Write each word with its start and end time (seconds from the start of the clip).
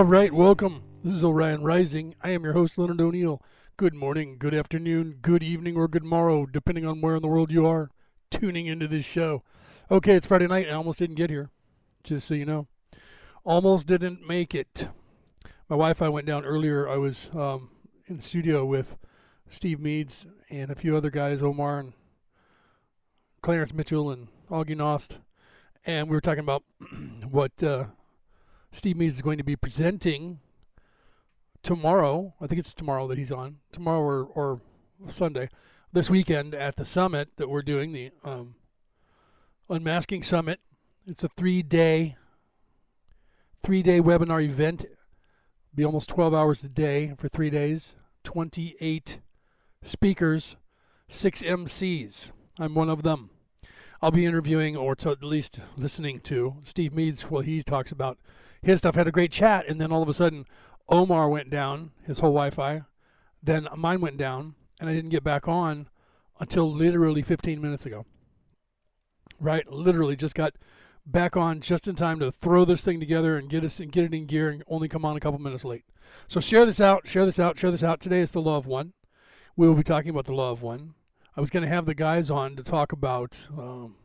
All 0.00 0.06
right, 0.06 0.32
welcome. 0.32 0.82
This 1.04 1.12
is 1.12 1.22
Orion 1.22 1.62
Rising. 1.62 2.14
I 2.22 2.30
am 2.30 2.42
your 2.42 2.54
host, 2.54 2.78
Leonard 2.78 3.02
O'Neill. 3.02 3.42
Good 3.76 3.92
morning, 3.92 4.36
good 4.38 4.54
afternoon, 4.54 5.18
good 5.20 5.42
evening, 5.42 5.76
or 5.76 5.88
good 5.88 6.04
morrow, 6.04 6.46
depending 6.46 6.86
on 6.86 7.02
where 7.02 7.16
in 7.16 7.20
the 7.20 7.28
world 7.28 7.52
you 7.52 7.66
are 7.66 7.90
tuning 8.30 8.64
into 8.64 8.88
this 8.88 9.04
show. 9.04 9.42
Okay, 9.90 10.14
it's 10.14 10.26
Friday 10.26 10.46
night. 10.46 10.68
I 10.68 10.72
almost 10.72 11.00
didn't 11.00 11.16
get 11.16 11.28
here, 11.28 11.50
just 12.02 12.26
so 12.26 12.32
you 12.32 12.46
know. 12.46 12.66
Almost 13.44 13.88
didn't 13.88 14.26
make 14.26 14.54
it. 14.54 14.88
My 15.68 15.76
Wi 15.76 15.92
Fi 15.92 16.08
went 16.08 16.26
down 16.26 16.46
earlier. 16.46 16.88
I 16.88 16.96
was 16.96 17.28
um, 17.34 17.68
in 18.06 18.16
the 18.16 18.22
studio 18.22 18.64
with 18.64 18.96
Steve 19.50 19.80
Meads 19.80 20.24
and 20.48 20.70
a 20.70 20.74
few 20.74 20.96
other 20.96 21.10
guys, 21.10 21.42
Omar 21.42 21.78
and 21.78 21.92
Clarence 23.42 23.74
Mitchell 23.74 24.10
and 24.10 24.28
Augie 24.50 24.78
Nost. 24.78 25.18
And 25.84 26.08
we 26.08 26.16
were 26.16 26.22
talking 26.22 26.40
about 26.40 26.64
what 27.30 27.62
uh, 27.62 27.84
Steve 28.72 28.96
Meads 28.96 29.16
is 29.16 29.22
going 29.22 29.38
to 29.38 29.44
be 29.44 29.56
presenting 29.56 30.38
tomorrow. 31.62 32.34
I 32.40 32.46
think 32.46 32.58
it's 32.58 32.74
tomorrow 32.74 33.06
that 33.08 33.18
he's 33.18 33.32
on. 33.32 33.58
Tomorrow 33.72 34.00
or, 34.00 34.24
or 34.24 34.60
Sunday. 35.08 35.48
This 35.92 36.08
weekend 36.08 36.54
at 36.54 36.76
the 36.76 36.84
summit 36.84 37.30
that 37.36 37.48
we're 37.48 37.62
doing, 37.62 37.92
the 37.92 38.12
um, 38.24 38.54
Unmasking 39.68 40.22
Summit. 40.22 40.60
It's 41.06 41.24
a 41.24 41.28
three 41.28 41.62
day 41.62 42.16
three 43.62 43.82
day 43.82 44.00
webinar 44.00 44.42
event. 44.42 44.84
Be 45.74 45.84
almost 45.84 46.08
12 46.08 46.34
hours 46.34 46.64
a 46.64 46.68
day 46.68 47.14
for 47.16 47.28
three 47.28 47.50
days. 47.50 47.94
28 48.24 49.20
speakers, 49.82 50.56
six 51.08 51.42
MCs. 51.42 52.30
I'm 52.58 52.74
one 52.74 52.90
of 52.90 53.02
them. 53.02 53.30
I'll 54.02 54.10
be 54.10 54.26
interviewing, 54.26 54.76
or 54.76 54.92
at 54.92 55.22
least 55.22 55.60
listening 55.76 56.20
to, 56.20 56.56
Steve 56.64 56.94
Meads 56.94 57.30
while 57.30 57.42
he 57.42 57.62
talks 57.62 57.92
about 57.92 58.18
his 58.62 58.78
stuff. 58.78 58.94
Had 58.94 59.08
a 59.08 59.12
great 59.12 59.32
chat, 59.32 59.66
and 59.68 59.80
then 59.80 59.92
all 59.92 60.02
of 60.02 60.08
a 60.08 60.14
sudden, 60.14 60.46
Omar 60.88 61.28
went 61.28 61.50
down, 61.50 61.92
his 62.06 62.18
whole 62.18 62.32
Wi 62.32 62.50
Fi. 62.50 62.82
Then 63.42 63.68
mine 63.76 64.00
went 64.00 64.16
down, 64.16 64.54
and 64.78 64.88
I 64.88 64.92
didn't 64.92 65.10
get 65.10 65.24
back 65.24 65.48
on 65.48 65.88
until 66.38 66.70
literally 66.70 67.22
15 67.22 67.60
minutes 67.60 67.86
ago. 67.86 68.06
Right? 69.38 69.70
Literally 69.70 70.16
just 70.16 70.34
got 70.34 70.54
back 71.06 71.36
on 71.36 71.60
just 71.60 71.88
in 71.88 71.94
time 71.94 72.20
to 72.20 72.30
throw 72.30 72.64
this 72.64 72.82
thing 72.82 73.00
together 73.00 73.36
and 73.36 73.48
get 73.48 73.64
us 73.64 73.80
and 73.80 73.92
get 73.92 74.04
it 74.04 74.14
in 74.14 74.26
gear 74.26 74.50
and 74.50 74.62
only 74.68 74.88
come 74.88 75.04
on 75.04 75.16
a 75.16 75.20
couple 75.20 75.38
minutes 75.38 75.64
late. 75.64 75.84
So 76.28 76.40
share 76.40 76.66
this 76.66 76.80
out, 76.80 77.06
share 77.06 77.24
this 77.24 77.38
out, 77.38 77.58
share 77.58 77.70
this 77.70 77.82
out. 77.82 78.00
Today 78.00 78.20
is 78.20 78.32
the 78.32 78.42
law 78.42 78.56
of 78.56 78.66
one. 78.66 78.92
We 79.56 79.66
will 79.66 79.74
be 79.74 79.82
talking 79.82 80.10
about 80.10 80.26
the 80.26 80.34
law 80.34 80.50
of 80.50 80.62
one. 80.62 80.94
I 81.36 81.40
was 81.40 81.50
going 81.50 81.62
to 81.62 81.68
have 81.68 81.86
the 81.86 81.94
guys 81.94 82.30
on 82.30 82.56
to 82.56 82.62
talk 82.62 82.92
about 82.92 83.48
um, 83.56 83.96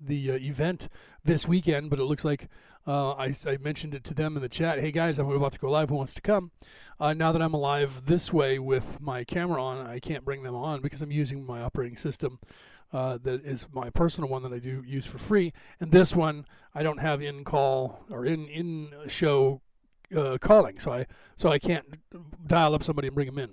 the 0.00 0.32
uh, 0.32 0.34
event 0.34 0.88
this 1.24 1.46
weekend, 1.46 1.90
but 1.90 1.98
it 1.98 2.04
looks 2.04 2.24
like 2.24 2.48
uh, 2.86 3.10
I, 3.12 3.34
I, 3.46 3.58
mentioned 3.58 3.94
it 3.94 4.04
to 4.04 4.14
them 4.14 4.36
in 4.36 4.42
the 4.42 4.48
chat. 4.48 4.80
Hey 4.80 4.90
guys, 4.90 5.18
I'm 5.18 5.30
about 5.30 5.52
to 5.52 5.58
go 5.58 5.70
live. 5.70 5.90
Who 5.90 5.96
wants 5.96 6.14
to 6.14 6.22
come? 6.22 6.50
Uh, 6.98 7.12
now 7.12 7.30
that 7.32 7.42
I'm 7.42 7.52
alive 7.52 8.06
this 8.06 8.32
way 8.32 8.58
with 8.58 9.00
my 9.00 9.22
camera 9.24 9.62
on, 9.62 9.86
I 9.86 9.98
can't 9.98 10.24
bring 10.24 10.42
them 10.42 10.54
on 10.54 10.80
because 10.80 11.02
I'm 11.02 11.10
using 11.10 11.44
my 11.44 11.60
operating 11.60 11.98
system 11.98 12.38
uh, 12.92 13.18
that 13.22 13.44
is 13.44 13.66
my 13.72 13.90
personal 13.90 14.28
one 14.28 14.42
that 14.42 14.52
I 14.52 14.58
do 14.58 14.82
use 14.86 15.06
for 15.06 15.18
free. 15.18 15.52
And 15.78 15.92
this 15.92 16.14
one 16.14 16.46
I 16.74 16.82
don't 16.82 16.98
have 16.98 17.22
in 17.22 17.44
call 17.44 18.04
or 18.10 18.24
in 18.24 18.48
in 18.48 18.92
show 19.08 19.60
uh, 20.16 20.38
calling, 20.40 20.78
so 20.78 20.92
I 20.92 21.06
so 21.36 21.50
I 21.50 21.58
can't 21.58 21.98
dial 22.46 22.74
up 22.74 22.82
somebody 22.82 23.08
and 23.08 23.14
bring 23.14 23.26
them 23.26 23.38
in, 23.38 23.50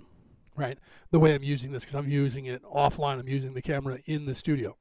right? 0.56 0.78
The 1.10 1.20
way 1.20 1.34
I'm 1.34 1.42
using 1.42 1.72
this 1.72 1.84
because 1.84 1.94
I'm 1.94 2.08
using 2.08 2.46
it 2.46 2.62
offline. 2.64 3.20
I'm 3.20 3.28
using 3.28 3.54
the 3.54 3.62
camera 3.62 3.98
in 4.06 4.26
the 4.26 4.34
studio. 4.34 4.76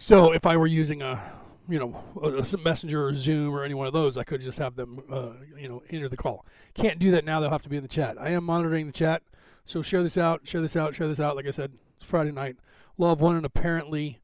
So 0.00 0.32
if 0.32 0.46
I 0.46 0.56
were 0.56 0.66
using 0.66 1.02
a 1.02 1.22
you 1.68 1.78
know 1.78 2.02
a 2.22 2.56
messenger 2.56 3.06
or 3.06 3.14
Zoom 3.14 3.54
or 3.54 3.64
any 3.64 3.74
one 3.74 3.86
of 3.86 3.92
those, 3.92 4.16
I 4.16 4.24
could 4.24 4.40
just 4.40 4.56
have 4.56 4.74
them 4.74 5.02
uh, 5.12 5.32
you 5.58 5.68
know 5.68 5.82
enter 5.90 6.08
the 6.08 6.16
call. 6.16 6.46
Can't 6.72 6.98
do 6.98 7.10
that 7.10 7.26
now. 7.26 7.38
They'll 7.38 7.50
have 7.50 7.60
to 7.62 7.68
be 7.68 7.76
in 7.76 7.82
the 7.82 7.88
chat. 7.88 8.16
I 8.18 8.30
am 8.30 8.44
monitoring 8.44 8.86
the 8.86 8.94
chat. 8.94 9.22
So 9.66 9.82
share 9.82 10.02
this 10.02 10.16
out, 10.16 10.48
share 10.48 10.62
this 10.62 10.74
out, 10.74 10.94
share 10.94 11.06
this 11.06 11.20
out. 11.20 11.36
Like 11.36 11.46
I 11.46 11.50
said, 11.50 11.72
it's 11.98 12.06
Friday 12.08 12.32
night. 12.32 12.56
Love 12.96 13.20
one, 13.20 13.36
and 13.36 13.44
apparently 13.44 14.20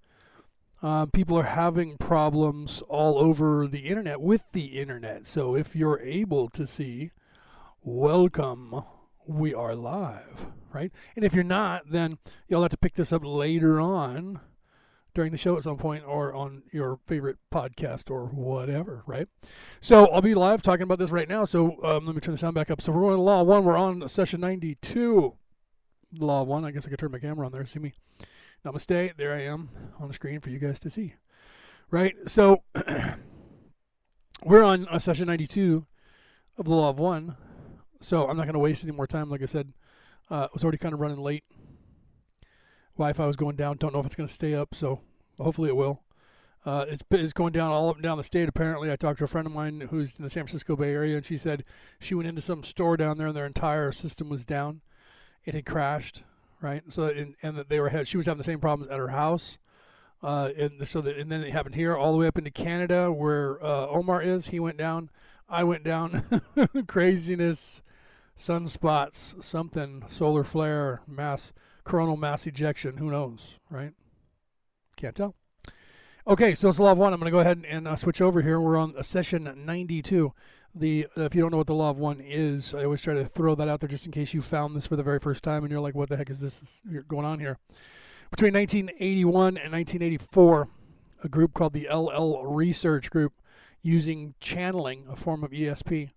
um, 0.81 1.11
people 1.11 1.39
are 1.39 1.43
having 1.43 1.99
problems 1.99 2.83
all 2.89 3.19
over 3.19 3.67
the 3.67 3.81
internet 3.81 4.19
with 4.19 4.45
the 4.55 4.79
internet. 4.79 5.27
So 5.27 5.55
if 5.55 5.77
you're 5.77 6.01
able 6.01 6.49
to 6.51 6.67
see, 6.67 7.11
welcome. 7.83 8.83
We 9.27 9.53
are 9.53 9.75
live, 9.75 10.47
right? 10.73 10.91
And 11.17 11.25
if 11.25 11.35
you're 11.35 11.45
not, 11.45 11.91
then 11.91 12.17
you'll 12.49 12.63
have 12.63 12.71
to 12.71 12.79
pick 12.79 12.95
this 12.95 13.13
up 13.13 13.23
later 13.27 13.79
on 13.79 14.41
during 15.17 15.33
the 15.33 15.39
show 15.39 15.57
at 15.57 15.63
some 15.63 15.79
point 15.79 16.05
or 16.07 16.35
on 16.35 16.63
your 16.73 17.01
favorite 17.07 17.39
podcast 17.51 18.11
or 18.11 18.27
whatever, 18.27 19.03
right? 19.07 19.27
So 19.81 20.07
I'll 20.09 20.21
be 20.21 20.35
live 20.35 20.61
talking 20.61 20.83
about 20.83 20.99
this 20.99 21.09
right 21.09 21.27
now. 21.27 21.47
So 21.47 21.83
um, 21.83 22.05
let 22.05 22.15
me 22.15 22.21
turn 22.21 22.33
the 22.33 22.39
sound 22.39 22.55
back 22.55 22.71
up. 22.71 22.83
So 22.83 22.93
we're 22.93 23.01
going 23.01 23.17
to 23.17 23.23
Law 23.23 23.43
1. 23.43 23.65
We're 23.65 23.79
on 23.79 24.07
session 24.11 24.43
92. 24.43 25.35
Law 26.19 26.43
1. 26.43 26.67
I 26.67 26.71
guess 26.71 26.85
I 26.85 26.91
could 26.91 26.99
turn 26.99 27.13
my 27.13 27.19
camera 27.19 27.47
on 27.47 27.53
there. 27.53 27.65
See 27.65 27.79
me. 27.79 27.95
Namaste. 28.63 29.17
There 29.17 29.33
I 29.33 29.41
am 29.41 29.71
on 29.99 30.09
the 30.09 30.15
screen 30.15 30.41
for 30.41 30.51
you 30.51 30.59
guys 30.59 30.79
to 30.81 30.91
see. 30.91 31.15
Right? 31.91 32.15
So 32.27 32.63
we're 34.45 34.63
on 34.63 34.87
uh, 34.89 34.99
session 34.99 35.29
92 35.29 35.87
of 36.59 36.67
the 36.67 36.75
Law 36.75 36.91
of 36.91 36.99
One. 36.99 37.39
So 38.03 38.29
I'm 38.29 38.37
not 38.37 38.45
going 38.45 38.53
to 38.53 38.59
waste 38.59 38.85
any 38.85 38.93
more 38.93 39.07
time. 39.07 39.31
Like 39.31 39.43
I 39.43 39.47
said, 39.47 39.73
uh, 40.31 40.49
I 40.49 40.49
was 40.53 40.63
already 40.63 40.77
kind 40.77 40.93
of 40.93 41.01
running 41.01 41.21
late. 41.21 41.45
Wi 42.99 43.15
Fi 43.15 43.27
was 43.27 43.37
going 43.37 43.57
down. 43.57 43.79
Don't 43.79 43.95
know 43.95 44.01
if 44.01 44.07
it's 44.07 44.15
going 44.15 44.29
to 44.29 44.33
stay 44.35 44.55
up. 44.55 44.75
So 44.75 45.01
hopefully 45.39 45.69
it 45.69 45.77
will. 45.77 46.03
Uh, 46.65 46.85
it's, 46.89 47.05
it's 47.11 47.33
going 47.33 47.53
down 47.53 47.71
all 47.71 47.89
up 47.89 47.97
and 47.97 48.03
down 48.03 48.19
the 48.19 48.25
state. 48.25 48.49
Apparently, 48.49 48.91
I 48.91 48.97
talked 48.97 49.19
to 49.19 49.25
a 49.25 49.29
friend 49.29 49.47
of 49.47 49.53
mine 49.53 49.89
who's 49.91 50.17
in 50.17 50.25
the 50.25 50.31
San 50.31 50.45
Francisco 50.45 50.75
Bay 50.75 50.93
Area, 50.93 51.17
and 51.17 51.25
she 51.25 51.37
said 51.37 51.65
she 52.01 52.15
went 52.15 52.29
into 52.29 52.43
some 52.43 52.65
store 52.65 52.97
down 52.97 53.19
there, 53.19 53.29
and 53.29 53.37
their 53.37 53.47
entire 53.47 53.93
system 53.93 54.29
was 54.29 54.45
down. 54.45 54.81
It 55.45 55.55
had 55.55 55.65
crashed 55.65 56.25
right? 56.61 56.83
So 56.89 57.05
and, 57.05 57.35
and 57.43 57.57
that 57.57 57.69
they 57.69 57.81
were 57.81 58.05
she 58.05 58.17
was 58.17 58.27
having 58.27 58.39
the 58.39 58.45
same 58.45 58.61
problems 58.61 58.91
at 58.91 58.99
her 58.99 59.09
house. 59.09 59.59
Uh, 60.23 60.51
and 60.57 60.89
so 60.89 61.01
that, 61.03 61.17
and 61.19 61.31
then 61.31 61.43
it 61.43 61.53
happened 61.53 61.75
here 61.75 61.95
all 61.95 62.13
the 62.13 62.19
way 62.19 62.27
up 62.27 62.39
into 62.39 62.51
Canada 62.51 63.13
where 63.13 63.63
uh, 63.63 63.87
Omar 63.87 64.23
is. 64.23 64.49
He 64.49 64.59
went 64.59 64.79
down. 64.79 65.11
I 65.49 65.63
went 65.65 65.85
down. 65.85 66.45
Craziness, 66.89 67.83
sunspots, 68.39 69.43
something, 69.45 70.05
solar 70.07 70.43
flare, 70.43 71.03
mass 71.07 71.53
coronal 71.85 72.17
mass 72.17 72.47
ejection. 72.47 72.97
Who 72.97 73.11
knows, 73.11 73.59
right? 73.71 73.93
Can't 74.97 75.15
tell. 75.15 75.35
Okay, 76.27 76.55
so 76.55 76.69
it's 76.69 76.81
law 76.81 76.93
of 76.93 76.99
one. 76.99 77.13
I'm 77.13 77.21
going 77.21 77.31
to 77.31 77.37
go 77.37 77.41
ahead 77.41 77.65
and 77.69 77.87
uh, 77.87 77.97
switch 77.97 78.21
over 78.21 78.43
here. 78.43 78.61
We're 78.61 78.77
on 78.77 79.01
session 79.03 79.53
92 79.65 80.33
the 80.79 81.07
if 81.17 81.35
you 81.35 81.41
don't 81.41 81.51
know 81.51 81.57
what 81.57 81.67
the 81.67 81.75
law 81.75 81.91
of 81.91 81.99
one 81.99 82.21
is, 82.21 82.75
I 82.75 82.85
always 82.85 83.01
try 83.01 83.15
to 83.15 83.25
throw 83.25 83.55
that 83.55 83.69
out 83.69 83.81
there 83.81 83.89
just 83.89 84.07
in 84.07 84.13
case 84.13 84.35
you 84.35 84.43
found 84.43 84.77
this 84.77 84.87
for 84.87 84.97
the 84.97 85.03
very 85.03 85.19
first 85.19 85.43
time 85.43 85.65
and 85.65 85.71
you're 85.71 85.81
like, 85.81 85.95
what 85.95 86.09
the 86.09 86.17
heck 86.17 86.31
is 86.31 86.41
this 86.41 86.83
going 87.09 87.25
on 87.25 87.41
here? 87.41 87.59
Between 88.31 88.53
1981 88.55 89.57
and 89.57 89.73
1984, 89.73 90.69
a 91.25 91.29
group 91.29 91.55
called 91.55 91.73
the 91.73 91.89
LL 91.89 92.45
Research 92.45 93.11
Group, 93.11 93.33
using 93.83 94.35
channeling, 94.41 95.05
a 95.09 95.17
form 95.17 95.45
of 95.45 95.53
ESP, 95.53 96.11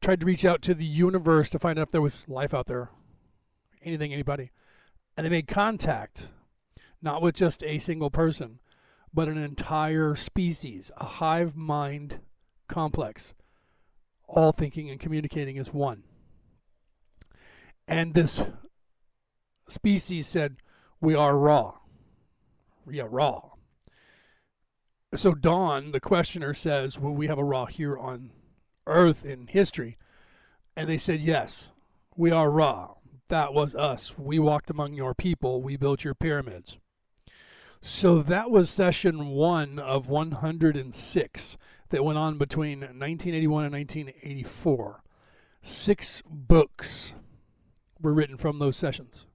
tried 0.00 0.20
to 0.20 0.26
reach 0.26 0.44
out 0.44 0.62
to 0.62 0.74
the 0.74 0.84
universe 0.84 1.50
to 1.50 1.58
find 1.58 1.78
out 1.78 1.82
if 1.82 1.90
there 1.90 2.00
was 2.00 2.24
life 2.28 2.54
out 2.54 2.66
there, 2.66 2.90
anything, 3.82 4.12
anybody. 4.12 4.50
And 5.16 5.26
they 5.26 5.30
made 5.30 5.46
contact, 5.46 6.28
not 7.02 7.20
with 7.20 7.34
just 7.34 7.62
a 7.64 7.78
single 7.78 8.10
person, 8.10 8.60
but 9.12 9.28
an 9.28 9.36
entire 9.36 10.14
species, 10.14 10.90
a 10.96 11.04
hive 11.04 11.56
mind 11.56 12.20
complex 12.68 13.34
all 14.32 14.52
thinking 14.52 14.90
and 14.90 14.98
communicating 14.98 15.58
as 15.58 15.72
one. 15.72 16.02
And 17.86 18.14
this 18.14 18.42
species 19.68 20.26
said, 20.26 20.56
We 21.00 21.14
are 21.14 21.36
Ra. 21.36 21.74
We 22.84 23.00
are 23.00 23.08
Ra. 23.08 23.40
So 25.14 25.34
Don, 25.34 25.92
the 25.92 26.00
questioner, 26.00 26.54
says, 26.54 26.98
Will 26.98 27.14
we 27.14 27.26
have 27.26 27.38
a 27.38 27.44
Ra 27.44 27.66
here 27.66 27.96
on 27.96 28.30
Earth 28.86 29.24
in 29.24 29.46
history? 29.48 29.98
And 30.76 30.88
they 30.88 30.98
said, 30.98 31.20
Yes, 31.20 31.70
we 32.16 32.30
are 32.30 32.50
Ra. 32.50 32.94
That 33.28 33.52
was 33.52 33.74
us. 33.74 34.18
We 34.18 34.38
walked 34.38 34.70
among 34.70 34.94
your 34.94 35.14
people. 35.14 35.62
We 35.62 35.76
built 35.76 36.04
your 36.04 36.14
pyramids. 36.14 36.78
So 37.84 38.22
that 38.22 38.48
was 38.48 38.70
session 38.70 39.30
one 39.30 39.80
of 39.80 40.08
106 40.08 41.56
that 41.88 42.04
went 42.04 42.16
on 42.16 42.38
between 42.38 42.78
1981 42.78 43.64
and 43.64 43.74
1984. 43.74 45.02
Six 45.62 46.22
books 46.24 47.12
were 48.00 48.14
written 48.14 48.36
from 48.36 48.60
those 48.60 48.76
sessions. 48.76 49.26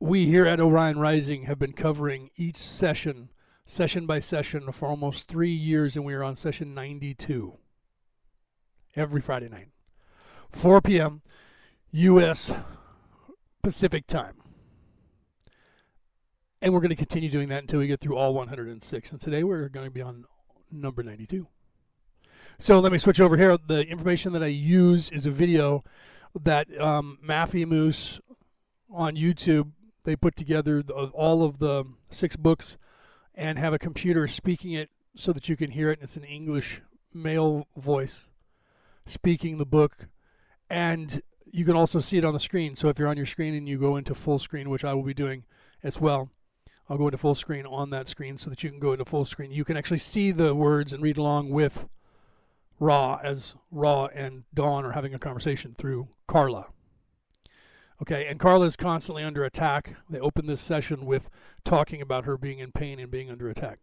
We 0.00 0.26
here 0.26 0.44
at 0.44 0.58
Orion 0.58 0.98
Rising 0.98 1.44
have 1.44 1.60
been 1.60 1.74
covering 1.74 2.30
each 2.34 2.56
session, 2.56 3.30
session 3.64 4.04
by 4.04 4.18
session, 4.18 4.72
for 4.72 4.88
almost 4.88 5.28
three 5.28 5.52
years, 5.52 5.94
and 5.94 6.04
we 6.04 6.14
are 6.14 6.24
on 6.24 6.34
session 6.34 6.74
92 6.74 7.56
every 8.96 9.20
Friday 9.20 9.48
night, 9.48 9.68
4 10.50 10.80
p.m. 10.80 11.22
U.S. 11.92 12.52
Pacific 13.62 14.08
time. 14.08 14.34
And 16.62 16.74
we're 16.74 16.80
going 16.80 16.90
to 16.90 16.96
continue 16.96 17.30
doing 17.30 17.48
that 17.48 17.62
until 17.62 17.78
we 17.78 17.86
get 17.86 18.00
through 18.00 18.16
all 18.16 18.34
106. 18.34 19.12
And 19.12 19.20
today 19.20 19.44
we're 19.44 19.68
going 19.68 19.86
to 19.86 19.90
be 19.90 20.02
on 20.02 20.26
number 20.70 21.02
92. 21.02 21.46
So 22.58 22.78
let 22.78 22.92
me 22.92 22.98
switch 22.98 23.18
over 23.18 23.38
here. 23.38 23.56
The 23.56 23.86
information 23.86 24.34
that 24.34 24.42
I 24.42 24.48
use 24.48 25.08
is 25.10 25.24
a 25.24 25.30
video 25.30 25.82
that 26.38 26.78
um, 26.78 27.18
Maffy 27.26 27.66
Moose 27.66 28.20
on 28.90 29.16
YouTube 29.16 29.70
they 30.04 30.16
put 30.16 30.36
together 30.36 30.82
the, 30.82 30.92
all 30.92 31.42
of 31.42 31.58
the 31.58 31.84
six 32.10 32.36
books 32.36 32.76
and 33.34 33.58
have 33.58 33.72
a 33.72 33.78
computer 33.78 34.26
speaking 34.28 34.72
it 34.72 34.90
so 35.16 35.32
that 35.32 35.48
you 35.48 35.56
can 35.56 35.70
hear 35.70 35.90
it. 35.90 35.98
And 35.98 36.04
it's 36.04 36.16
an 36.16 36.24
English 36.24 36.82
male 37.12 37.66
voice 37.76 38.24
speaking 39.06 39.58
the 39.58 39.66
book, 39.66 40.08
and 40.68 41.22
you 41.50 41.64
can 41.64 41.76
also 41.76 42.00
see 42.00 42.18
it 42.18 42.24
on 42.24 42.34
the 42.34 42.40
screen. 42.40 42.76
So 42.76 42.88
if 42.88 42.98
you're 42.98 43.08
on 43.08 43.16
your 43.16 43.26
screen 43.26 43.54
and 43.54 43.68
you 43.68 43.78
go 43.78 43.96
into 43.96 44.14
full 44.14 44.38
screen, 44.38 44.70
which 44.70 44.84
I 44.84 44.94
will 44.94 45.02
be 45.02 45.14
doing 45.14 45.44
as 45.82 46.00
well, 46.00 46.30
I'll 46.90 46.98
go 46.98 47.06
into 47.06 47.18
full 47.18 47.36
screen 47.36 47.66
on 47.66 47.90
that 47.90 48.08
screen 48.08 48.36
so 48.36 48.50
that 48.50 48.64
you 48.64 48.70
can 48.70 48.80
go 48.80 48.90
into 48.90 49.04
full 49.04 49.24
screen. 49.24 49.52
You 49.52 49.64
can 49.64 49.76
actually 49.76 49.98
see 49.98 50.32
the 50.32 50.56
words 50.56 50.92
and 50.92 51.00
read 51.00 51.16
along 51.16 51.50
with 51.50 51.86
Ra 52.80 53.20
as 53.22 53.54
Ra 53.70 54.06
and 54.06 54.42
Don 54.52 54.84
are 54.84 54.90
having 54.90 55.14
a 55.14 55.18
conversation 55.18 55.76
through 55.78 56.08
Carla. 56.26 56.66
Okay, 58.02 58.26
and 58.26 58.40
Carla 58.40 58.66
is 58.66 58.74
constantly 58.74 59.22
under 59.22 59.44
attack. 59.44 59.94
They 60.08 60.18
open 60.18 60.46
this 60.46 60.60
session 60.60 61.06
with 61.06 61.30
talking 61.64 62.02
about 62.02 62.24
her 62.24 62.36
being 62.36 62.58
in 62.58 62.72
pain 62.72 62.98
and 62.98 63.10
being 63.10 63.30
under 63.30 63.48
attack. 63.48 63.78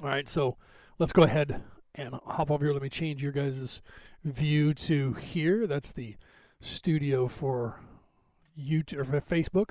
All 0.00 0.08
right, 0.08 0.28
so 0.28 0.56
let's 1.00 1.12
go 1.12 1.24
ahead 1.24 1.60
and 1.96 2.14
hop 2.24 2.52
over 2.52 2.64
here. 2.64 2.72
Let 2.72 2.82
me 2.82 2.88
change 2.88 3.20
your 3.20 3.32
guys' 3.32 3.82
view 4.22 4.74
to 4.74 5.14
here. 5.14 5.66
That's 5.66 5.90
the 5.90 6.14
studio 6.60 7.26
for 7.26 7.80
YouTube 8.56 9.12
or 9.12 9.20
Facebook. 9.20 9.70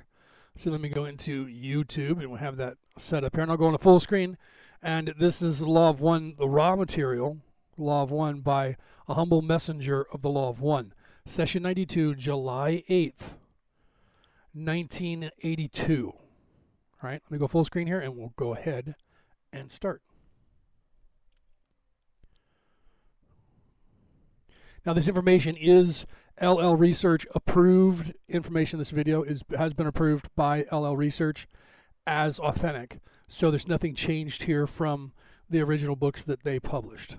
So 0.60 0.72
let 0.72 0.82
me 0.82 0.90
go 0.90 1.06
into 1.06 1.46
YouTube 1.46 2.20
and 2.20 2.28
we'll 2.28 2.42
have 2.42 2.58
that 2.58 2.76
set 2.98 3.24
up 3.24 3.34
here. 3.34 3.44
And 3.44 3.50
I'll 3.50 3.56
go 3.56 3.74
a 3.74 3.78
full 3.78 4.02
screen. 4.02 4.38
And 4.84 5.14
this 5.18 5.42
is 5.42 5.60
the 5.60 5.70
Law 5.70 5.90
of 5.90 6.02
One, 6.02 6.36
the 6.38 6.50
Ra 6.50 6.76
material, 6.76 7.38
Law 7.78 8.04
of 8.04 8.12
One 8.12 8.42
by 8.42 8.76
a 9.08 9.14
humble 9.14 9.42
messenger 9.42 10.06
of 10.12 10.22
the 10.22 10.30
Law 10.30 10.50
of 10.50 10.60
One. 10.60 10.94
Session 11.26 11.64
92, 11.64 12.16
July 12.16 12.84
8th, 12.90 13.36
1982. 14.52 16.08
All 16.12 16.18
right, 17.02 17.22
let 17.24 17.32
me 17.32 17.38
go 17.38 17.48
full 17.48 17.64
screen 17.64 17.88
here 17.88 18.02
and 18.02 18.18
we'll 18.18 18.34
go 18.36 18.54
ahead 18.54 18.96
and 19.54 19.72
start. 19.72 20.02
Now, 24.86 24.92
this 24.92 25.08
information 25.08 25.56
is 25.56 26.06
LL 26.42 26.76
Research 26.76 27.28
approved 27.36 28.14
information. 28.28 28.80
This 28.80 28.92
video 28.92 29.24
is 29.24 29.44
has 29.58 29.74
been 29.74 29.88
approved 29.88 30.30
by 30.36 30.66
LL 30.72 30.96
Research 30.96 31.48
as 32.08 32.40
authentic. 32.40 33.00
So 33.28 33.52
there's 33.52 33.68
nothing 33.68 33.94
changed 33.94 34.44
here 34.44 34.66
from 34.66 35.12
the 35.50 35.62
original 35.62 35.96
books 35.96 36.24
that 36.24 36.44
they 36.44 36.60
published. 36.60 37.18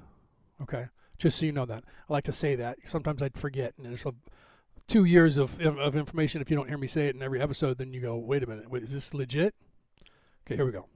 Okay, 0.62 0.86
just 1.18 1.38
so 1.38 1.46
you 1.46 1.52
know 1.52 1.66
that. 1.66 1.84
I 2.08 2.12
like 2.12 2.24
to 2.24 2.32
say 2.32 2.54
that. 2.56 2.78
Sometimes 2.86 3.22
I'd 3.22 3.36
forget, 3.36 3.74
and 3.76 3.86
there's 3.86 4.04
a, 4.04 4.12
two 4.88 5.04
years 5.04 5.36
of 5.36 5.60
um, 5.64 5.78
of 5.78 5.96
information. 5.96 6.40
If 6.40 6.50
you 6.50 6.56
don't 6.56 6.68
hear 6.68 6.78
me 6.78 6.86
say 6.86 7.08
it 7.08 7.14
in 7.14 7.22
every 7.22 7.40
episode, 7.40 7.78
then 7.78 7.92
you 7.92 8.00
go, 8.00 8.16
"Wait 8.16 8.42
a 8.42 8.46
minute, 8.46 8.70
wait, 8.70 8.82
is 8.82 8.92
this 8.92 9.14
legit?" 9.14 9.54
Okay, 10.46 10.56
here 10.56 10.66
we 10.66 10.72
go. 10.72 10.86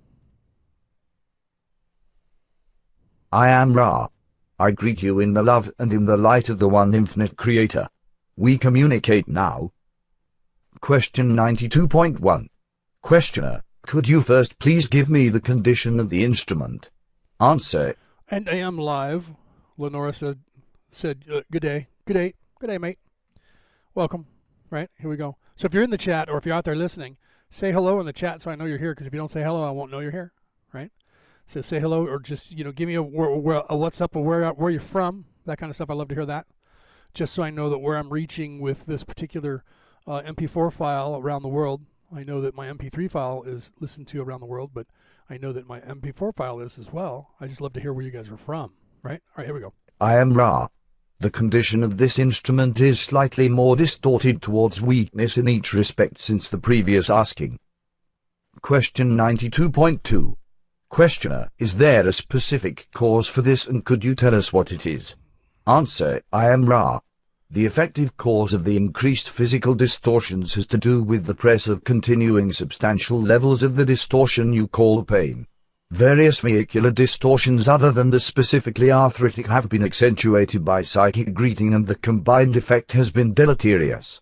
I 3.30 3.48
am 3.48 3.74
Ra. 3.74 4.08
I 4.58 4.70
greet 4.70 5.02
you 5.02 5.18
in 5.18 5.34
the 5.34 5.42
love 5.42 5.70
and 5.78 5.92
in 5.92 6.06
the 6.06 6.16
light 6.16 6.48
of 6.48 6.58
the 6.58 6.68
one 6.68 6.94
infinite 6.94 7.36
creator. 7.36 7.88
We 8.36 8.58
communicate 8.58 9.28
now. 9.28 9.70
Question 10.80 11.36
92.1. 11.36 12.48
Questioner, 13.00 13.62
could 13.82 14.08
you 14.08 14.22
first 14.22 14.58
please 14.58 14.88
give 14.88 15.08
me 15.08 15.28
the 15.28 15.40
condition 15.40 16.00
of 16.00 16.10
the 16.10 16.24
instrument? 16.24 16.90
Answer. 17.38 17.94
And 18.28 18.48
I 18.48 18.54
am 18.54 18.76
live. 18.76 19.30
Lenora 19.78 20.12
said, 20.12 20.40
said 20.90 21.24
uh, 21.32 21.42
good 21.52 21.62
day. 21.62 21.86
Good 22.06 22.14
day. 22.14 22.34
Good 22.58 22.66
day, 22.66 22.78
mate. 22.78 22.98
Welcome. 23.94 24.26
Right, 24.68 24.90
here 24.98 25.08
we 25.08 25.16
go. 25.16 25.36
So 25.54 25.66
if 25.66 25.74
you're 25.74 25.84
in 25.84 25.90
the 25.90 25.96
chat 25.96 26.28
or 26.28 26.36
if 26.36 26.44
you're 26.44 26.56
out 26.56 26.64
there 26.64 26.74
listening, 26.74 27.18
say 27.50 27.70
hello 27.70 28.00
in 28.00 28.06
the 28.06 28.12
chat 28.12 28.40
so 28.40 28.50
I 28.50 28.56
know 28.56 28.64
you're 28.64 28.78
here 28.78 28.94
because 28.94 29.06
if 29.06 29.14
you 29.14 29.18
don't 29.18 29.30
say 29.30 29.44
hello, 29.44 29.62
I 29.62 29.70
won't 29.70 29.92
know 29.92 30.00
you're 30.00 30.10
here. 30.10 30.32
Right? 30.72 30.90
So 31.46 31.60
say 31.60 31.78
hello 31.78 32.04
or 32.04 32.18
just, 32.18 32.50
you 32.50 32.64
know, 32.64 32.72
give 32.72 32.88
me 32.88 32.96
a, 32.96 33.02
a, 33.02 33.64
a 33.70 33.76
what's 33.76 34.00
up 34.00 34.16
or 34.16 34.24
where, 34.24 34.48
where 34.50 34.72
you're 34.72 34.80
from, 34.80 35.26
that 35.46 35.58
kind 35.58 35.70
of 35.70 35.76
stuff. 35.76 35.88
I 35.88 35.94
love 35.94 36.08
to 36.08 36.16
hear 36.16 36.26
that 36.26 36.46
just 37.14 37.32
so 37.32 37.42
I 37.42 37.50
know 37.50 37.70
that 37.70 37.78
where 37.78 37.96
I'm 37.96 38.10
reaching 38.10 38.60
with 38.60 38.86
this 38.86 39.04
particular 39.04 39.64
uh, 40.06 40.20
MP4 40.22 40.72
file 40.72 41.16
around 41.16 41.42
the 41.42 41.48
world. 41.48 41.82
I 42.14 42.24
know 42.24 42.40
that 42.40 42.54
my 42.54 42.66
MP3 42.66 43.10
file 43.10 43.42
is 43.44 43.70
listened 43.80 44.08
to 44.08 44.20
around 44.20 44.40
the 44.40 44.46
world, 44.46 44.72
but 44.74 44.86
I 45.30 45.38
know 45.38 45.52
that 45.52 45.68
my 45.68 45.80
MP4 45.80 46.34
file 46.34 46.60
is 46.60 46.78
as 46.78 46.92
well. 46.92 47.30
I 47.40 47.46
just 47.46 47.60
love 47.60 47.72
to 47.74 47.80
hear 47.80 47.92
where 47.92 48.04
you 48.04 48.10
guys 48.10 48.28
are 48.28 48.36
from, 48.36 48.72
right? 49.02 49.22
All 49.30 49.38
right, 49.38 49.46
here 49.46 49.54
we 49.54 49.60
go. 49.60 49.72
I 50.00 50.16
am 50.16 50.34
Ra. 50.34 50.68
The 51.20 51.30
condition 51.30 51.82
of 51.82 51.96
this 51.96 52.18
instrument 52.18 52.80
is 52.80 53.00
slightly 53.00 53.48
more 53.48 53.76
distorted 53.76 54.42
towards 54.42 54.82
weakness 54.82 55.38
in 55.38 55.48
each 55.48 55.72
respect 55.72 56.18
since 56.18 56.48
the 56.48 56.58
previous 56.58 57.08
asking. 57.08 57.58
Question 58.60 59.16
92.2. 59.16 60.34
Questioner, 60.90 61.50
is 61.58 61.76
there 61.76 62.06
a 62.06 62.12
specific 62.12 62.88
cause 62.92 63.28
for 63.28 63.40
this 63.40 63.66
and 63.66 63.84
could 63.84 64.04
you 64.04 64.14
tell 64.14 64.34
us 64.34 64.52
what 64.52 64.70
it 64.70 64.84
is? 64.84 65.14
Answer, 65.66 66.20
I 66.30 66.50
am 66.50 66.66
Ra. 66.66 67.00
The 67.50 67.64
effective 67.64 68.18
cause 68.18 68.52
of 68.52 68.64
the 68.64 68.76
increased 68.76 69.30
physical 69.30 69.74
distortions 69.74 70.52
has 70.56 70.66
to 70.66 70.76
do 70.76 71.02
with 71.02 71.24
the 71.24 71.34
press 71.34 71.68
of 71.68 71.84
continuing 71.84 72.52
substantial 72.52 73.18
levels 73.18 73.62
of 73.62 73.74
the 73.74 73.86
distortion 73.86 74.52
you 74.52 74.68
call 74.68 75.02
pain. 75.04 75.46
Various 75.90 76.40
vehicular 76.40 76.90
distortions 76.90 77.66
other 77.66 77.90
than 77.90 78.10
the 78.10 78.20
specifically 78.20 78.92
arthritic 78.92 79.46
have 79.46 79.70
been 79.70 79.82
accentuated 79.82 80.66
by 80.66 80.82
psychic 80.82 81.32
greeting 81.32 81.72
and 81.72 81.86
the 81.86 81.94
combined 81.94 82.56
effect 82.56 82.92
has 82.92 83.10
been 83.10 83.32
deleterious. 83.32 84.20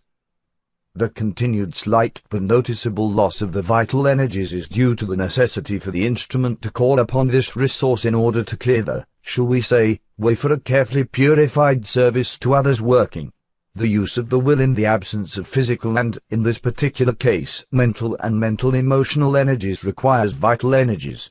The 0.94 1.08
continued 1.08 1.74
slight 1.74 2.22
but 2.30 2.42
noticeable 2.42 3.10
loss 3.10 3.42
of 3.42 3.52
the 3.52 3.62
vital 3.62 4.06
energies 4.06 4.52
is 4.52 4.68
due 4.68 4.94
to 4.94 5.04
the 5.04 5.16
necessity 5.16 5.80
for 5.80 5.90
the 5.90 6.06
instrument 6.06 6.62
to 6.62 6.70
call 6.70 7.00
upon 7.00 7.26
this 7.26 7.56
resource 7.56 8.04
in 8.04 8.14
order 8.14 8.44
to 8.44 8.56
clear 8.56 8.82
the 8.82 9.06
shall 9.22 9.46
we 9.46 9.60
say, 9.60 10.00
way 10.18 10.34
for 10.34 10.52
a 10.52 10.60
carefully 10.60 11.04
purified 11.04 11.86
service 11.86 12.38
to 12.38 12.54
others 12.54 12.82
working. 12.82 13.32
The 13.74 13.88
use 13.88 14.18
of 14.18 14.28
the 14.28 14.38
will 14.38 14.60
in 14.60 14.74
the 14.74 14.84
absence 14.84 15.38
of 15.38 15.46
physical 15.46 15.98
and, 15.98 16.18
in 16.28 16.42
this 16.42 16.58
particular 16.58 17.14
case, 17.14 17.64
mental 17.72 18.16
and 18.20 18.38
mental 18.38 18.74
emotional 18.74 19.36
energies 19.36 19.84
requires 19.84 20.34
vital 20.34 20.74
energies. 20.74 21.30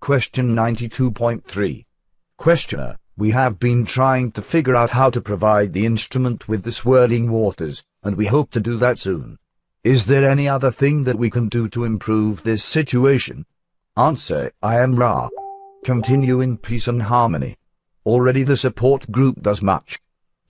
Question 0.00 0.54
92.3. 0.54 1.84
Questioner, 2.38 2.96
we 3.18 3.32
have 3.32 3.58
been 3.58 3.84
trying 3.84 4.32
to 4.32 4.40
figure 4.40 4.76
out 4.76 4.90
how 4.90 5.10
to 5.10 5.20
provide 5.20 5.72
the 5.72 5.84
instrument 5.84 6.48
with 6.48 6.62
the 6.62 6.72
swirling 6.72 7.30
waters, 7.30 7.84
and 8.02 8.16
we 8.16 8.26
hope 8.26 8.50
to 8.52 8.60
do 8.60 8.78
that 8.78 8.98
soon. 8.98 9.38
Is 9.84 10.06
there 10.06 10.28
any 10.28 10.48
other 10.48 10.70
thing 10.70 11.04
that 11.04 11.18
we 11.18 11.30
can 11.30 11.48
do 11.48 11.68
to 11.68 11.84
improve 11.84 12.42
this 12.42 12.64
situation? 12.64 13.44
Answer, 13.96 14.52
I 14.62 14.80
am 14.80 14.96
Ra 14.96 15.28
continue 15.86 16.40
in 16.40 16.58
peace 16.58 16.88
and 16.88 17.00
harmony. 17.00 17.56
Already 18.04 18.42
the 18.42 18.56
support 18.56 19.08
group 19.12 19.40
does 19.40 19.62
much. 19.62 20.00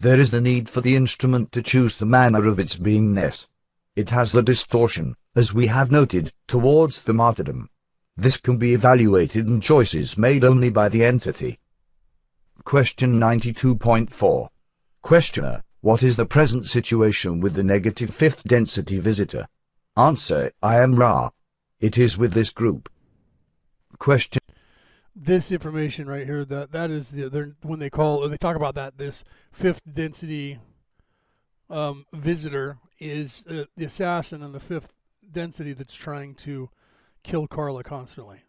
There 0.01 0.19
is 0.19 0.31
the 0.31 0.41
need 0.41 0.67
for 0.67 0.81
the 0.81 0.97
instrument 0.97 1.53
to 1.53 1.63
choose 1.63 1.99
the 1.99 2.07
manner 2.07 2.49
of 2.49 2.59
its 2.59 2.77
beingness. 2.79 3.47
It 3.95 4.09
has 4.09 4.33
the 4.33 4.43
distortion, 4.43 5.15
as 5.35 5.53
we 5.53 5.67
have 5.67 5.91
noted, 5.91 6.33
towards 6.49 7.03
the 7.03 7.13
martyrdom. 7.13 7.69
This 8.17 8.39
can 8.39 8.57
be 8.57 8.73
evaluated 8.73 9.47
in 9.47 9.61
choices 9.61 10.17
made 10.17 10.43
only 10.43 10.71
by 10.71 10.89
the 10.89 11.05
entity. 11.05 11.59
Question 12.65 13.21
92.4. 13.21 14.49
Questioner, 15.03 15.63
what 15.83 16.03
is 16.03 16.17
the 16.17 16.25
present 16.25 16.65
situation 16.65 17.41
with 17.41 17.53
the 17.53 17.63
negative 17.63 18.09
fifth 18.09 18.43
density 18.45 18.99
visitor? 19.01 19.47
Answer, 19.99 20.53
I 20.63 20.77
am 20.77 20.95
Ra. 20.95 21.29
It 21.79 21.99
is 21.99 22.17
with 22.17 22.33
this 22.33 22.49
group. 22.49 22.89
Question 23.99 24.41
this 25.19 25.51
information 25.51 26.07
right 26.07 26.27
here 26.27 26.45
that 26.45 26.73
that 26.73 26.91
is 26.91 27.11
the 27.11 27.55
when 27.63 27.79
they 27.79 27.89
call 27.89 28.29
they 28.29 28.37
talk 28.37 28.55
about 28.55 28.75
that 28.75 28.99
this 28.99 29.25
fifth 29.51 29.81
density 29.91 30.59
um, 31.71 32.05
visitor 32.13 32.77
is 33.01 33.45
uh, 33.49 33.65
the 33.77 33.87
assassin 33.87 34.43
and 34.43 34.55
the 34.55 34.61
fifth 34.61 34.93
density 35.33 35.73
that's 35.73 35.95
trying 35.95 36.35
to 36.35 36.69
kill 37.23 37.47
Carla 37.47 37.83
constantly. 37.83 38.43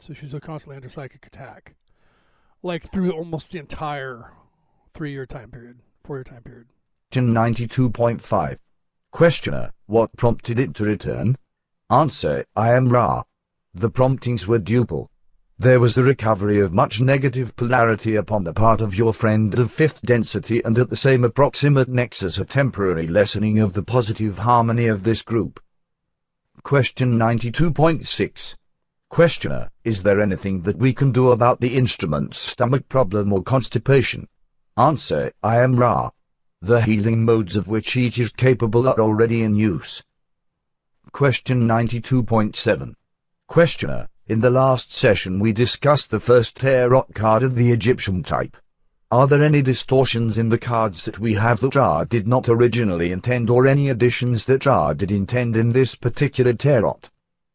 So 0.00 0.12
she's 0.12 0.34
a 0.34 0.40
constantly 0.40 0.76
under 0.76 0.88
psychic 0.88 1.24
attack, 1.26 1.76
like 2.62 2.90
through 2.90 3.12
almost 3.12 3.52
the 3.52 3.60
entire 3.60 4.32
three-year 4.92 5.26
time 5.26 5.50
period, 5.50 5.78
four-year 6.04 6.24
time 6.24 6.42
period. 6.42 6.66
Ninety-two 7.14 7.90
point 7.90 8.20
five. 8.20 8.58
Questioner: 9.12 9.70
What 9.86 10.16
prompted 10.16 10.58
it 10.58 10.74
to 10.74 10.84
return? 10.84 11.36
Answer: 11.88 12.44
I 12.56 12.72
am 12.72 12.88
Ra. 12.88 13.22
The 13.72 13.90
promptings 13.90 14.48
were 14.48 14.58
duple. 14.58 15.08
There 15.62 15.78
was 15.78 15.94
the 15.94 16.02
recovery 16.02 16.58
of 16.58 16.72
much 16.72 17.00
negative 17.00 17.54
polarity 17.54 18.16
upon 18.16 18.42
the 18.42 18.52
part 18.52 18.80
of 18.80 18.96
your 18.96 19.14
friend 19.14 19.56
of 19.56 19.70
fifth 19.70 20.02
density 20.02 20.60
and 20.64 20.76
at 20.76 20.90
the 20.90 20.96
same 20.96 21.22
approximate 21.22 21.88
nexus 21.88 22.38
a 22.38 22.44
temporary 22.44 23.06
lessening 23.06 23.60
of 23.60 23.72
the 23.72 23.84
positive 23.84 24.38
harmony 24.38 24.88
of 24.88 25.04
this 25.04 25.22
group. 25.22 25.60
Question 26.64 27.16
92.6. 27.16 28.56
Questioner, 29.08 29.70
is 29.84 30.02
there 30.02 30.20
anything 30.20 30.62
that 30.62 30.78
we 30.78 30.92
can 30.92 31.12
do 31.12 31.30
about 31.30 31.60
the 31.60 31.76
instrument's 31.76 32.40
stomach 32.40 32.88
problem 32.88 33.32
or 33.32 33.40
constipation? 33.40 34.26
Answer, 34.76 35.30
I 35.44 35.58
am 35.58 35.76
Ra. 35.76 36.10
The 36.60 36.80
healing 36.80 37.24
modes 37.24 37.56
of 37.56 37.68
which 37.68 37.96
each 37.96 38.18
is 38.18 38.32
capable 38.32 38.88
are 38.88 38.98
already 38.98 39.44
in 39.44 39.54
use. 39.54 40.02
Question 41.12 41.68
92.7. 41.68 42.94
Questioner, 43.46 44.08
in 44.28 44.38
the 44.38 44.50
last 44.50 44.92
session 44.92 45.40
we 45.40 45.52
discussed 45.52 46.10
the 46.10 46.20
first 46.20 46.56
tarot 46.56 47.02
card 47.12 47.42
of 47.42 47.56
the 47.56 47.72
Egyptian 47.72 48.22
type. 48.22 48.56
Are 49.10 49.26
there 49.26 49.42
any 49.42 49.62
distortions 49.62 50.38
in 50.38 50.48
the 50.48 50.58
cards 50.58 51.04
that 51.04 51.18
we 51.18 51.34
have 51.34 51.60
that 51.60 51.74
Ra 51.74 52.04
did 52.04 52.28
not 52.28 52.48
originally 52.48 53.10
intend 53.10 53.50
or 53.50 53.66
any 53.66 53.88
additions 53.88 54.46
that 54.46 54.64
Ra 54.64 54.94
did 54.94 55.10
intend 55.10 55.56
in 55.56 55.70
this 55.70 55.96
particular 55.96 56.52
tarot? 56.52 57.00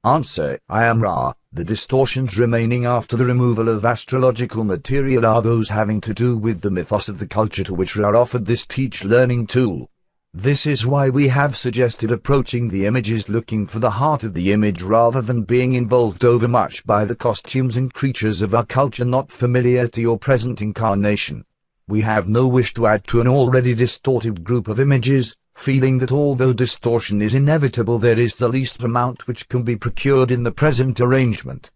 Answer, 0.03 0.59
I 0.69 0.85
am 0.85 1.01
Ra. 1.01 1.33
The 1.53 1.63
distortions 1.63 2.37
remaining 2.37 2.85
after 2.85 3.15
the 3.15 3.25
removal 3.25 3.69
of 3.69 3.85
astrological 3.85 4.63
material 4.63 5.25
are 5.25 5.41
those 5.41 5.69
having 5.69 6.01
to 6.01 6.13
do 6.13 6.37
with 6.37 6.61
the 6.61 6.69
mythos 6.69 7.09
of 7.09 7.17
the 7.17 7.27
culture 7.27 7.63
to 7.63 7.73
which 7.73 7.95
Ra 7.95 8.09
offered 8.09 8.45
this 8.45 8.65
teach 8.65 9.03
learning 9.03 9.47
tool. 9.47 9.89
This 10.33 10.67
is 10.67 10.85
why 10.85 11.09
we 11.09 11.29
have 11.29 11.57
suggested 11.57 12.11
approaching 12.11 12.67
the 12.67 12.85
images 12.85 13.27
looking 13.27 13.65
for 13.65 13.79
the 13.79 13.89
heart 13.89 14.23
of 14.23 14.33
the 14.35 14.51
image 14.51 14.81
rather 14.81 15.21
than 15.21 15.41
being 15.41 15.73
involved 15.73 16.23
overmuch 16.23 16.85
by 16.85 17.05
the 17.05 17.15
costumes 17.15 17.75
and 17.75 17.93
creatures 17.93 18.41
of 18.41 18.53
our 18.53 18.65
culture 18.65 19.03
not 19.03 19.31
familiar 19.31 19.87
to 19.87 19.99
your 19.99 20.19
present 20.19 20.61
incarnation. 20.61 21.43
We 21.87 22.01
have 22.01 22.27
no 22.27 22.45
wish 22.45 22.73
to 22.75 22.85
add 22.85 23.07
to 23.07 23.19
an 23.19 23.27
already 23.27 23.73
distorted 23.73 24.43
group 24.43 24.67
of 24.67 24.79
images, 24.79 25.35
feeling 25.55 25.97
that 25.99 26.11
although 26.11 26.53
distortion 26.53 27.21
is 27.21 27.33
inevitable 27.33 27.97
there 27.97 28.19
is 28.19 28.35
the 28.35 28.49
least 28.49 28.83
amount 28.83 29.25
which 29.25 29.49
can 29.49 29.63
be 29.63 29.75
procured 29.75 30.29
in 30.29 30.43
the 30.43 30.51
present 30.51 31.01
arrangement. 31.01 31.71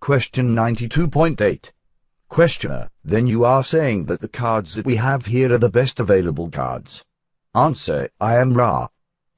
Question 0.00 0.54
92.8 0.54 1.70
Questioner, 2.28 2.90
then 3.02 3.26
you 3.26 3.44
are 3.44 3.64
saying 3.64 4.04
that 4.04 4.20
the 4.20 4.28
cards 4.28 4.74
that 4.74 4.84
we 4.84 4.96
have 4.96 5.26
here 5.26 5.52
are 5.52 5.58
the 5.58 5.70
best 5.70 5.98
available 5.98 6.50
cards. 6.50 7.04
Answer, 7.56 8.08
I 8.20 8.34
am 8.38 8.54
Ra. 8.54 8.88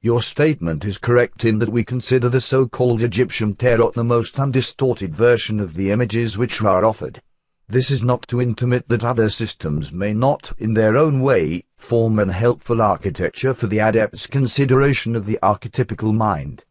Your 0.01 0.23
statement 0.23 0.83
is 0.85 0.97
correct 0.97 1.45
in 1.45 1.59
that 1.59 1.69
we 1.69 1.83
consider 1.83 2.29
the 2.29 2.41
so-called 2.41 3.03
Egyptian 3.03 3.53
tarot 3.53 3.91
the 3.91 4.03
most 4.03 4.39
undistorted 4.39 5.15
version 5.15 5.59
of 5.59 5.75
the 5.75 5.91
images 5.91 6.35
which 6.35 6.59
Ra 6.59 6.79
offered. 6.83 7.21
This 7.67 7.91
is 7.91 8.01
not 8.01 8.27
to 8.29 8.41
intimate 8.41 8.89
that 8.89 9.03
other 9.03 9.29
systems 9.29 9.93
may 9.93 10.15
not, 10.15 10.51
in 10.57 10.73
their 10.73 10.97
own 10.97 11.21
way, 11.21 11.65
form 11.75 12.17
an 12.17 12.29
helpful 12.29 12.81
architecture 12.81 13.53
for 13.53 13.67
the 13.67 13.77
adept's 13.77 14.25
consideration 14.25 15.15
of 15.15 15.27
the 15.27 15.37
archetypical 15.43 16.11
mind. 16.11 16.65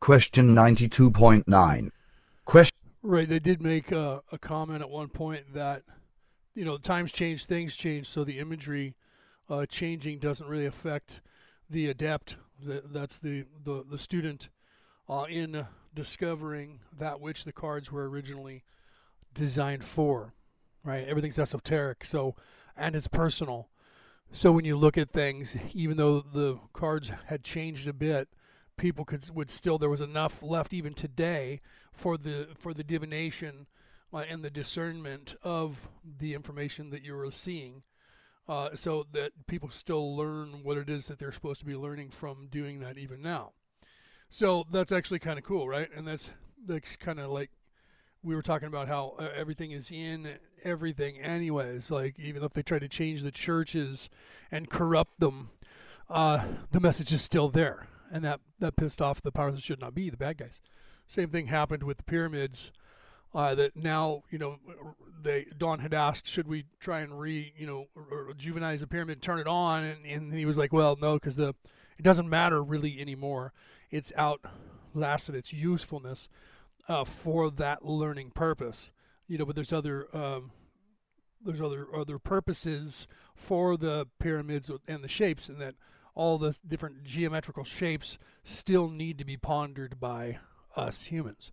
Question 0.00 0.54
92.9. 0.54 1.90
Question 2.46 2.78
Right, 3.02 3.28
they 3.28 3.38
did 3.38 3.60
make 3.60 3.92
uh, 3.92 4.20
a 4.32 4.38
comment 4.38 4.80
at 4.80 4.88
one 4.88 5.08
point 5.08 5.52
that, 5.52 5.82
you 6.54 6.64
know, 6.64 6.78
times 6.78 7.12
change, 7.12 7.44
things 7.44 7.76
change, 7.76 8.06
so 8.08 8.24
the 8.24 8.38
imagery 8.38 8.94
uh, 9.48 9.66
changing 9.66 10.18
doesn't 10.18 10.48
really 10.48 10.66
affect 10.66 11.20
the 11.70 11.88
adept. 11.88 12.36
That's 12.60 13.18
the 13.18 13.46
the, 13.64 13.84
the 13.88 13.98
student 13.98 14.48
uh, 15.08 15.26
in 15.28 15.66
discovering 15.94 16.80
that 16.96 17.20
which 17.20 17.44
the 17.44 17.52
cards 17.52 17.90
were 17.90 18.08
originally 18.08 18.64
designed 19.34 19.84
for. 19.84 20.34
Right, 20.84 21.06
everything's 21.06 21.38
esoteric, 21.38 22.04
so 22.04 22.34
and 22.76 22.94
it's 22.94 23.08
personal. 23.08 23.68
So 24.30 24.52
when 24.52 24.64
you 24.64 24.76
look 24.76 24.98
at 24.98 25.10
things, 25.10 25.56
even 25.72 25.96
though 25.96 26.20
the 26.20 26.58
cards 26.72 27.10
had 27.26 27.42
changed 27.42 27.88
a 27.88 27.92
bit, 27.92 28.28
people 28.76 29.04
could 29.04 29.28
would 29.30 29.50
still 29.50 29.78
there 29.78 29.90
was 29.90 30.00
enough 30.00 30.42
left 30.42 30.72
even 30.72 30.94
today 30.94 31.60
for 31.92 32.16
the 32.16 32.48
for 32.56 32.72
the 32.72 32.84
divination 32.84 33.66
uh, 34.12 34.24
and 34.28 34.42
the 34.42 34.50
discernment 34.50 35.34
of 35.42 35.88
the 36.18 36.34
information 36.34 36.90
that 36.90 37.04
you 37.04 37.14
were 37.14 37.30
seeing 37.30 37.82
uh, 38.48 38.74
so 38.74 39.06
that 39.12 39.32
people 39.46 39.68
still 39.68 40.16
learn 40.16 40.60
what 40.62 40.78
it 40.78 40.88
is 40.88 41.06
that 41.06 41.18
they're 41.18 41.32
supposed 41.32 41.60
to 41.60 41.66
be 41.66 41.76
learning 41.76 42.10
from 42.10 42.48
doing 42.50 42.80
that 42.80 42.96
even 42.96 43.20
now. 43.20 43.52
So 44.30 44.64
that's 44.70 44.92
actually 44.92 45.18
kind 45.18 45.38
of 45.38 45.44
cool, 45.44 45.68
right? 45.68 45.88
And 45.94 46.06
that's 46.06 46.30
that's 46.66 46.96
kind 46.96 47.20
of 47.20 47.30
like 47.30 47.50
we 48.22 48.34
were 48.34 48.42
talking 48.42 48.68
about 48.68 48.88
how 48.88 49.14
uh, 49.18 49.28
everything 49.34 49.70
is 49.70 49.90
in 49.90 50.28
everything, 50.64 51.18
anyways. 51.18 51.90
Like 51.90 52.18
even 52.18 52.42
if 52.42 52.52
they 52.52 52.62
try 52.62 52.78
to 52.78 52.88
change 52.88 53.22
the 53.22 53.30
churches 53.30 54.08
and 54.50 54.68
corrupt 54.68 55.20
them, 55.20 55.50
uh, 56.10 56.44
the 56.72 56.80
message 56.80 57.12
is 57.12 57.22
still 57.22 57.48
there, 57.48 57.86
and 58.10 58.24
that 58.24 58.40
that 58.58 58.76
pissed 58.76 59.02
off 59.02 59.22
the 59.22 59.32
powers 59.32 59.54
that 59.54 59.62
should 59.62 59.80
not 59.80 59.94
be, 59.94 60.10
the 60.10 60.16
bad 60.16 60.38
guys. 60.38 60.60
Same 61.06 61.28
thing 61.28 61.46
happened 61.46 61.82
with 61.82 61.98
the 61.98 62.02
pyramids 62.04 62.70
uh, 63.34 63.54
that 63.54 63.76
now 63.76 64.22
you 64.30 64.38
know 64.38 64.58
they 65.22 65.46
Don 65.56 65.80
had 65.80 65.94
asked 65.94 66.26
should 66.26 66.48
we 66.48 66.64
try 66.80 67.00
and 67.00 67.18
re 67.18 67.52
you 67.56 67.66
know 67.66 67.86
rejuvenize 68.10 68.80
the 68.80 68.86
pyramid 68.86 69.22
turn 69.22 69.38
it 69.38 69.46
on? 69.46 69.84
And, 69.84 70.06
and 70.06 70.32
he 70.32 70.46
was 70.46 70.56
like 70.56 70.72
well 70.72 70.96
no 71.00 71.14
because 71.14 71.36
the 71.36 71.54
it 71.98 72.02
doesn't 72.02 72.28
matter 72.28 72.62
really 72.62 73.00
anymore. 73.00 73.52
It's 73.90 74.12
outlasted 74.16 75.34
its 75.34 75.52
usefulness 75.52 76.28
uh, 76.88 77.04
for 77.04 77.50
that 77.50 77.84
learning 77.84 78.30
purpose. 78.30 78.90
You 79.26 79.38
know 79.38 79.44
but 79.44 79.54
there's 79.54 79.72
other 79.72 80.08
um, 80.16 80.52
there's 81.44 81.60
other 81.60 81.86
other 81.94 82.18
purposes 82.18 83.06
for 83.34 83.76
the 83.76 84.06
pyramids 84.18 84.70
and 84.86 85.04
the 85.04 85.08
shapes 85.08 85.48
and 85.48 85.60
that 85.60 85.74
all 86.14 86.36
the 86.36 86.56
different 86.66 87.04
geometrical 87.04 87.62
shapes 87.62 88.18
still 88.42 88.88
need 88.88 89.18
to 89.18 89.24
be 89.24 89.36
pondered 89.36 90.00
by 90.00 90.38
us 90.74 91.04
humans. 91.04 91.52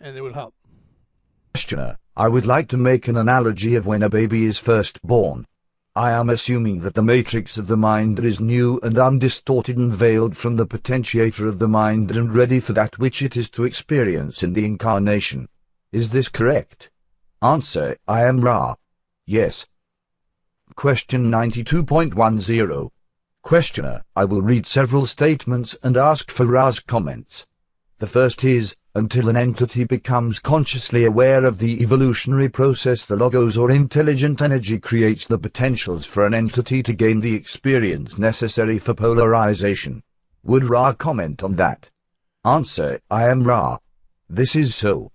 And 0.00 0.16
it 0.16 0.20
would 0.20 0.34
help 0.34 0.54
Questioner, 1.54 1.96
I 2.16 2.26
would 2.26 2.46
like 2.46 2.66
to 2.70 2.76
make 2.76 3.06
an 3.06 3.16
analogy 3.16 3.76
of 3.76 3.86
when 3.86 4.02
a 4.02 4.08
baby 4.08 4.44
is 4.44 4.58
first 4.58 5.00
born. 5.02 5.46
I 5.94 6.10
am 6.10 6.28
assuming 6.28 6.80
that 6.80 6.94
the 6.94 7.02
matrix 7.02 7.56
of 7.56 7.68
the 7.68 7.76
mind 7.76 8.18
is 8.18 8.40
new 8.40 8.80
and 8.82 8.98
undistorted 8.98 9.76
and 9.76 9.94
veiled 9.94 10.36
from 10.36 10.56
the 10.56 10.66
potentiator 10.66 11.46
of 11.46 11.60
the 11.60 11.68
mind 11.68 12.10
and 12.10 12.34
ready 12.34 12.58
for 12.58 12.72
that 12.72 12.98
which 12.98 13.22
it 13.22 13.36
is 13.36 13.48
to 13.50 13.62
experience 13.62 14.42
in 14.42 14.52
the 14.52 14.64
incarnation. 14.64 15.48
Is 15.92 16.10
this 16.10 16.28
correct? 16.28 16.90
Answer, 17.40 17.98
I 18.08 18.24
am 18.24 18.40
Ra. 18.40 18.74
Yes. 19.24 19.64
Question 20.74 21.30
92.10. 21.30 22.90
Questioner, 23.42 24.02
I 24.16 24.24
will 24.24 24.42
read 24.42 24.66
several 24.66 25.06
statements 25.06 25.76
and 25.84 25.96
ask 25.96 26.32
for 26.32 26.46
Ra's 26.46 26.80
comments. 26.80 27.46
The 28.00 28.08
first 28.08 28.42
is, 28.42 28.74
until 28.96 29.28
an 29.28 29.36
entity 29.36 29.82
becomes 29.82 30.38
consciously 30.38 31.04
aware 31.04 31.44
of 31.44 31.58
the 31.58 31.82
evolutionary 31.82 32.48
process 32.48 33.04
the 33.04 33.16
logos 33.16 33.58
or 33.58 33.70
intelligent 33.70 34.40
energy 34.40 34.78
creates 34.78 35.26
the 35.26 35.38
potentials 35.38 36.06
for 36.06 36.24
an 36.24 36.32
entity 36.32 36.82
to 36.82 36.92
gain 36.92 37.18
the 37.20 37.34
experience 37.34 38.18
necessary 38.18 38.78
for 38.78 38.94
polarization. 38.94 40.02
Would 40.44 40.64
Ra 40.64 40.92
comment 40.92 41.42
on 41.42 41.56
that? 41.56 41.90
Answer, 42.44 43.00
I 43.10 43.28
am 43.28 43.42
Ra. 43.42 43.78
This 44.28 44.54
is 44.54 44.74
so. 44.74 45.10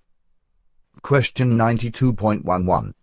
Question 1.01 1.57
92.11. 1.57 2.93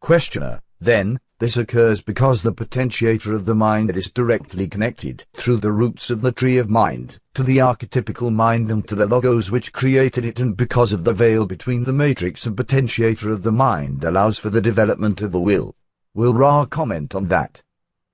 Questioner, 0.00 0.60
then, 0.80 1.20
this 1.44 1.58
occurs 1.58 2.00
because 2.00 2.42
the 2.42 2.54
potentiator 2.54 3.34
of 3.34 3.44
the 3.44 3.54
mind 3.54 3.94
is 3.94 4.10
directly 4.10 4.66
connected, 4.66 5.26
through 5.34 5.58
the 5.58 5.70
roots 5.70 6.08
of 6.08 6.22
the 6.22 6.32
tree 6.32 6.56
of 6.56 6.70
mind, 6.70 7.20
to 7.34 7.42
the 7.42 7.58
archetypical 7.58 8.32
mind 8.32 8.70
and 8.70 8.88
to 8.88 8.94
the 8.94 9.06
logos 9.06 9.50
which 9.50 9.70
created 9.70 10.24
it 10.24 10.40
and 10.40 10.56
because 10.56 10.94
of 10.94 11.04
the 11.04 11.12
veil 11.12 11.44
between 11.44 11.82
the 11.82 11.92
matrix 11.92 12.46
and 12.46 12.56
potentiator 12.56 13.30
of 13.30 13.42
the 13.42 13.52
mind 13.52 14.02
allows 14.04 14.38
for 14.38 14.48
the 14.48 14.62
development 14.62 15.20
of 15.20 15.32
the 15.32 15.38
will. 15.38 15.74
Will 16.14 16.32
Ra 16.32 16.64
comment 16.64 17.14
on 17.14 17.28
that? 17.28 17.62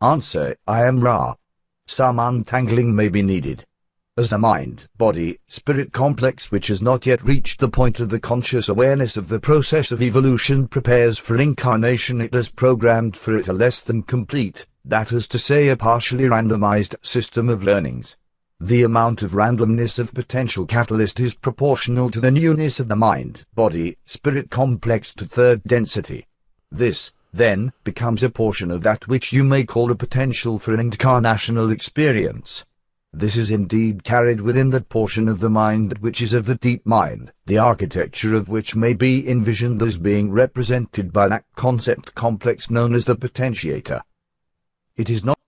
Answer, 0.02 0.56
I 0.66 0.84
am 0.84 0.98
Ra. 0.98 1.36
Some 1.86 2.18
untangling 2.18 2.96
may 2.96 3.08
be 3.08 3.22
needed 3.22 3.64
as 4.20 4.28
the 4.28 4.36
mind, 4.36 4.86
body, 4.98 5.40
spirit 5.46 5.92
complex 5.92 6.50
which 6.52 6.66
has 6.66 6.82
not 6.82 7.06
yet 7.06 7.24
reached 7.24 7.58
the 7.58 7.70
point 7.70 8.00
of 8.00 8.10
the 8.10 8.20
conscious 8.20 8.68
awareness 8.68 9.16
of 9.16 9.28
the 9.28 9.40
process 9.40 9.90
of 9.90 10.02
evolution 10.02 10.68
prepares 10.68 11.18
for 11.18 11.38
incarnation 11.38 12.20
it 12.20 12.34
has 12.34 12.50
programmed 12.50 13.16
for 13.16 13.34
it 13.34 13.48
a 13.48 13.52
less 13.54 13.80
than 13.80 14.02
complete, 14.02 14.66
that 14.84 15.10
is 15.10 15.26
to 15.26 15.38
say 15.38 15.68
a 15.68 15.76
partially 15.76 16.24
randomized 16.24 16.94
system 17.00 17.48
of 17.48 17.64
learnings. 17.64 18.18
The 18.60 18.82
amount 18.82 19.22
of 19.22 19.30
randomness 19.30 19.98
of 19.98 20.12
potential 20.12 20.66
catalyst 20.66 21.18
is 21.18 21.32
proportional 21.32 22.10
to 22.10 22.20
the 22.20 22.30
newness 22.30 22.78
of 22.78 22.88
the 22.88 22.96
mind, 22.96 23.46
body, 23.54 23.96
spirit 24.04 24.50
complex 24.50 25.14
to 25.14 25.24
third 25.24 25.62
density. 25.64 26.26
This, 26.70 27.10
then, 27.32 27.72
becomes 27.84 28.22
a 28.22 28.28
portion 28.28 28.70
of 28.70 28.82
that 28.82 29.08
which 29.08 29.32
you 29.32 29.44
may 29.44 29.64
call 29.64 29.90
a 29.90 29.94
potential 29.94 30.58
for 30.58 30.74
an 30.74 30.90
incarnational 30.90 31.72
experience. 31.72 32.66
This 33.12 33.36
is 33.36 33.50
indeed 33.50 34.04
carried 34.04 34.40
within 34.40 34.70
that 34.70 34.88
portion 34.88 35.28
of 35.28 35.40
the 35.40 35.50
mind 35.50 35.98
which 35.98 36.22
is 36.22 36.32
of 36.32 36.46
the 36.46 36.54
deep 36.54 36.86
mind, 36.86 37.32
the 37.44 37.58
architecture 37.58 38.34
of 38.36 38.48
which 38.48 38.76
may 38.76 38.94
be 38.94 39.28
envisioned 39.28 39.82
as 39.82 39.98
being 39.98 40.30
represented 40.30 41.12
by 41.12 41.26
that 41.28 41.44
concept 41.56 42.14
complex 42.14 42.70
known 42.70 42.94
as 42.94 43.06
the 43.06 43.16
potentiator. 43.16 44.00
It 44.96 45.10
is 45.10 45.24
not. 45.24 45.38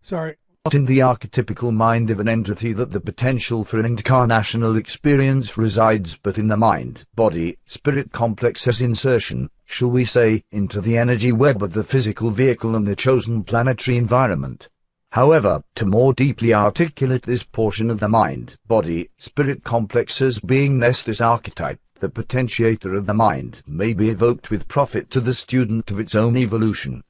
Sorry, 0.00 0.36
not 0.64 0.74
in 0.74 0.84
the 0.84 0.98
archetypical 0.98 1.72
mind 1.72 2.08
of 2.10 2.20
an 2.20 2.28
entity 2.28 2.72
that 2.74 2.90
the 2.90 3.00
potential 3.00 3.64
for 3.64 3.80
an 3.80 3.96
incarnational 3.96 4.78
experience 4.78 5.58
resides, 5.58 6.18
but 6.22 6.38
in 6.38 6.48
the 6.48 6.56
mind, 6.56 7.04
body, 7.14 7.58
spirit 7.66 8.12
complex 8.12 8.68
as 8.68 8.80
insertion, 8.80 9.50
shall 9.64 9.88
we 9.88 10.04
say, 10.04 10.44
into 10.52 10.80
the 10.80 10.96
energy 10.96 11.32
web 11.32 11.62
of 11.62 11.72
the 11.72 11.82
physical 11.82 12.30
vehicle 12.30 12.76
and 12.76 12.86
the 12.86 12.94
chosen 12.94 13.42
planetary 13.42 13.96
environment. 13.96 14.68
However, 15.12 15.64
to 15.74 15.86
more 15.86 16.12
deeply 16.14 16.54
articulate 16.54 17.22
this 17.22 17.42
portion 17.42 17.90
of 17.90 17.98
the 17.98 18.08
mind, 18.08 18.56
body, 18.68 19.10
spirit 19.16 19.64
complex 19.64 20.22
as 20.22 20.38
beingness 20.38 21.02
this 21.02 21.20
archetype, 21.20 21.80
the 21.98 22.08
potentiator 22.08 22.96
of 22.96 23.06
the 23.06 23.14
mind, 23.14 23.64
may 23.66 23.92
be 23.92 24.08
evoked 24.08 24.50
with 24.50 24.68
profit 24.68 25.10
to 25.10 25.20
the 25.20 25.34
student 25.34 25.90
of 25.90 25.98
its 25.98 26.14
own 26.14 26.36
evolution. 26.36 27.02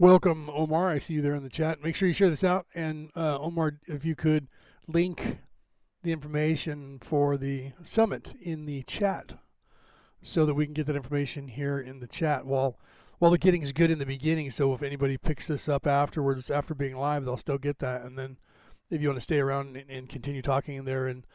Welcome, 0.00 0.50
Omar. 0.50 0.90
I 0.90 0.98
see 0.98 1.14
you 1.14 1.22
there 1.22 1.36
in 1.36 1.44
the 1.44 1.48
chat. 1.48 1.80
Make 1.80 1.94
sure 1.94 2.08
you 2.08 2.12
share 2.12 2.28
this 2.28 2.44
out. 2.44 2.66
And 2.74 3.10
uh, 3.14 3.38
Omar, 3.38 3.78
if 3.86 4.04
you 4.04 4.16
could 4.16 4.48
link 4.88 5.38
the 6.02 6.10
information 6.10 6.98
for 6.98 7.36
the 7.36 7.70
summit 7.84 8.34
in 8.42 8.66
the 8.66 8.82
chat 8.82 9.38
so 10.22 10.44
that 10.44 10.54
we 10.54 10.64
can 10.64 10.74
get 10.74 10.86
that 10.86 10.96
information 10.96 11.46
here 11.46 11.78
in 11.78 12.00
the 12.00 12.08
chat 12.08 12.44
while 12.44 12.78
while 13.18 13.30
the 13.30 13.38
getting 13.38 13.62
is 13.62 13.72
good 13.72 13.90
in 13.90 13.98
the 13.98 14.06
beginning. 14.06 14.50
So 14.50 14.74
if 14.74 14.82
anybody 14.82 15.16
picks 15.16 15.46
this 15.46 15.68
up 15.68 15.86
afterwards, 15.86 16.50
after 16.50 16.74
being 16.74 16.96
live, 16.96 17.24
they'll 17.24 17.36
still 17.36 17.58
get 17.58 17.78
that. 17.78 18.02
And 18.02 18.18
then 18.18 18.36
if 18.90 19.02
you 19.02 19.08
want 19.08 19.16
to 19.16 19.22
stay 19.22 19.38
around 19.38 19.76
and, 19.76 19.90
and 19.90 20.08
continue 20.08 20.42
talking 20.42 20.76
in 20.76 20.84
there 20.84 21.06
and 21.06 21.26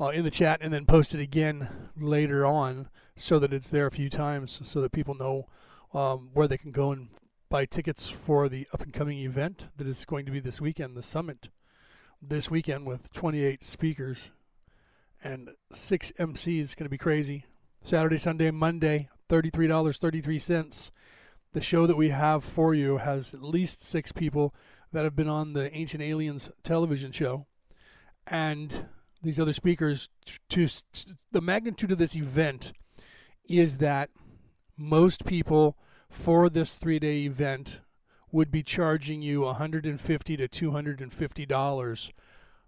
uh, 0.00 0.08
in 0.08 0.24
the 0.24 0.30
chat 0.30 0.60
and 0.62 0.72
then 0.72 0.86
post 0.86 1.14
it 1.14 1.20
again 1.20 1.68
later 1.96 2.46
on 2.46 2.88
so 3.16 3.38
that 3.38 3.52
it's 3.52 3.70
there 3.70 3.86
a 3.86 3.90
few 3.90 4.10
times 4.10 4.60
so 4.64 4.80
that 4.80 4.92
people 4.92 5.14
know 5.14 5.48
um, 5.94 6.30
where 6.32 6.48
they 6.48 6.58
can 6.58 6.72
go 6.72 6.92
and 6.92 7.08
buy 7.48 7.66
tickets 7.66 8.08
for 8.08 8.48
the 8.48 8.66
up 8.72 8.82
and 8.82 8.94
coming 8.94 9.18
event 9.18 9.68
that 9.76 9.86
is 9.86 10.04
going 10.04 10.24
to 10.24 10.32
be 10.32 10.40
this 10.40 10.60
weekend, 10.60 10.96
the 10.96 11.02
summit 11.02 11.48
this 12.20 12.50
weekend 12.50 12.86
with 12.86 13.12
28 13.12 13.64
speakers 13.64 14.30
and 15.22 15.50
six 15.72 16.12
MCs. 16.18 16.60
It's 16.60 16.74
going 16.74 16.86
to 16.86 16.90
be 16.90 16.98
crazy. 16.98 17.44
Saturday, 17.82 18.16
Sunday, 18.16 18.50
Monday, 18.50 19.08
$33.33. 19.28 20.90
The 21.52 21.60
show 21.60 21.86
that 21.86 21.96
we 21.96 22.10
have 22.10 22.44
for 22.44 22.74
you 22.74 22.98
has 22.98 23.34
at 23.34 23.42
least 23.42 23.82
six 23.82 24.12
people 24.12 24.54
that 24.92 25.04
have 25.04 25.16
been 25.16 25.28
on 25.28 25.52
the 25.52 25.74
Ancient 25.74 26.02
Aliens 26.02 26.50
television 26.62 27.12
show. 27.12 27.46
And 28.26 28.86
these 29.22 29.38
other 29.38 29.52
speakers, 29.52 30.08
to 30.48 30.68
the 31.30 31.40
magnitude 31.40 31.92
of 31.92 31.98
this 31.98 32.16
event 32.16 32.72
is 33.44 33.78
that 33.78 34.10
most 34.76 35.24
people 35.24 35.76
for 36.08 36.48
this 36.48 36.76
three 36.76 36.98
day 36.98 37.22
event 37.22 37.80
would 38.30 38.50
be 38.50 38.62
charging 38.62 39.22
you 39.22 39.42
150 39.42 40.36
to 40.36 40.48
250 40.48 41.46
dollars 41.46 42.10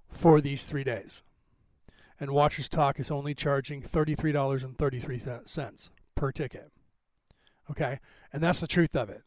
for 0.09 0.41
these 0.41 0.67
three 0.67 0.85
days 0.85 1.23
and 2.21 2.31
watchers 2.31 2.69
talk 2.69 3.01
is 3.01 3.11
only 3.11 3.35
charging 3.35 3.83
$33.33 3.83 5.91
per 6.15 6.33
ticket 6.33 6.71
okay? 7.71 8.01
And 8.33 8.43
that's 8.43 8.61
the 8.61 8.67
truth 8.67 8.95
of 8.97 9.11
it. 9.11 9.23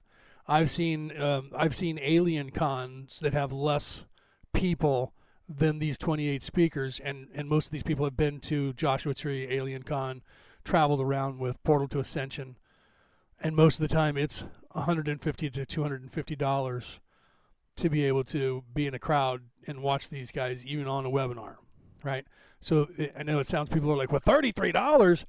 I've 0.48 0.72
seen 0.72 1.20
um, 1.22 1.52
i've 1.56 1.76
seen 1.76 2.00
alien 2.02 2.52
cons 2.52 3.20
that 3.20 3.34
have 3.34 3.52
less 3.52 4.06
people 4.54 5.14
than 5.50 5.80
these 5.80 5.98
28 5.98 6.42
speakers 6.42 7.00
and 7.04 7.28
and 7.34 7.50
most 7.50 7.66
of 7.66 7.72
these 7.72 7.84
people 7.84 8.06
have 8.06 8.18
been 8.18 8.40
to 8.40 8.74
joshua 8.74 9.14
tree 9.14 9.48
alien 9.50 9.84
con 9.84 10.22
traveled 10.64 11.02
around 11.02 11.40
with 11.40 11.62
portal 11.64 11.88
to 11.88 12.00
ascension 12.00 12.56
and 13.42 13.56
most 13.56 13.80
of 13.80 13.88
the 13.88 13.94
time 13.94 14.18
it's 14.18 14.44
150 14.72 15.50
to 15.50 15.66
250 15.66 16.36
dollars 16.36 17.00
to 17.76 17.90
be 17.90 18.06
able 18.06 18.24
to 18.24 18.64
be 18.74 18.88
in 18.88 18.94
a 18.94 19.00
crowd 19.00 19.42
and 19.68 19.82
watch 19.82 20.10
these 20.10 20.32
guys 20.32 20.66
even 20.66 20.88
on 20.88 21.06
a 21.06 21.10
webinar 21.10 21.56
right? 22.04 22.26
So 22.62 22.88
i 23.18 23.24
know 23.24 23.40
it 23.40 23.48
sounds 23.48 23.70
people 23.70 23.92
are 23.92 23.98
like 23.98 24.12
well 24.12 24.22
33 24.22 24.72
dollars 24.72 25.26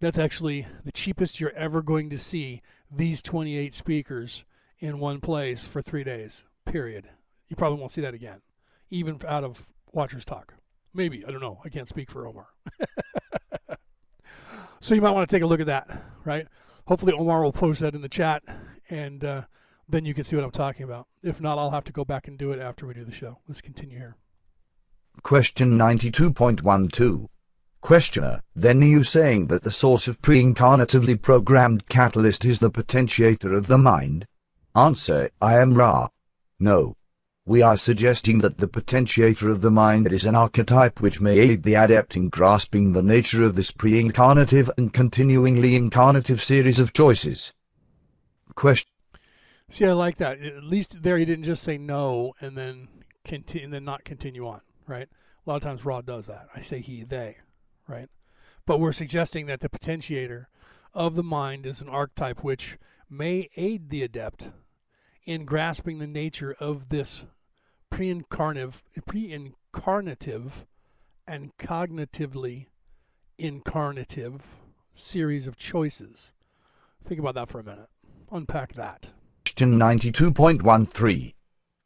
that's 0.00 0.18
actually 0.18 0.66
the 0.84 0.92
cheapest 0.92 1.40
you're 1.40 1.52
ever 1.52 1.82
going 1.82 2.10
to 2.10 2.18
see 2.18 2.62
these 2.90 3.22
28 3.22 3.74
speakers 3.74 4.44
in 4.78 4.98
one 4.98 5.20
place 5.20 5.64
for 5.64 5.82
three 5.82 6.04
days 6.04 6.42
period 6.64 7.08
you 7.48 7.56
probably 7.56 7.78
won't 7.78 7.92
see 7.92 8.00
that 8.00 8.14
again 8.14 8.40
even 8.90 9.18
out 9.26 9.44
of 9.44 9.66
watchers 9.92 10.24
talk 10.24 10.54
maybe 10.94 11.24
i 11.26 11.30
don't 11.30 11.40
know 11.40 11.60
i 11.64 11.68
can't 11.68 11.88
speak 11.88 12.10
for 12.10 12.26
omar 12.26 12.48
so 14.80 14.94
you 14.94 15.02
might 15.02 15.10
want 15.10 15.28
to 15.28 15.34
take 15.34 15.42
a 15.42 15.46
look 15.46 15.60
at 15.60 15.66
that 15.66 16.02
right 16.24 16.46
hopefully 16.90 17.12
Omar 17.12 17.42
will 17.44 17.52
post 17.52 17.80
that 17.80 17.94
in 17.94 18.02
the 18.02 18.08
chat, 18.08 18.42
and 18.90 19.24
uh, 19.24 19.42
then 19.88 20.04
you 20.04 20.12
can 20.12 20.24
see 20.24 20.34
what 20.34 20.44
I'm 20.44 20.50
talking 20.50 20.82
about. 20.82 21.06
If 21.22 21.40
not, 21.40 21.56
I'll 21.56 21.70
have 21.70 21.84
to 21.84 21.92
go 21.92 22.04
back 22.04 22.26
and 22.26 22.36
do 22.36 22.50
it 22.50 22.58
after 22.58 22.84
we 22.84 22.94
do 22.94 23.04
the 23.04 23.12
show. 23.12 23.38
Let's 23.46 23.60
continue 23.60 23.96
here. 23.96 24.16
Question 25.22 25.78
92.12. 25.78 27.28
Questioner, 27.80 28.42
then 28.54 28.82
are 28.82 28.86
you 28.86 29.02
saying 29.02 29.46
that 29.46 29.62
the 29.62 29.70
source 29.70 30.06
of 30.06 30.20
pre-incarnatively 30.20 31.20
programmed 31.20 31.88
catalyst 31.88 32.44
is 32.44 32.60
the 32.60 32.70
potentiator 32.70 33.56
of 33.56 33.66
the 33.66 33.78
mind? 33.78 34.26
Answer, 34.76 35.30
I 35.40 35.58
am 35.58 35.74
Ra. 35.74 36.08
No. 36.58 36.96
We 37.46 37.62
are 37.62 37.78
suggesting 37.78 38.38
that 38.40 38.58
the 38.58 38.68
potentiator 38.68 39.50
of 39.50 39.62
the 39.62 39.70
mind 39.70 40.12
is 40.12 40.26
an 40.26 40.36
archetype 40.36 41.00
which 41.00 41.20
may 41.20 41.38
aid 41.38 41.62
the 41.62 41.74
adept 41.74 42.16
in 42.16 42.28
grasping 42.28 42.92
the 42.92 43.02
nature 43.02 43.42
of 43.42 43.56
this 43.56 43.70
pre-incarnative 43.70 44.68
and 44.76 44.92
continuingly 44.92 45.72
incarnative 45.72 46.40
series 46.40 46.78
of 46.78 46.92
choices. 46.92 47.52
Question. 48.54 48.92
See, 49.70 49.86
I 49.86 49.92
like 49.92 50.16
that. 50.18 50.40
At 50.40 50.64
least 50.64 51.02
there, 51.02 51.16
he 51.16 51.24
didn't 51.24 51.44
just 51.44 51.62
say 51.62 51.78
no 51.78 52.34
and 52.40 52.56
then 52.56 52.88
continue, 53.24 53.64
and 53.64 53.72
then 53.72 53.84
not 53.84 54.04
continue 54.04 54.46
on. 54.46 54.60
Right? 54.86 55.08
A 55.46 55.50
lot 55.50 55.56
of 55.56 55.62
times, 55.62 55.84
Ra 55.84 56.02
does 56.02 56.26
that. 56.26 56.48
I 56.54 56.60
say 56.60 56.80
he, 56.80 57.04
they. 57.04 57.38
Right? 57.90 58.08
But 58.66 58.78
we're 58.78 58.92
suggesting 58.92 59.46
that 59.46 59.60
the 59.60 59.68
potentiator 59.68 60.46
of 60.94 61.14
the 61.16 61.22
mind 61.22 61.66
is 61.66 61.80
an 61.80 61.88
archetype 61.88 62.44
which 62.44 62.78
may 63.08 63.48
aid 63.56 63.90
the 63.90 64.02
adept 64.02 64.44
in 65.24 65.44
grasping 65.44 65.98
the 65.98 66.06
nature 66.06 66.54
of 66.60 66.88
this 66.88 67.24
pre-incarnative, 67.90 68.74
and 71.26 71.56
cognitively 71.58 72.66
incarnative 73.38 74.40
series 74.92 75.46
of 75.46 75.56
choices. 75.56 76.32
Think 77.06 77.20
about 77.20 77.34
that 77.34 77.48
for 77.48 77.60
a 77.60 77.64
minute. 77.64 77.88
Unpack 78.30 78.74
that. 78.74 79.10
Question 79.44 79.78
92.13. 79.78 81.34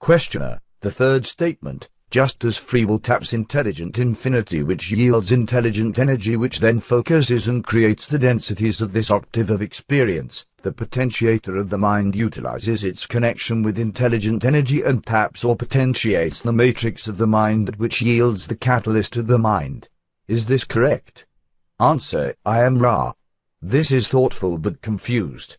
Questioner, 0.01 0.61
the 0.81 0.90
third 0.90 1.25
statement, 1.27 1.88
just 2.14 2.44
as 2.44 2.57
free 2.57 2.85
will 2.85 3.00
taps 3.00 3.33
intelligent 3.33 3.98
infinity 3.98 4.62
which 4.62 4.92
yields 4.92 5.33
intelligent 5.33 5.98
energy 5.98 6.37
which 6.37 6.61
then 6.61 6.79
focuses 6.79 7.48
and 7.48 7.64
creates 7.64 8.07
the 8.07 8.20
densities 8.20 8.81
of 8.81 8.92
this 8.92 9.11
octave 9.11 9.50
of 9.50 9.61
experience, 9.61 10.46
the 10.62 10.70
potentiator 10.70 11.59
of 11.59 11.70
the 11.70 11.77
mind 11.77 12.14
utilizes 12.14 12.85
its 12.85 13.05
connection 13.05 13.64
with 13.64 13.81
intelligent 13.81 14.44
energy 14.44 14.81
and 14.81 15.05
taps 15.05 15.42
or 15.42 15.57
potentiates 15.57 16.40
the 16.40 16.53
matrix 16.53 17.09
of 17.09 17.16
the 17.16 17.27
mind 17.27 17.74
which 17.79 18.00
yields 18.00 18.46
the 18.46 18.55
catalyst 18.55 19.16
of 19.16 19.27
the 19.27 19.37
mind. 19.37 19.88
Is 20.29 20.46
this 20.46 20.62
correct? 20.62 21.27
Answer, 21.81 22.37
I 22.46 22.62
am 22.62 22.79
Ra. 22.79 23.14
This 23.61 23.90
is 23.90 24.07
thoughtful 24.07 24.59
but 24.59 24.83
confused. 24.83 25.57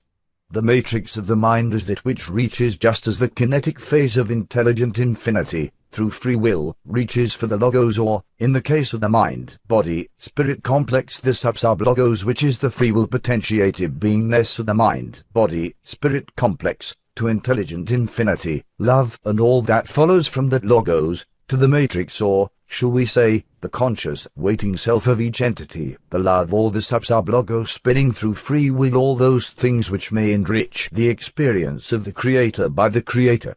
The 0.51 0.61
matrix 0.61 1.17
of 1.17 1.27
the 1.27 1.35
mind 1.35 1.73
is 1.73 1.87
that 1.87 2.05
which 2.05 2.29
reaches 2.29 2.77
just 2.77 3.07
as 3.07 3.19
the 3.19 3.27
kinetic 3.27 3.77
phase 3.77 4.15
of 4.15 4.31
intelligent 4.31 4.99
infinity, 4.99 5.73
through 5.95 6.09
free 6.09 6.35
will, 6.35 6.75
reaches 6.85 7.33
for 7.33 7.47
the 7.47 7.55
logos 7.55 7.97
or, 7.97 8.21
in 8.37 8.51
the 8.51 8.61
case 8.61 8.91
of 8.93 8.99
the 8.99 9.07
mind, 9.07 9.57
body, 9.69 10.09
spirit 10.17 10.61
complex 10.61 11.19
the 11.19 11.33
sub-sub-logos 11.33 12.25
which 12.25 12.43
is 12.43 12.57
the 12.57 12.69
free 12.69 12.91
will 12.91 13.07
potentiated 13.07 13.97
beingness 13.97 14.59
of 14.59 14.65
the 14.65 14.73
mind, 14.73 15.23
body, 15.31 15.73
spirit 15.83 16.35
complex, 16.35 16.93
to 17.15 17.29
intelligent 17.29 17.91
infinity, 17.91 18.61
love 18.77 19.17
and 19.23 19.39
all 19.39 19.61
that 19.61 19.87
follows 19.87 20.27
from 20.27 20.49
that 20.49 20.65
logos, 20.65 21.25
to 21.47 21.55
the 21.55 21.67
matrix 21.67 22.19
or, 22.19 22.49
shall 22.67 22.91
we 22.91 23.05
say, 23.05 23.45
the 23.61 23.69
conscious, 23.69 24.27
waiting 24.35 24.75
self 24.75 25.07
of 25.07 25.21
each 25.21 25.39
entity, 25.39 25.95
the 26.09 26.19
love 26.19 26.53
or 26.53 26.71
the 26.71 26.81
sub-sub-logos 26.81 27.71
spinning 27.71 28.11
through 28.11 28.33
free 28.33 28.69
will 28.69 28.97
all 28.97 29.15
those 29.15 29.49
things 29.51 29.89
which 29.89 30.11
may 30.11 30.33
enrich 30.33 30.89
the 30.91 31.07
experience 31.07 31.93
of 31.93 32.03
the 32.03 32.11
Creator 32.11 32.67
by 32.67 32.89
the 32.89 33.01
Creator. 33.01 33.55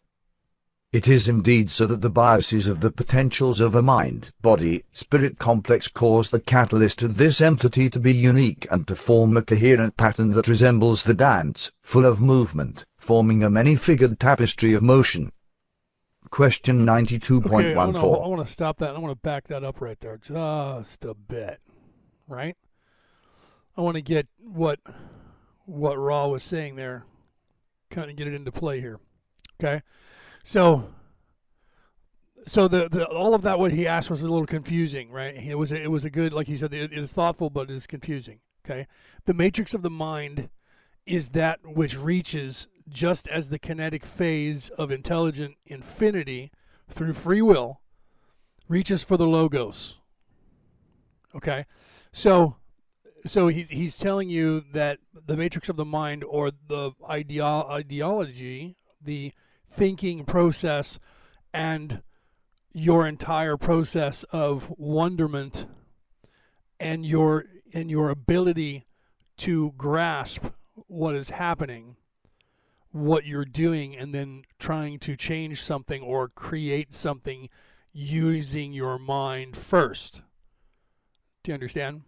It 0.90 1.06
is 1.06 1.28
indeed 1.28 1.70
so 1.70 1.86
that 1.86 2.00
the 2.00 2.08
biases 2.08 2.66
of 2.66 2.80
the 2.80 2.90
potentials 2.90 3.60
of 3.60 3.74
a 3.74 3.82
mind, 3.82 4.30
body, 4.40 4.84
spirit 4.90 5.38
complex 5.38 5.86
cause 5.86 6.30
the 6.30 6.40
catalyst 6.40 7.02
of 7.02 7.18
this 7.18 7.42
entity 7.42 7.90
to 7.90 8.00
be 8.00 8.14
unique 8.14 8.66
and 8.70 8.88
to 8.88 8.96
form 8.96 9.36
a 9.36 9.42
coherent 9.42 9.98
pattern 9.98 10.30
that 10.30 10.48
resembles 10.48 11.02
the 11.02 11.12
dance, 11.12 11.72
full 11.82 12.06
of 12.06 12.22
movement, 12.22 12.86
forming 12.96 13.44
a 13.44 13.50
many-figured 13.50 14.18
tapestry 14.18 14.72
of 14.72 14.82
motion. 14.82 15.30
Question 16.30 16.86
92.14. 16.86 17.46
Okay, 17.46 17.74
I 17.74 18.26
want 18.26 18.46
to 18.46 18.50
stop 18.50 18.78
that. 18.78 18.96
I 18.96 18.98
want 18.98 19.12
to 19.12 19.20
back 19.20 19.48
that 19.48 19.64
up 19.64 19.82
right 19.82 20.00
there 20.00 20.16
just 20.16 21.04
a 21.04 21.12
bit, 21.12 21.60
right? 22.26 22.56
I 23.76 23.82
want 23.82 23.96
to 23.96 24.02
get 24.02 24.26
what 24.38 24.80
what 25.66 25.98
Ra 25.98 26.26
was 26.26 26.42
saying 26.42 26.76
there, 26.76 27.04
kind 27.90 28.10
of 28.10 28.16
get 28.16 28.26
it 28.26 28.32
into 28.32 28.50
play 28.50 28.80
here. 28.80 29.00
Okay. 29.60 29.82
So 30.48 30.88
so 32.46 32.68
the, 32.68 32.88
the 32.88 33.06
all 33.06 33.34
of 33.34 33.42
that 33.42 33.58
what 33.58 33.70
he 33.70 33.86
asked 33.86 34.08
was 34.08 34.22
a 34.22 34.30
little 34.30 34.46
confusing, 34.46 35.10
right? 35.10 35.34
It 35.34 35.56
was 35.56 35.72
a, 35.72 35.82
it 35.82 35.90
was 35.90 36.06
a 36.06 36.10
good 36.10 36.32
like 36.32 36.46
he 36.46 36.56
said 36.56 36.72
it, 36.72 36.90
is 36.90 37.12
thoughtful 37.12 37.50
but 37.50 37.68
it 37.68 37.74
is 37.74 37.86
confusing. 37.86 38.40
Okay, 38.64 38.86
the 39.26 39.34
matrix 39.34 39.74
of 39.74 39.82
the 39.82 39.90
mind 39.90 40.48
is 41.04 41.28
that 41.30 41.60
which 41.66 41.98
reaches 41.98 42.66
just 42.88 43.28
as 43.28 43.50
the 43.50 43.58
kinetic 43.58 44.06
phase 44.06 44.70
of 44.70 44.90
intelligent 44.90 45.56
infinity 45.66 46.50
through 46.88 47.12
free 47.12 47.42
will 47.42 47.82
reaches 48.68 49.02
for 49.02 49.18
the 49.18 49.26
logos. 49.26 49.98
Okay, 51.34 51.66
so 52.10 52.56
so 53.26 53.48
he's 53.48 53.68
he's 53.68 53.98
telling 53.98 54.30
you 54.30 54.64
that 54.72 54.98
the 55.12 55.36
matrix 55.36 55.68
of 55.68 55.76
the 55.76 55.84
mind 55.84 56.24
or 56.24 56.50
the 56.50 56.92
ideo- 57.06 57.68
ideology, 57.68 58.78
the 58.98 59.34
thinking 59.70 60.24
process, 60.24 60.98
and 61.52 62.02
your 62.72 63.06
entire 63.06 63.56
process 63.56 64.24
of 64.30 64.72
wonderment 64.78 65.66
and 66.78 67.04
your 67.04 67.46
and 67.72 67.90
your 67.90 68.10
ability 68.10 68.86
to 69.36 69.72
grasp 69.76 70.44
what 70.86 71.14
is 71.14 71.30
happening 71.30 71.96
what 72.90 73.26
you're 73.26 73.44
doing 73.44 73.96
and 73.96 74.14
then 74.14 74.42
trying 74.58 74.98
to 74.98 75.16
change 75.16 75.62
something 75.62 76.02
or 76.02 76.28
create 76.28 76.94
something 76.94 77.48
using 77.92 78.72
your 78.72 78.98
mind 78.98 79.56
first. 79.56 80.22
Do 81.42 81.50
you 81.50 81.54
understand? 81.54 82.02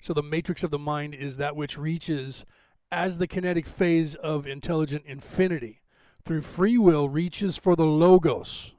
So 0.00 0.12
the 0.12 0.22
matrix 0.22 0.64
of 0.64 0.70
the 0.70 0.78
mind 0.78 1.14
is 1.14 1.36
that 1.36 1.54
which 1.54 1.78
reaches 1.78 2.44
as 2.90 3.18
the 3.18 3.26
kinetic 3.26 3.66
phase 3.66 4.14
of 4.16 4.46
intelligent 4.46 5.04
infinity 5.06 5.81
through 6.24 6.42
free 6.42 6.78
will 6.78 7.08
reaches 7.08 7.56
for 7.56 7.76
the 7.76 7.86
logos 7.86 8.74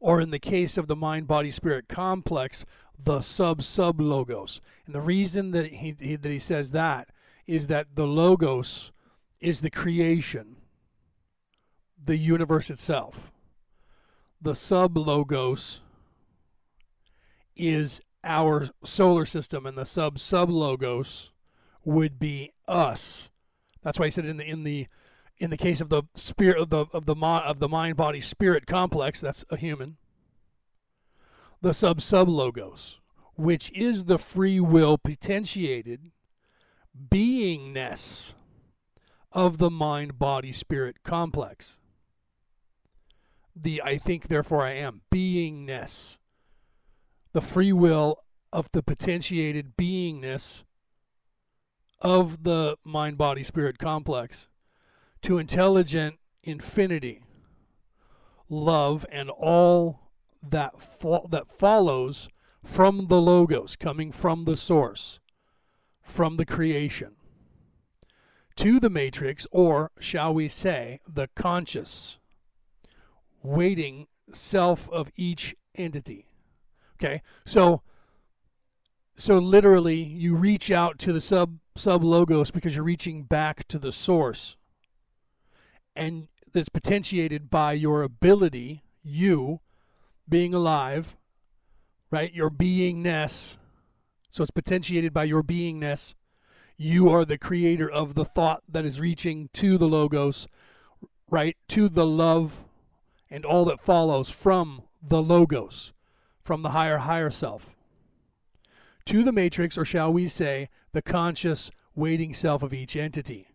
or 0.00 0.20
in 0.20 0.30
the 0.30 0.38
case 0.38 0.76
of 0.76 0.88
the 0.88 0.96
mind 0.96 1.26
body 1.26 1.50
spirit 1.50 1.88
complex 1.88 2.64
the 3.02 3.20
sub 3.20 3.62
sub 3.62 4.00
logos. 4.00 4.60
And 4.86 4.94
the 4.94 5.00
reason 5.00 5.52
that 5.52 5.66
he, 5.66 5.94
he, 5.98 6.16
that 6.16 6.28
he 6.28 6.38
says 6.38 6.72
that 6.72 7.08
is 7.46 7.68
that 7.68 7.94
the 7.94 8.06
logos 8.06 8.92
is 9.40 9.60
the 9.60 9.70
creation 9.70 10.56
the 12.04 12.16
universe 12.16 12.70
itself. 12.70 13.30
The 14.40 14.54
sub 14.54 14.96
logos 14.96 15.80
is 17.54 18.00
our 18.24 18.70
solar 18.82 19.24
system 19.24 19.66
and 19.66 19.76
the 19.76 19.86
sub 19.86 20.18
sub 20.18 20.50
logos 20.50 21.30
would 21.84 22.18
be 22.18 22.50
us. 22.66 23.30
That's 23.82 23.98
why 23.98 24.06
he 24.06 24.10
said 24.10 24.26
in 24.26 24.36
the 24.36 24.44
in 24.44 24.64
the 24.64 24.86
in 25.42 25.50
the 25.50 25.56
case 25.56 25.80
of 25.80 25.88
the 25.88 26.04
spirit 26.14 26.56
of 26.56 26.70
the 26.70 26.86
of 26.92 27.04
the 27.04 27.16
of 27.16 27.58
the 27.58 27.68
mind 27.68 27.96
body 27.96 28.20
spirit 28.20 28.64
complex, 28.64 29.20
that's 29.20 29.44
a 29.50 29.56
human. 29.56 29.96
The 31.60 31.74
sub 31.74 32.00
sub 32.00 32.28
logos, 32.28 33.00
which 33.34 33.68
is 33.72 34.04
the 34.04 34.18
free 34.18 34.60
will 34.60 34.96
potentiated 34.96 36.12
beingness 37.08 38.34
of 39.32 39.58
the 39.58 39.68
mind 39.68 40.16
body 40.16 40.52
spirit 40.52 41.02
complex. 41.02 41.76
The 43.56 43.82
I 43.82 43.98
think 43.98 44.28
therefore 44.28 44.62
I 44.62 44.74
am 44.74 45.00
beingness. 45.10 46.18
The 47.32 47.40
free 47.40 47.72
will 47.72 48.22
of 48.52 48.70
the 48.70 48.82
potentiated 48.82 49.76
beingness 49.76 50.62
of 52.00 52.44
the 52.44 52.76
mind 52.84 53.18
body 53.18 53.42
spirit 53.42 53.78
complex 53.78 54.46
to 55.22 55.38
intelligent 55.38 56.18
infinity, 56.42 57.22
love, 58.48 59.06
and 59.10 59.30
all 59.30 60.10
that 60.42 60.80
fo- 60.80 61.28
that 61.30 61.48
follows 61.48 62.28
from 62.64 63.06
the 63.06 63.20
logos, 63.20 63.76
coming 63.76 64.12
from 64.12 64.44
the 64.44 64.56
source, 64.56 65.20
from 66.02 66.36
the 66.36 66.46
creation, 66.46 67.12
to 68.56 68.78
the 68.78 68.90
matrix, 68.90 69.46
or 69.50 69.90
shall 69.98 70.34
we 70.34 70.48
say, 70.48 71.00
the 71.08 71.28
conscious, 71.34 72.18
waiting 73.42 74.06
self 74.32 74.88
of 74.90 75.10
each 75.16 75.54
entity. 75.74 76.26
Okay, 76.96 77.22
so 77.44 77.82
so 79.14 79.38
literally, 79.38 80.02
you 80.02 80.34
reach 80.34 80.70
out 80.70 80.98
to 81.00 81.12
the 81.12 81.20
sub 81.20 81.58
sub 81.76 82.02
logos 82.02 82.50
because 82.50 82.74
you're 82.74 82.84
reaching 82.84 83.22
back 83.22 83.66
to 83.68 83.78
the 83.78 83.92
source 83.92 84.56
and 85.94 86.28
that's 86.52 86.68
potentiated 86.68 87.50
by 87.50 87.72
your 87.72 88.02
ability, 88.02 88.82
you 89.02 89.60
being 90.28 90.54
alive, 90.54 91.16
right? 92.10 92.32
Your 92.32 92.50
beingness. 92.50 93.56
So 94.30 94.42
it's 94.42 94.50
potentiated 94.50 95.12
by 95.12 95.24
your 95.24 95.42
beingness. 95.42 96.14
You 96.76 97.10
are 97.10 97.24
the 97.24 97.38
creator 97.38 97.90
of 97.90 98.14
the 98.14 98.24
thought 98.24 98.62
that 98.68 98.84
is 98.84 99.00
reaching 99.00 99.50
to 99.54 99.78
the 99.78 99.88
logos, 99.88 100.46
right? 101.30 101.56
To 101.68 101.88
the 101.88 102.06
love 102.06 102.64
and 103.30 103.44
all 103.44 103.64
that 103.66 103.80
follows 103.80 104.30
from 104.30 104.82
the 105.02 105.22
logos, 105.22 105.92
from 106.40 106.62
the 106.62 106.70
higher, 106.70 106.98
higher 106.98 107.30
self. 107.30 107.74
To 109.06 109.22
the 109.22 109.32
matrix, 109.32 109.76
or 109.76 109.84
shall 109.84 110.12
we 110.12 110.28
say, 110.28 110.68
the 110.92 111.02
conscious 111.02 111.70
waiting 111.94 112.34
self 112.34 112.62
of 112.62 112.72
each 112.72 112.94
entity 112.94 113.48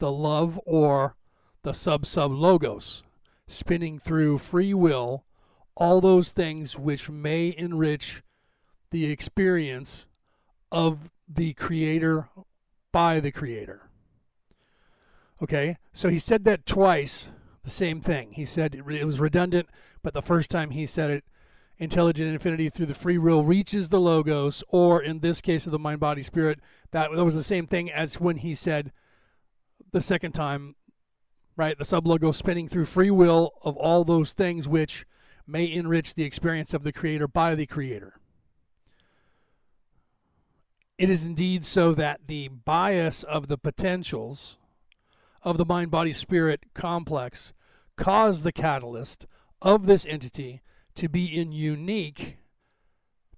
the 0.00 0.10
love 0.10 0.60
or 0.66 1.14
the 1.62 1.72
sub 1.72 2.04
sub 2.04 2.32
logos, 2.32 3.04
spinning 3.46 3.98
through 3.98 4.38
free 4.38 4.74
will, 4.74 5.24
all 5.76 6.00
those 6.00 6.32
things 6.32 6.78
which 6.78 7.08
may 7.08 7.54
enrich 7.56 8.22
the 8.90 9.06
experience 9.06 10.06
of 10.72 11.10
the 11.28 11.52
creator 11.54 12.28
by 12.92 13.20
the 13.20 13.30
creator. 13.30 13.88
Okay, 15.42 15.76
so 15.92 16.08
he 16.08 16.18
said 16.18 16.44
that 16.44 16.66
twice, 16.66 17.28
the 17.64 17.70
same 17.70 18.00
thing. 18.00 18.32
He 18.32 18.44
said 18.44 18.74
it 18.74 19.06
was 19.06 19.20
redundant, 19.20 19.68
but 20.02 20.12
the 20.12 20.22
first 20.22 20.50
time 20.50 20.70
he 20.70 20.86
said 20.86 21.10
it, 21.10 21.24
intelligent 21.78 22.30
infinity 22.30 22.68
through 22.68 22.86
the 22.86 22.94
free 22.94 23.16
will 23.16 23.42
reaches 23.42 23.88
the 23.88 24.00
logos, 24.00 24.62
or 24.68 25.02
in 25.02 25.20
this 25.20 25.40
case 25.40 25.66
of 25.66 25.72
the 25.72 25.78
mind 25.78 26.00
body 26.00 26.22
spirit, 26.22 26.60
that, 26.90 27.10
that 27.14 27.24
was 27.24 27.34
the 27.34 27.42
same 27.42 27.66
thing 27.66 27.90
as 27.90 28.20
when 28.20 28.36
he 28.38 28.54
said 28.54 28.92
the 29.92 30.00
second 30.00 30.32
time, 30.32 30.76
right? 31.56 31.76
The 31.78 31.84
sub 31.84 32.06
logo 32.06 32.32
spinning 32.32 32.68
through 32.68 32.86
free 32.86 33.10
will 33.10 33.52
of 33.62 33.76
all 33.76 34.04
those 34.04 34.32
things 34.32 34.68
which 34.68 35.06
may 35.46 35.70
enrich 35.70 36.14
the 36.14 36.24
experience 36.24 36.74
of 36.74 36.82
the 36.82 36.92
creator 36.92 37.26
by 37.26 37.54
the 37.54 37.66
creator. 37.66 38.14
It 40.98 41.08
is 41.08 41.26
indeed 41.26 41.64
so 41.64 41.94
that 41.94 42.20
the 42.26 42.48
bias 42.48 43.22
of 43.22 43.48
the 43.48 43.56
potentials 43.56 44.58
of 45.42 45.56
the 45.56 45.64
mind 45.64 45.90
body 45.90 46.12
spirit 46.12 46.66
complex 46.74 47.52
cause 47.96 48.42
the 48.42 48.52
catalyst 48.52 49.26
of 49.62 49.86
this 49.86 50.04
entity 50.06 50.60
to 50.94 51.08
be 51.08 51.24
in 51.24 51.52
unique 51.52 52.36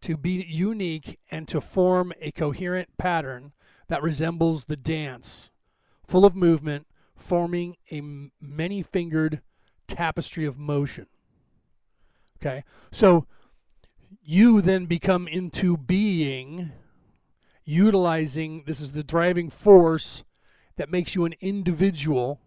to 0.03 0.17
be 0.17 0.45
unique 0.49 1.19
and 1.31 1.47
to 1.47 1.61
form 1.61 2.13
a 2.21 2.33
coherent 2.33 2.89
pattern 2.99 3.53
that 3.87 4.03
resembles 4.03 4.65
the 4.65 4.77
dance 4.77 5.52
full 6.13 6.27
of 6.27 6.37
movement, 6.37 6.87
forming 7.17 7.75
a 7.91 8.03
many 8.39 8.83
fingered 8.83 9.41
tapestry 9.89 10.45
of 10.45 10.59
motion. 10.59 11.07
Okay, 12.37 12.65
so 12.91 13.27
you 14.23 14.61
then 14.61 14.85
become 14.85 15.27
into 15.27 15.79
being, 15.79 16.71
utilizing 17.65 18.65
this 18.67 18.79
is 18.79 18.93
the 18.93 19.03
driving 19.03 19.49
force 19.49 20.23
that 20.77 20.91
makes 20.91 21.15
you 21.15 21.25
an 21.25 21.33
individual. 21.41 22.43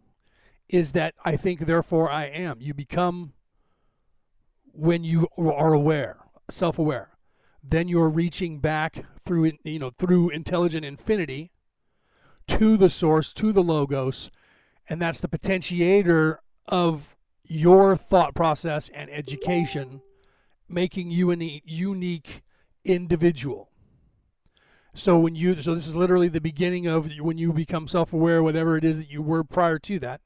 Is 0.70 0.92
that 0.92 1.16
I 1.24 1.36
think, 1.36 1.62
therefore 1.62 2.12
I 2.12 2.26
am. 2.26 2.58
You 2.62 2.76
become 2.76 3.34
when 4.74 5.04
you 5.04 5.28
are 5.36 5.74
aware, 5.74 6.18
self 6.52 6.78
aware. 6.78 7.18
Then 7.64 7.88
you're 7.88 8.10
reaching 8.10 8.60
back 8.60 9.06
through, 9.26 9.54
you 9.64 9.80
know, 9.80 9.90
through 9.90 10.30
intelligent 10.30 10.86
infinity 10.86 11.52
to 12.48 12.78
the 12.78 12.90
source, 12.90 13.34
to 13.34 13.52
the 13.52 13.64
logos, 13.64 14.30
and 14.88 15.02
that's 15.02 15.20
the 15.20 15.28
potentiator 15.28 16.38
of 16.68 17.16
your 17.44 17.96
thought 17.96 18.36
process 18.36 18.90
and 18.94 19.10
education, 19.10 20.02
making 20.68 21.12
you 21.12 21.32
a 21.32 21.62
unique 21.66 22.44
individual. 22.84 23.70
So 24.94 25.20
when 25.20 25.36
you 25.36 25.62
so 25.62 25.74
this 25.74 25.88
is 25.88 25.96
literally 25.96 26.30
the 26.30 26.40
beginning 26.40 26.88
of 26.88 27.12
when 27.20 27.38
you 27.38 27.52
become 27.52 27.88
self-aware, 27.88 28.42
whatever 28.42 28.78
it 28.78 28.86
is 28.86 28.98
that 28.98 29.10
you 29.10 29.22
were 29.22 29.44
prior 29.44 29.78
to 29.80 30.00
that. 30.00 30.22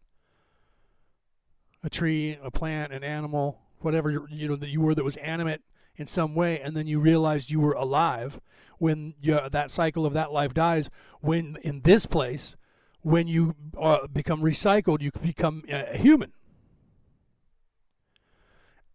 A 1.83 1.89
tree, 1.89 2.37
a 2.43 2.51
plant, 2.51 2.93
an 2.93 3.03
animal, 3.03 3.61
whatever 3.79 4.11
you 4.11 4.47
know 4.47 4.55
that 4.55 4.69
you 4.69 4.81
were 4.81 4.93
that 4.93 5.03
was 5.03 5.15
animate 5.17 5.61
in 5.95 6.05
some 6.05 6.35
way, 6.35 6.59
and 6.59 6.77
then 6.77 6.85
you 6.87 6.99
realized 6.99 7.49
you 7.49 7.59
were 7.59 7.73
alive 7.73 8.39
when 8.79 9.13
you, 9.21 9.39
that 9.51 9.71
cycle 9.71 10.05
of 10.05 10.13
that 10.13 10.31
life 10.31 10.53
dies. 10.53 10.89
When 11.21 11.57
in 11.61 11.81
this 11.81 12.05
place, 12.05 12.55
when 13.01 13.27
you 13.27 13.55
uh, 13.79 14.07
become 14.07 14.41
recycled, 14.41 15.01
you 15.01 15.11
become 15.21 15.63
a 15.69 15.97
human. 15.97 16.33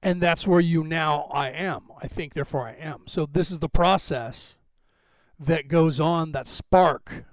And 0.03 0.21
that's 0.21 0.47
where 0.47 0.61
you 0.61 0.85
now 0.85 1.31
I 1.33 1.49
am. 1.49 1.85
I 2.03 2.09
think, 2.09 2.35
therefore 2.35 2.69
I 2.69 2.73
am. 2.73 3.05
So 3.07 3.25
this 3.25 3.51
is 3.51 3.61
the 3.61 3.71
process 3.71 4.57
that 5.39 5.69
goes 5.69 5.99
on, 5.99 6.33
that 6.33 6.47
spark 6.47 7.25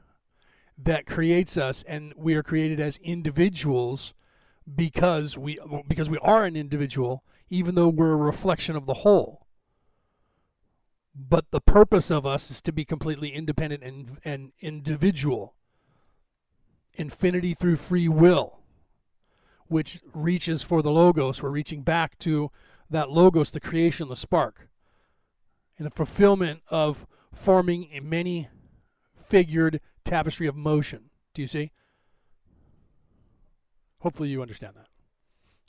that 0.78 1.06
creates 1.06 1.58
us, 1.58 1.84
and 1.88 2.14
we 2.16 2.34
are 2.36 2.44
created 2.44 2.80
as 2.80 2.98
individuals 2.98 4.14
because 4.74 5.38
we 5.38 5.58
because 5.88 6.10
we 6.10 6.18
are 6.20 6.46
an 6.46 6.56
individual, 6.56 7.24
even 7.50 7.76
though 7.76 7.90
we're 7.90 8.14
a 8.14 8.18
reflection 8.18 8.76
of 8.76 8.86
the 8.86 8.96
whole. 8.96 9.41
But 11.14 11.52
the 11.52 11.62
purpose 11.62 12.10
of 12.10 12.26
us 12.26 12.50
is 12.50 12.62
to 12.62 12.72
be 12.72 12.86
completely 12.86 13.30
independent 13.30 13.84
and, 13.84 14.18
and 14.24 14.52
individual. 14.60 15.56
Infinity 16.94 17.54
through 17.54 17.78
free 17.78 18.08
will, 18.08 18.60
which 19.68 20.02
reaches 20.14 20.62
for 20.62 20.82
the 20.82 20.92
logos. 20.92 21.42
We're 21.42 21.50
reaching 21.50 21.82
back 21.82 22.18
to 22.20 22.52
that 22.90 23.10
logos, 23.10 23.52
the 23.52 23.60
creation, 23.60 24.10
the 24.10 24.16
spark, 24.16 24.68
and 25.78 25.86
the 25.86 25.92
fulfillment 25.92 26.62
of 26.70 27.06
forming 27.34 27.90
a 27.94 28.02
many 28.02 28.50
figured 29.16 29.80
tapestry 30.04 30.48
of 30.48 30.56
motion. 30.56 31.10
Do 31.34 31.42
you 31.42 31.48
see? 31.48 31.72
Hopefully, 34.00 34.30
you 34.30 34.42
understand 34.42 34.74
that. 34.76 34.88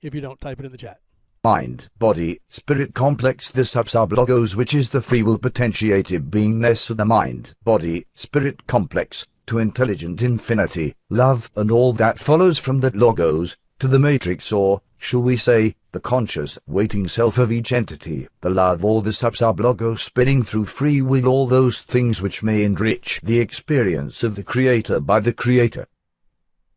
If 0.00 0.14
you 0.14 0.20
don't, 0.20 0.40
type 0.40 0.58
it 0.58 0.66
in 0.66 0.72
the 0.72 0.78
chat. 0.78 1.00
Mind, 1.44 1.88
body, 1.98 2.40
spirit 2.46 2.94
complex 2.94 3.50
the 3.50 3.64
sub-sub-logos 3.64 4.54
which 4.54 4.74
is 4.74 4.90
the 4.90 5.00
free 5.00 5.24
will 5.24 5.38
potentiated 5.38 6.30
beingness 6.30 6.88
of 6.88 6.98
the 6.98 7.04
mind, 7.04 7.52
body, 7.64 8.06
spirit 8.14 8.64
complex, 8.68 9.26
to 9.46 9.58
intelligent 9.58 10.22
infinity, 10.22 10.94
love 11.10 11.50
and 11.56 11.72
all 11.72 11.92
that 11.94 12.20
follows 12.20 12.60
from 12.60 12.78
that 12.78 12.94
logos, 12.94 13.56
to 13.80 13.88
the 13.88 13.98
matrix 13.98 14.52
or, 14.52 14.82
shall 14.98 15.22
we 15.22 15.34
say, 15.34 15.74
the 15.90 15.98
conscious 15.98 16.60
waiting 16.68 17.08
self 17.08 17.38
of 17.38 17.50
each 17.50 17.72
entity, 17.72 18.28
the 18.40 18.48
love 18.48 18.84
all 18.84 19.02
the 19.02 19.12
sub-sub-logos 19.12 20.00
spinning 20.00 20.44
through 20.44 20.64
free 20.64 21.02
will 21.02 21.26
all 21.26 21.48
those 21.48 21.80
things 21.80 22.22
which 22.22 22.44
may 22.44 22.62
enrich 22.62 23.20
the 23.20 23.40
experience 23.40 24.22
of 24.22 24.36
the 24.36 24.44
creator 24.44 25.00
by 25.00 25.18
the 25.18 25.32
creator. 25.32 25.88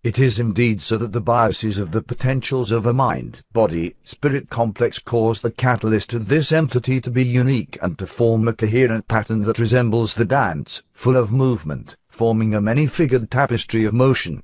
It 0.05 0.19
is 0.19 0.37
indeed 0.37 0.83
so 0.83 0.99
that 0.99 1.13
the 1.13 1.19
biases 1.19 1.79
of 1.79 1.91
the 1.91 2.03
potentials 2.03 2.71
of 2.71 2.85
a 2.85 2.93
mind, 2.93 3.41
body, 3.53 3.95
spirit 4.03 4.51
complex 4.51 4.99
cause 4.99 5.41
the 5.41 5.49
catalyst 5.49 6.13
of 6.13 6.27
this 6.27 6.51
entity 6.51 7.01
to 7.01 7.09
be 7.09 7.25
unique 7.25 7.79
and 7.81 7.97
to 7.97 8.05
form 8.05 8.47
a 8.47 8.53
coherent 8.53 9.07
pattern 9.07 9.41
that 9.45 9.57
resembles 9.57 10.13
the 10.13 10.23
dance, 10.23 10.83
full 10.93 11.17
of 11.17 11.31
movement, 11.31 11.97
forming 12.07 12.53
a 12.53 12.61
many-figured 12.61 13.31
tapestry 13.31 13.83
of 13.83 13.95
motion. 13.95 14.43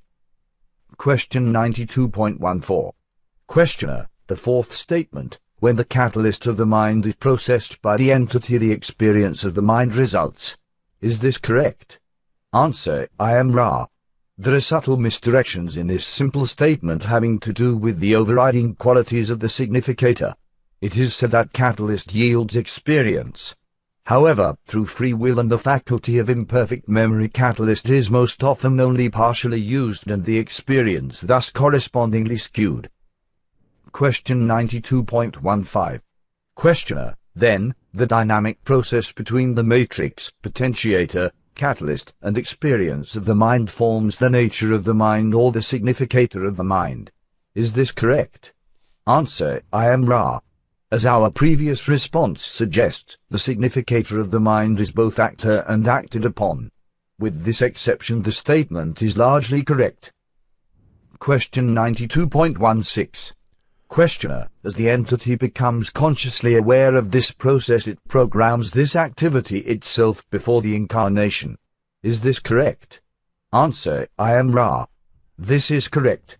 Question 0.98 1.54
92.14. 1.54 2.94
Questioner, 3.46 4.10
the 4.26 4.36
fourth 4.36 4.74
statement, 4.74 5.40
when 5.60 5.76
the 5.76 5.86
catalyst 5.86 6.48
of 6.48 6.58
the 6.58 6.66
mind 6.66 7.06
is 7.06 7.16
processed 7.18 7.84
by 7.84 7.98
the 7.98 8.12
entity 8.12 8.58
the 8.58 8.72
experience 8.72 9.44
of 9.44 9.54
the 9.54 9.62
mind 9.62 9.94
results. 9.94 10.58
Is 11.02 11.20
this 11.20 11.38
correct? 11.38 12.00
Answer, 12.52 13.10
I 13.20 13.36
am 13.36 13.52
Ra. 13.52 13.86
There 14.42 14.56
are 14.56 14.60
subtle 14.60 14.98
misdirections 14.98 15.78
in 15.78 15.86
this 15.86 16.04
simple 16.04 16.48
statement 16.48 17.04
having 17.04 17.40
to 17.42 17.54
do 17.54 17.78
with 17.78 18.00
the 18.00 18.16
overriding 18.16 18.74
qualities 18.74 19.30
of 19.30 19.40
the 19.40 19.48
significator. 19.48 20.34
It 20.82 20.98
is 20.98 21.14
said 21.14 21.30
that 21.30 21.54
catalyst 21.54 22.16
yields 22.16 22.56
experience. 22.56 23.56
However, 24.08 24.58
through 24.66 24.88
free 24.88 25.14
will 25.14 25.38
and 25.38 25.52
the 25.52 25.60
faculty 25.60 26.18
of 26.18 26.28
imperfect 26.28 26.90
memory 26.90 27.28
catalyst 27.28 27.88
is 27.88 28.10
most 28.10 28.44
often 28.44 28.80
only 28.80 29.10
partially 29.10 29.60
used 29.60 30.10
and 30.10 30.26
the 30.26 30.40
experience 30.40 31.22
thus 31.22 31.52
correspondingly 31.52 32.38
skewed. 32.38 32.90
Question 33.92 34.48
92.15 34.48 36.02
Questioner, 36.56 37.16
then, 37.36 37.76
the 37.94 38.08
dynamic 38.08 38.64
process 38.64 39.12
between 39.12 39.54
the 39.54 39.64
matrix, 39.64 40.34
potentiator, 40.42 41.30
catalyst, 41.62 42.12
and 42.24 42.40
experience 42.40 43.16
of 43.16 43.26
the 43.26 43.36
mind 43.36 43.70
forms 43.70 44.18
the 44.18 44.32
nature 44.32 44.74
of 44.74 44.84
the 44.84 44.96
mind 44.96 45.36
or 45.36 45.52
the 45.52 45.62
significator 45.62 46.44
of 46.44 46.56
the 46.58 46.64
mind. 46.64 47.12
Is 47.54 47.74
this 47.74 47.92
correct? 47.92 48.52
Answer, 49.06 49.62
I 49.72 49.90
am 49.90 50.08
Ra. 50.08 50.40
As 50.92 51.06
our 51.06 51.30
previous 51.30 51.88
response 51.88 52.44
suggests, 52.44 53.20
the 53.30 53.38
significator 53.38 54.20
of 54.20 54.32
the 54.32 54.40
mind 54.40 54.80
is 54.80 54.92
both 54.92 55.20
actor 55.20 55.64
and 55.68 55.88
acted 55.88 56.26
upon. 56.26 56.72
With 57.20 57.44
this 57.44 57.62
exception 57.62 58.24
the 58.24 58.32
statement 58.32 59.04
is 59.04 59.16
largely 59.16 59.62
correct. 59.62 60.12
Question 61.20 61.76
92.16 61.76 63.34
Questioner, 63.92 64.48
as 64.64 64.76
the 64.76 64.90
entity 64.90 65.36
becomes 65.36 65.90
consciously 65.90 66.56
aware 66.56 66.96
of 66.96 67.12
this 67.12 67.30
process 67.30 67.88
it 67.88 68.00
programs 68.08 68.72
this 68.72 68.96
activity 68.96 69.58
itself 69.60 70.24
before 70.30 70.62
the 70.62 70.78
incarnation. 70.78 71.58
Is 72.02 72.22
this 72.22 72.40
correct? 72.40 73.02
Answer, 73.52 74.08
I 74.18 74.36
am 74.36 74.54
Ra. 74.54 74.86
This 75.38 75.70
is 75.70 75.90
correct. 75.90 76.38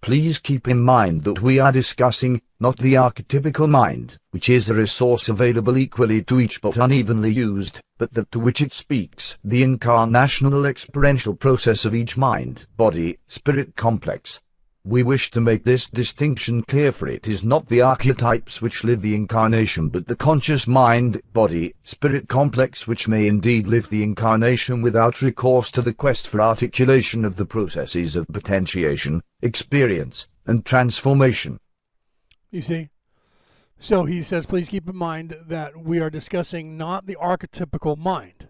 Please 0.00 0.38
keep 0.38 0.68
in 0.68 0.78
mind 0.78 1.24
that 1.24 1.42
we 1.42 1.58
are 1.58 1.72
discussing, 1.72 2.40
not 2.60 2.76
the 2.76 2.94
archetypical 2.94 3.68
mind, 3.68 4.16
which 4.30 4.48
is 4.48 4.70
a 4.70 4.74
resource 4.74 5.28
available 5.28 5.76
equally 5.76 6.22
to 6.22 6.38
each 6.38 6.60
but 6.60 6.76
unevenly 6.76 7.32
used, 7.32 7.80
but 7.98 8.12
that 8.12 8.30
to 8.30 8.38
which 8.38 8.60
it 8.60 8.72
speaks, 8.72 9.36
the 9.42 9.64
incarnational 9.64 10.68
experiential 10.68 11.34
process 11.34 11.84
of 11.84 11.96
each 11.96 12.16
mind, 12.16 12.68
body, 12.76 13.18
spirit 13.26 13.74
complex. 13.74 14.40
We 14.84 15.04
wish 15.04 15.30
to 15.30 15.40
make 15.40 15.62
this 15.62 15.86
distinction 15.86 16.64
clear 16.64 16.90
for 16.90 17.06
it 17.06 17.28
is 17.28 17.44
not 17.44 17.68
the 17.68 17.80
archetypes 17.80 18.60
which 18.60 18.82
live 18.82 19.00
the 19.00 19.14
incarnation 19.14 19.88
but 19.88 20.08
the 20.08 20.16
conscious 20.16 20.66
mind, 20.66 21.22
body, 21.32 21.76
spirit 21.82 22.28
complex 22.28 22.88
which 22.88 23.06
may 23.06 23.28
indeed 23.28 23.68
live 23.68 23.90
the 23.90 24.02
incarnation 24.02 24.82
without 24.82 25.22
recourse 25.22 25.70
to 25.70 25.82
the 25.82 25.94
quest 25.94 26.26
for 26.26 26.40
articulation 26.40 27.24
of 27.24 27.36
the 27.36 27.46
processes 27.46 28.16
of 28.16 28.26
potentiation, 28.26 29.22
experience, 29.40 30.26
and 30.46 30.66
transformation. 30.66 31.60
You 32.50 32.62
see? 32.62 32.88
So 33.78 34.04
he 34.04 34.20
says, 34.24 34.46
please 34.46 34.68
keep 34.68 34.88
in 34.88 34.96
mind 34.96 35.36
that 35.46 35.76
we 35.76 36.00
are 36.00 36.10
discussing 36.10 36.76
not 36.76 37.06
the 37.06 37.16
archetypical 37.22 37.96
mind, 37.96 38.48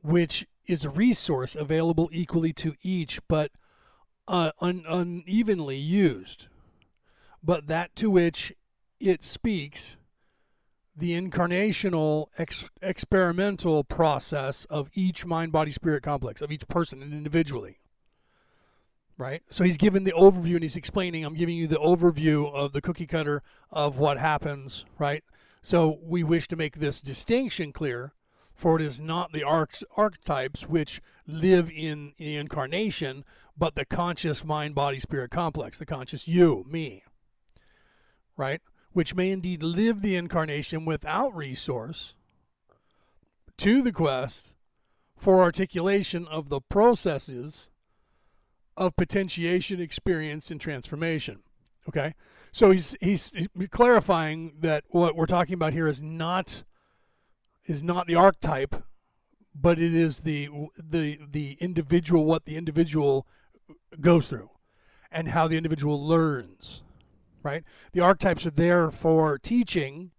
which 0.00 0.46
is 0.66 0.86
a 0.86 0.90
resource 0.90 1.54
available 1.54 2.08
equally 2.12 2.54
to 2.54 2.74
each, 2.82 3.20
but 3.28 3.50
uh, 4.28 4.52
un- 4.60 4.84
unevenly 4.86 5.76
used, 5.76 6.46
but 7.42 7.66
that 7.66 7.96
to 7.96 8.10
which 8.10 8.52
it 9.00 9.24
speaks 9.24 9.96
the 10.94 11.12
incarnational 11.12 12.26
ex- 12.36 12.70
experimental 12.82 13.84
process 13.84 14.64
of 14.66 14.90
each 14.94 15.24
mind 15.24 15.52
body 15.52 15.70
spirit 15.70 16.02
complex 16.02 16.42
of 16.42 16.50
each 16.50 16.66
person 16.68 17.02
individually 17.02 17.78
right? 19.16 19.42
So 19.50 19.64
he's 19.64 19.76
given 19.76 20.04
the 20.04 20.12
overview 20.12 20.54
and 20.54 20.62
he's 20.62 20.76
explaining 20.76 21.24
i'm 21.24 21.34
giving 21.34 21.56
you 21.56 21.66
the 21.66 21.76
overview 21.76 22.52
of 22.52 22.72
the 22.72 22.80
cookie 22.80 23.06
cutter 23.06 23.42
of 23.70 23.98
what 23.98 24.18
happens 24.18 24.84
right? 24.98 25.22
So 25.62 25.98
we 26.02 26.22
wish 26.22 26.48
to 26.48 26.56
make 26.56 26.78
this 26.78 27.00
distinction 27.00 27.72
clear 27.72 28.12
for 28.54 28.80
it 28.80 28.82
is 28.84 29.00
not 29.00 29.32
the 29.32 29.44
arch- 29.44 29.84
archetypes 29.96 30.68
which 30.68 31.00
live 31.26 31.70
in 31.70 32.12
the 32.18 32.36
incarnation 32.36 33.24
but 33.58 33.74
the 33.74 33.84
conscious 33.84 34.44
mind 34.44 34.74
body 34.74 35.00
spirit 35.00 35.30
complex, 35.30 35.78
the 35.78 35.86
conscious 35.86 36.28
you, 36.28 36.64
me, 36.68 37.02
right? 38.36 38.60
Which 38.92 39.14
may 39.14 39.30
indeed 39.30 39.62
live 39.62 40.00
the 40.00 40.16
incarnation 40.16 40.84
without 40.84 41.34
resource 41.34 42.14
to 43.58 43.82
the 43.82 43.92
quest 43.92 44.54
for 45.16 45.42
articulation 45.42 46.26
of 46.28 46.48
the 46.48 46.60
processes 46.60 47.68
of 48.76 48.96
potentiation, 48.96 49.80
experience, 49.80 50.50
and 50.50 50.60
transformation. 50.60 51.40
Okay? 51.88 52.14
So 52.52 52.70
he's, 52.70 52.96
he's 53.00 53.32
he's 53.34 53.48
clarifying 53.70 54.54
that 54.60 54.84
what 54.88 55.16
we're 55.16 55.26
talking 55.26 55.54
about 55.54 55.72
here 55.72 55.88
is 55.88 56.00
not 56.00 56.64
is 57.66 57.82
not 57.82 58.06
the 58.06 58.14
archetype, 58.14 58.84
but 59.54 59.78
it 59.78 59.94
is 59.94 60.20
the 60.20 60.48
the 60.78 61.18
the 61.30 61.58
individual 61.60 62.24
what 62.24 62.46
the 62.46 62.56
individual 62.56 63.26
goes 64.00 64.28
through 64.28 64.50
and 65.10 65.28
how 65.28 65.48
the 65.48 65.56
individual 65.56 66.06
learns, 66.06 66.82
right? 67.42 67.64
The 67.92 68.00
archetypes 68.00 68.46
are 68.46 68.50
there 68.50 68.90
for 68.90 69.38
teaching, 69.38 70.10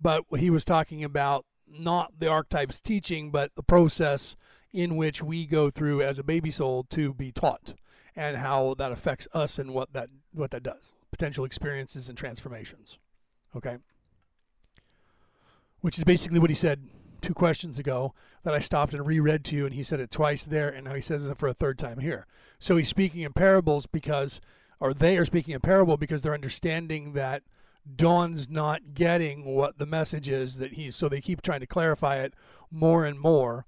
but 0.00 0.24
he 0.38 0.50
was 0.50 0.64
talking 0.64 1.04
about 1.04 1.44
not 1.68 2.14
the 2.18 2.28
archetypes 2.28 2.80
teaching, 2.80 3.30
but 3.30 3.54
the 3.54 3.62
process 3.62 4.36
in 4.72 4.96
which 4.96 5.22
we 5.22 5.46
go 5.46 5.70
through 5.70 6.02
as 6.02 6.18
a 6.18 6.24
baby 6.24 6.50
soul 6.50 6.84
to 6.84 7.12
be 7.12 7.32
taught 7.32 7.74
and 8.16 8.36
how 8.36 8.74
that 8.78 8.92
affects 8.92 9.26
us 9.32 9.58
and 9.58 9.72
what 9.72 9.92
that 9.92 10.08
what 10.32 10.50
that 10.50 10.62
does. 10.62 10.92
Potential 11.10 11.44
experiences 11.44 12.08
and 12.08 12.16
transformations. 12.16 12.98
Okay? 13.56 13.78
Which 15.80 15.98
is 15.98 16.04
basically 16.04 16.38
what 16.38 16.50
he 16.50 16.56
said 16.56 16.88
two 17.20 17.34
questions 17.34 17.78
ago 17.78 18.14
that 18.42 18.54
I 18.54 18.60
stopped 18.60 18.92
and 18.92 19.06
reread 19.06 19.44
to 19.46 19.56
you, 19.56 19.66
and 19.66 19.74
he 19.74 19.82
said 19.82 20.00
it 20.00 20.10
twice 20.10 20.44
there, 20.44 20.68
and 20.68 20.84
now 20.84 20.94
he 20.94 21.00
says 21.00 21.26
it 21.26 21.38
for 21.38 21.48
a 21.48 21.54
third 21.54 21.78
time 21.78 22.00
here. 22.00 22.26
So 22.58 22.76
he's 22.76 22.88
speaking 22.88 23.22
in 23.22 23.32
parables 23.32 23.86
because, 23.86 24.40
or 24.80 24.92
they 24.92 25.16
are 25.16 25.24
speaking 25.24 25.54
in 25.54 25.60
parable 25.60 25.96
because 25.96 26.22
they're 26.22 26.34
understanding 26.34 27.12
that 27.12 27.42
Don's 27.96 28.48
not 28.48 28.94
getting 28.94 29.44
what 29.44 29.78
the 29.78 29.86
message 29.86 30.28
is 30.28 30.58
that 30.58 30.74
he's 30.74 30.94
so 30.94 31.08
they 31.08 31.20
keep 31.20 31.42
trying 31.42 31.60
to 31.60 31.66
clarify 31.66 32.16
it 32.16 32.34
more 32.70 33.04
and 33.04 33.18
more 33.18 33.66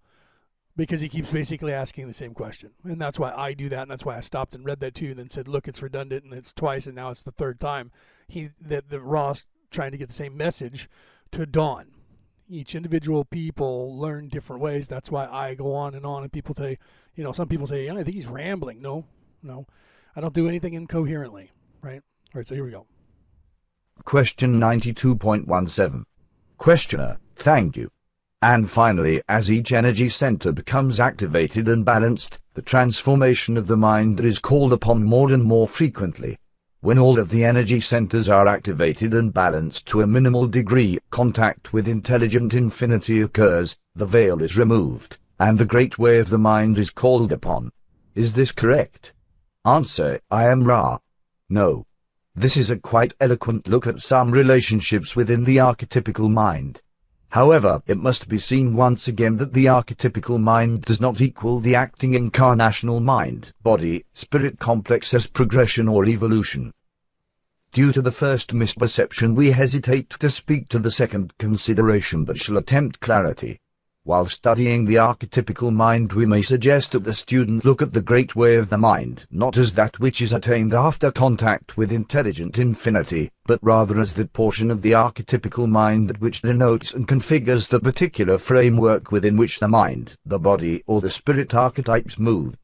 because 0.77 1.01
he 1.01 1.09
keeps 1.09 1.31
basically 1.31 1.73
asking 1.73 2.07
the 2.07 2.15
same 2.15 2.35
question. 2.35 2.71
And 2.85 3.01
that's 3.01 3.19
why 3.19 3.33
I 3.33 3.55
do 3.55 3.69
that 3.71 3.83
and 3.83 3.91
that's 3.91 4.05
why 4.05 4.17
I 4.17 4.21
stopped 4.21 4.55
and 4.55 4.65
read 4.65 4.81
that 4.81 4.95
too 4.95 5.11
and 5.11 5.19
then 5.19 5.29
said, 5.29 5.49
Look, 5.49 5.69
it's 5.69 5.83
redundant 5.83 6.25
and 6.25 6.33
it's 6.33 6.53
twice 6.53 6.87
and 6.87 6.95
now 6.95 7.11
it's 7.11 7.23
the 7.23 7.33
third 7.33 7.61
time. 7.61 7.91
He 8.29 8.51
that 8.61 8.91
the 8.91 9.01
Ra's 9.01 9.45
trying 9.71 9.93
to 9.93 9.99
get 9.99 10.09
the 10.09 10.15
same 10.15 10.37
message 10.37 10.89
to 11.33 11.47
Dawn. 11.47 11.93
Each 12.53 12.75
individual 12.75 13.25
people 13.25 13.97
learn 13.99 14.29
different 14.29 14.61
ways. 14.61 14.87
That's 14.87 15.11
why 15.11 15.27
I 15.27 15.55
go 15.55 15.75
on 15.75 15.95
and 15.95 16.05
on 16.05 16.23
and 16.23 16.31
people 16.31 16.55
say, 16.55 16.77
you 17.15 17.25
know, 17.25 17.33
some 17.33 17.49
people 17.49 17.67
say, 17.67 17.89
I 17.89 17.95
think 17.95 18.15
he's 18.15 18.27
rambling. 18.27 18.83
No, 18.83 19.07
no. 19.43 19.67
I 20.15 20.21
don't 20.21 20.35
do 20.35 20.49
anything 20.49 20.75
incoherently, 20.75 21.51
right? 21.81 22.03
All 22.35 22.39
right, 22.41 22.47
so 22.47 22.55
here 22.55 22.65
we 22.65 22.71
go. 22.71 22.87
Question 24.05 24.61
92.17. 24.61 26.05
Questioner, 26.59 27.17
thank 27.37 27.79
you. 27.79 27.91
And 28.43 28.71
finally, 28.71 29.23
as 29.31 29.51
each 29.51 29.73
energy 29.73 30.11
center 30.11 30.53
becomes 30.53 31.01
activated 31.01 31.69
and 31.69 31.87
balanced, 31.87 32.39
the 32.53 32.61
transformation 32.61 33.57
of 33.57 33.67
the 33.67 33.79
mind 33.79 34.21
is 34.21 34.39
called 34.39 34.75
upon 34.75 35.05
more 35.05 35.33
and 35.33 35.45
more 35.45 35.67
frequently. 35.67 36.37
When 36.83 36.99
all 36.99 37.21
of 37.21 37.29
the 37.29 37.45
energy 37.45 37.79
centers 37.79 38.29
are 38.29 38.49
activated 38.49 39.15
and 39.15 39.33
balanced 39.33 39.87
to 39.87 40.01
a 40.01 40.07
minimal 40.09 40.49
degree, 40.49 40.99
contact 41.11 41.73
with 41.73 41.87
intelligent 41.87 42.55
infinity 42.55 43.21
occurs, 43.21 43.79
the 43.95 44.05
veil 44.05 44.43
is 44.43 44.59
removed, 44.59 45.19
and 45.39 45.57
the 45.57 45.65
great 45.65 45.97
way 45.97 46.19
of 46.19 46.29
the 46.29 46.39
mind 46.39 46.81
is 46.81 46.91
called 46.91 47.33
upon. 47.33 47.71
Is 48.17 48.33
this 48.33 48.51
correct? 48.51 49.15
Answer, 49.65 50.19
I 50.29 50.47
am 50.49 50.65
Ra. 50.65 50.99
No. 51.49 51.87
This 52.35 52.57
is 52.57 52.69
a 52.69 52.77
quite 52.77 53.15
eloquent 53.21 53.69
look 53.69 53.87
at 53.87 54.01
some 54.01 54.33
relationships 54.33 55.15
within 55.15 55.45
the 55.45 55.59
archetypical 55.59 56.29
mind. 56.29 56.82
However, 57.33 57.83
it 57.87 57.97
must 57.97 58.29
be 58.29 58.39
seen 58.39 58.77
once 58.77 59.09
again 59.09 59.39
that 59.39 59.55
the 59.55 59.65
archetypical 59.65 60.39
mind 60.39 60.83
does 60.83 61.01
not 61.01 61.23
equal 61.23 61.61
the 61.61 61.75
acting 61.75 62.13
incarnational 62.13 63.03
mind, 63.03 63.55
body, 63.63 64.05
spirit 64.13 64.59
complex 64.59 65.15
as 65.15 65.27
progression 65.27 65.89
or 65.89 66.05
evolution. 66.05 66.75
Due 67.73 67.91
to 67.91 68.03
the 68.03 68.13
first 68.13 68.53
misperception 68.53 69.35
we 69.35 69.53
hesitate 69.53 70.11
to 70.11 70.29
speak 70.29 70.69
to 70.69 70.79
the 70.79 70.91
second 70.91 71.33
consideration 71.39 72.27
but 72.27 72.37
shall 72.37 72.59
attempt 72.59 73.01
clarity. 73.01 73.62
While 74.05 74.27
studying 74.27 74.85
the 74.85 74.97
archetypical 74.97 75.73
mind 75.73 76.13
we 76.13 76.27
may 76.27 76.43
suggest 76.43 76.91
that 76.91 77.05
the 77.05 77.15
student 77.15 77.65
look 77.65 77.81
at 77.81 77.93
the 77.93 78.03
great 78.03 78.35
way 78.35 78.57
of 78.57 78.69
the 78.69 78.77
mind 78.77 79.27
not 79.31 79.57
as 79.57 79.75
that 79.75 80.01
which 80.01 80.21
is 80.21 80.33
attained 80.33 80.75
after 80.75 81.13
contact 81.13 81.77
with 81.77 81.93
intelligent 81.93 82.59
infinity, 82.59 83.31
but 83.47 83.61
rather 83.63 84.01
as 84.01 84.15
that 84.15 84.33
portion 84.33 84.73
of 84.73 84.83
the 84.83 84.91
archetypical 84.91 85.69
mind 85.69 86.17
which 86.17 86.43
denotes 86.43 86.93
and 86.93 87.07
configures 87.07 87.69
the 87.69 87.79
particular 87.79 88.39
framework 88.39 89.13
within 89.13 89.37
which 89.37 89.61
the 89.61 89.69
mind, 89.69 90.17
the 90.27 90.41
body 90.41 90.83
or 90.89 91.01
the 91.01 91.09
spirit 91.09 91.55
archetypes 91.55 92.19
move. 92.19 92.57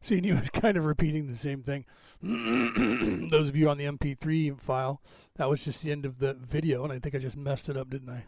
See, 0.00 0.20
he 0.20 0.32
was 0.32 0.50
kind 0.52 0.76
of 0.76 0.84
repeating 0.84 1.28
the 1.28 1.36
same 1.36 1.62
thing. 1.62 1.84
Those 3.30 3.48
of 3.48 3.56
you 3.56 3.70
on 3.70 3.78
the 3.78 3.84
MP3 3.84 4.58
file, 4.58 5.00
that 5.40 5.48
was 5.48 5.64
just 5.64 5.82
the 5.82 5.90
end 5.90 6.04
of 6.04 6.18
the 6.18 6.34
video, 6.34 6.84
and 6.84 6.92
I 6.92 6.98
think 6.98 7.14
I 7.14 7.18
just 7.18 7.34
messed 7.34 7.70
it 7.70 7.76
up, 7.76 7.88
didn't 7.88 8.10
I? 8.10 8.24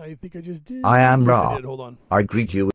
I 0.00 0.14
think 0.14 0.36
I 0.36 0.40
just 0.40 0.64
did. 0.64 0.84
I 0.84 1.00
am 1.00 1.22
yes, 1.22 1.28
Ra. 1.28 1.56
I. 1.56 1.60
Hold 1.60 1.80
on. 1.80 1.98
I 2.08 2.22
greet 2.22 2.54
you. 2.54 2.70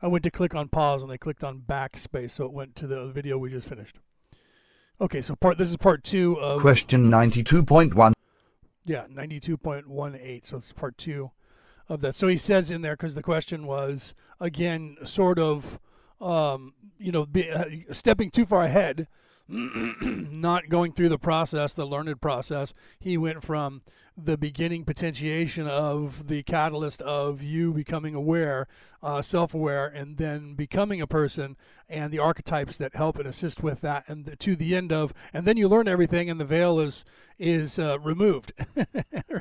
I 0.00 0.06
went 0.06 0.24
to 0.24 0.30
click 0.30 0.54
on 0.54 0.68
pause, 0.68 1.02
and 1.02 1.12
I 1.12 1.18
clicked 1.18 1.44
on 1.44 1.60
backspace, 1.60 2.30
so 2.30 2.46
it 2.46 2.54
went 2.54 2.74
to 2.76 2.86
the 2.86 3.08
video 3.08 3.36
we 3.36 3.50
just 3.50 3.68
finished. 3.68 3.98
Okay, 4.98 5.20
so 5.20 5.36
part 5.36 5.58
this 5.58 5.68
is 5.68 5.76
part 5.76 6.02
two 6.02 6.40
of 6.40 6.62
Question 6.62 7.10
92.1. 7.10 8.14
yeah 8.86 9.04
ninety 9.10 9.40
two 9.40 9.58
point 9.58 9.86
one 9.86 10.18
eight. 10.18 10.46
So 10.46 10.56
it's 10.56 10.72
part 10.72 10.96
two 10.96 11.32
of 11.86 12.00
that. 12.00 12.16
So 12.16 12.28
he 12.28 12.38
says 12.38 12.70
in 12.70 12.80
there 12.80 12.96
because 12.96 13.14
the 13.14 13.22
question 13.22 13.66
was 13.66 14.14
again 14.40 14.96
sort 15.04 15.38
of 15.38 15.78
um, 16.18 16.72
you 16.98 17.12
know 17.12 17.26
be, 17.26 17.50
uh, 17.50 17.66
stepping 17.92 18.30
too 18.30 18.46
far 18.46 18.62
ahead 18.62 19.06
not 19.50 20.68
going 20.68 20.92
through 20.92 21.08
the 21.08 21.18
process, 21.18 21.74
the 21.74 21.84
learned 21.84 22.20
process. 22.20 22.72
He 22.98 23.16
went 23.16 23.42
from 23.42 23.82
the 24.16 24.36
beginning 24.36 24.84
potentiation 24.84 25.66
of 25.66 26.28
the 26.28 26.42
catalyst 26.42 27.02
of 27.02 27.42
you 27.42 27.72
becoming 27.72 28.14
aware, 28.14 28.68
uh, 29.02 29.22
self 29.22 29.52
aware, 29.52 29.86
and 29.86 30.16
then 30.18 30.54
becoming 30.54 31.00
a 31.00 31.06
person 31.06 31.56
and 31.88 32.12
the 32.12 32.18
archetypes 32.18 32.78
that 32.78 32.94
help 32.94 33.18
and 33.18 33.26
assist 33.26 33.62
with 33.62 33.80
that, 33.80 34.04
and 34.08 34.24
the, 34.24 34.36
to 34.36 34.54
the 34.54 34.76
end 34.76 34.92
of, 34.92 35.12
and 35.32 35.46
then 35.46 35.56
you 35.56 35.68
learn 35.68 35.88
everything 35.88 36.30
and 36.30 36.40
the 36.40 36.44
veil 36.44 36.78
is 36.78 37.04
is 37.38 37.78
uh, 37.78 37.98
removed, 37.98 38.52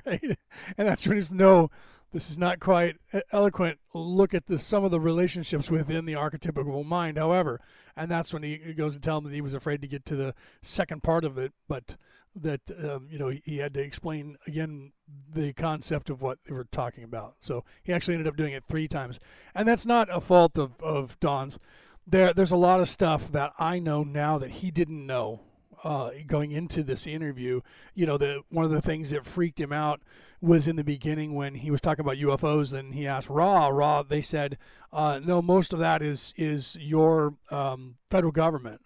right? 0.06 0.38
And 0.78 0.88
that's 0.88 1.06
when 1.06 1.18
it's 1.18 1.32
no 1.32 1.70
this 2.12 2.30
is 2.30 2.38
not 2.38 2.60
quite 2.60 2.98
eloquent 3.32 3.80
look 3.94 4.34
at 4.34 4.48
the, 4.48 4.58
some 4.58 4.84
of 4.84 4.92
the 4.92 5.00
relationships 5.00 5.70
within 5.70 6.06
the 6.06 6.14
archetypical 6.14 6.86
mind 6.86 7.18
however 7.18 7.60
and 7.96 8.10
that's 8.10 8.34
when 8.34 8.44
he 8.44 8.58
goes 8.74 8.94
to 8.94 9.00
tell 9.00 9.18
him 9.18 9.26
that 9.26 9.34
he 9.34 9.42
was 9.42 9.54
afraid 9.54 9.82
to 9.82 9.88
get 9.88 10.06
to 10.06 10.16
the 10.16 10.34
second 10.62 11.04
part 11.04 11.24
of 11.24 11.38
it 11.38 11.54
but 11.68 11.96
that 12.36 12.62
um, 12.84 13.08
you 13.10 13.18
know 13.18 13.30
he, 13.30 13.42
he, 13.44 13.58
had 13.58 13.74
to 13.74 13.80
explain 13.80 14.38
again 14.46 14.92
the 15.34 15.52
concept 15.54 16.10
of 16.10 16.22
what 16.22 16.38
they 16.46 16.54
were 16.54 16.68
talking 16.72 17.04
about. 17.04 17.36
So 17.40 17.66
he 17.84 17.92
actually 17.92 18.14
ended 18.14 18.28
up 18.28 18.38
doing 18.38 18.54
it 18.54 18.64
three 18.66 18.88
times. 18.88 19.20
And 19.56 19.68
that's 19.68 19.86
not 19.86 20.08
a 20.12 20.22
fault 20.22 20.58
of, 20.58 20.80
of 20.82 21.20
Don's 21.20 21.58
there 22.10 22.34
there's 22.34 22.52
a 22.52 22.58
lot 22.58 22.80
of 22.80 22.90
stuff 22.90 23.32
that 23.32 23.54
I 23.60 23.80
know 23.80 24.04
now 24.04 24.38
that 24.40 24.52
he 24.52 24.72
didn't 24.72 25.06
know 25.06 25.42
uh, 25.84 26.12
going 26.28 26.52
into 26.52 26.84
this 26.84 27.08
interview 27.08 27.62
you 27.94 28.06
know 28.06 28.18
the 28.18 28.42
one 28.50 28.66
of 28.66 28.72
the 28.72 28.82
things 28.82 29.10
that 29.10 29.26
freaked 29.26 29.60
him 29.60 29.72
out 29.72 30.02
was 30.42 30.68
in 30.68 30.76
the 30.76 30.84
beginning 30.84 31.34
when 31.34 31.56
he 31.56 31.70
was 31.70 31.82
talking 31.82 32.04
about 32.04 32.18
UFOs. 32.18 32.72
And 32.72 32.94
he 32.94 33.06
asked 33.06 33.30
Raw, 33.30 33.68
Ra. 33.68 34.04
They 34.04 34.22
said, 34.22 34.58
uh, 34.92 35.20
"No, 35.24 35.42
most 35.42 35.74
of 35.74 35.80
that 35.80 36.02
is 36.02 36.34
is 36.38 36.78
your 36.80 37.36
um, 37.52 37.96
federal 38.10 38.32
government. 38.32 38.82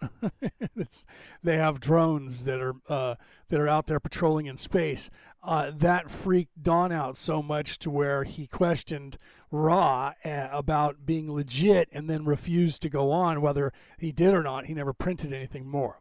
they 1.42 1.56
have 1.56 1.80
drones 1.80 2.44
that 2.44 2.60
are 2.60 2.74
uh, 2.88 3.14
that 3.48 3.60
are 3.60 3.68
out 3.68 3.86
there 3.86 4.00
patrolling 4.00 4.46
in 4.46 4.56
space." 4.56 5.10
Uh, 5.42 5.70
that 5.76 6.10
freaked 6.10 6.62
Don 6.62 6.90
out 6.90 7.18
so 7.18 7.42
much 7.42 7.78
to 7.78 7.90
where 7.90 8.24
he 8.24 8.46
questioned 8.46 9.18
Ra 9.50 10.14
uh, 10.24 10.48
about 10.50 11.04
being 11.04 11.30
legit, 11.30 11.88
and 11.92 12.08
then 12.08 12.24
refused 12.24 12.80
to 12.82 12.88
go 12.88 13.10
on 13.12 13.42
whether 13.42 13.72
he 13.98 14.10
did 14.10 14.32
or 14.32 14.42
not. 14.42 14.66
He 14.66 14.74
never 14.74 14.94
printed 14.94 15.32
anything 15.32 15.68
more 15.68 16.00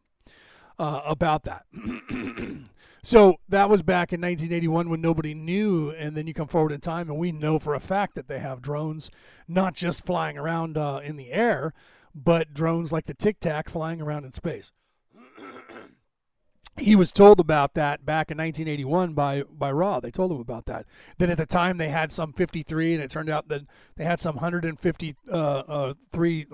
uh, 0.80 1.02
about 1.06 1.44
that. 1.44 1.66
So 3.06 3.36
that 3.50 3.70
was 3.70 3.82
back 3.82 4.14
in 4.14 4.22
1981 4.22 4.90
when 4.90 5.02
nobody 5.02 5.34
knew, 5.34 5.92
and 5.92 6.16
then 6.16 6.26
you 6.26 6.34
come 6.34 6.48
forward 6.48 6.72
in 6.72 6.80
time, 6.80 7.10
and 7.10 7.20
we 7.20 7.34
know 7.34 7.60
for 7.60 7.76
a 7.76 7.82
fact 7.82 8.16
that 8.16 8.30
they 8.30 8.40
have 8.40 8.62
drones, 8.62 9.12
not 9.46 9.76
just 9.76 10.06
flying 10.06 10.38
around 10.38 10.78
uh, 10.78 11.02
in 11.04 11.18
the 11.18 11.34
air, 11.34 11.74
but 12.16 12.54
drones 12.54 12.94
like 12.94 13.04
the 13.04 13.14
Tic 13.14 13.42
Tac 13.42 13.68
flying 13.68 14.02
around 14.02 14.24
in 14.24 14.32
space. 14.32 14.72
he 16.78 16.96
was 16.96 17.12
told 17.12 17.42
about 17.42 17.74
that 17.74 18.06
back 18.06 18.32
in 18.32 18.38
1981 18.38 19.14
by 19.14 19.44
by 19.52 19.70
Ra. 19.70 20.00
They 20.00 20.10
told 20.10 20.32
him 20.32 20.40
about 20.40 20.66
that. 20.68 20.86
Then 21.18 21.30
at 21.30 21.38
the 21.38 21.46
time 21.46 21.78
they 21.78 21.90
had 21.90 22.10
some 22.10 22.32
53, 22.32 22.94
and 22.94 23.04
it 23.04 23.12
turned 23.12 23.30
out 23.30 23.50
that 23.50 23.64
they 23.98 24.06
had 24.06 24.22
some 24.22 24.36
153 24.36 25.16
uh, 25.30 25.36
uh, 25.36 25.94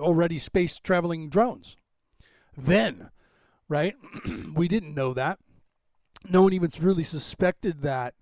already 0.00 0.40
space 0.40 0.80
traveling 0.80 1.28
drones. 1.28 1.76
Then, 2.56 3.10
right? 3.70 3.94
we 4.54 4.68
didn't 4.68 4.94
know 4.94 5.14
that 5.14 5.38
no 6.28 6.42
one 6.42 6.52
even 6.52 6.70
really 6.80 7.04
suspected 7.04 7.82
that 7.82 8.14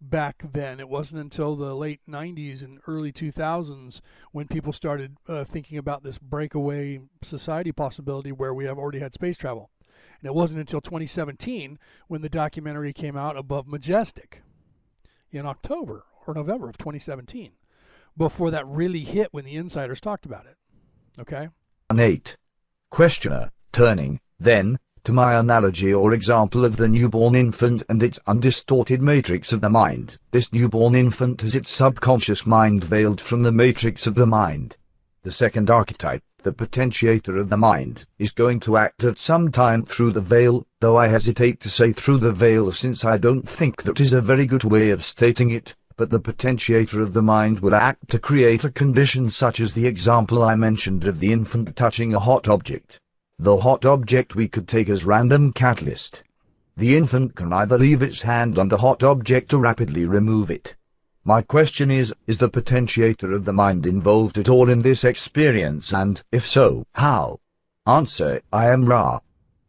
back 0.00 0.42
then. 0.52 0.80
It 0.80 0.88
wasn't 0.88 1.20
until 1.20 1.54
the 1.54 1.74
late 1.74 2.00
90s 2.08 2.62
and 2.62 2.80
early 2.86 3.12
2000s 3.12 4.00
when 4.32 4.48
people 4.48 4.72
started 4.72 5.16
uh, 5.28 5.44
thinking 5.44 5.78
about 5.78 6.02
this 6.02 6.18
breakaway 6.18 7.00
society 7.22 7.72
possibility 7.72 8.32
where 8.32 8.52
we 8.52 8.64
have 8.64 8.78
already 8.78 8.98
had 8.98 9.14
space 9.14 9.36
travel. 9.36 9.70
And 10.20 10.26
it 10.26 10.34
wasn't 10.34 10.60
until 10.60 10.80
2017 10.80 11.78
when 12.08 12.22
the 12.22 12.28
documentary 12.28 12.92
came 12.92 13.16
out 13.16 13.36
Above 13.36 13.68
Majestic 13.68 14.42
in 15.30 15.46
October 15.46 16.04
or 16.26 16.34
November 16.34 16.68
of 16.68 16.78
2017 16.78 17.52
before 18.16 18.50
that 18.50 18.66
really 18.66 19.00
hit 19.00 19.28
when 19.32 19.44
the 19.44 19.56
insiders 19.56 20.00
talked 20.00 20.26
about 20.26 20.46
it. 20.46 20.56
Okay? 21.18 21.48
Eight. 21.96 22.36
Questioner, 22.90 23.50
turning, 23.72 24.20
then, 24.38 24.78
to 25.04 25.12
my 25.12 25.34
analogy 25.34 25.92
or 25.92 26.14
example 26.14 26.64
of 26.64 26.76
the 26.76 26.88
newborn 26.88 27.34
infant 27.34 27.82
and 27.90 28.02
its 28.02 28.18
undistorted 28.26 29.02
matrix 29.02 29.52
of 29.52 29.60
the 29.60 29.68
mind. 29.68 30.18
This 30.30 30.50
newborn 30.50 30.94
infant 30.94 31.42
has 31.42 31.54
its 31.54 31.68
subconscious 31.68 32.46
mind 32.46 32.82
veiled 32.82 33.20
from 33.20 33.42
the 33.42 33.52
matrix 33.52 34.06
of 34.06 34.14
the 34.14 34.26
mind. 34.26 34.78
The 35.22 35.30
second 35.30 35.70
archetype, 35.70 36.22
the 36.42 36.52
potentiator 36.52 37.38
of 37.38 37.50
the 37.50 37.56
mind, 37.56 38.06
is 38.18 38.30
going 38.30 38.60
to 38.60 38.78
act 38.78 39.04
at 39.04 39.18
some 39.18 39.50
time 39.50 39.84
through 39.84 40.12
the 40.12 40.20
veil, 40.22 40.66
though 40.80 40.96
I 40.96 41.08
hesitate 41.08 41.60
to 41.60 41.70
say 41.70 41.92
through 41.92 42.18
the 42.18 42.32
veil 42.32 42.72
since 42.72 43.04
I 43.04 43.18
don't 43.18 43.48
think 43.48 43.82
that 43.82 44.00
is 44.00 44.14
a 44.14 44.22
very 44.22 44.46
good 44.46 44.64
way 44.64 44.90
of 44.90 45.04
stating 45.04 45.50
it, 45.50 45.74
but 45.96 46.10
the 46.10 46.20
potentiator 46.20 47.00
of 47.00 47.12
the 47.12 47.22
mind 47.22 47.60
will 47.60 47.74
act 47.74 48.08
to 48.08 48.18
create 48.18 48.64
a 48.64 48.70
condition 48.70 49.30
such 49.30 49.60
as 49.60 49.74
the 49.74 49.86
example 49.86 50.42
I 50.42 50.56
mentioned 50.56 51.04
of 51.04 51.20
the 51.20 51.32
infant 51.32 51.76
touching 51.76 52.14
a 52.14 52.18
hot 52.18 52.48
object. 52.48 53.00
The 53.44 53.58
hot 53.58 53.84
object 53.84 54.34
we 54.34 54.48
could 54.48 54.66
take 54.66 54.88
as 54.88 55.04
random 55.04 55.52
catalyst. 55.52 56.24
The 56.78 56.96
infant 56.96 57.34
can 57.34 57.52
either 57.52 57.76
leave 57.76 58.00
its 58.00 58.22
hand 58.22 58.58
on 58.58 58.68
the 58.68 58.78
hot 58.78 59.02
object 59.02 59.52
or 59.52 59.58
rapidly 59.58 60.06
remove 60.06 60.50
it. 60.50 60.76
My 61.24 61.42
question 61.42 61.90
is, 61.90 62.14
is 62.26 62.38
the 62.38 62.48
potentiator 62.48 63.34
of 63.34 63.44
the 63.44 63.52
mind 63.52 63.86
involved 63.86 64.38
at 64.38 64.48
all 64.48 64.70
in 64.70 64.78
this 64.78 65.04
experience 65.04 65.92
and, 65.92 66.22
if 66.32 66.46
so, 66.46 66.86
how? 66.94 67.40
Answer, 67.86 68.40
I 68.50 68.68
am 68.68 68.86
Ra. 68.86 69.20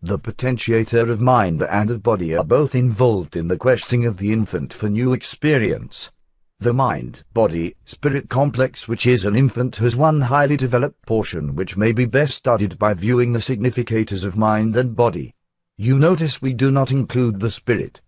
The 0.01 0.19
potentiator 0.19 1.09
of 1.09 1.19
mind 1.19 1.61
and 1.61 1.91
of 1.91 2.01
body 2.01 2.33
are 2.33 2.45
both 2.45 2.75
involved 2.75 3.35
in 3.35 3.49
the 3.49 3.57
questing 3.57 4.05
of 4.05 4.15
the 4.15 4.31
infant 4.31 4.73
for 4.73 4.87
new 4.87 5.11
experience. 5.11 6.13
The 6.59 6.73
mind-body 6.73 7.75
spirit 7.83 8.29
complex 8.29 8.87
which 8.87 9.05
is 9.05 9.25
an 9.25 9.35
infant 9.35 9.75
has 9.75 9.95
one 9.95 10.21
highly 10.21 10.55
developed 10.57 11.05
portion 11.05 11.53
which 11.53 11.75
may 11.75 11.91
be 11.91 12.05
best 12.05 12.33
studied 12.33 12.79
by 12.79 12.93
viewing 12.93 13.33
the 13.33 13.39
significators 13.39 14.23
of 14.23 14.37
mind 14.37 14.75
and 14.77 14.95
body. 14.95 15.35
You 15.77 15.99
notice 15.99 16.41
we 16.41 16.53
do 16.53 16.71
not 16.71 16.91
include 16.91 17.39
the 17.39 17.51
spirit. 17.51 18.01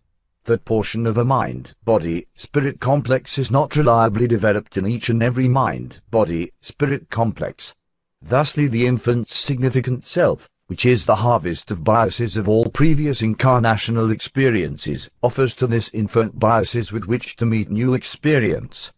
That 0.46 0.66
portion 0.66 1.06
of 1.06 1.18
a 1.18 1.26
mind-body 1.26 2.28
spirit 2.34 2.80
complex 2.80 3.38
is 3.38 3.52
not 3.52 3.76
reliably 3.76 4.28
developed 4.28 4.78
in 4.78 4.88
each 4.88 5.10
and 5.10 5.22
every 5.22 5.50
mind-body 5.50 6.54
spirit 6.62 7.10
complex. 7.10 7.76
Thusly 8.24 8.68
the 8.68 8.88
infant's 8.88 9.36
significant 9.36 10.08
self, 10.08 10.50
which 10.68 10.86
is 10.86 11.06
the 11.06 11.16
harvest 11.16 11.72
of 11.72 11.84
biases 11.84 12.38
of 12.38 12.48
all 12.48 12.66
previous 12.66 13.22
incarnational 13.22 14.12
experiences, 14.12 15.10
offers 15.24 15.56
to 15.56 15.66
this 15.68 15.90
infant 15.94 16.38
biases 16.38 16.92
with 16.92 17.06
which 17.06 17.36
to 17.38 17.46
meet 17.46 17.70
new 17.70 17.94
experience. 17.94 18.94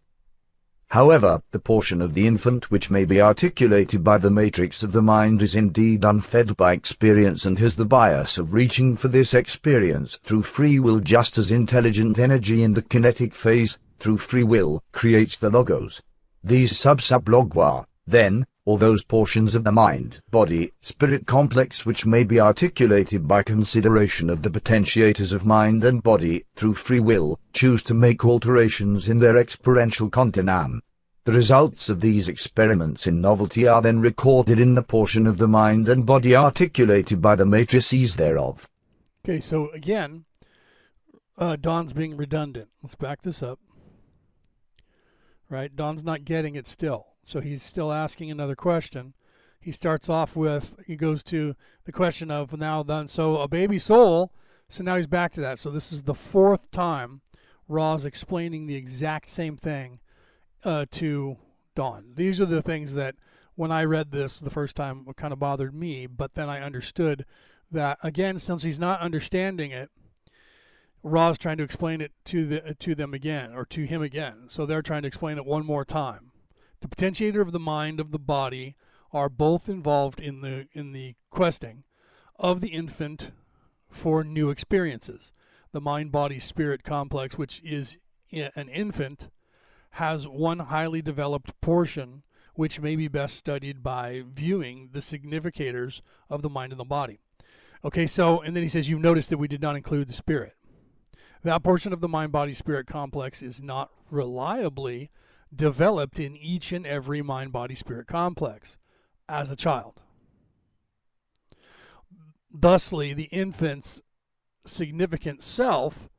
However, 0.89 1.43
the 1.51 1.59
portion 1.59 2.01
of 2.01 2.15
the 2.15 2.25
infant 2.25 2.71
which 2.71 2.89
may 2.89 3.05
be 3.05 3.21
articulated 3.21 4.03
by 4.03 4.17
the 4.17 4.31
matrix 4.31 4.81
of 4.81 4.91
the 4.91 5.03
mind 5.03 5.43
is 5.43 5.55
indeed 5.55 6.03
unfed 6.03 6.57
by 6.57 6.73
experience 6.73 7.45
and 7.45 7.59
has 7.59 7.75
the 7.75 7.85
bias 7.85 8.39
of 8.39 8.55
reaching 8.55 8.95
for 8.95 9.07
this 9.07 9.35
experience 9.35 10.15
through 10.15 10.41
free 10.41 10.79
will 10.79 10.99
just 10.99 11.37
as 11.37 11.51
intelligent 11.51 12.17
energy 12.17 12.63
in 12.63 12.73
the 12.73 12.81
kinetic 12.81 13.35
phase, 13.35 13.77
through 13.99 14.17
free 14.17 14.43
will, 14.43 14.81
creates 14.91 15.37
the 15.37 15.51
logos. 15.51 16.01
These 16.43 16.79
sub-sub-logoi, 16.79 17.85
then, 18.07 18.47
or 18.69 18.77
those 18.77 19.03
portions 19.03 19.55
of 19.55 19.63
the 19.63 19.71
mind, 19.71 20.21
body, 20.29 20.71
spirit 20.81 21.25
complex 21.25 21.87
which 21.87 22.05
may 22.05 22.23
be 22.23 22.39
articulated 22.39 23.27
by 23.27 23.41
consideration 23.41 24.29
of 24.29 24.43
the 24.43 24.49
potentiators 24.51 25.33
of 25.33 25.43
mind 25.43 25.83
and 25.83 26.03
body, 26.03 26.45
through 26.55 26.75
free 26.75 26.99
will, 26.99 27.39
choose 27.51 27.81
to 27.81 27.95
make 27.95 28.23
alterations 28.23 29.09
in 29.09 29.17
their 29.17 29.37
experiential 29.37 30.07
continuum. 30.07 30.79
The 31.23 31.31
results 31.31 31.89
of 31.89 31.99
these 31.99 32.29
experiments 32.29 33.07
in 33.07 33.19
novelty 33.19 33.67
are 33.67 33.81
then 33.81 34.01
recorded 34.01 34.59
in 34.59 34.75
the 34.75 34.83
portion 34.83 35.25
of 35.25 35.39
the 35.39 35.47
mind 35.47 35.89
and 35.89 36.05
body 36.05 36.35
articulated 36.35 37.23
by 37.23 37.35
the 37.35 37.47
matrices 37.47 38.17
thereof. 38.17 38.69
Okay, 39.25 39.39
so 39.39 39.71
again, 39.71 40.25
uh, 41.39 41.55
Don's 41.55 41.93
being 41.93 42.15
redundant. 42.15 42.69
Let's 42.83 42.93
back 42.93 43.23
this 43.23 43.41
up. 43.41 43.57
Right? 45.49 45.75
Don's 45.75 46.03
not 46.03 46.23
getting 46.23 46.53
it 46.53 46.67
still. 46.67 47.07
So 47.29 47.41
he's 47.41 47.61
still 47.61 47.91
asking 47.91 48.31
another 48.31 48.55
question. 48.55 49.13
He 49.59 49.71
starts 49.71 50.09
off 50.09 50.35
with, 50.35 50.73
he 50.87 50.95
goes 50.95 51.21
to 51.23 51.55
the 51.85 51.91
question 51.91 52.31
of 52.31 52.57
now 52.57 52.81
then, 52.81 53.07
so 53.07 53.37
a 53.37 53.47
baby 53.47 53.77
soul. 53.77 54.33
So 54.67 54.83
now 54.83 54.95
he's 54.95 55.05
back 55.05 55.33
to 55.33 55.41
that. 55.41 55.59
So 55.59 55.69
this 55.69 55.91
is 55.91 56.03
the 56.03 56.15
fourth 56.15 56.71
time 56.71 57.21
Ra's 57.67 58.03
explaining 58.03 58.65
the 58.65 58.75
exact 58.75 59.29
same 59.29 59.57
thing 59.57 59.99
uh, 60.63 60.87
to 60.93 61.37
Don. 61.75 62.13
These 62.15 62.41
are 62.41 62.47
the 62.47 62.63
things 62.63 62.95
that 62.95 63.13
when 63.53 63.71
I 63.71 63.83
read 63.83 64.09
this 64.09 64.39
the 64.39 64.49
first 64.49 64.75
time 64.75 65.05
kind 65.15 65.31
of 65.31 65.37
bothered 65.37 65.75
me, 65.75 66.07
but 66.07 66.33
then 66.33 66.49
I 66.49 66.61
understood 66.61 67.25
that 67.71 67.99
again, 68.01 68.39
since 68.39 68.63
he's 68.63 68.79
not 68.79 69.01
understanding 69.01 69.69
it, 69.69 69.91
Ra's 71.03 71.37
trying 71.37 71.57
to 71.57 71.63
explain 71.63 72.01
it 72.01 72.11
to 72.25 72.47
the 72.47 72.75
to 72.79 72.95
them 72.95 73.13
again 73.13 73.53
or 73.53 73.65
to 73.65 73.83
him 73.83 74.01
again. 74.01 74.45
So 74.47 74.65
they're 74.65 74.81
trying 74.81 75.03
to 75.03 75.07
explain 75.07 75.37
it 75.37 75.45
one 75.45 75.63
more 75.63 75.85
time 75.85 76.28
the 76.81 76.87
potentiator 76.87 77.41
of 77.41 77.51
the 77.51 77.59
mind 77.59 77.99
of 77.99 78.11
the 78.11 78.19
body 78.19 78.75
are 79.11 79.29
both 79.29 79.67
involved 79.67 80.19
in 80.19 80.41
the 80.41 80.67
in 80.71 80.91
the 80.91 81.15
questing 81.29 81.83
of 82.37 82.61
the 82.61 82.69
infant 82.69 83.31
for 83.89 84.23
new 84.23 84.49
experiences. 84.49 85.31
The 85.71 85.81
mind 85.81 86.11
body 86.11 86.39
spirit 86.39 86.83
complex 86.83 87.37
which 87.37 87.61
is 87.63 87.97
an 88.31 88.69
infant 88.69 89.29
has 89.91 90.27
one 90.27 90.59
highly 90.59 91.01
developed 91.01 91.59
portion 91.61 92.23
which 92.53 92.79
may 92.79 92.95
be 92.95 93.07
best 93.07 93.35
studied 93.35 93.81
by 93.81 94.23
viewing 94.27 94.89
the 94.91 94.99
significators 94.99 96.01
of 96.29 96.41
the 96.41 96.49
mind 96.49 96.71
and 96.71 96.79
the 96.79 96.85
body. 96.85 97.19
Okay, 97.83 98.05
so 98.05 98.41
and 98.41 98.55
then 98.55 98.63
he 98.63 98.69
says 98.69 98.89
you've 98.89 99.01
noticed 99.01 99.29
that 99.29 99.37
we 99.37 99.47
did 99.47 99.61
not 99.61 99.75
include 99.75 100.07
the 100.07 100.13
spirit. 100.13 100.55
That 101.43 101.63
portion 101.63 101.93
of 101.93 102.01
the 102.01 102.09
mind 102.09 102.31
body 102.31 102.53
spirit 102.53 102.85
complex 102.85 103.41
is 103.41 103.61
not 103.61 103.91
reliably 104.11 105.09
developed 105.53 106.19
in 106.19 106.35
each 106.35 106.71
and 106.71 106.85
every 106.85 107.21
mind 107.21 107.51
body 107.51 107.75
spirit 107.75 108.07
complex 108.07 108.77
as 109.27 109.49
a 109.49 109.55
child. 109.55 110.01
Thusly, 112.51 113.13
the 113.13 113.25
infant's 113.25 114.01
significant 114.65 115.43
self, 115.43 116.09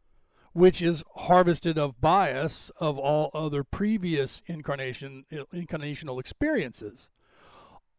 which 0.53 0.83
is 0.83 1.03
harvested 1.17 1.79
of 1.79 2.01
bias 2.01 2.71
of 2.79 2.99
all 2.99 3.31
other 3.35 3.65
previous 3.65 4.43
incarnation 4.47 5.25
incarnational 5.53 6.21
experiences, 6.21 7.11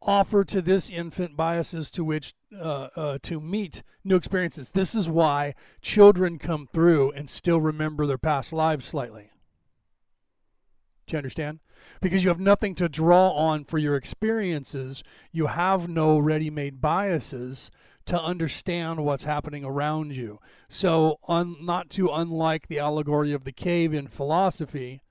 offer 0.02 0.44
to 0.44 0.62
this 0.62 0.90
infant 0.90 1.38
biases 1.38 1.92
to 1.92 2.04
which 2.04 2.34
uh, 2.58 2.88
uh, 2.96 3.18
to 3.22 3.40
meet 3.40 3.84
new 4.04 4.16
experiences. 4.16 4.72
This 4.72 4.96
is 4.96 5.08
why 5.08 5.54
children 5.82 6.40
come 6.40 6.68
through 6.72 7.12
and 7.12 7.30
still 7.30 7.62
remember 7.62 8.06
their 8.06 8.18
past 8.18 8.52
lives 8.52 8.86
slightly. 8.86 9.30
Do 11.12 11.16
you 11.16 11.20
understand? 11.20 11.59
Because 11.99 12.24
you 12.24 12.30
have 12.30 12.39
nothing 12.39 12.74
to 12.76 12.88
draw 12.88 13.32
on 13.32 13.66
for 13.66 13.78
your 13.78 13.97
experiences. 13.97 15.03
You 15.34 15.47
have 15.47 15.89
no 15.89 16.18
ready 16.18 16.49
made 16.49 16.80
biases 16.80 17.70
to 18.05 18.18
understand 18.18 19.03
what's 19.03 19.26
happening 19.26 19.66
around 19.66 20.16
you. 20.16 20.39
So, 20.70 21.20
un, 21.28 21.57
not 21.59 21.89
too 21.89 22.09
unlike 22.09 22.70
the 22.70 22.80
allegory 22.80 23.34
of 23.34 23.43
the 23.43 23.51
cave 23.51 23.93
in 23.93 24.07
philosophy, 24.07 25.01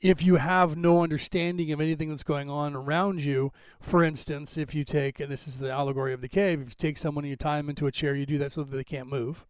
if 0.00 0.22
you 0.22 0.36
have 0.36 0.78
no 0.78 1.02
understanding 1.02 1.72
of 1.72 1.80
anything 1.82 2.08
that's 2.08 2.22
going 2.22 2.48
on 2.48 2.74
around 2.74 3.22
you, 3.22 3.52
for 3.82 4.02
instance, 4.02 4.56
if 4.56 4.74
you 4.74 4.82
take, 4.82 5.20
and 5.20 5.30
this 5.30 5.46
is 5.46 5.58
the 5.58 5.70
allegory 5.70 6.14
of 6.14 6.22
the 6.22 6.28
cave, 6.28 6.62
if 6.62 6.68
you 6.68 6.74
take 6.78 6.96
someone 6.96 7.24
and 7.24 7.30
you 7.30 7.36
tie 7.36 7.58
them 7.58 7.68
into 7.68 7.86
a 7.86 7.92
chair, 7.92 8.14
you 8.14 8.24
do 8.24 8.38
that 8.38 8.52
so 8.52 8.62
that 8.62 8.74
they 8.74 8.82
can't 8.82 9.10
move. 9.10 9.44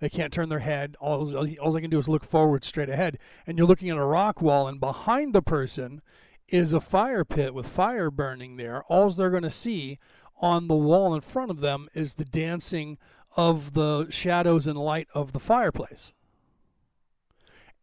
They 0.00 0.08
can't 0.08 0.32
turn 0.32 0.48
their 0.48 0.60
head. 0.60 0.96
All, 0.98 1.36
all 1.36 1.72
they 1.72 1.80
can 1.80 1.90
do 1.90 1.98
is 1.98 2.08
look 2.08 2.24
forward 2.24 2.64
straight 2.64 2.88
ahead. 2.88 3.18
And 3.46 3.56
you're 3.56 3.66
looking 3.66 3.90
at 3.90 3.98
a 3.98 4.04
rock 4.04 4.42
wall, 4.42 4.66
and 4.66 4.80
behind 4.80 5.34
the 5.34 5.42
person 5.42 6.02
is 6.48 6.72
a 6.72 6.80
fire 6.80 7.24
pit 7.24 7.54
with 7.54 7.66
fire 7.66 8.10
burning 8.10 8.56
there. 8.56 8.82
All 8.84 9.08
they're 9.10 9.30
going 9.30 9.42
to 9.44 9.50
see 9.50 9.98
on 10.40 10.68
the 10.68 10.74
wall 10.74 11.14
in 11.14 11.20
front 11.20 11.50
of 11.50 11.60
them 11.60 11.88
is 11.94 12.14
the 12.14 12.24
dancing 12.24 12.98
of 13.36 13.74
the 13.74 14.08
shadows 14.10 14.66
and 14.66 14.78
light 14.78 15.06
of 15.14 15.32
the 15.32 15.38
fireplace. 15.38 16.12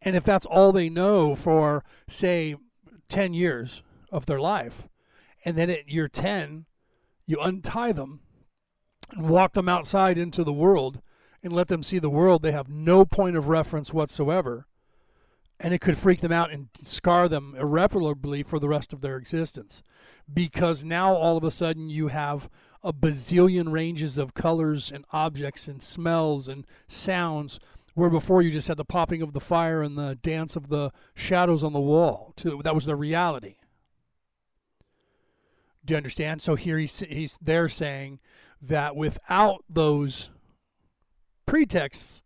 And 0.02 0.16
if 0.16 0.24
that's 0.24 0.46
all 0.46 0.72
they 0.72 0.88
know 0.88 1.34
for, 1.34 1.84
say, 2.08 2.56
10 3.08 3.32
years 3.32 3.82
of 4.12 4.26
their 4.26 4.40
life, 4.40 4.88
and 5.44 5.56
then 5.56 5.70
at 5.70 5.88
year 5.88 6.08
10, 6.08 6.66
you 7.26 7.38
untie 7.40 7.92
them 7.92 8.20
and 9.12 9.28
walk 9.28 9.54
them 9.54 9.68
outside 9.68 10.18
into 10.18 10.44
the 10.44 10.52
world, 10.52 11.00
and 11.42 11.52
let 11.52 11.68
them 11.68 11.82
see 11.82 11.98
the 11.98 12.10
world, 12.10 12.42
they 12.42 12.52
have 12.52 12.68
no 12.68 13.04
point 13.04 13.36
of 13.36 13.48
reference 13.48 13.92
whatsoever. 13.92 14.66
And 15.60 15.74
it 15.74 15.80
could 15.80 15.98
freak 15.98 16.20
them 16.20 16.32
out 16.32 16.52
and 16.52 16.68
scar 16.82 17.28
them 17.28 17.54
irreparably 17.58 18.42
for 18.42 18.58
the 18.58 18.68
rest 18.68 18.92
of 18.92 19.00
their 19.00 19.16
existence. 19.16 19.82
Because 20.32 20.84
now 20.84 21.14
all 21.14 21.36
of 21.36 21.44
a 21.44 21.50
sudden 21.50 21.90
you 21.90 22.08
have 22.08 22.48
a 22.82 22.92
bazillion 22.92 23.72
ranges 23.72 24.18
of 24.18 24.34
colors 24.34 24.92
and 24.92 25.04
objects 25.12 25.66
and 25.66 25.82
smells 25.82 26.46
and 26.46 26.64
sounds 26.86 27.58
where 27.94 28.10
before 28.10 28.42
you 28.42 28.52
just 28.52 28.68
had 28.68 28.76
the 28.76 28.84
popping 28.84 29.22
of 29.22 29.32
the 29.32 29.40
fire 29.40 29.82
and 29.82 29.98
the 29.98 30.16
dance 30.22 30.54
of 30.54 30.68
the 30.68 30.92
shadows 31.14 31.64
on 31.64 31.72
the 31.72 31.80
wall. 31.80 32.32
Too. 32.36 32.60
that 32.62 32.74
was 32.74 32.84
the 32.84 32.94
reality. 32.94 33.56
Do 35.84 35.94
you 35.94 35.96
understand? 35.96 36.40
So 36.40 36.54
here 36.54 36.78
he's, 36.78 37.00
he's 37.00 37.38
there 37.42 37.68
saying 37.68 38.20
that 38.62 38.94
without 38.94 39.64
those 39.68 40.30
pretexts 41.48 42.22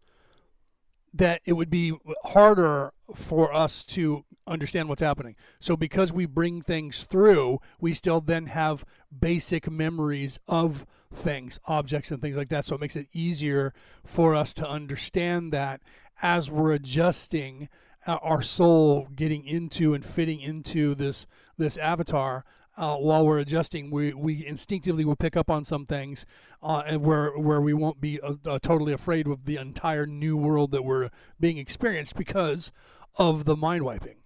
that 1.15 1.41
it 1.45 1.53
would 1.53 1.71
be 1.71 1.95
harder 2.25 2.93
for 3.15 3.53
us 3.55 3.85
to 3.85 4.25
understand 4.47 4.89
what's 4.89 5.03
happening. 5.03 5.37
So 5.61 5.77
because 5.77 6.13
we 6.13 6.27
bring 6.27 6.61
things 6.61 7.05
through, 7.05 7.61
we 7.81 7.95
still 7.95 8.21
then 8.21 8.47
have 8.47 8.85
basic 9.17 9.71
memories 9.71 10.39
of 10.49 10.85
things, 11.15 11.61
objects 11.67 12.11
and 12.11 12.21
things 12.21 12.37
like 12.37 12.49
that. 12.49 12.65
So 12.65 12.75
it 12.75 12.81
makes 12.81 12.97
it 12.97 13.07
easier 13.13 13.73
for 14.05 14.35
us 14.35 14.53
to 14.55 14.69
understand 14.69 15.53
that 15.53 15.83
as 16.21 16.51
we're 16.51 16.73
adjusting 16.73 17.69
uh, 18.07 18.19
our 18.23 18.43
soul 18.43 19.09
getting 19.15 19.47
into 19.47 19.95
and 19.95 20.05
fitting 20.05 20.41
into 20.41 20.95
this 20.97 21.27
this 21.57 21.77
avatar 21.77 22.45
uh, 22.77 22.97
while 22.97 23.27
we're 23.27 23.39
adjusting, 23.39 23.91
we, 23.91 24.15
we 24.15 24.47
instinctively 24.47 25.05
will 25.05 25.17
pick 25.17 25.37
up 25.37 25.51
on 25.51 25.65
some 25.65 25.85
things, 25.85 26.25
uh, 26.63 26.83
and 26.87 27.03
where 27.03 27.31
where 27.39 27.61
we 27.61 27.75
won't 27.75 28.01
be 28.01 28.21
uh, 28.21 28.35
uh, 28.47 28.59
totally 28.61 28.93
afraid 28.93 29.27
of 29.27 29.45
the 29.45 29.57
entire 29.57 30.07
new 30.07 30.37
world 30.37 30.71
that 30.71 30.83
we're 30.83 31.11
being 31.39 31.59
experienced 31.59 32.17
because 32.17 32.73
of 33.17 33.45
the 33.45 33.57
mind 33.57 33.85
wiping. 33.85 34.17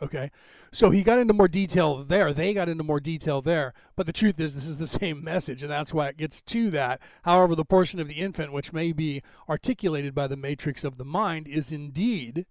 Okay, 0.00 0.30
so 0.72 0.90
he 0.90 1.02
got 1.02 1.18
into 1.18 1.34
more 1.34 1.48
detail 1.48 2.02
there. 2.02 2.32
They 2.32 2.54
got 2.54 2.68
into 2.68 2.82
more 2.82 2.98
detail 2.98 3.42
there. 3.42 3.74
But 3.94 4.06
the 4.06 4.12
truth 4.12 4.40
is, 4.40 4.54
this 4.54 4.66
is 4.66 4.78
the 4.78 4.86
same 4.86 5.22
message, 5.22 5.62
and 5.62 5.70
that's 5.70 5.92
why 5.92 6.08
it 6.08 6.16
gets 6.16 6.40
to 6.42 6.70
that. 6.70 7.00
However, 7.22 7.54
the 7.54 7.64
portion 7.64 8.00
of 8.00 8.08
the 8.08 8.14
infant 8.14 8.52
which 8.52 8.72
may 8.72 8.92
be 8.92 9.22
articulated 9.48 10.14
by 10.14 10.26
the 10.26 10.36
matrix 10.36 10.82
of 10.82 10.96
the 10.96 11.04
mind 11.04 11.46
is 11.46 11.70
indeed 11.70 12.46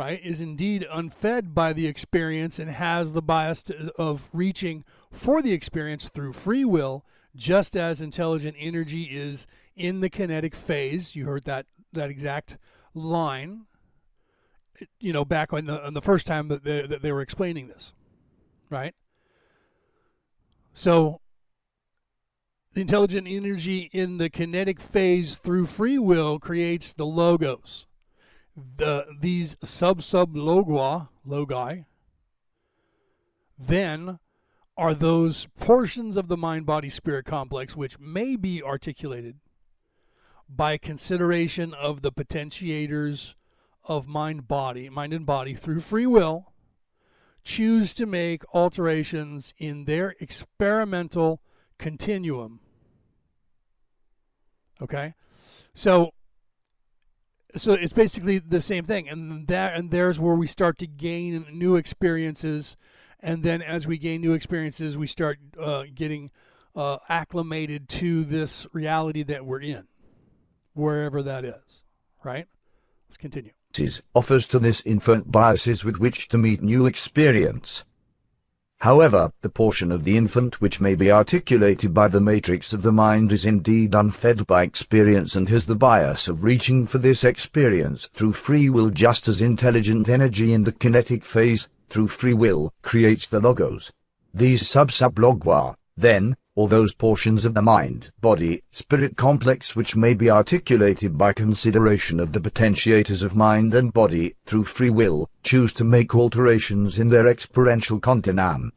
right, 0.00 0.24
is 0.24 0.40
indeed 0.40 0.86
unfed 0.90 1.54
by 1.54 1.74
the 1.74 1.86
experience 1.86 2.58
and 2.58 2.70
has 2.70 3.12
the 3.12 3.20
bias 3.20 3.62
to, 3.62 3.92
of 3.98 4.30
reaching 4.32 4.82
for 5.12 5.42
the 5.42 5.52
experience 5.52 6.08
through 6.08 6.32
free 6.32 6.64
will, 6.64 7.04
just 7.36 7.76
as 7.76 8.00
intelligent 8.00 8.56
energy 8.58 9.02
is 9.02 9.46
in 9.76 10.00
the 10.00 10.08
kinetic 10.08 10.54
phase. 10.54 11.14
You 11.14 11.26
heard 11.26 11.44
that 11.44 11.66
that 11.92 12.08
exact 12.08 12.56
line, 12.94 13.66
you 15.00 15.12
know, 15.12 15.26
back 15.26 15.52
on 15.52 15.66
the, 15.66 15.90
the 15.92 16.00
first 16.00 16.26
time 16.26 16.48
that 16.48 16.64
they, 16.64 16.86
that 16.86 17.02
they 17.02 17.12
were 17.12 17.20
explaining 17.20 17.66
this, 17.66 17.92
right? 18.70 18.94
So 20.72 21.20
the 22.72 22.80
intelligent 22.80 23.28
energy 23.28 23.90
in 23.92 24.16
the 24.16 24.30
kinetic 24.30 24.80
phase 24.80 25.36
through 25.36 25.66
free 25.66 25.98
will 25.98 26.38
creates 26.38 26.94
the 26.94 27.04
logos 27.04 27.86
the 28.56 29.06
these 29.20 29.56
sub 29.62 30.02
sub 30.02 30.34
logoi 30.34 31.08
logi 31.24 31.84
then 33.58 34.18
are 34.76 34.94
those 34.94 35.46
portions 35.58 36.16
of 36.16 36.28
the 36.28 36.36
mind 36.36 36.66
body 36.66 36.90
spirit 36.90 37.24
complex 37.24 37.76
which 37.76 37.98
may 37.98 38.36
be 38.36 38.62
articulated 38.62 39.36
by 40.48 40.76
consideration 40.76 41.72
of 41.74 42.02
the 42.02 42.12
potentiators 42.12 43.34
of 43.84 44.06
mind 44.06 44.48
body 44.48 44.88
mind 44.88 45.12
and 45.12 45.26
body 45.26 45.54
through 45.54 45.80
free 45.80 46.06
will 46.06 46.50
choose 47.44 47.94
to 47.94 48.06
make 48.06 48.42
alterations 48.54 49.54
in 49.58 49.84
their 49.84 50.14
experimental 50.20 51.40
continuum. 51.78 52.60
Okay? 54.80 55.14
So 55.74 56.12
so 57.56 57.72
it's 57.72 57.92
basically 57.92 58.38
the 58.38 58.60
same 58.60 58.84
thing 58.84 59.08
and 59.08 59.46
that 59.48 59.74
and 59.74 59.90
there's 59.90 60.18
where 60.18 60.34
we 60.34 60.46
start 60.46 60.78
to 60.78 60.86
gain 60.86 61.46
new 61.52 61.76
experiences 61.76 62.76
and 63.20 63.42
then 63.42 63.60
as 63.60 63.86
we 63.86 63.98
gain 63.98 64.20
new 64.20 64.32
experiences 64.32 64.96
we 64.96 65.06
start 65.06 65.38
uh, 65.60 65.84
getting 65.94 66.30
uh, 66.76 66.98
acclimated 67.08 67.88
to 67.88 68.24
this 68.24 68.66
reality 68.72 69.22
that 69.22 69.44
we're 69.44 69.60
in 69.60 69.86
wherever 70.74 71.22
that 71.22 71.44
is 71.44 71.80
right? 72.24 72.46
Let's 73.08 73.16
continue. 73.16 73.52
Offers 74.14 74.46
to 74.48 74.58
this 74.58 74.82
infant 74.84 75.30
biases 75.30 75.84
with 75.84 75.98
which 75.98 76.28
to 76.28 76.38
meet 76.38 76.62
new 76.62 76.86
experience 76.86 77.84
However, 78.80 79.30
the 79.42 79.50
portion 79.50 79.92
of 79.92 80.04
the 80.04 80.16
infant 80.16 80.62
which 80.62 80.80
may 80.80 80.94
be 80.94 81.12
articulated 81.12 81.92
by 81.92 82.08
the 82.08 82.20
matrix 82.20 82.72
of 82.72 82.80
the 82.80 82.92
mind 82.92 83.30
is 83.30 83.44
indeed 83.44 83.94
unfed 83.94 84.46
by 84.46 84.62
experience 84.62 85.36
and 85.36 85.50
has 85.50 85.66
the 85.66 85.76
bias 85.76 86.28
of 86.28 86.44
reaching 86.44 86.86
for 86.86 86.96
this 86.96 87.22
experience 87.22 88.06
through 88.06 88.32
free 88.32 88.70
will 88.70 88.88
just 88.88 89.28
as 89.28 89.42
intelligent 89.42 90.08
energy 90.08 90.54
in 90.54 90.64
the 90.64 90.72
kinetic 90.72 91.26
phase, 91.26 91.68
through 91.90 92.08
free 92.08 92.32
will, 92.32 92.72
creates 92.80 93.28
the 93.28 93.38
logos. 93.38 93.92
These 94.32 94.66
sub-sub-logoi, 94.66 95.74
then, 95.98 96.34
or 96.54 96.68
those 96.68 96.94
portions 96.94 97.44
of 97.44 97.54
the 97.54 97.62
mind, 97.62 98.10
body, 98.20 98.62
spirit 98.70 99.16
complex 99.16 99.76
which 99.76 99.96
may 99.96 100.14
be 100.14 100.30
articulated 100.30 101.16
by 101.16 101.32
consideration 101.32 102.18
of 102.18 102.32
the 102.32 102.40
potentiators 102.40 103.22
of 103.22 103.36
mind 103.36 103.74
and 103.74 103.92
body, 103.92 104.34
through 104.46 104.64
free 104.64 104.90
will, 104.90 105.30
choose 105.42 105.72
to 105.72 105.84
make 105.84 106.14
alterations 106.14 106.98
in 106.98 107.08
their 107.08 107.26
experiential 107.26 108.00
continuum. 108.00 108.72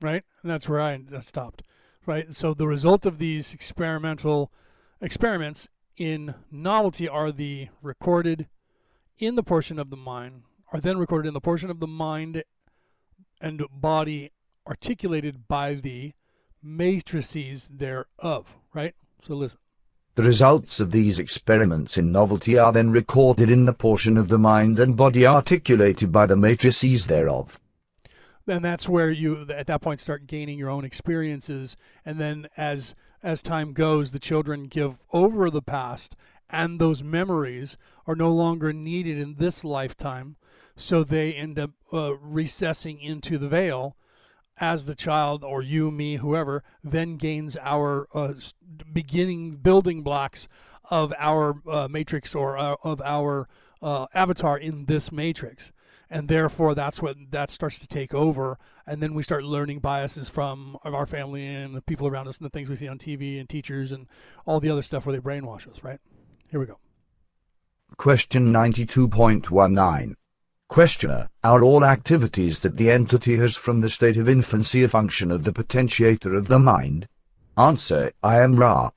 Right? 0.00 0.22
And 0.42 0.50
that's 0.50 0.68
where 0.68 0.80
I 0.80 1.00
stopped. 1.20 1.62
Right? 2.04 2.34
So 2.34 2.54
the 2.54 2.66
result 2.66 3.06
of 3.06 3.18
these 3.18 3.54
experimental 3.54 4.52
experiments 5.00 5.68
in 5.96 6.34
novelty 6.50 7.08
are 7.08 7.32
the 7.32 7.68
recorded 7.82 8.46
in 9.18 9.34
the 9.34 9.42
portion 9.42 9.78
of 9.78 9.90
the 9.90 9.96
mind, 9.96 10.42
are 10.72 10.80
then 10.80 10.98
recorded 10.98 11.28
in 11.28 11.34
the 11.34 11.40
portion 11.40 11.70
of 11.70 11.80
the 11.80 11.86
mind 11.86 12.44
and 13.40 13.64
body 13.72 14.30
articulated 14.66 15.48
by 15.48 15.74
the 15.74 16.12
matrices 16.62 17.68
thereof, 17.68 18.56
right? 18.72 18.94
So 19.22 19.34
listen. 19.34 19.58
The 20.14 20.22
results 20.24 20.80
of 20.80 20.90
these 20.90 21.20
experiments 21.20 21.96
in 21.96 22.10
novelty 22.10 22.58
are 22.58 22.72
then 22.72 22.90
recorded 22.90 23.50
in 23.50 23.66
the 23.66 23.72
portion 23.72 24.16
of 24.16 24.28
the 24.28 24.38
mind 24.38 24.80
and 24.80 24.96
body 24.96 25.24
articulated 25.24 26.10
by 26.10 26.26
the 26.26 26.36
matrices 26.36 27.06
thereof. 27.06 27.60
And 28.48 28.64
that's 28.64 28.88
where 28.88 29.10
you, 29.10 29.46
at 29.50 29.66
that 29.68 29.82
point, 29.82 30.00
start 30.00 30.26
gaining 30.26 30.58
your 30.58 30.70
own 30.70 30.84
experiences. 30.84 31.76
And 32.04 32.18
then 32.18 32.48
as 32.56 32.94
as 33.22 33.42
time 33.42 33.72
goes, 33.72 34.10
the 34.10 34.18
children 34.18 34.64
give 34.64 35.04
over 35.12 35.50
the 35.50 35.62
past, 35.62 36.16
and 36.48 36.78
those 36.78 37.02
memories 37.02 37.76
are 38.06 38.16
no 38.16 38.32
longer 38.32 38.72
needed 38.72 39.18
in 39.18 39.34
this 39.34 39.64
lifetime. 39.64 40.36
So 40.76 41.04
they 41.04 41.32
end 41.32 41.58
up 41.58 41.72
uh, 41.92 42.16
recessing 42.16 43.00
into 43.00 43.38
the 43.38 43.48
veil 43.48 43.96
as 44.60 44.86
the 44.86 44.94
child 44.94 45.44
or 45.44 45.62
you, 45.62 45.90
me, 45.90 46.16
whoever, 46.16 46.62
then 46.82 47.16
gains 47.16 47.56
our 47.60 48.08
uh, 48.14 48.34
beginning 48.92 49.56
building 49.56 50.02
blocks 50.02 50.48
of 50.90 51.12
our 51.18 51.60
uh, 51.68 51.88
matrix 51.88 52.34
or 52.34 52.58
uh, 52.58 52.76
of 52.82 53.00
our 53.02 53.48
uh, 53.82 54.06
avatar 54.14 54.58
in 54.58 54.86
this 54.86 55.12
matrix. 55.12 55.72
And 56.10 56.28
therefore, 56.28 56.74
that's 56.74 57.02
what 57.02 57.16
that 57.30 57.50
starts 57.50 57.78
to 57.80 57.86
take 57.86 58.14
over. 58.14 58.58
And 58.86 59.02
then 59.02 59.12
we 59.12 59.22
start 59.22 59.44
learning 59.44 59.80
biases 59.80 60.30
from 60.30 60.78
of 60.82 60.94
our 60.94 61.06
family 61.06 61.46
and 61.46 61.74
the 61.74 61.82
people 61.82 62.06
around 62.06 62.28
us 62.28 62.38
and 62.38 62.46
the 62.46 62.50
things 62.50 62.70
we 62.70 62.76
see 62.76 62.88
on 62.88 62.98
TV 62.98 63.38
and 63.38 63.48
teachers 63.48 63.92
and 63.92 64.06
all 64.46 64.58
the 64.58 64.70
other 64.70 64.80
stuff 64.80 65.04
where 65.04 65.14
they 65.14 65.20
brainwash 65.20 65.68
us, 65.68 65.84
right? 65.84 66.00
Here 66.50 66.58
we 66.58 66.64
go. 66.64 66.78
Question 67.98 68.52
92.19 68.52 70.14
Questioner, 70.68 71.30
are 71.42 71.62
all 71.62 71.82
activities 71.82 72.60
that 72.60 72.76
the 72.76 72.90
entity 72.90 73.36
has 73.36 73.56
from 73.56 73.80
the 73.80 73.88
state 73.88 74.18
of 74.18 74.28
infancy 74.28 74.84
a 74.84 74.88
function 74.88 75.30
of 75.30 75.42
the 75.42 75.50
potentiator 75.50 76.36
of 76.36 76.46
the 76.46 76.58
mind? 76.58 77.08
Answer, 77.56 78.12
I 78.22 78.40
am 78.40 78.54
Ra. 78.54 78.90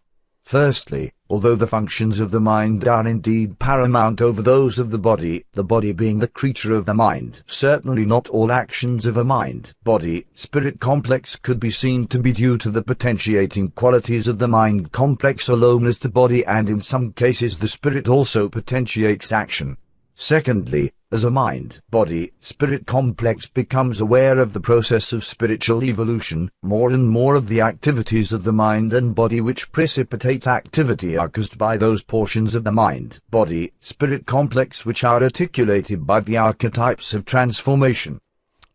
Firstly, 0.44 1.14
although 1.30 1.56
the 1.56 1.66
functions 1.66 2.20
of 2.20 2.30
the 2.30 2.42
mind 2.42 2.86
are 2.90 3.08
indeed 3.08 3.58
paramount 3.58 4.20
over 4.20 4.42
those 4.42 4.80
of 4.80 4.92
the 4.92 5.00
body, 5.00 5.46
the 5.54 5.64
body 5.64 5.94
being 5.94 6.20
the 6.20 6.28
creature 6.28 6.74
of 6.74 6.86
the 6.86 6.94
mind, 6.94 7.42
certainly 7.48 8.06
not 8.06 8.28
all 8.28 8.52
actions 8.52 9.06
of 9.06 9.16
a 9.16 9.24
mind, 9.24 9.74
body, 9.86 10.26
spirit 10.34 10.82
complex 10.82 11.38
could 11.38 11.60
be 11.60 11.70
seen 11.70 12.06
to 12.08 12.20
be 12.20 12.34
due 12.34 12.58
to 12.58 12.70
the 12.70 12.84
potentiating 12.84 13.70
qualities 13.70 14.28
of 14.28 14.40
the 14.40 14.48
mind 14.48 14.92
complex 14.92 15.48
alone 15.48 15.88
as 15.88 16.00
the 16.00 16.10
body 16.10 16.46
and 16.46 16.70
in 16.70 16.82
some 16.82 17.14
cases 17.14 17.58
the 17.58 17.68
spirit 17.68 18.10
also 18.10 18.50
potentiates 18.50 19.32
action. 19.32 19.78
Secondly, 20.16 20.92
as 21.12 21.26
a 21.26 21.32
mind, 21.32 21.82
body, 21.90 22.32
spirit 22.40 22.86
complex 22.86 23.46
becomes 23.46 24.00
aware 24.00 24.40
of 24.40 24.54
the 24.54 24.62
process 24.62 25.12
of 25.12 25.26
spiritual 25.26 25.84
evolution, 25.84 26.50
more 26.62 26.90
and 26.90 27.10
more 27.10 27.36
of 27.36 27.50
the 27.50 27.60
activities 27.60 28.32
of 28.32 28.46
the 28.46 28.54
mind 28.54 28.94
and 28.94 29.14
body 29.14 29.42
which 29.42 29.72
precipitate 29.74 30.48
activity 30.48 31.18
are 31.18 31.28
caused 31.28 31.58
by 31.58 31.76
those 31.76 32.02
portions 32.02 32.56
of 32.56 32.64
the 32.64 32.72
mind, 32.72 33.20
body, 33.30 33.74
spirit 33.82 34.26
complex 34.26 34.86
which 34.86 35.04
are 35.04 35.22
articulated 35.22 36.08
by 36.08 36.22
the 36.22 36.38
archetypes 36.38 37.14
of 37.14 37.26
transformation. 37.26 38.22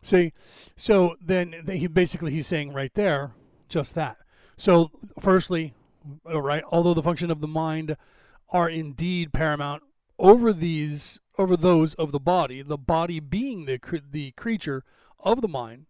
See, 0.03 0.31
so 0.75 1.15
then 1.19 1.63
he 1.67 1.87
basically 1.87 2.31
he's 2.31 2.45
saying 2.45 2.71
right 2.71 2.93
there 2.93 3.31
just 3.67 3.95
that. 3.95 4.17
So 4.57 4.91
firstly, 5.19 5.73
right, 6.23 6.63
although 6.69 6.93
the 6.93 7.01
function 7.01 7.31
of 7.31 7.41
the 7.41 7.47
mind 7.47 7.97
are 8.49 8.69
indeed 8.69 9.33
paramount 9.33 9.81
over 10.19 10.53
these 10.53 11.19
over 11.37 11.55
those 11.55 11.93
of 11.95 12.11
the 12.11 12.19
body, 12.19 12.61
the 12.61 12.77
body 12.77 13.19
being 13.19 13.65
the 13.65 13.79
the 14.11 14.31
creature 14.31 14.83
of 15.19 15.41
the 15.41 15.47
mind. 15.47 15.85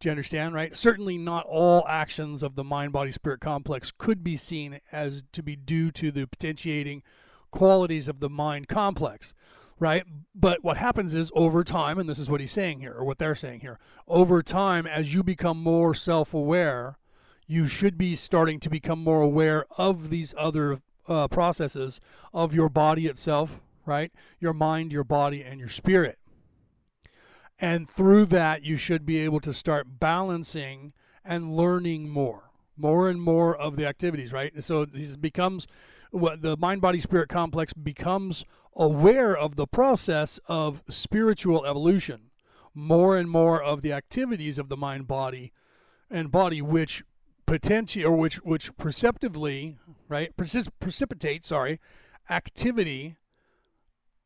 Do 0.00 0.08
you 0.08 0.10
understand, 0.10 0.54
right? 0.54 0.74
Certainly 0.74 1.18
not 1.18 1.46
all 1.46 1.86
actions 1.88 2.42
of 2.42 2.56
the 2.56 2.64
mind 2.64 2.92
body 2.92 3.12
spirit 3.12 3.40
complex 3.40 3.92
could 3.96 4.22
be 4.22 4.36
seen 4.36 4.80
as 4.92 5.22
to 5.32 5.42
be 5.42 5.56
due 5.56 5.90
to 5.92 6.10
the 6.10 6.26
potentiating 6.26 7.02
qualities 7.50 8.08
of 8.08 8.20
the 8.20 8.28
mind 8.28 8.68
complex, 8.68 9.32
right? 9.78 10.04
But 10.34 10.64
what 10.64 10.76
happens 10.76 11.14
is 11.14 11.30
over 11.34 11.62
time, 11.62 11.98
and 11.98 12.08
this 12.08 12.18
is 12.18 12.28
what 12.28 12.40
he's 12.40 12.52
saying 12.52 12.80
here, 12.80 12.92
or 12.92 13.04
what 13.04 13.18
they're 13.18 13.34
saying 13.36 13.60
here, 13.60 13.78
over 14.08 14.42
time, 14.42 14.86
as 14.86 15.14
you 15.14 15.22
become 15.22 15.62
more 15.62 15.94
self 15.94 16.34
aware, 16.34 16.98
you 17.46 17.66
should 17.66 17.96
be 17.96 18.16
starting 18.16 18.58
to 18.60 18.68
become 18.68 19.02
more 19.02 19.22
aware 19.22 19.66
of 19.78 20.10
these 20.10 20.34
other 20.36 20.78
uh, 21.06 21.28
processes 21.28 22.00
of 22.32 22.54
your 22.54 22.68
body 22.68 23.06
itself, 23.06 23.60
right? 23.86 24.12
Your 24.40 24.52
mind, 24.52 24.92
your 24.92 25.04
body, 25.04 25.42
and 25.42 25.60
your 25.60 25.68
spirit. 25.68 26.18
And 27.58 27.88
through 27.88 28.26
that, 28.26 28.62
you 28.62 28.76
should 28.76 29.06
be 29.06 29.18
able 29.18 29.40
to 29.40 29.52
start 29.52 30.00
balancing 30.00 30.92
and 31.24 31.56
learning 31.56 32.08
more, 32.08 32.50
more 32.76 33.08
and 33.08 33.20
more 33.20 33.56
of 33.56 33.76
the 33.76 33.86
activities, 33.86 34.32
right? 34.32 34.52
So 34.62 34.84
this 34.84 35.16
becomes 35.16 35.66
what 36.10 36.42
the 36.42 36.56
mind 36.56 36.80
body 36.80 37.00
spirit 37.00 37.28
complex 37.28 37.72
becomes 37.72 38.44
aware 38.76 39.36
of 39.36 39.56
the 39.56 39.66
process 39.66 40.38
of 40.46 40.82
spiritual 40.88 41.64
evolution, 41.64 42.30
more 42.74 43.16
and 43.16 43.30
more 43.30 43.62
of 43.62 43.82
the 43.82 43.92
activities 43.92 44.58
of 44.58 44.68
the 44.68 44.76
mind 44.76 45.06
body 45.06 45.52
and 46.10 46.30
body, 46.30 46.60
which 46.60 47.04
potentially 47.46 48.04
or 48.04 48.16
which 48.16 48.36
which 48.36 48.76
perceptively, 48.76 49.78
right, 50.08 50.36
precip- 50.36 50.70
precipitate, 50.80 51.44
sorry, 51.44 51.80
activity 52.28 53.16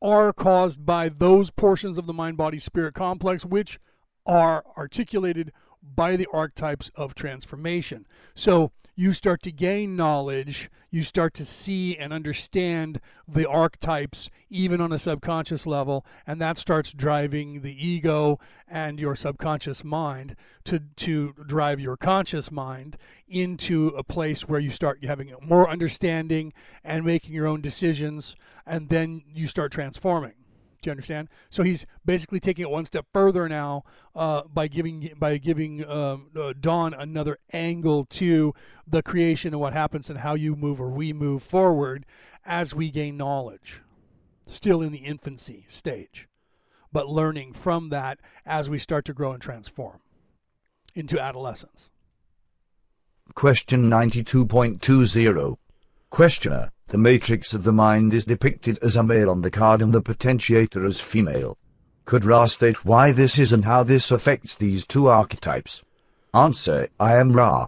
are 0.01 0.31
caused 0.31 0.85
by 0.85 1.09
those 1.09 1.49
portions 1.51 1.97
of 1.97 2.07
the 2.07 2.13
mind 2.13 2.37
body 2.37 2.59
spirit 2.59 2.93
complex 2.93 3.45
which 3.45 3.79
are 4.25 4.63
articulated 4.77 5.51
by 5.81 6.15
the 6.15 6.27
archetypes 6.31 6.91
of 6.95 7.15
transformation. 7.15 8.05
So 8.35 8.71
you 8.95 9.13
start 9.13 9.41
to 9.43 9.51
gain 9.51 9.95
knowledge, 9.95 10.69
you 10.91 11.03
start 11.03 11.33
to 11.35 11.45
see 11.45 11.95
and 11.95 12.11
understand 12.11 12.99
the 13.27 13.47
archetypes 13.47 14.29
even 14.49 14.81
on 14.81 14.91
a 14.91 14.99
subconscious 14.99 15.65
level, 15.65 16.05
and 16.27 16.41
that 16.41 16.57
starts 16.57 16.91
driving 16.91 17.61
the 17.61 17.87
ego 17.87 18.39
and 18.67 18.99
your 18.99 19.15
subconscious 19.15 19.83
mind 19.83 20.35
to, 20.65 20.79
to 20.97 21.33
drive 21.45 21.79
your 21.79 21.95
conscious 21.95 22.51
mind 22.51 22.97
into 23.27 23.87
a 23.89 24.03
place 24.03 24.49
where 24.49 24.59
you 24.59 24.69
start 24.69 25.03
having 25.03 25.33
more 25.41 25.69
understanding 25.69 26.51
and 26.83 27.05
making 27.05 27.33
your 27.33 27.47
own 27.47 27.61
decisions, 27.61 28.35
and 28.65 28.89
then 28.89 29.21
you 29.33 29.47
start 29.47 29.71
transforming. 29.71 30.38
Do 30.81 30.89
you 30.89 30.91
understand? 30.91 31.27
So 31.49 31.63
he's 31.63 31.85
basically 32.05 32.39
taking 32.39 32.63
it 32.63 32.69
one 32.69 32.85
step 32.85 33.05
further 33.11 33.49
now 33.49 33.83
uh, 34.15 34.43
by 34.43 34.67
giving 34.67 35.13
by 35.17 35.37
giving 35.37 35.87
um, 35.89 36.29
uh, 36.35 36.53
Don 36.59 36.93
another 36.93 37.37
angle 37.51 38.05
to 38.05 38.53
the 38.87 39.03
creation 39.03 39.53
and 39.53 39.59
what 39.59 39.73
happens 39.73 40.09
and 40.09 40.19
how 40.19 40.35
you 40.35 40.55
move 40.55 40.79
or 40.79 40.89
we 40.89 41.11
move 41.11 41.43
forward 41.43 42.05
as 42.45 42.73
we 42.73 42.89
gain 42.91 43.17
knowledge. 43.17 43.81
Still 44.45 44.81
in 44.81 44.91
the 44.91 44.99
infancy 44.99 45.65
stage, 45.67 46.27
but 46.91 47.07
learning 47.07 47.53
from 47.53 47.89
that 47.89 48.19
as 48.45 48.69
we 48.69 48.79
start 48.79 49.05
to 49.05 49.13
grow 49.13 49.31
and 49.31 49.41
transform 49.41 49.99
into 50.95 51.19
adolescence. 51.19 51.89
Question 53.35 53.89
92.20 53.89 55.57
Questioner 56.09 56.71
the 56.89 56.97
matrix 56.97 57.53
of 57.53 57.63
the 57.63 57.71
mind 57.71 58.15
is 58.15 58.25
depicted 58.25 58.79
as 58.81 58.95
a 58.95 59.03
male 59.03 59.29
on 59.29 59.41
the 59.41 59.51
card 59.51 59.79
and 59.79 59.93
the 59.93 60.01
potentiator 60.01 60.83
as 60.87 60.99
female. 60.99 61.55
Could 62.05 62.25
Ra 62.25 62.47
state 62.47 62.83
why 62.83 63.11
this 63.11 63.37
is 63.37 63.53
and 63.53 63.63
how 63.63 63.83
this 63.83 64.09
affects 64.09 64.57
these 64.57 64.87
two 64.87 65.07
archetypes? 65.07 65.83
Answer, 66.33 66.89
I 66.99 67.17
am 67.17 67.33
Ra. 67.33 67.67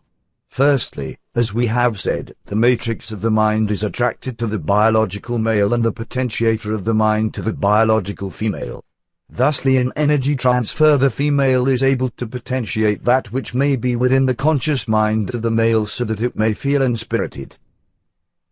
Firstly, 0.50 1.20
as 1.36 1.54
we 1.54 1.68
have 1.68 2.00
said, 2.00 2.34
the 2.46 2.56
matrix 2.56 3.12
of 3.12 3.22
the 3.22 3.30
mind 3.30 3.70
is 3.70 3.84
attracted 3.84 4.40
to 4.40 4.48
the 4.48 4.58
biological 4.58 5.38
male 5.38 5.72
and 5.72 5.84
the 5.84 5.94
potentiator 5.94 6.74
of 6.74 6.84
the 6.84 6.96
mind 6.96 7.36
to 7.36 7.44
the 7.44 7.54
biological 7.54 8.32
female. 8.32 8.84
Thusly 9.30 9.78
in 9.78 9.94
energy 9.96 10.36
transfer 10.36 10.98
the 10.98 11.12
female 11.12 11.68
is 11.68 11.84
able 11.84 12.10
to 12.18 12.26
potentiate 12.26 13.06
that 13.06 13.32
which 13.32 13.54
may 13.54 13.76
be 13.76 13.96
within 13.96 14.26
the 14.26 14.34
conscious 14.34 14.88
mind 14.88 15.36
of 15.36 15.44
the 15.44 15.52
male 15.52 15.86
so 15.86 16.06
that 16.06 16.24
it 16.24 16.36
may 16.36 16.54
feel 16.54 16.82
inspirited. 16.82 17.60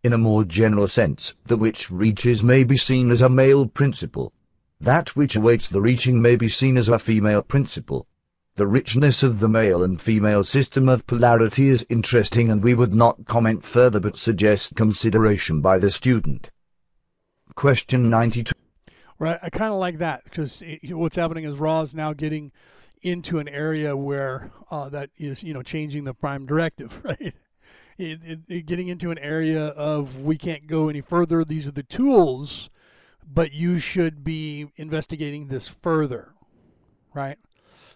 In 0.02 0.12
a 0.12 0.18
more 0.18 0.44
general 0.44 0.88
sense, 0.88 1.34
the 1.46 1.56
which 1.56 1.90
reaches 1.90 2.42
may 2.42 2.64
be 2.64 2.76
seen 2.76 3.10
as 3.10 3.20
a 3.20 3.28
male 3.28 3.66
principle. 3.66 4.32
That 4.80 5.14
which 5.14 5.36
awaits 5.36 5.68
the 5.68 5.82
reaching 5.82 6.22
may 6.22 6.36
be 6.36 6.48
seen 6.48 6.78
as 6.78 6.88
a 6.88 6.98
female 6.98 7.42
principle. 7.42 8.06
The 8.56 8.66
richness 8.66 9.22
of 9.22 9.40
the 9.40 9.48
male 9.48 9.82
and 9.82 10.00
female 10.00 10.42
system 10.42 10.88
of 10.88 11.06
polarity 11.06 11.68
is 11.68 11.86
interesting 11.90 12.50
and 12.50 12.62
we 12.62 12.74
would 12.74 12.94
not 12.94 13.26
comment 13.26 13.64
further 13.64 14.00
but 14.00 14.16
suggest 14.16 14.74
consideration 14.74 15.60
by 15.60 15.78
the 15.78 15.90
student. 15.90 16.50
Question 17.54 18.08
92. 18.08 18.52
Right, 19.18 19.38
I 19.42 19.50
kind 19.50 19.72
of 19.72 19.78
like 19.78 19.98
that 19.98 20.24
because 20.24 20.62
what's 20.88 21.16
happening 21.16 21.44
is 21.44 21.58
Ra 21.58 21.82
is 21.82 21.94
now 21.94 22.14
getting 22.14 22.52
into 23.02 23.38
an 23.38 23.48
area 23.48 23.96
where 23.96 24.50
uh, 24.70 24.88
that 24.88 25.10
is, 25.18 25.42
you 25.42 25.52
know, 25.52 25.62
changing 25.62 26.04
the 26.04 26.14
prime 26.14 26.46
directive, 26.46 27.00
right? 27.04 27.34
It, 28.00 28.20
it, 28.24 28.38
it 28.48 28.66
getting 28.66 28.88
into 28.88 29.10
an 29.10 29.18
area 29.18 29.66
of 29.68 30.22
we 30.22 30.36
can't 30.36 30.66
go 30.66 30.88
any 30.88 31.00
further. 31.00 31.44
These 31.44 31.66
are 31.66 31.72
the 31.72 31.82
tools, 31.82 32.70
but 33.26 33.52
you 33.52 33.78
should 33.78 34.24
be 34.24 34.68
investigating 34.76 35.48
this 35.48 35.68
further, 35.68 36.32
right? 37.14 37.38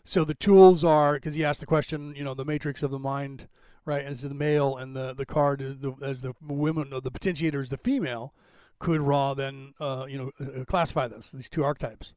So 0.04 0.24
the 0.24 0.34
tools 0.34 0.84
are 0.84 1.14
because 1.14 1.34
he 1.34 1.44
asked 1.44 1.60
the 1.60 1.66
question, 1.66 2.14
you 2.14 2.24
know, 2.24 2.34
the 2.34 2.44
matrix 2.44 2.82
of 2.82 2.90
the 2.90 2.98
mind, 2.98 3.48
right? 3.84 4.04
As 4.04 4.20
the 4.20 4.34
male 4.34 4.76
and 4.76 4.94
the 4.94 5.14
the 5.14 5.26
card 5.26 5.60
is 5.62 5.78
the, 5.78 5.94
as 6.02 6.22
the 6.22 6.34
women, 6.42 6.90
the 6.90 7.10
potentiator 7.10 7.60
is 7.60 7.70
the 7.70 7.78
female. 7.78 8.34
Could 8.78 9.00
Ra 9.00 9.34
then, 9.34 9.72
uh, 9.80 10.06
you 10.08 10.18
know, 10.18 10.30
uh, 10.40 10.64
classify 10.64 11.08
this 11.08 11.30
these 11.30 11.48
two 11.48 11.64
archetypes, 11.64 12.12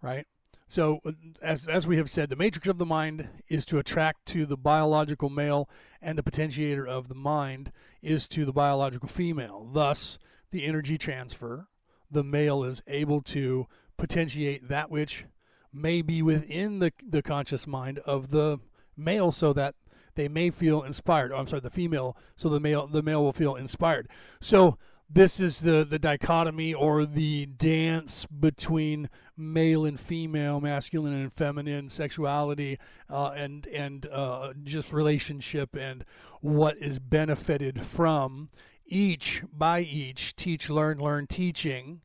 right? 0.00 0.26
So, 0.70 1.00
uh, 1.04 1.12
as, 1.40 1.66
as 1.66 1.86
we 1.86 1.96
have 1.96 2.10
said, 2.10 2.28
the 2.28 2.36
matrix 2.36 2.68
of 2.68 2.76
the 2.76 2.84
mind 2.84 3.28
is 3.48 3.64
to 3.66 3.78
attract 3.78 4.26
to 4.26 4.44
the 4.44 4.56
biological 4.56 5.30
male, 5.30 5.68
and 6.02 6.18
the 6.18 6.22
potentiator 6.22 6.86
of 6.86 7.08
the 7.08 7.14
mind 7.14 7.72
is 8.02 8.28
to 8.28 8.44
the 8.44 8.52
biological 8.52 9.08
female. 9.08 9.68
Thus, 9.72 10.18
the 10.50 10.66
energy 10.66 10.98
transfer, 10.98 11.68
the 12.10 12.22
male 12.22 12.64
is 12.64 12.82
able 12.86 13.22
to 13.22 13.66
potentiate 13.96 14.68
that 14.68 14.90
which 14.90 15.24
may 15.72 16.02
be 16.02 16.20
within 16.22 16.80
the, 16.80 16.92
the 17.06 17.22
conscious 17.22 17.66
mind 17.66 17.98
of 18.00 18.30
the 18.30 18.58
male 18.94 19.32
so 19.32 19.54
that 19.54 19.74
they 20.16 20.28
may 20.28 20.50
feel 20.50 20.82
inspired. 20.82 21.32
Oh, 21.32 21.36
I'm 21.36 21.46
sorry, 21.46 21.60
the 21.60 21.70
female, 21.70 22.16
so 22.36 22.48
the 22.50 22.60
male 22.60 22.86
the 22.86 23.02
male 23.02 23.22
will 23.22 23.32
feel 23.32 23.54
inspired. 23.54 24.08
So 24.40 24.76
this 25.10 25.40
is 25.40 25.60
the 25.60 25.84
the 25.84 25.98
dichotomy 25.98 26.74
or 26.74 27.06
the 27.06 27.46
dance 27.46 28.26
between 28.26 29.08
male 29.36 29.84
and 29.84 29.98
female, 29.98 30.60
masculine 30.60 31.14
and 31.14 31.32
feminine 31.32 31.88
sexuality, 31.88 32.78
uh, 33.08 33.32
and 33.34 33.66
and 33.68 34.06
uh, 34.06 34.52
just 34.64 34.92
relationship 34.92 35.74
and 35.74 36.04
what 36.40 36.76
is 36.78 36.98
benefited 36.98 37.84
from 37.84 38.50
each 38.86 39.42
by 39.52 39.80
each 39.80 40.36
teach 40.36 40.68
learn 40.68 40.98
learn 40.98 41.26
teaching 41.26 42.00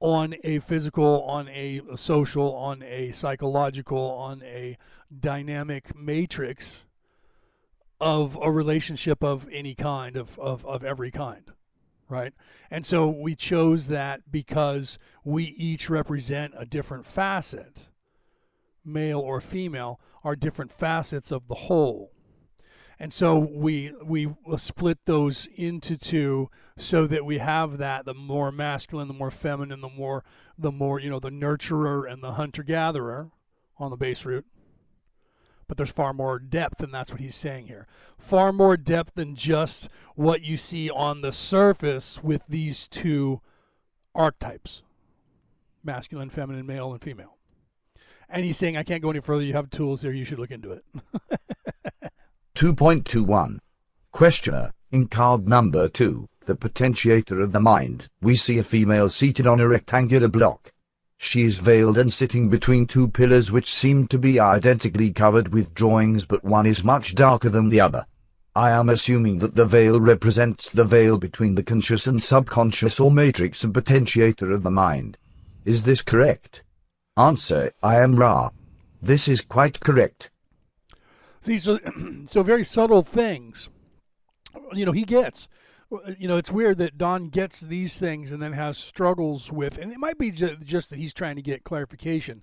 on 0.00 0.34
a 0.44 0.58
physical 0.58 1.22
on 1.22 1.48
a 1.48 1.80
social 1.96 2.54
on 2.54 2.82
a 2.82 3.12
psychological 3.12 3.98
on 3.98 4.42
a 4.42 4.76
dynamic 5.18 5.96
matrix 5.96 6.84
of 7.98 8.38
a 8.42 8.50
relationship 8.50 9.24
of 9.24 9.48
any 9.50 9.74
kind 9.74 10.16
of, 10.16 10.38
of, 10.38 10.66
of 10.66 10.84
every 10.84 11.10
kind 11.10 11.50
right? 12.08 12.32
And 12.70 12.84
so 12.84 13.08
we 13.08 13.34
chose 13.34 13.88
that 13.88 14.30
because 14.30 14.98
we 15.24 15.44
each 15.44 15.90
represent 15.90 16.54
a 16.56 16.64
different 16.64 17.06
facet, 17.06 17.88
male 18.84 19.20
or 19.20 19.40
female, 19.40 20.00
are 20.24 20.36
different 20.36 20.72
facets 20.72 21.30
of 21.30 21.48
the 21.48 21.54
whole. 21.54 22.12
And 22.98 23.12
so 23.12 23.36
we 23.38 23.92
we 24.02 24.34
split 24.56 24.98
those 25.04 25.46
into 25.54 25.98
two 25.98 26.48
so 26.78 27.06
that 27.06 27.26
we 27.26 27.38
have 27.38 27.76
that 27.76 28.06
the 28.06 28.14
more 28.14 28.50
masculine, 28.50 29.06
the 29.06 29.14
more 29.14 29.30
feminine, 29.30 29.82
the 29.82 29.88
more 29.90 30.24
the 30.56 30.72
more 30.72 30.98
you 30.98 31.10
know 31.10 31.20
the 31.20 31.30
nurturer 31.30 32.10
and 32.10 32.22
the 32.22 32.32
hunter 32.32 32.62
gatherer 32.62 33.30
on 33.78 33.90
the 33.90 33.96
base 33.98 34.24
root 34.24 34.46
but 35.68 35.76
there's 35.76 35.90
far 35.90 36.12
more 36.12 36.38
depth, 36.38 36.82
and 36.82 36.92
that's 36.92 37.10
what 37.10 37.20
he's 37.20 37.34
saying 37.34 37.66
here. 37.66 37.86
Far 38.18 38.52
more 38.52 38.76
depth 38.76 39.14
than 39.14 39.34
just 39.34 39.88
what 40.14 40.42
you 40.42 40.56
see 40.56 40.90
on 40.90 41.20
the 41.20 41.32
surface 41.32 42.22
with 42.22 42.42
these 42.48 42.88
two 42.88 43.40
archetypes 44.14 44.82
masculine, 45.84 46.28
feminine, 46.28 46.66
male, 46.66 46.92
and 46.92 47.00
female. 47.00 47.36
And 48.28 48.44
he's 48.44 48.56
saying, 48.56 48.76
I 48.76 48.82
can't 48.82 49.02
go 49.02 49.10
any 49.10 49.20
further. 49.20 49.44
You 49.44 49.52
have 49.52 49.70
tools 49.70 50.00
there. 50.00 50.12
You 50.12 50.24
should 50.24 50.40
look 50.40 50.50
into 50.50 50.72
it. 50.72 50.84
2.21 52.56 53.58
Questioner, 54.10 54.72
in 54.90 55.06
card 55.06 55.46
number 55.46 55.88
2, 55.88 56.26
the 56.46 56.56
potentiator 56.56 57.42
of 57.42 57.52
the 57.52 57.60
mind, 57.60 58.08
we 58.20 58.34
see 58.34 58.58
a 58.58 58.64
female 58.64 59.08
seated 59.08 59.46
on 59.46 59.60
a 59.60 59.68
rectangular 59.68 60.26
block. 60.26 60.72
She 61.18 61.42
is 61.42 61.58
veiled 61.58 61.98
and 61.98 62.12
sitting 62.12 62.48
between 62.48 62.86
two 62.86 63.08
pillars 63.08 63.50
which 63.50 63.72
seem 63.72 64.06
to 64.08 64.18
be 64.18 64.38
identically 64.38 65.12
covered 65.12 65.48
with 65.48 65.74
drawings 65.74 66.24
but 66.24 66.44
one 66.44 66.66
is 66.66 66.84
much 66.84 67.14
darker 67.14 67.48
than 67.48 67.68
the 67.68 67.80
other. 67.80 68.06
I 68.54 68.70
am 68.70 68.88
assuming 68.88 69.40
that 69.40 69.54
the 69.54 69.66
veil 69.66 70.00
represents 70.00 70.68
the 70.68 70.84
veil 70.84 71.18
between 71.18 71.54
the 71.54 71.62
conscious 71.62 72.06
and 72.06 72.22
subconscious 72.22 72.98
or 72.98 73.10
matrix 73.10 73.64
and 73.64 73.74
potentiator 73.74 74.52
of 74.52 74.62
the 74.62 74.70
mind. 74.70 75.18
Is 75.64 75.82
this 75.82 76.00
correct? 76.00 76.62
Answer, 77.16 77.72
I 77.82 77.96
am 77.96 78.16
Ra. 78.16 78.50
This 79.02 79.28
is 79.28 79.40
quite 79.40 79.80
correct. 79.80 80.30
See, 81.40 81.58
so, 81.58 81.78
so 82.26 82.42
very 82.42 82.64
subtle 82.64 83.02
things, 83.02 83.68
you 84.72 84.86
know, 84.86 84.92
he 84.92 85.04
gets 85.04 85.48
Uh, 85.92 86.12
you 86.18 86.26
know, 86.26 86.36
it's 86.36 86.50
weird 86.50 86.78
that 86.78 86.98
Don 86.98 87.28
gets 87.28 87.60
these 87.60 87.98
things 87.98 88.32
and 88.32 88.42
then 88.42 88.52
has 88.52 88.76
struggles 88.76 89.52
with, 89.52 89.78
and 89.78 89.92
it 89.92 89.98
might 89.98 90.18
be 90.18 90.30
just 90.30 90.90
that 90.90 90.98
he's 90.98 91.14
trying 91.14 91.36
to 91.36 91.42
get 91.42 91.64
clarification, 91.64 92.42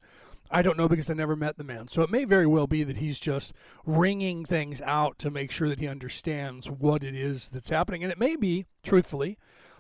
I 0.50 0.62
don't 0.62 0.78
know 0.78 0.88
because 0.88 1.10
I 1.10 1.16
never 1.16 1.36
met 1.36 1.58
the 1.58 1.64
man. 1.64 1.88
So 1.88 2.04
it 2.04 2.12
may 2.12 2.26
very 2.26 2.46
well 2.46 2.68
be 2.68 2.84
that 2.84 2.98
he's 2.98 3.20
just 3.20 3.54
wringing 3.86 4.46
things 4.46 4.82
out 4.82 5.18
to 5.20 5.32
make 5.32 5.52
sure 5.52 5.68
that 5.68 5.80
he 5.80 5.88
understands 5.88 6.70
what 6.70 7.04
it 7.04 7.16
is 7.16 7.50
that's 7.50 7.70
happening. 7.70 8.04
And 8.04 8.12
it 8.12 8.20
may 8.20 8.36
be, 8.36 8.66
truthfully, 8.84 9.38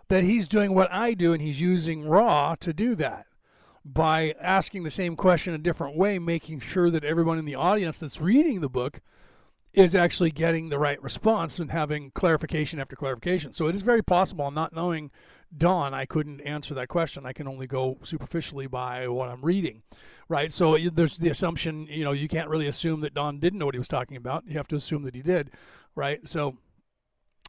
that 0.08 0.24
he's 0.24 0.48
doing 0.48 0.74
what 0.74 0.92
I 0.92 1.14
do 1.14 1.32
and 1.32 1.42
he's 1.42 1.62
using 1.62 2.08
Ra 2.08 2.56
to 2.56 2.74
do 2.74 2.96
that 2.96 3.28
by 3.86 4.34
asking 4.40 4.84
the 4.84 4.90
same 4.90 5.16
question 5.16 5.54
a 5.54 5.60
different 5.60 5.96
way, 5.96 6.18
making 6.18 6.60
sure 6.62 6.90
that 6.90 7.04
everyone 7.04 7.38
in 7.38 7.46
the 7.46 7.56
audience 7.56 8.00
that's 8.00 8.22
reading 8.22 8.62
the 8.62 8.70
book 8.70 9.02
is 9.74 9.96
actually 9.96 10.30
getting 10.30 10.70
the 10.70 10.78
right 10.78 11.02
response 11.02 11.58
and 11.58 11.72
having 11.72 12.12
clarification 12.12 12.80
after 12.80 12.96
clarification. 12.96 13.54
So 13.54 13.68
it 13.68 13.76
is 13.76 13.82
very 13.82 14.04
possible, 14.04 14.52
not 14.52 14.74
knowing 14.74 15.10
Don, 15.56 15.94
I 15.94 16.06
couldn't 16.06 16.42
answer 16.42 16.74
that 16.76 16.88
question. 16.88 17.26
I 17.26 17.34
can 17.34 17.48
only 17.48 17.68
go 17.68 17.98
superficially 18.04 18.68
by 18.68 19.08
what 19.08 19.30
I'm 19.30 19.42
reading, 19.42 19.82
right? 20.30 20.52
So 20.52 20.78
there's 20.78 21.18
the 21.18 21.30
assumption, 21.30 21.88
you 21.90 22.04
know, 22.04 22.12
you 22.12 22.28
can't 22.28 22.50
really 22.50 22.68
assume 22.68 23.02
that 23.02 23.14
Don 23.14 23.40
didn't 23.40 23.60
know 23.60 23.66
what 23.66 23.76
he 23.76 23.80
was 23.80 23.88
talking 23.88 24.18
about. 24.18 24.46
You 24.48 24.58
have 24.58 24.68
to 24.70 24.76
assume 24.76 25.04
that 25.04 25.16
he 25.16 25.22
did, 25.22 25.52
right? 25.96 26.28
So 26.28 26.58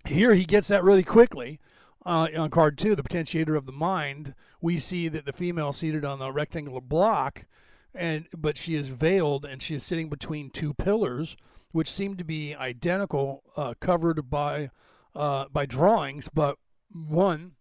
here 0.07 0.35
he 0.35 0.45
gets 0.45 0.68
that 0.68 0.85
really 0.85 1.05
quickly. 1.05 1.61
Uh, 2.07 2.29
on 2.37 2.51
card 2.51 2.77
two, 2.77 2.95
the 2.95 3.03
potentiator 3.03 3.57
of 3.57 3.64
the 3.64 3.72
mind, 3.72 4.35
we 4.61 4.79
see 4.79 5.09
that 5.09 5.25
the 5.25 5.33
female 5.33 5.72
seated 5.72 6.05
on 6.05 6.18
the 6.18 6.31
rectangular 6.31 6.83
block, 6.83 7.47
and 7.95 8.27
but 8.37 8.59
she 8.59 8.75
is 8.75 8.89
veiled 8.89 9.47
and 9.47 9.62
she 9.62 9.75
is 9.75 9.83
sitting 9.83 10.11
between 10.11 10.51
two 10.51 10.75
pillars 10.75 11.37
which 11.75 11.91
seem 11.91 12.16
to 12.16 12.22
be 12.22 12.55
identical, 12.55 13.43
uh, 13.57 13.75
covered 13.81 14.31
by 14.31 14.70
uh, 15.16 15.47
by 15.53 15.66
drawings, 15.66 16.29
but 16.33 16.57
one 16.93 17.53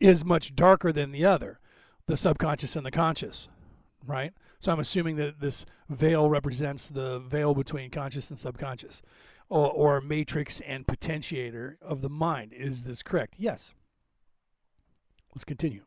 is 0.00 0.24
much 0.24 0.56
darker 0.56 0.92
than 0.92 1.12
the 1.12 1.24
other, 1.24 1.60
the 2.06 2.16
subconscious 2.16 2.74
and 2.74 2.84
the 2.84 2.90
conscious, 2.90 3.48
right? 4.04 4.32
So 4.58 4.72
I'm 4.72 4.80
assuming 4.80 5.16
that 5.16 5.40
this 5.40 5.64
veil 5.88 6.28
represents 6.28 6.88
the 6.88 7.20
veil 7.20 7.54
between 7.54 7.90
conscious 7.90 8.28
and 8.30 8.38
subconscious, 8.38 9.02
or, 9.48 9.70
or 9.70 10.00
matrix 10.00 10.60
and 10.60 10.84
potentiator 10.84 11.76
of 11.80 12.00
the 12.02 12.10
mind. 12.10 12.52
Is 12.52 12.82
this 12.82 13.04
correct? 13.04 13.34
Yes. 13.38 13.72
Let's 15.32 15.44
continue. 15.44 15.82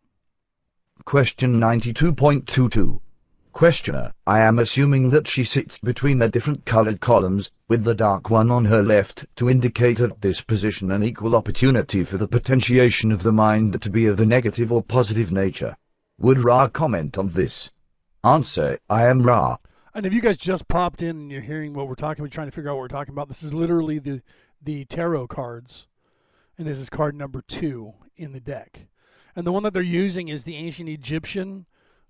Question 1.03 1.59
92.22 1.59 3.01
Questioner, 3.55 4.11
I 4.27 4.41
am 4.41 4.59
assuming 4.59 5.11
that 5.11 5.29
she 5.29 5.45
sits 5.45 5.79
between 5.79 6.19
the 6.19 6.27
different 6.27 6.65
colored 6.65 6.99
columns, 6.99 7.53
with 7.69 7.85
the 7.85 7.95
dark 7.95 8.29
one 8.29 8.51
on 8.51 8.65
her 8.65 8.83
left 8.83 9.25
to 9.37 9.49
indicate 9.49 10.01
at 10.01 10.19
this 10.19 10.41
position 10.41 10.91
an 10.91 11.03
equal 11.03 11.37
opportunity 11.37 12.03
for 12.03 12.17
the 12.17 12.27
potentiation 12.27 13.13
of 13.13 13.23
the 13.23 13.31
mind 13.31 13.81
to 13.81 13.89
be 13.89 14.07
of 14.07 14.19
a 14.19 14.25
negative 14.25 14.73
or 14.73 14.83
positive 14.83 15.31
nature. 15.31 15.77
Would 16.19 16.39
Ra 16.39 16.67
comment 16.67 17.17
on 17.17 17.29
this? 17.29 17.71
Answer, 18.25 18.77
I 18.89 19.05
am 19.05 19.23
Ra. 19.23 19.55
And 19.93 20.05
if 20.05 20.11
you 20.11 20.19
guys 20.19 20.35
just 20.35 20.67
popped 20.67 21.01
in 21.01 21.11
and 21.11 21.31
you're 21.31 21.39
hearing 21.39 21.71
what 21.71 21.87
we're 21.87 21.95
talking, 21.95 22.23
we're 22.23 22.27
trying 22.27 22.47
to 22.47 22.51
figure 22.51 22.69
out 22.69 22.73
what 22.73 22.81
we're 22.81 22.87
talking 22.89 23.13
about. 23.13 23.29
This 23.29 23.41
is 23.41 23.53
literally 23.53 23.99
the 23.99 24.21
the 24.61 24.83
tarot 24.83 25.27
cards, 25.27 25.87
and 26.57 26.67
this 26.67 26.77
is 26.77 26.89
card 26.89 27.15
number 27.15 27.41
two 27.41 27.93
in 28.17 28.33
the 28.33 28.41
deck. 28.41 28.87
And 29.33 29.47
the 29.47 29.53
one 29.53 29.63
that 29.63 29.73
they're 29.73 29.81
using 29.81 30.27
is 30.27 30.43
the 30.43 30.57
ancient 30.57 30.89
Egyptian 30.89 31.67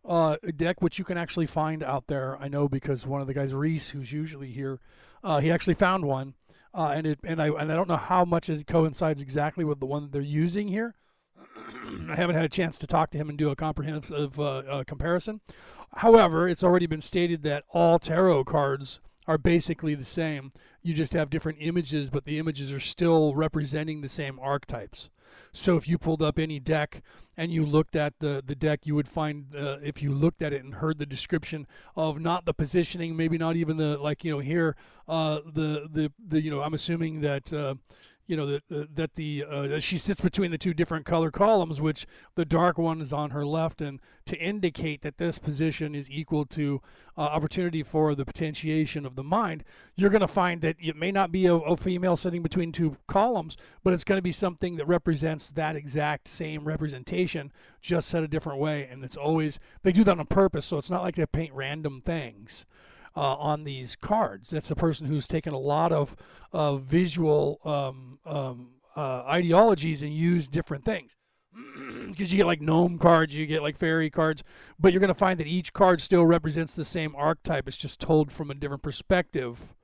uh, 0.07 0.37
deck, 0.55 0.81
which 0.81 0.99
you 0.99 1.05
can 1.05 1.17
actually 1.17 1.45
find 1.45 1.83
out 1.83 2.07
there. 2.07 2.37
I 2.39 2.47
know 2.47 2.67
because 2.67 3.05
one 3.05 3.21
of 3.21 3.27
the 3.27 3.33
guys, 3.33 3.53
Reese, 3.53 3.89
who's 3.89 4.11
usually 4.11 4.51
here, 4.51 4.79
uh, 5.23 5.39
he 5.39 5.51
actually 5.51 5.73
found 5.73 6.05
one, 6.05 6.35
uh, 6.73 6.93
and 6.95 7.07
it 7.07 7.19
and 7.23 7.41
I 7.41 7.47
and 7.47 7.71
I 7.71 7.75
don't 7.75 7.87
know 7.87 7.95
how 7.97 8.25
much 8.25 8.49
it 8.49 8.67
coincides 8.67 9.21
exactly 9.21 9.63
with 9.63 9.79
the 9.79 9.85
one 9.85 10.09
they're 10.11 10.21
using 10.21 10.67
here. 10.67 10.95
I 12.09 12.15
haven't 12.15 12.35
had 12.35 12.45
a 12.45 12.49
chance 12.49 12.77
to 12.79 12.87
talk 12.87 13.11
to 13.11 13.17
him 13.17 13.29
and 13.29 13.37
do 13.37 13.49
a 13.49 13.55
comprehensive 13.55 14.39
uh, 14.39 14.57
uh, 14.57 14.83
comparison. 14.83 15.41
However, 15.97 16.47
it's 16.47 16.63
already 16.63 16.87
been 16.87 17.01
stated 17.01 17.43
that 17.43 17.63
all 17.71 17.99
tarot 17.99 18.43
cards 18.45 18.99
are 19.27 19.37
basically 19.37 19.95
the 19.95 20.05
same. 20.05 20.51
You 20.81 20.93
just 20.93 21.13
have 21.13 21.29
different 21.29 21.59
images, 21.61 22.09
but 22.09 22.25
the 22.25 22.37
images 22.37 22.71
are 22.71 22.79
still 22.79 23.33
representing 23.33 24.01
the 24.01 24.09
same 24.09 24.39
archetypes. 24.39 25.09
So 25.51 25.77
if 25.77 25.87
you 25.87 25.97
pulled 25.97 26.21
up 26.21 26.39
any 26.39 26.59
deck 26.59 27.01
and 27.37 27.51
you 27.51 27.65
looked 27.65 27.95
at 27.95 28.19
the, 28.19 28.43
the 28.45 28.55
deck, 28.55 28.81
you 28.83 28.95
would 28.95 29.07
find 29.07 29.55
uh, 29.55 29.77
if 29.83 30.01
you 30.01 30.13
looked 30.13 30.41
at 30.41 30.53
it 30.53 30.63
and 30.63 30.75
heard 30.75 30.97
the 30.97 31.05
description 31.05 31.67
of 31.95 32.19
not 32.19 32.45
the 32.45 32.53
positioning, 32.53 33.15
maybe 33.15 33.37
not 33.37 33.55
even 33.55 33.77
the 33.77 33.97
like 33.97 34.23
you 34.23 34.31
know 34.31 34.39
here 34.39 34.75
uh, 35.07 35.39
the 35.45 35.87
the 35.91 36.11
the 36.27 36.41
you 36.41 36.51
know 36.51 36.61
I'm 36.61 36.73
assuming 36.73 37.21
that 37.21 37.51
uh, 37.51 37.75
you 38.27 38.35
know 38.35 38.45
that 38.45 38.63
uh, 38.71 38.85
that 38.93 39.15
the 39.15 39.45
uh, 39.49 39.79
she 39.79 39.97
sits 39.97 40.21
between 40.21 40.51
the 40.51 40.57
two 40.57 40.73
different 40.73 41.05
color 41.05 41.31
columns, 41.31 41.79
which 41.79 42.07
the 42.35 42.45
dark 42.45 42.77
one 42.77 43.01
is 43.01 43.13
on 43.13 43.31
her 43.31 43.45
left, 43.45 43.81
and 43.81 43.99
to 44.25 44.37
indicate 44.37 45.01
that 45.01 45.17
this 45.17 45.37
position 45.37 45.93
is 45.93 46.09
equal 46.09 46.45
to 46.45 46.81
uh, 47.17 47.21
opportunity 47.21 47.83
for 47.83 48.15
the 48.15 48.25
potentiation 48.25 49.05
of 49.05 49.15
the 49.15 49.23
mind, 49.23 49.63
you're 49.95 50.09
going 50.09 50.21
to 50.21 50.27
find 50.27 50.61
that 50.61 50.75
it 50.79 50.95
may 50.95 51.11
not 51.11 51.31
be 51.31 51.45
a, 51.45 51.53
a, 51.53 51.77
female 51.77 52.15
sitting 52.15 52.43
between 52.43 52.71
two 52.71 52.97
columns, 53.07 53.55
but 53.83 53.93
it's 53.93 54.03
going 54.03 54.17
to 54.17 54.23
be 54.23 54.31
something 54.31 54.75
that 54.75 54.85
represents 54.85 55.49
that 55.51 55.75
exact 55.75 56.27
same 56.27 56.65
representation, 56.65 57.53
just 57.81 58.09
set 58.09 58.23
a 58.23 58.27
different 58.27 58.59
way, 58.59 58.87
and 58.89 59.03
it's 59.03 59.17
always 59.17 59.59
they 59.83 59.91
do 59.91 60.03
that 60.03 60.19
on 60.19 60.25
purpose, 60.25 60.65
so 60.65 60.77
it's 60.77 60.89
not 60.89 61.03
like 61.03 61.15
they 61.15 61.25
paint 61.25 61.53
random 61.53 62.01
things 62.01 62.65
uh, 63.15 63.35
on 63.35 63.63
these 63.63 63.95
cards. 63.95 64.49
That's 64.49 64.71
a 64.71 64.75
person 64.75 65.07
who's 65.07 65.27
taken 65.27 65.53
a 65.53 65.59
lot 65.59 65.91
of 65.91 66.15
uh, 66.51 66.75
visual 66.77 67.59
um, 67.63 68.19
um, 68.25 68.69
uh, 68.95 69.23
ideologies 69.27 70.01
and 70.01 70.13
used 70.13 70.51
different 70.51 70.85
things. 70.85 71.15
Because 72.05 72.31
you 72.31 72.37
get 72.37 72.45
like 72.45 72.61
gnome 72.61 72.97
cards, 72.97 73.35
you 73.35 73.45
get 73.45 73.61
like 73.61 73.77
fairy 73.77 74.09
cards, 74.09 74.41
but 74.79 74.93
you're 74.93 75.01
going 75.01 75.09
to 75.09 75.13
find 75.13 75.37
that 75.39 75.47
each 75.47 75.73
card 75.73 75.99
still 75.99 76.25
represents 76.25 76.73
the 76.73 76.85
same 76.85 77.13
archetype. 77.13 77.67
It's 77.67 77.75
just 77.75 77.99
told 77.99 78.31
from 78.31 78.49
a 78.49 78.53
different 78.53 78.83
perspective, 78.83 79.75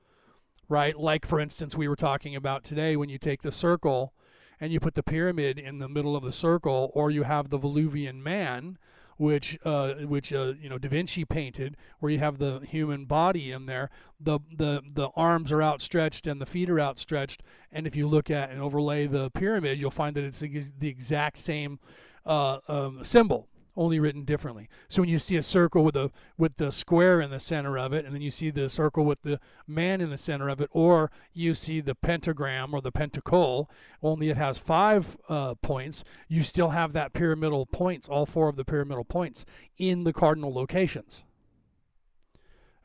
right? 0.70 0.98
Like, 0.98 1.26
for 1.26 1.42
instance, 1.42 1.76
we 1.76 1.90
were 1.90 1.98
talking 1.98 2.34
about 2.34 2.64
today 2.64 2.96
when 2.96 3.10
you 3.10 3.18
take 3.18 3.42
the 3.42 3.52
circle 3.52 4.14
and 4.62 4.72
you 4.72 4.80
put 4.80 4.96
the 4.96 5.04
pyramid 5.04 5.58
in 5.58 5.80
the 5.80 5.90
middle 5.90 6.16
of 6.16 6.24
the 6.24 6.32
circle, 6.32 6.92
or 6.94 7.12
you 7.12 7.24
have 7.24 7.50
the 7.50 7.58
Vesuvian 7.58 8.24
man 8.24 8.78
which 9.22 9.60
uh, 9.64 9.94
which 10.08 10.34
uh, 10.34 10.54
you 10.60 10.68
know 10.68 10.80
Da 10.80 10.90
Vinci 10.90 11.24
painted, 11.26 11.78
where 12.00 12.12
you 12.12 12.18
have 12.18 12.40
the 12.40 12.60
human 12.68 13.06
body 13.06 13.52
in 13.52 13.68
there. 13.68 13.92
The 14.20 14.40
the 14.52 14.82
the 14.92 15.10
arms 15.16 15.52
are 15.52 15.62
outstretched 15.62 16.26
and 16.26 16.42
the 16.42 16.48
feet 16.48 16.72
are 16.72 16.80
outstretched. 16.80 17.44
And 17.72 17.86
if 17.86 17.96
you 17.96 18.08
look 18.08 18.32
at 18.32 18.50
and 18.50 18.60
overlay 18.60 19.06
the 19.06 19.30
pyramid, 19.30 19.78
you'll 19.78 19.92
find 19.92 20.16
that 20.16 20.24
it's 20.24 20.40
the 20.40 20.88
exact 20.88 21.38
same 21.38 21.80
uh, 22.26 22.60
um, 22.68 23.04
symbol 23.04 23.48
only 23.76 24.00
written 24.00 24.24
differently. 24.24 24.70
So 24.90 25.02
when 25.02 25.10
you 25.10 25.20
see 25.20 25.38
a 25.38 25.42
circle 25.42 25.84
with 25.84 25.96
a 25.96 26.12
with 26.38 26.58
the 26.58 26.72
square 26.72 27.22
in 27.22 27.32
the 27.32 27.40
center 27.40 27.78
of 27.78 27.94
it, 27.94 28.06
and 28.06 28.14
then 28.14 28.22
you 28.22 28.32
see 28.32 28.50
the 28.50 28.70
circle 28.70 29.06
with 29.06 29.22
the 29.22 29.40
man 29.68 30.02
in 30.02 30.10
the 30.10 30.18
center 30.18 30.50
of 30.50 30.60
it, 30.60 30.70
or 30.72 31.12
you 31.34 31.54
see 31.54 31.80
the 31.80 31.96
pentagram 31.96 32.74
or 32.74 32.82
the 32.82 32.92
pentacle, 32.92 33.70
only 34.04 34.30
it 34.30 34.38
has 34.38 34.58
five 34.58 35.18
uh, 35.30 35.56
points. 35.56 36.04
You 36.28 36.44
still 36.44 36.70
have 36.70 36.94
that 36.94 37.14
pyramidal 37.14 37.66
points, 37.66 38.10
all 38.10 38.26
four 38.26 38.50
of 38.50 38.56
the 38.56 38.66
pyramidal 38.66 39.06
points 39.06 39.46
in 39.78 40.04
the 40.04 40.14
cardinal 40.14 40.54
locations. 40.54 41.24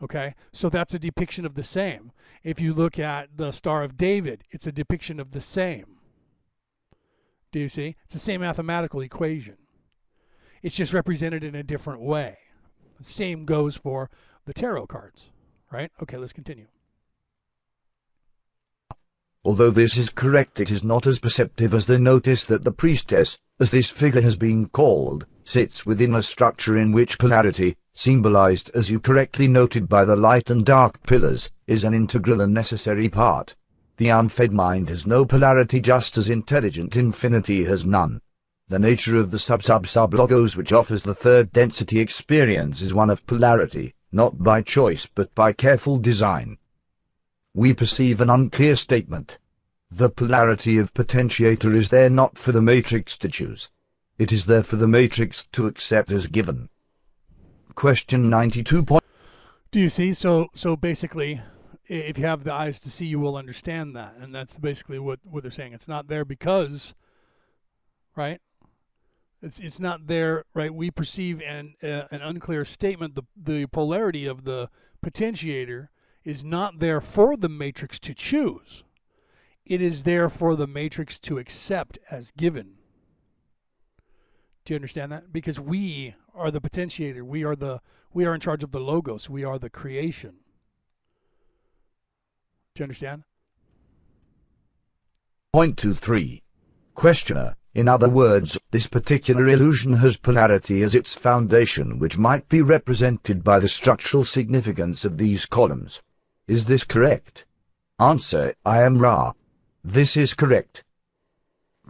Okay, 0.02 0.34
so 0.52 0.68
that's 0.68 0.92
a 0.92 0.98
depiction 0.98 1.46
of 1.46 1.54
the 1.54 1.62
same. 1.62 2.12
If 2.44 2.60
you 2.60 2.74
look 2.74 2.98
at 2.98 3.38
the 3.38 3.50
Star 3.50 3.82
of 3.82 3.96
David, 3.96 4.44
it's 4.50 4.66
a 4.66 4.72
depiction 4.72 5.18
of 5.18 5.30
the 5.30 5.40
same. 5.40 5.96
Do 7.50 7.58
you 7.58 7.70
see? 7.70 7.96
It's 8.04 8.12
the 8.12 8.20
same 8.20 8.42
mathematical 8.42 9.00
equation. 9.00 9.56
It's 10.66 10.74
just 10.74 10.92
represented 10.92 11.44
in 11.44 11.54
a 11.54 11.62
different 11.62 12.00
way. 12.00 12.38
Same 13.00 13.44
goes 13.44 13.76
for 13.76 14.10
the 14.46 14.52
tarot 14.52 14.88
cards, 14.88 15.30
right? 15.70 15.92
Okay, 16.02 16.16
let's 16.16 16.32
continue. 16.32 16.66
Although 19.44 19.70
this 19.70 19.96
is 19.96 20.10
correct, 20.10 20.58
it 20.58 20.72
is 20.72 20.82
not 20.82 21.06
as 21.06 21.20
perceptive 21.20 21.72
as 21.72 21.86
the 21.86 22.00
notice 22.00 22.44
that 22.46 22.64
the 22.64 22.72
priestess, 22.72 23.38
as 23.60 23.70
this 23.70 23.90
figure 23.90 24.22
has 24.22 24.34
been 24.34 24.68
called, 24.68 25.24
sits 25.44 25.86
within 25.86 26.16
a 26.16 26.20
structure 26.20 26.76
in 26.76 26.90
which 26.90 27.16
polarity, 27.16 27.76
symbolized 27.94 28.68
as 28.74 28.90
you 28.90 28.98
correctly 28.98 29.46
noted 29.46 29.88
by 29.88 30.04
the 30.04 30.16
light 30.16 30.50
and 30.50 30.66
dark 30.66 31.00
pillars, 31.04 31.48
is 31.68 31.84
an 31.84 31.94
integral 31.94 32.40
and 32.40 32.52
necessary 32.52 33.08
part. 33.08 33.54
The 33.98 34.08
unfed 34.08 34.50
mind 34.50 34.88
has 34.88 35.06
no 35.06 35.26
polarity 35.26 35.78
just 35.78 36.18
as 36.18 36.28
intelligent 36.28 36.96
infinity 36.96 37.62
has 37.66 37.86
none. 37.86 38.20
The 38.68 38.78
nature 38.80 39.16
of 39.16 39.30
the 39.30 39.38
sub-sub-sub 39.38 40.12
logos 40.12 40.56
which 40.56 40.72
offers 40.72 41.04
the 41.04 41.14
third 41.14 41.52
density 41.52 42.00
experience 42.00 42.82
is 42.82 42.92
one 42.92 43.10
of 43.10 43.24
polarity, 43.24 43.94
not 44.10 44.42
by 44.42 44.60
choice 44.60 45.06
but 45.06 45.32
by 45.36 45.52
careful 45.52 45.98
design. 45.98 46.58
We 47.54 47.72
perceive 47.72 48.20
an 48.20 48.28
unclear 48.28 48.74
statement. 48.74 49.38
The 49.88 50.10
polarity 50.10 50.78
of 50.78 50.92
potentiator 50.94 51.76
is 51.76 51.90
there 51.90 52.10
not 52.10 52.38
for 52.38 52.50
the 52.50 52.60
matrix 52.60 53.16
to 53.18 53.28
choose. 53.28 53.68
It 54.18 54.32
is 54.32 54.46
there 54.46 54.64
for 54.64 54.74
the 54.74 54.88
matrix 54.88 55.46
to 55.52 55.68
accept 55.68 56.10
as 56.10 56.26
given. 56.26 56.68
Question 57.76 58.28
92. 58.28 58.82
Point 58.82 59.04
Do 59.70 59.78
you 59.78 59.88
see? 59.88 60.12
So, 60.12 60.48
so 60.54 60.74
basically, 60.74 61.40
if 61.86 62.18
you 62.18 62.26
have 62.26 62.42
the 62.42 62.52
eyes 62.52 62.80
to 62.80 62.90
see, 62.90 63.06
you 63.06 63.20
will 63.20 63.36
understand 63.36 63.94
that, 63.94 64.14
and 64.18 64.34
that's 64.34 64.56
basically 64.56 64.98
what 64.98 65.20
what 65.22 65.44
they're 65.44 65.52
saying. 65.52 65.72
It's 65.72 65.86
not 65.86 66.08
there 66.08 66.24
because, 66.24 66.94
right? 68.16 68.40
It's 69.42 69.58
it's 69.58 69.78
not 69.78 70.06
there, 70.06 70.44
right? 70.54 70.72
We 70.74 70.90
perceive 70.90 71.40
an 71.42 71.74
uh, 71.82 72.04
an 72.10 72.22
unclear 72.22 72.64
statement. 72.64 73.14
The 73.14 73.22
the 73.36 73.66
polarity 73.66 74.26
of 74.26 74.44
the 74.44 74.70
potentiator 75.04 75.88
is 76.24 76.42
not 76.42 76.78
there 76.80 77.00
for 77.00 77.36
the 77.36 77.48
matrix 77.48 77.98
to 78.00 78.14
choose. 78.14 78.82
It 79.64 79.82
is 79.82 80.04
there 80.04 80.28
for 80.28 80.56
the 80.56 80.66
matrix 80.66 81.18
to 81.20 81.38
accept 81.38 81.98
as 82.10 82.32
given. 82.36 82.74
Do 84.64 84.72
you 84.72 84.76
understand 84.76 85.12
that? 85.12 85.32
Because 85.32 85.60
we 85.60 86.14
are 86.34 86.50
the 86.50 86.60
potentiator. 86.60 87.22
We 87.22 87.44
are 87.44 87.54
the 87.54 87.80
we 88.12 88.24
are 88.24 88.34
in 88.34 88.40
charge 88.40 88.64
of 88.64 88.72
the 88.72 88.80
logos. 88.80 89.28
We 89.28 89.44
are 89.44 89.58
the 89.58 89.70
creation. 89.70 90.36
Do 92.74 92.80
you 92.80 92.84
understand? 92.84 93.24
Point 95.52 95.76
two 95.76 95.94
three. 95.94 96.42
Questioner. 96.94 97.56
In 97.76 97.88
other 97.88 98.08
words, 98.08 98.56
this 98.70 98.86
particular 98.86 99.46
illusion 99.48 99.92
has 99.96 100.16
polarity 100.16 100.82
as 100.82 100.94
its 100.94 101.14
foundation 101.14 101.98
which 101.98 102.16
might 102.16 102.48
be 102.48 102.62
represented 102.62 103.44
by 103.44 103.58
the 103.58 103.68
structural 103.68 104.24
significance 104.24 105.04
of 105.04 105.18
these 105.18 105.44
columns. 105.44 106.00
Is 106.48 106.64
this 106.64 106.84
correct? 106.84 107.44
Answer, 108.00 108.54
I 108.64 108.80
am 108.80 108.96
Ra. 108.96 109.34
This 109.84 110.16
is 110.16 110.32
correct. 110.32 110.84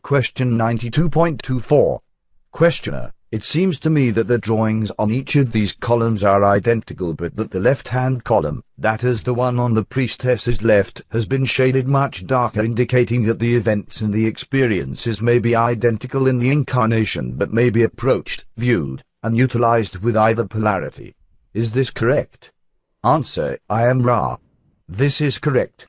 Question 0.03 0.59
92.24. 0.59 2.01
Questioner, 2.51 3.13
it 3.33 3.43
seems 3.43 3.81
to 3.81 3.91
me 3.91 4.11
that 4.11 4.29
the 4.29 4.39
drawings 4.39 4.93
on 4.99 5.11
each 5.11 5.35
of 5.35 5.51
these 5.51 5.73
columns 5.73 6.23
are 6.23 6.45
identical 6.45 7.13
but 7.13 7.35
that 7.35 7.51
the 7.51 7.59
left-hand 7.59 8.23
column, 8.23 8.63
that 8.79 9.03
is 9.03 9.25
the 9.25 9.35
one 9.35 9.59
on 9.59 9.75
the 9.75 9.85
priestess's 9.85 10.63
left, 10.63 11.03
has 11.11 11.27
been 11.27 11.45
shaded 11.45 11.89
much 11.89 12.25
darker 12.27 12.61
indicating 12.65 13.23
that 13.23 13.41
the 13.41 13.57
events 13.57 14.01
and 14.01 14.15
the 14.15 14.27
experiences 14.27 15.21
may 15.21 15.41
be 15.41 15.57
identical 15.57 16.29
in 16.29 16.39
the 16.39 16.51
incarnation 16.51 17.35
but 17.37 17.53
may 17.53 17.69
be 17.69 17.83
approached, 17.83 18.45
viewed, 18.57 19.03
and 19.25 19.37
utilized 19.37 19.97
with 19.97 20.17
either 20.17 20.47
polarity. 20.47 21.15
Is 21.53 21.73
this 21.73 21.91
correct? 21.91 22.53
Answer, 23.03 23.59
I 23.69 23.87
am 23.87 24.03
Ra. 24.03 24.37
This 24.89 25.21
is 25.21 25.39
correct. 25.39 25.89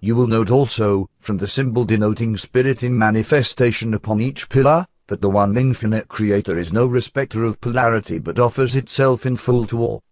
You 0.00 0.14
will 0.14 0.26
note 0.26 0.50
also, 0.50 1.10
from 1.18 1.36
the 1.36 1.48
symbol 1.48 1.84
denoting 1.84 2.36
spirit 2.36 2.82
in 2.82 2.96
manifestation 2.96 3.92
upon 3.92 4.20
each 4.22 4.48
pillar, 4.48 4.86
that 5.08 5.20
the 5.20 5.28
one 5.30 5.56
infinite 5.56 6.08
creator 6.08 6.56
is 6.56 6.72
no 6.72 6.86
respecter 6.86 7.44
of 7.44 7.60
polarity 7.60 8.18
but 8.18 8.38
offers 8.38 8.76
itself 8.76 9.26
in 9.26 9.36
full 9.36 9.66
to 9.66 9.80
all. 9.80 10.02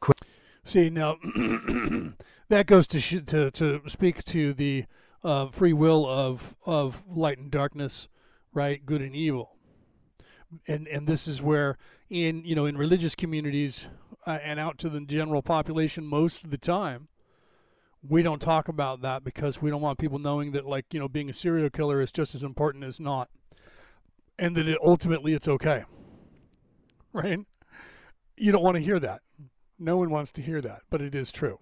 Qu- 0.00 0.12
See 0.64 0.88
now, 0.88 1.16
that 2.48 2.66
goes 2.66 2.86
to, 2.86 3.20
to 3.20 3.50
to 3.50 3.80
speak 3.86 4.24
to 4.24 4.54
the 4.54 4.84
uh, 5.22 5.48
free 5.48 5.72
will 5.72 6.06
of 6.06 6.54
of 6.64 7.02
light 7.06 7.38
and 7.38 7.50
darkness, 7.50 8.08
right? 8.52 8.84
Good 8.84 9.02
and 9.02 9.14
evil, 9.14 9.56
and 10.66 10.86
and 10.88 11.06
this 11.06 11.26
is 11.28 11.42
where 11.42 11.76
in 12.08 12.44
you 12.44 12.54
know 12.54 12.66
in 12.66 12.78
religious 12.78 13.14
communities 13.14 13.86
uh, 14.26 14.38
and 14.42 14.58
out 14.58 14.78
to 14.78 14.88
the 14.88 15.00
general 15.00 15.42
population 15.42 16.04
most 16.04 16.44
of 16.44 16.50
the 16.50 16.58
time 16.58 17.08
we 18.06 18.22
don't 18.22 18.40
talk 18.40 18.68
about 18.68 19.00
that 19.00 19.24
because 19.24 19.62
we 19.62 19.70
don't 19.70 19.80
want 19.80 19.98
people 19.98 20.18
knowing 20.18 20.52
that 20.52 20.66
like 20.66 20.92
you 20.92 21.00
know 21.00 21.08
being 21.08 21.30
a 21.30 21.32
serial 21.32 21.70
killer 21.70 22.00
is 22.00 22.12
just 22.12 22.34
as 22.34 22.42
important 22.42 22.84
as 22.84 23.00
not 23.00 23.30
and 24.38 24.56
that 24.56 24.68
it, 24.68 24.78
ultimately 24.82 25.34
it's 25.34 25.48
okay. 25.48 25.84
Right? 27.12 27.40
You 28.36 28.52
don't 28.52 28.62
want 28.62 28.76
to 28.76 28.82
hear 28.82 28.98
that. 28.98 29.22
No 29.78 29.96
one 29.96 30.10
wants 30.10 30.32
to 30.32 30.42
hear 30.42 30.60
that, 30.60 30.82
but 30.90 31.00
it 31.00 31.14
is 31.14 31.30
true. 31.32 31.58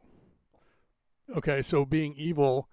Okay, 1.37 1.62
so 1.62 1.85
being 1.85 2.14
evil, 2.16 2.68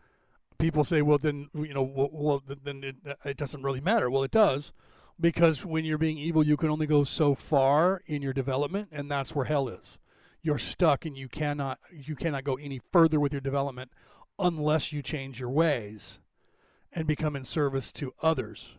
people 0.58 0.84
say, 0.84 1.02
well, 1.02 1.18
then 1.18 1.50
you 1.54 1.74
know, 1.74 1.84
well, 1.84 2.10
well 2.12 2.44
then 2.46 2.84
it, 2.84 2.96
it 3.26 3.38
doesn't 3.38 3.64
really 3.64 3.82
matter. 3.82 4.10
Well, 4.10 4.24
it 4.24 4.32
does, 4.32 4.72
because 5.20 5.66
when 5.66 5.86
you're 5.86 5.98
being 5.98 6.18
evil, 6.18 6.44
you 6.44 6.58
can 6.58 6.70
only 6.70 6.88
go 6.88 7.04
so 7.04 7.36
far 7.36 8.02
in 8.06 8.22
your 8.22 8.34
development, 8.34 8.90
and 8.92 9.10
that's 9.10 9.34
where 9.34 9.46
hell 9.46 9.68
is. 9.68 9.98
You're 10.42 10.58
stuck, 10.58 11.06
and 11.06 11.18
you 11.18 11.28
cannot 11.28 11.80
you 11.92 12.16
cannot 12.16 12.44
go 12.44 12.56
any 12.56 12.82
further 12.92 13.20
with 13.20 13.34
your 13.34 13.42
development 13.42 13.92
unless 14.38 14.94
you 14.94 15.02
change 15.02 15.40
your 15.40 15.50
ways 15.50 16.20
and 16.94 17.06
become 17.06 17.36
in 17.36 17.44
service 17.44 17.92
to 17.94 18.14
others 18.22 18.78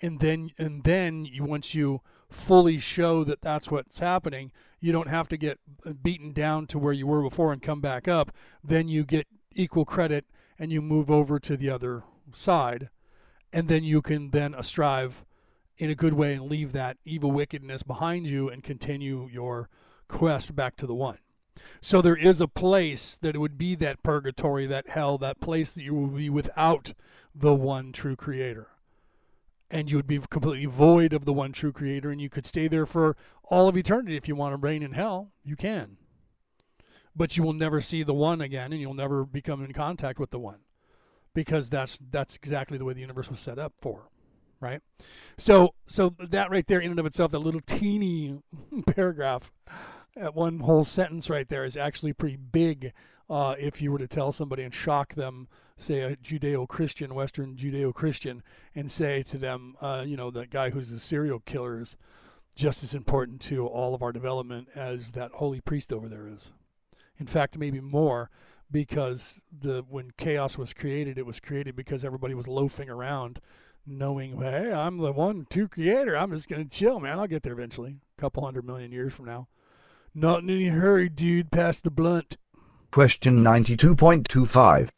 and 0.00 0.20
then 0.20 0.50
and 0.58 0.84
then 0.84 1.24
you 1.24 1.44
once 1.44 1.74
you 1.74 2.00
fully 2.30 2.78
show 2.78 3.22
that 3.24 3.40
that's 3.42 3.70
what's 3.70 4.00
happening 4.00 4.50
you 4.84 4.92
don't 4.92 5.08
have 5.08 5.28
to 5.28 5.38
get 5.38 5.58
uh, 5.86 5.94
beaten 5.94 6.30
down 6.34 6.66
to 6.66 6.78
where 6.78 6.92
you 6.92 7.06
were 7.06 7.22
before 7.22 7.54
and 7.54 7.62
come 7.62 7.80
back 7.80 8.06
up. 8.06 8.30
Then 8.62 8.86
you 8.86 9.02
get 9.02 9.26
equal 9.54 9.86
credit 9.86 10.26
and 10.58 10.70
you 10.70 10.82
move 10.82 11.10
over 11.10 11.38
to 11.38 11.56
the 11.56 11.70
other 11.70 12.02
side. 12.34 12.90
And 13.50 13.68
then 13.68 13.82
you 13.82 14.02
can 14.02 14.28
then 14.28 14.54
strive 14.62 15.24
in 15.78 15.88
a 15.88 15.94
good 15.94 16.12
way 16.12 16.34
and 16.34 16.50
leave 16.50 16.72
that 16.72 16.98
evil 17.06 17.32
wickedness 17.32 17.82
behind 17.82 18.26
you 18.26 18.50
and 18.50 18.62
continue 18.62 19.26
your 19.32 19.70
quest 20.06 20.54
back 20.54 20.76
to 20.76 20.86
the 20.86 20.94
one. 20.94 21.16
So 21.80 22.02
there 22.02 22.14
is 22.14 22.42
a 22.42 22.48
place 22.48 23.16
that 23.16 23.34
it 23.34 23.38
would 23.38 23.56
be 23.56 23.74
that 23.76 24.02
purgatory 24.02 24.66
that 24.66 24.90
hell 24.90 25.16
that 25.16 25.40
place 25.40 25.72
that 25.72 25.82
you 25.82 25.94
will 25.94 26.08
be 26.08 26.28
without 26.28 26.92
the 27.34 27.54
one 27.54 27.90
true 27.90 28.16
creator 28.16 28.68
and 29.70 29.90
you 29.90 29.96
would 29.96 30.06
be 30.06 30.18
completely 30.18 30.66
void 30.66 31.12
of 31.12 31.24
the 31.24 31.32
one 31.32 31.52
true 31.52 31.72
creator 31.72 32.10
and 32.10 32.20
you 32.20 32.28
could 32.28 32.46
stay 32.46 32.68
there 32.68 32.86
for 32.86 33.16
all 33.44 33.68
of 33.68 33.76
eternity 33.76 34.16
if 34.16 34.28
you 34.28 34.36
want 34.36 34.52
to 34.52 34.56
reign 34.56 34.82
in 34.82 34.92
hell 34.92 35.32
you 35.42 35.56
can. 35.56 35.96
But 37.16 37.36
you 37.36 37.42
will 37.42 37.52
never 37.52 37.80
see 37.80 38.02
the 38.02 38.14
one 38.14 38.40
again 38.40 38.72
and 38.72 38.80
you'll 38.80 38.94
never 38.94 39.24
become 39.24 39.64
in 39.64 39.72
contact 39.72 40.18
with 40.18 40.30
the 40.30 40.38
one 40.38 40.60
because 41.34 41.70
that's 41.70 41.98
that's 42.10 42.36
exactly 42.36 42.78
the 42.78 42.84
way 42.84 42.92
the 42.92 43.00
universe 43.00 43.30
was 43.30 43.40
set 43.40 43.58
up 43.58 43.74
for 43.76 44.08
right? 44.60 44.80
So 45.36 45.74
so 45.86 46.14
that 46.18 46.50
right 46.50 46.66
there 46.66 46.80
in 46.80 46.90
and 46.90 47.00
of 47.00 47.06
itself 47.06 47.32
that 47.32 47.38
little 47.38 47.60
teeny 47.60 48.38
paragraph 48.86 49.52
that 50.16 50.34
one 50.34 50.60
whole 50.60 50.84
sentence 50.84 51.28
right 51.28 51.48
there 51.48 51.64
is 51.64 51.76
actually 51.76 52.12
pretty 52.12 52.36
big 52.36 52.92
uh, 53.28 53.54
if 53.58 53.80
you 53.80 53.90
were 53.92 53.98
to 53.98 54.08
tell 54.08 54.32
somebody 54.32 54.62
and 54.62 54.74
shock 54.74 55.14
them 55.14 55.48
say 55.76 56.00
a 56.00 56.16
Judeo-Christian, 56.16 57.14
Western 57.14 57.56
Judeo-Christian, 57.56 58.42
and 58.74 58.90
say 58.90 59.22
to 59.24 59.38
them, 59.38 59.76
uh, 59.80 60.04
you 60.06 60.16
know, 60.16 60.30
that 60.30 60.50
guy 60.50 60.70
who's 60.70 60.92
a 60.92 61.00
serial 61.00 61.40
killer 61.40 61.80
is 61.80 61.96
just 62.54 62.84
as 62.84 62.94
important 62.94 63.40
to 63.42 63.66
all 63.66 63.94
of 63.94 64.02
our 64.02 64.12
development 64.12 64.68
as 64.74 65.12
that 65.12 65.32
holy 65.32 65.60
priest 65.60 65.92
over 65.92 66.08
there 66.08 66.28
is. 66.28 66.50
In 67.18 67.26
fact, 67.26 67.58
maybe 67.58 67.80
more, 67.80 68.30
because 68.70 69.42
the 69.56 69.84
when 69.88 70.12
chaos 70.16 70.56
was 70.56 70.72
created, 70.72 71.18
it 71.18 71.26
was 71.26 71.40
created 71.40 71.76
because 71.76 72.04
everybody 72.04 72.34
was 72.34 72.48
loafing 72.48 72.88
around, 72.88 73.40
knowing, 73.86 74.40
hey, 74.40 74.72
I'm 74.72 74.98
the 74.98 75.12
one 75.12 75.46
true 75.50 75.68
creator. 75.68 76.16
I'm 76.16 76.30
just 76.30 76.48
gonna 76.48 76.64
chill, 76.64 77.00
man. 77.00 77.18
I'll 77.18 77.26
get 77.26 77.42
there 77.42 77.52
eventually, 77.52 77.98
a 78.16 78.20
couple 78.20 78.44
hundred 78.44 78.64
million 78.64 78.92
years 78.92 79.12
from 79.12 79.26
now. 79.26 79.48
Not 80.14 80.42
in 80.42 80.50
any 80.50 80.68
hurry, 80.68 81.08
dude. 81.08 81.50
Pass 81.50 81.80
the 81.80 81.90
blunt. 81.90 82.36
Question 82.94 83.42
92.25 83.42 84.88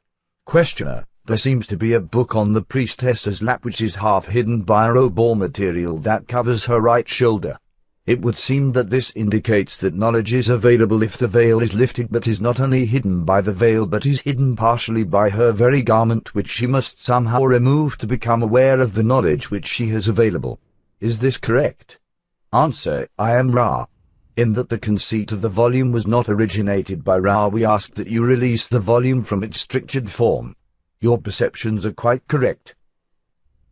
Questioner, 0.44 1.06
there 1.24 1.38
seems 1.38 1.66
to 1.66 1.78
be 1.78 1.94
a 1.94 1.98
book 1.98 2.36
on 2.36 2.52
the 2.52 2.60
priestess's 2.60 3.42
lap 3.42 3.64
which 3.64 3.80
is 3.80 3.94
half 3.96 4.26
hidden 4.26 4.60
by 4.60 4.86
a 4.86 4.92
robe 4.92 5.18
or 5.18 5.34
material 5.34 5.96
that 6.00 6.28
covers 6.28 6.66
her 6.66 6.78
right 6.78 7.08
shoulder. 7.08 7.56
It 8.04 8.20
would 8.20 8.36
seem 8.36 8.72
that 8.72 8.90
this 8.90 9.12
indicates 9.16 9.78
that 9.78 9.94
knowledge 9.94 10.34
is 10.34 10.50
available 10.50 11.02
if 11.02 11.16
the 11.16 11.26
veil 11.26 11.62
is 11.62 11.74
lifted 11.74 12.08
but 12.10 12.28
is 12.28 12.38
not 12.38 12.60
only 12.60 12.84
hidden 12.84 13.24
by 13.24 13.40
the 13.40 13.54
veil 13.54 13.86
but 13.86 14.04
is 14.04 14.20
hidden 14.20 14.56
partially 14.56 15.02
by 15.02 15.30
her 15.30 15.50
very 15.50 15.80
garment 15.80 16.34
which 16.34 16.50
she 16.50 16.66
must 16.66 17.02
somehow 17.02 17.44
remove 17.44 17.96
to 17.96 18.06
become 18.06 18.42
aware 18.42 18.78
of 18.78 18.92
the 18.92 19.02
knowledge 19.02 19.50
which 19.50 19.66
she 19.66 19.88
has 19.88 20.06
available. 20.06 20.60
Is 21.00 21.20
this 21.20 21.38
correct? 21.38 21.98
Answer, 22.52 23.08
I 23.18 23.36
am 23.36 23.52
Ra. 23.52 23.86
In 24.36 24.52
that 24.52 24.68
the 24.68 24.78
conceit 24.78 25.32
of 25.32 25.40
the 25.40 25.48
volume 25.48 25.92
was 25.92 26.06
not 26.06 26.28
originated 26.28 27.02
by 27.02 27.16
Ra 27.16 27.48
we 27.48 27.64
ask 27.64 27.94
that 27.94 28.08
you 28.08 28.22
release 28.22 28.68
the 28.68 28.78
volume 28.78 29.22
from 29.22 29.42
its 29.42 29.58
strictured 29.58 30.10
form. 30.10 30.54
Your 31.00 31.16
perceptions 31.16 31.86
are 31.86 31.92
quite 31.92 32.28
correct. 32.28 32.76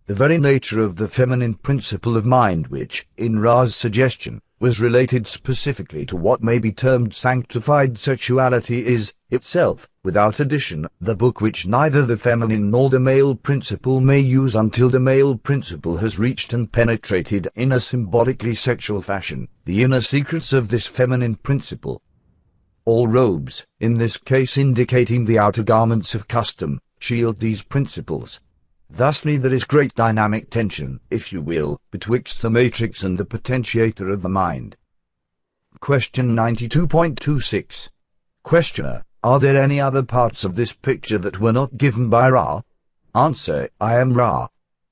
The 0.07 0.15
very 0.15 0.39
nature 0.39 0.81
of 0.81 0.97
the 0.97 1.07
feminine 1.07 1.53
principle 1.53 2.17
of 2.17 2.25
mind 2.25 2.69
which, 2.69 3.07
in 3.19 3.41
Ra's 3.41 3.77
suggestion, 3.77 4.41
was 4.61 4.81
related 4.81 5.27
specifically 5.27 6.07
to 6.07 6.17
what 6.17 6.43
may 6.43 6.59
be 6.59 6.73
termed 6.73 7.15
sanctified 7.15 7.99
sexuality 7.99 8.87
is, 8.87 9.13
itself, 9.31 9.89
without 10.03 10.41
addition, 10.41 10.87
the 11.01 11.17
book 11.17 11.41
which 11.41 11.67
neither 11.67 12.07
the 12.07 12.17
feminine 12.17 12.71
nor 12.71 12.89
the 12.89 13.01
male 13.01 13.35
principle 13.35 14.01
may 14.01 14.21
use 14.21 14.55
until 14.55 14.89
the 14.89 15.01
male 15.01 15.37
principle 15.37 15.97
has 15.97 16.19
reached 16.19 16.53
and 16.53 16.71
penetrated 16.73 17.49
in 17.55 17.73
a 17.73 17.81
symbolically 17.81 18.55
sexual 18.55 19.03
fashion 19.03 19.49
the 19.65 19.83
inner 19.83 20.01
secrets 20.01 20.53
of 20.53 20.69
this 20.69 20.87
feminine 20.87 21.35
principle. 21.35 22.03
All 22.85 23.09
robes, 23.09 23.67
in 23.81 23.95
this 23.95 24.19
case 24.19 24.59
indicating 24.59 25.25
the 25.25 25.39
outer 25.39 25.63
garments 25.63 26.15
of 26.15 26.29
custom, 26.29 26.81
shield 26.99 27.39
these 27.39 27.63
principles. 27.63 28.41
Thusly 28.97 29.37
there 29.37 29.53
is 29.53 29.65
great 29.65 29.93
dynamic 29.97 30.51
tension, 30.51 31.01
if 31.11 31.33
you 31.33 31.43
will, 31.43 31.81
betwixt 31.91 32.43
the 32.43 32.51
matrix 32.51 33.03
and 33.03 33.19
the 33.19 33.25
potentiator 33.25 34.13
of 34.13 34.23
the 34.23 34.29
mind. 34.29 34.77
Question 35.81 36.37
92.26 36.37 37.89
Questioner, 38.45 39.03
are 39.25 39.41
there 39.41 39.61
any 39.61 39.81
other 39.81 40.05
parts 40.05 40.45
of 40.45 40.55
this 40.55 40.73
picture 40.73 41.19
that 41.19 41.41
were 41.41 41.53
not 41.53 41.77
given 41.77 42.09
by 42.09 42.31
Ra? 42.31 42.63
Answer, 43.17 43.69
I 43.81 43.97
am 43.97 44.15
Ra. 44.15 44.47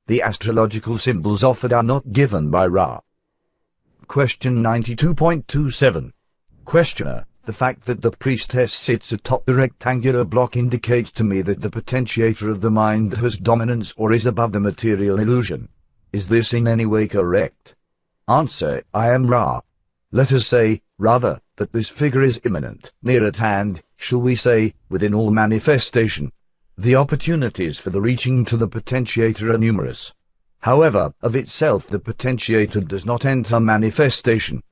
The 0.08 0.22
astrological 0.22 0.98
symbols 0.98 1.44
offered 1.44 1.72
are 1.72 1.84
not 1.84 2.10
given 2.10 2.50
by 2.50 2.66
Ra. 2.66 2.98
Question 4.08 4.64
92.27. 4.64 6.10
Questioner. 6.64 7.24
The 7.44 7.52
fact 7.52 7.86
that 7.86 8.02
the 8.02 8.12
priestess 8.12 8.72
sits 8.72 9.10
atop 9.10 9.46
the 9.46 9.54
rectangular 9.54 10.24
block 10.24 10.56
indicates 10.56 11.10
to 11.12 11.24
me 11.24 11.42
that 11.42 11.60
the 11.60 11.70
potentiator 11.70 12.48
of 12.48 12.60
the 12.60 12.70
mind 12.70 13.14
has 13.14 13.36
dominance 13.36 13.92
or 13.96 14.12
is 14.12 14.26
above 14.26 14.52
the 14.52 14.60
material 14.60 15.18
illusion. 15.18 15.68
Is 16.12 16.28
this 16.28 16.52
in 16.52 16.68
any 16.68 16.86
way 16.86 17.08
correct? 17.08 17.74
Answer, 18.28 18.84
I 18.94 19.10
am 19.10 19.26
Ra. 19.26 19.60
Let 20.12 20.30
us 20.30 20.46
say, 20.46 20.82
rather, 20.98 21.40
that 21.56 21.72
this 21.72 21.88
figure 21.88 22.22
is 22.22 22.40
imminent, 22.44 22.92
near 23.02 23.26
at 23.26 23.38
hand, 23.38 23.82
shall 23.96 24.20
we 24.20 24.36
say, 24.36 24.74
within 24.88 25.12
all 25.12 25.32
manifestation. 25.32 26.30
The 26.78 26.94
opportunities 26.94 27.80
for 27.80 27.90
the 27.90 28.00
reaching 28.00 28.44
to 28.44 28.56
the 28.56 28.68
potentiator 28.68 29.52
are 29.52 29.58
numerous. 29.58 30.14
However, 30.60 31.12
of 31.20 31.34
itself 31.34 31.88
the 31.88 31.98
potentiator 31.98 32.86
does 32.86 33.04
not 33.04 33.24
enter 33.24 33.58
manifestation. 33.58 34.62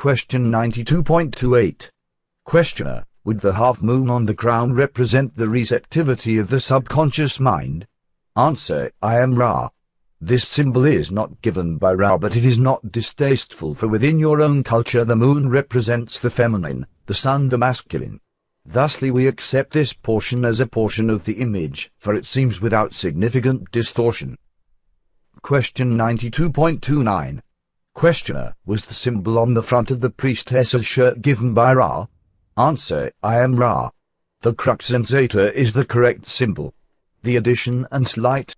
Question 0.00 0.50
92.28. 0.50 1.90
Questioner, 2.46 3.04
would 3.22 3.40
the 3.40 3.52
half 3.52 3.82
moon 3.82 4.08
on 4.08 4.24
the 4.24 4.32
crown 4.32 4.72
represent 4.72 5.36
the 5.36 5.46
receptivity 5.46 6.38
of 6.38 6.48
the 6.48 6.58
subconscious 6.58 7.38
mind? 7.38 7.86
Answer, 8.34 8.92
I 9.02 9.18
am 9.18 9.34
Ra. 9.34 9.68
This 10.18 10.48
symbol 10.48 10.86
is 10.86 11.12
not 11.12 11.42
given 11.42 11.76
by 11.76 11.92
Ra 11.92 12.16
but 12.16 12.34
it 12.34 12.46
is 12.46 12.58
not 12.58 12.90
distasteful 12.90 13.74
for 13.74 13.88
within 13.88 14.18
your 14.18 14.40
own 14.40 14.62
culture 14.62 15.04
the 15.04 15.16
moon 15.16 15.50
represents 15.50 16.18
the 16.18 16.30
feminine, 16.30 16.86
the 17.04 17.12
sun 17.12 17.50
the 17.50 17.58
masculine. 17.58 18.20
Thusly 18.64 19.10
we 19.10 19.26
accept 19.26 19.74
this 19.74 19.92
portion 19.92 20.46
as 20.46 20.60
a 20.60 20.66
portion 20.66 21.10
of 21.10 21.26
the 21.26 21.42
image, 21.42 21.92
for 21.98 22.14
it 22.14 22.24
seems 22.24 22.58
without 22.58 22.94
significant 22.94 23.70
distortion. 23.70 24.38
Question 25.42 25.92
92.29 25.98 27.42
Questioner, 27.94 28.54
was 28.64 28.86
the 28.86 28.94
symbol 28.94 29.38
on 29.38 29.54
the 29.54 29.62
front 29.62 29.90
of 29.90 30.00
the 30.00 30.10
priestess's 30.10 30.86
shirt 30.86 31.22
given 31.22 31.54
by 31.54 31.74
Ra? 31.74 32.06
Answer, 32.56 33.12
I 33.22 33.38
am 33.38 33.56
Ra. 33.56 33.90
The 34.42 34.54
crux 34.54 34.90
ansata 34.90 35.52
is 35.52 35.72
the 35.72 35.84
correct 35.84 36.26
symbol. 36.26 36.72
The 37.22 37.36
addition 37.36 37.86
and 37.90 38.08
slight. 38.08 38.56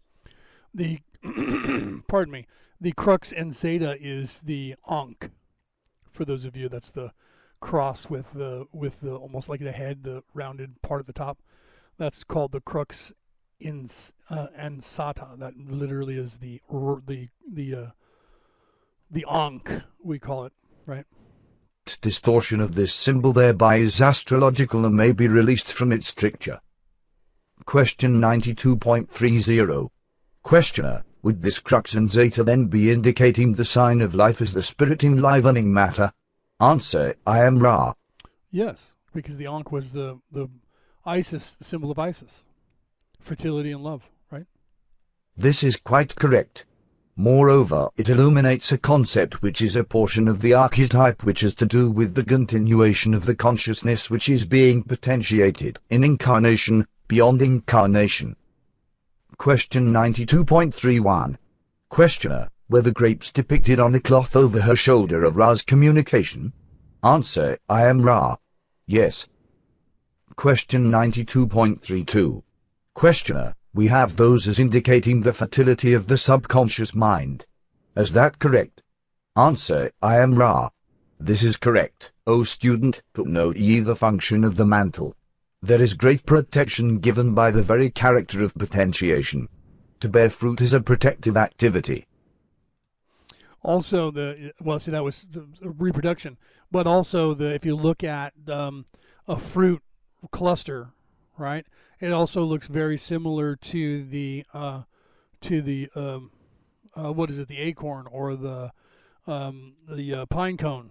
The, 0.73 1.01
pardon 2.09 2.33
me, 2.33 2.47
the 2.81 2.93
crux 2.93 3.33
ansata 3.33 3.97
is 4.01 4.41
the 4.41 4.77
ankh. 4.89 5.31
For 6.11 6.25
those 6.25 6.45
of 6.45 6.57
you, 6.57 6.69
that's 6.69 6.91
the 6.91 7.13
cross 7.61 8.11
with 8.11 8.33
the 8.35 8.67
with 8.73 9.01
the 9.01 9.15
almost 9.15 9.49
like 9.49 9.61
the 9.61 9.73
head, 9.73 10.03
the 10.03 10.23
rounded 10.35 10.83
part 10.83 11.01
at 11.01 11.07
the 11.07 11.13
top. 11.13 11.39
That's 11.97 12.23
called 12.23 12.53
the 12.53 12.61
crux 12.61 13.13
in 13.59 13.89
uh, 14.29 14.49
ansata. 14.59 15.39
That 15.39 15.57
literally 15.57 16.17
is 16.17 16.39
the 16.39 16.61
the 17.07 17.29
the 17.51 17.75
uh, 17.75 17.87
the 19.13 19.27
ankh 19.31 19.71
we 20.03 20.19
call 20.19 20.47
it, 20.47 20.53
right? 20.87 21.05
Distortion 22.01 22.61
of 22.61 22.75
this 22.75 22.95
symbol 22.95 23.33
thereby 23.33 23.77
is 23.77 24.01
astrological 24.01 24.87
and 24.87 24.97
may 24.97 25.13
be 25.13 25.29
released 25.29 25.73
from 25.73 25.93
its 25.93 26.09
stricture. 26.09 26.61
Question 27.67 28.21
92.30. 28.21 29.91
Questioner, 30.43 31.05
would 31.23 31.43
this 31.43 31.59
crux 31.59 31.95
ansata 31.95 32.45
then 32.45 32.67
be 32.67 32.91
indicating 32.91 33.53
the 33.53 33.65
sign 33.65 34.01
of 34.01 34.15
life 34.15 34.41
as 34.41 34.55
the 34.55 34.63
spirit 34.63 35.05
enlivening 35.05 35.73
matter? 35.73 36.13
Answer, 36.59 37.15
I 37.27 37.45
am 37.45 37.59
Ra. 37.59 37.95
Yes, 38.51 38.93
because 39.13 39.37
the 39.37 39.47
Ankh 39.47 39.71
was 39.71 39.93
the, 39.93 40.21
the 40.31 40.49
Isis, 41.05 41.55
the 41.55 41.65
symbol 41.65 41.91
of 41.91 41.99
Isis. 41.99 42.45
Fertility 43.21 43.73
and 43.73 43.85
love, 43.85 44.09
right? 44.31 44.47
This 45.37 45.63
is 45.63 45.77
quite 45.77 46.17
correct. 46.17 46.65
Moreover, 47.17 47.91
it 47.99 48.09
illuminates 48.09 48.73
a 48.73 48.79
concept 48.79 49.43
which 49.43 49.61
is 49.61 49.77
a 49.77 49.85
portion 49.85 50.29
of 50.29 50.41
the 50.41 50.55
archetype 50.55 51.25
which 51.25 51.41
has 51.41 51.55
to 51.57 51.67
do 51.67 51.91
with 51.91 52.15
the 52.15 52.25
continuation 52.25 53.13
of 53.13 53.27
the 53.27 53.35
consciousness 53.35 54.09
which 54.11 54.31
is 54.31 54.47
being 54.47 54.83
potentiated 54.83 55.79
in 55.91 56.05
incarnation, 56.05 56.87
beyond 57.09 57.43
incarnation. 57.43 58.35
Question 59.37 59.93
92.31. 59.93 61.37
Questioner, 61.91 62.49
were 62.71 62.81
the 62.81 62.93
grapes 62.93 63.31
depicted 63.31 63.79
on 63.79 63.93
the 63.93 64.01
cloth 64.01 64.35
over 64.35 64.63
her 64.63 64.77
shoulder 64.77 65.23
of 65.23 65.37
Ra's 65.37 65.61
communication? 65.61 66.55
Answer, 67.05 67.59
I 67.69 67.85
am 67.87 68.01
Ra. 68.01 68.37
Yes. 68.87 69.29
Question 70.37 70.91
92.32. 70.91 72.43
Questioner, 72.95 73.55
we 73.75 73.89
have 73.89 74.17
those 74.17 74.47
as 74.47 74.59
indicating 74.59 75.21
the 75.21 75.33
fertility 75.33 75.93
of 75.93 76.07
the 76.07 76.19
subconscious 76.19 76.95
mind. 76.95 77.47
Is 77.97 78.13
that 78.13 78.39
correct? 78.39 78.83
Answer, 79.37 79.91
I 80.03 80.19
am 80.19 80.35
Ra. 80.35 80.71
This 81.19 81.43
is 81.43 81.57
correct, 81.57 82.13
O 82.27 82.43
student, 82.45 83.03
but 83.13 83.27
note 83.27 83.57
ye 83.57 83.81
the 83.81 83.97
function 83.97 84.45
of 84.45 84.57
the 84.57 84.67
mantle. 84.67 85.15
There 85.63 85.81
is 85.81 85.95
great 85.95 86.27
protection 86.27 86.99
given 86.99 87.35
by 87.35 87.51
the 87.51 87.63
very 87.63 87.91
character 87.91 88.43
of 88.43 88.55
potentiation. 88.55 89.49
To 90.01 90.09
bear 90.09 90.31
fruit 90.31 90.61
is 90.61 90.75
a 90.75 90.81
protective 90.81 91.37
activity 91.37 92.07
also 93.63 94.11
the 94.11 94.53
well 94.61 94.79
see 94.79 94.91
that 94.91 95.05
was 95.05 95.27
reproduction 95.63 96.37
but 96.71 96.87
also 96.87 97.35
the 97.35 97.55
if 97.55 97.65
you 97.65 97.77
look 97.77 98.03
at 98.03 98.33
um, 98.49 98.85
a 99.29 99.37
fruit 99.39 99.83
cluster 100.31 100.91
right 101.39 101.67
it 102.03 102.13
also 102.13 102.43
looks 102.45 102.67
very 102.67 102.99
similar 102.99 103.57
to 103.57 104.05
the 104.05 104.45
uh, 104.53 104.83
to 105.41 105.63
the 105.63 105.89
um, 105.95 106.31
uh, 106.95 107.13
what 107.13 107.31
is 107.31 107.39
it 107.39 107.49
the 107.49 107.59
acorn 107.59 108.07
or 108.11 108.37
the 108.37 108.73
um, 109.27 109.75
the 109.89 110.15
uh, 110.15 110.27
pine 110.27 110.57
cone 110.57 110.91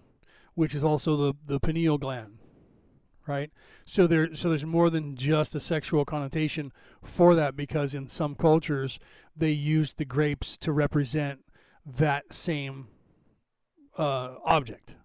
which 0.55 0.73
is 0.73 0.83
also 0.83 1.15
the 1.15 1.33
the 1.45 1.59
pineal 1.59 1.97
gland 1.97 2.37
right 3.27 3.51
so 3.85 4.07
there 4.07 4.33
so 4.33 4.49
there's 4.49 4.65
more 4.65 4.89
than 4.89 5.15
just 5.15 5.53
a 5.53 5.59
sexual 5.59 6.05
connotation 6.05 6.71
for 7.03 7.35
that 7.35 7.55
because 7.55 7.93
in 7.93 8.07
some 8.07 8.33
cultures 8.33 8.97
they 9.35 9.51
use 9.51 9.93
the 9.93 10.05
grapes 10.05 10.57
to 10.57 10.71
represent 10.71 11.41
that 11.85 12.33
same 12.33 12.87
uh, 13.97 14.35
object. 14.45 14.95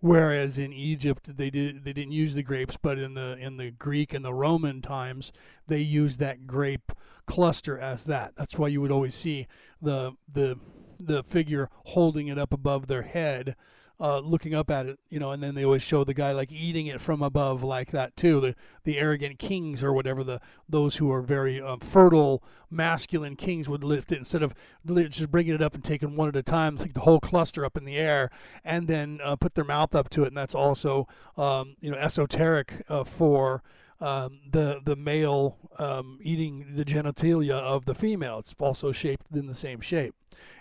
Whereas 0.00 0.56
in 0.56 0.72
Egypt 0.72 1.36
they 1.36 1.50
did 1.50 1.84
they 1.84 1.92
didn't 1.92 2.12
use 2.12 2.34
the 2.34 2.42
grapes, 2.42 2.78
but 2.80 2.98
in 2.98 3.14
the 3.14 3.36
in 3.36 3.58
the 3.58 3.70
Greek 3.70 4.14
and 4.14 4.24
the 4.24 4.32
Roman 4.32 4.80
times 4.80 5.30
they 5.66 5.80
used 5.80 6.18
that 6.20 6.46
grape 6.46 6.92
cluster 7.26 7.78
as 7.78 8.04
that. 8.04 8.32
That's 8.34 8.56
why 8.56 8.68
you 8.68 8.80
would 8.80 8.90
always 8.90 9.14
see 9.14 9.46
the 9.80 10.12
the 10.26 10.58
the 10.98 11.22
figure 11.22 11.68
holding 11.84 12.28
it 12.28 12.38
up 12.38 12.52
above 12.52 12.86
their 12.86 13.02
head 13.02 13.56
uh, 14.00 14.18
looking 14.18 14.54
up 14.54 14.70
at 14.70 14.86
it, 14.86 14.98
you 15.10 15.18
know, 15.18 15.30
and 15.30 15.42
then 15.42 15.54
they 15.54 15.64
always 15.64 15.82
show 15.82 16.04
the 16.04 16.14
guy 16.14 16.32
like 16.32 16.50
eating 16.50 16.86
it 16.86 17.00
from 17.00 17.22
above 17.22 17.62
like 17.62 17.90
that 17.90 18.16
too. 18.16 18.40
The 18.40 18.54
the 18.84 18.98
arrogant 18.98 19.38
kings 19.38 19.84
or 19.84 19.92
whatever 19.92 20.24
the 20.24 20.40
those 20.68 20.96
who 20.96 21.12
are 21.12 21.20
very 21.20 21.60
uh, 21.60 21.76
fertile 21.80 22.42
masculine 22.70 23.36
kings 23.36 23.68
would 23.68 23.84
lift 23.84 24.10
it 24.10 24.18
instead 24.18 24.42
of 24.42 24.54
just 24.86 25.30
bringing 25.30 25.54
it 25.54 25.60
up 25.60 25.74
and 25.74 25.84
taking 25.84 26.16
one 26.16 26.28
at 26.28 26.36
a 26.36 26.42
time, 26.42 26.76
like 26.76 26.94
the 26.94 27.00
whole 27.00 27.20
cluster 27.20 27.64
up 27.64 27.76
in 27.76 27.84
the 27.84 27.96
air, 27.96 28.30
and 28.64 28.88
then 28.88 29.20
uh, 29.22 29.36
put 29.36 29.54
their 29.54 29.64
mouth 29.64 29.94
up 29.94 30.08
to 30.10 30.24
it, 30.24 30.28
and 30.28 30.36
that's 30.36 30.54
also 30.54 31.06
um, 31.36 31.76
you 31.80 31.90
know 31.90 31.98
esoteric 31.98 32.82
uh, 32.88 33.04
for. 33.04 33.62
Um, 34.02 34.40
the 34.50 34.80
the 34.82 34.96
male 34.96 35.58
um, 35.78 36.20
eating 36.22 36.74
the 36.74 36.86
genitalia 36.86 37.58
of 37.58 37.84
the 37.84 37.94
female. 37.94 38.38
It's 38.38 38.54
also 38.58 38.92
shaped 38.92 39.26
in 39.30 39.46
the 39.46 39.54
same 39.54 39.82
shape, 39.82 40.14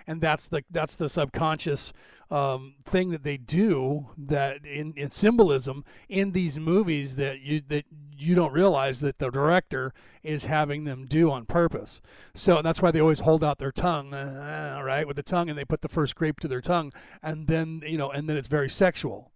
and 0.10 0.22
that's 0.22 0.48
the 0.48 0.64
that's 0.72 0.96
the 0.96 1.08
subconscious 1.08 1.94
um, 2.32 2.74
thing 2.84 3.12
that 3.12 3.22
they 3.24 3.38
do 3.38 4.08
that 4.18 4.66
in, 4.66 4.92
in 4.98 5.12
symbolism 5.12 5.86
in 6.10 6.32
these 6.32 6.60
movies 6.60 7.16
that 7.16 7.42
you 7.42 7.62
that 7.68 7.86
you 8.18 8.34
don't 8.34 8.52
realize 8.52 9.02
that 9.02 9.20
the 9.20 9.30
director 9.30 9.94
is 10.24 10.46
having 10.46 10.84
them 10.84 11.06
do 11.06 11.30
on 11.30 11.46
purpose. 11.46 12.02
So 12.34 12.62
that's 12.64 12.82
why 12.82 12.90
they 12.90 13.00
always 13.00 13.20
hold 13.20 13.44
out 13.44 13.60
their 13.60 13.72
tongue, 13.72 14.14
uh, 14.14 14.82
right, 14.84 15.08
with 15.08 15.16
the 15.16 15.24
tongue, 15.24 15.48
and 15.48 15.58
they 15.58 15.64
put 15.64 15.82
the 15.82 15.88
first 15.88 16.16
grape 16.16 16.40
to 16.40 16.48
their 16.48 16.60
tongue, 16.60 16.92
and 17.22 17.46
then 17.46 17.84
you 17.86 17.98
know, 17.98 18.10
and 18.10 18.28
then 18.28 18.36
it's 18.36 18.48
very 18.48 18.70
sexual 18.70 19.32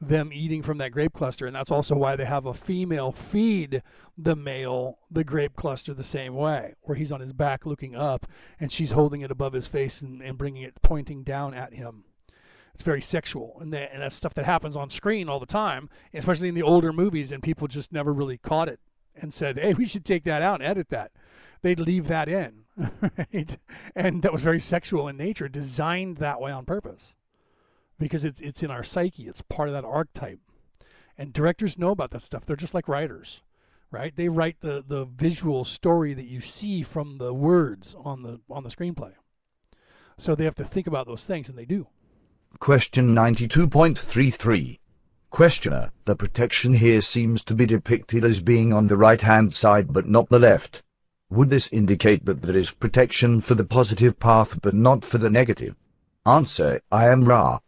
them 0.00 0.30
eating 0.32 0.62
from 0.62 0.78
that 0.78 0.92
grape 0.92 1.12
cluster. 1.12 1.46
And 1.46 1.56
that's 1.56 1.70
also 1.70 1.94
why 1.94 2.16
they 2.16 2.24
have 2.24 2.46
a 2.46 2.54
female 2.54 3.12
feed 3.12 3.82
the 4.18 4.36
male 4.36 4.98
the 5.10 5.24
grape 5.24 5.54
cluster 5.56 5.94
the 5.94 6.04
same 6.04 6.34
way, 6.34 6.74
where 6.82 6.96
he's 6.96 7.12
on 7.12 7.20
his 7.20 7.32
back 7.32 7.66
looking 7.66 7.94
up 7.94 8.26
and 8.58 8.72
she's 8.72 8.92
holding 8.92 9.20
it 9.20 9.30
above 9.30 9.52
his 9.52 9.66
face 9.66 10.02
and, 10.02 10.22
and 10.22 10.38
bringing 10.38 10.62
it 10.62 10.80
pointing 10.82 11.22
down 11.22 11.54
at 11.54 11.74
him 11.74 12.04
it's 12.76 12.82
very 12.82 13.00
sexual, 13.00 13.56
and, 13.62 13.72
that, 13.72 13.90
and 13.90 14.02
that's 14.02 14.14
stuff 14.14 14.34
that 14.34 14.44
happens 14.44 14.76
on 14.76 14.90
screen 14.90 15.30
all 15.30 15.40
the 15.40 15.46
time, 15.46 15.88
especially 16.12 16.48
in 16.48 16.54
the 16.54 16.62
older 16.62 16.92
movies, 16.92 17.32
and 17.32 17.42
people 17.42 17.66
just 17.66 17.90
never 17.90 18.12
really 18.12 18.36
caught 18.36 18.68
it 18.68 18.80
and 19.14 19.32
said, 19.32 19.58
"Hey, 19.58 19.72
we 19.72 19.86
should 19.86 20.04
take 20.04 20.24
that 20.24 20.42
out 20.42 20.60
and 20.60 20.68
edit 20.68 20.90
that." 20.90 21.10
They'd 21.62 21.80
leave 21.80 22.06
that 22.08 22.28
in, 22.28 22.64
right? 23.00 23.56
And 23.94 24.22
that 24.22 24.30
was 24.30 24.42
very 24.42 24.60
sexual 24.60 25.08
in 25.08 25.16
nature, 25.16 25.48
designed 25.48 26.18
that 26.18 26.38
way 26.38 26.52
on 26.52 26.66
purpose, 26.66 27.14
because 27.98 28.24
it's 28.24 28.40
it's 28.40 28.62
in 28.62 28.70
our 28.70 28.82
psyche. 28.82 29.28
It's 29.28 29.42
part 29.42 29.68
of 29.68 29.74
that 29.74 29.84
archetype, 29.84 30.40
and 31.16 31.32
directors 31.32 31.78
know 31.78 31.90
about 31.90 32.10
that 32.10 32.22
stuff. 32.22 32.44
They're 32.44 32.56
just 32.56 32.74
like 32.74 32.88
writers 32.88 33.42
right? 33.90 34.14
They 34.16 34.28
write 34.28 34.60
the 34.60 34.84
the 34.86 35.04
visual 35.04 35.64
story 35.64 36.14
that 36.14 36.26
you 36.26 36.40
see 36.40 36.82
from 36.82 37.18
the 37.18 37.32
words 37.32 37.94
on 37.98 38.22
the 38.22 38.40
on 38.50 38.64
the 38.64 38.70
screenplay. 38.70 39.12
So 40.18 40.34
they 40.34 40.44
have 40.44 40.54
to 40.56 40.64
think 40.64 40.86
about 40.86 41.06
those 41.06 41.24
things, 41.24 41.48
and 41.48 41.58
they 41.58 41.66
do. 41.66 41.88
Question 42.58 43.14
92.33. 43.14 44.78
Questioner, 45.28 45.92
the 46.06 46.16
protection 46.16 46.74
here 46.74 47.02
seems 47.02 47.44
to 47.44 47.54
be 47.54 47.66
depicted 47.66 48.24
as 48.24 48.40
being 48.40 48.72
on 48.72 48.86
the 48.86 48.96
right-hand 48.96 49.54
side 49.54 49.92
but 49.92 50.08
not 50.08 50.30
the 50.30 50.38
left. 50.38 50.82
Would 51.28 51.50
this 51.50 51.68
indicate 51.70 52.24
that 52.24 52.40
there 52.40 52.56
is 52.56 52.70
protection 52.70 53.42
for 53.42 53.54
the 53.54 53.64
positive 53.64 54.18
path 54.18 54.62
but 54.62 54.72
not 54.74 55.04
for 55.04 55.18
the 55.18 55.28
negative? 55.28 55.74
Answer, 56.24 56.80
I 56.90 57.08
am 57.08 57.26
Ra. 57.26 57.58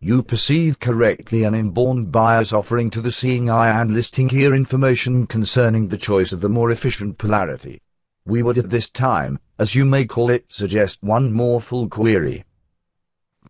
You 0.00 0.22
perceive 0.22 0.78
correctly 0.78 1.42
an 1.42 1.56
inborn 1.56 2.06
bias 2.06 2.52
offering 2.52 2.88
to 2.90 3.00
the 3.00 3.10
seeing 3.10 3.50
eye 3.50 3.80
and 3.80 3.92
listing 3.92 4.28
here 4.28 4.54
information 4.54 5.26
concerning 5.26 5.88
the 5.88 5.98
choice 5.98 6.30
of 6.30 6.40
the 6.40 6.48
more 6.48 6.70
efficient 6.70 7.18
polarity. 7.18 7.82
We 8.24 8.44
would 8.44 8.58
at 8.58 8.70
this 8.70 8.88
time, 8.88 9.40
as 9.58 9.74
you 9.74 9.84
may 9.84 10.04
call 10.04 10.30
it, 10.30 10.52
suggest 10.52 11.02
one 11.02 11.32
more 11.32 11.60
full 11.60 11.88
query. 11.88 12.44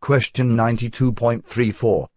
Question 0.00 0.56
92.34. 0.56 2.08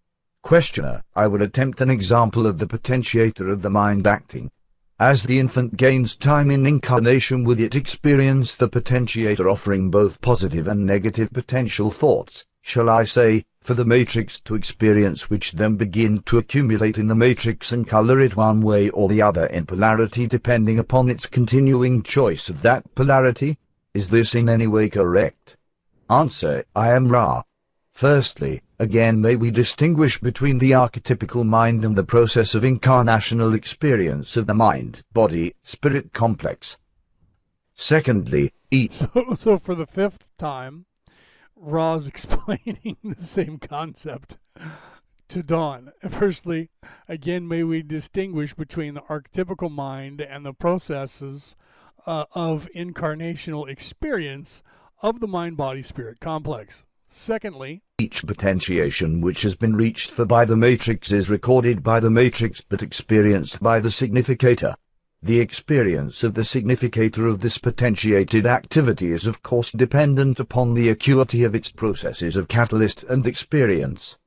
Questioner, 0.42 1.04
I 1.14 1.28
will 1.28 1.42
attempt 1.42 1.82
an 1.82 1.90
example 1.90 2.48
of 2.48 2.58
the 2.58 2.68
potentiator 2.68 3.52
of 3.52 3.62
the 3.62 3.70
mind 3.70 4.08
acting. 4.08 4.50
As 4.98 5.24
the 5.24 5.40
infant 5.40 5.76
gains 5.76 6.16
time 6.16 6.50
in 6.50 6.66
incarnation 6.66 7.44
would 7.44 7.60
it 7.60 7.76
experience 7.76 8.56
the 8.56 8.70
potentiator 8.70 9.52
offering 9.52 9.92
both 9.92 10.22
positive 10.22 10.70
and 10.70 10.86
negative 10.86 11.34
potential 11.34 11.92
thoughts, 11.92 12.46
shall 12.62 12.90
I 12.90 13.04
say, 13.04 13.44
for 13.62 13.76
the 13.76 13.86
matrix 13.86 14.40
to 14.40 14.56
experience 14.56 15.30
which 15.30 15.52
then 15.52 15.76
begin 15.76 16.22
to 16.24 16.40
accumulate 16.40 16.98
in 16.98 17.08
the 17.08 17.16
matrix 17.16 17.72
and 17.72 17.88
color 17.88 18.20
it 18.20 18.36
one 18.36 18.60
way 18.60 18.90
or 18.90 19.08
the 19.08 19.22
other 19.22 19.46
in 19.46 19.66
polarity 19.66 20.26
depending 20.26 20.80
upon 20.80 21.10
its 21.10 21.28
continuing 21.28 22.02
choice 22.02 22.50
of 22.50 22.64
that 22.64 22.84
polarity? 22.96 23.58
Is 23.94 24.10
this 24.10 24.34
in 24.34 24.50
any 24.50 24.66
way 24.66 24.90
correct? 24.90 25.58
Answer, 26.10 26.66
I 26.76 26.92
am 26.92 27.10
Ra. 27.10 27.44
Firstly, 27.92 28.62
again 28.80 29.22
may 29.22 29.36
we 29.36 29.52
distinguish 29.52 30.20
between 30.20 30.58
the 30.58 30.72
archetypical 30.72 31.46
mind 31.46 31.86
and 31.86 31.96
the 31.96 32.04
process 32.04 32.56
of 32.56 32.64
incarnational 32.64 33.54
experience 33.54 34.36
of 34.38 34.48
the 34.48 34.56
mind, 34.56 35.04
body, 35.14 35.54
spirit 35.62 36.14
complex. 36.14 36.78
Secondly, 37.76 38.54
each 38.72 38.94
So, 39.14 39.38
so 39.40 39.58
for 39.58 39.76
the 39.76 39.86
fifth 39.86 40.36
time, 40.38 40.86
Ra's 41.62 42.08
explaining 42.10 42.98
the 43.04 43.22
same 43.22 43.60
concept 43.60 44.38
to 45.30 45.44
Don. 45.44 45.92
Firstly, 46.10 46.70
again, 47.08 47.48
may 47.48 47.64
we 47.64 47.84
distinguish 47.84 48.54
between 48.54 48.96
the 48.96 49.02
archetypical 49.02 49.72
mind 49.72 50.20
and 50.20 50.46
the 50.46 50.54
processes 50.54 51.56
uh, 52.06 52.26
of 52.34 52.68
incarnational 52.76 53.70
experience 53.70 54.64
of 55.02 55.20
the 55.20 55.28
mind 55.28 55.56
body 55.56 55.84
spirit 55.84 56.20
complex. 56.20 56.84
Secondly, 57.08 57.84
each 57.98 58.26
potentiation 58.26 59.22
which 59.22 59.44
has 59.44 59.56
been 59.56 59.76
reached 59.76 60.10
for 60.12 60.26
by 60.26 60.46
the 60.46 60.56
matrix 60.56 61.12
is 61.12 61.30
recorded 61.30 61.84
by 61.84 62.00
the 62.00 62.10
matrix 62.10 62.62
but 62.62 62.82
experienced 62.82 63.62
by 63.62 63.80
the 63.80 63.92
significator. 63.92 64.76
The 65.24 65.40
experience 65.40 66.24
of 66.24 66.34
the 66.34 66.44
significator 66.44 67.28
of 67.28 67.42
this 67.42 67.60
potentiated 67.60 68.48
activity 68.48 69.12
is 69.12 69.28
of 69.28 69.44
course 69.44 69.72
dependent 69.72 70.40
upon 70.40 70.74
the 70.74 70.90
acuity 70.90 71.44
of 71.44 71.54
its 71.54 71.72
processes 71.72 72.36
of 72.36 72.48
catalyst 72.48 73.04
and 73.04 73.26
experience. 73.28 74.18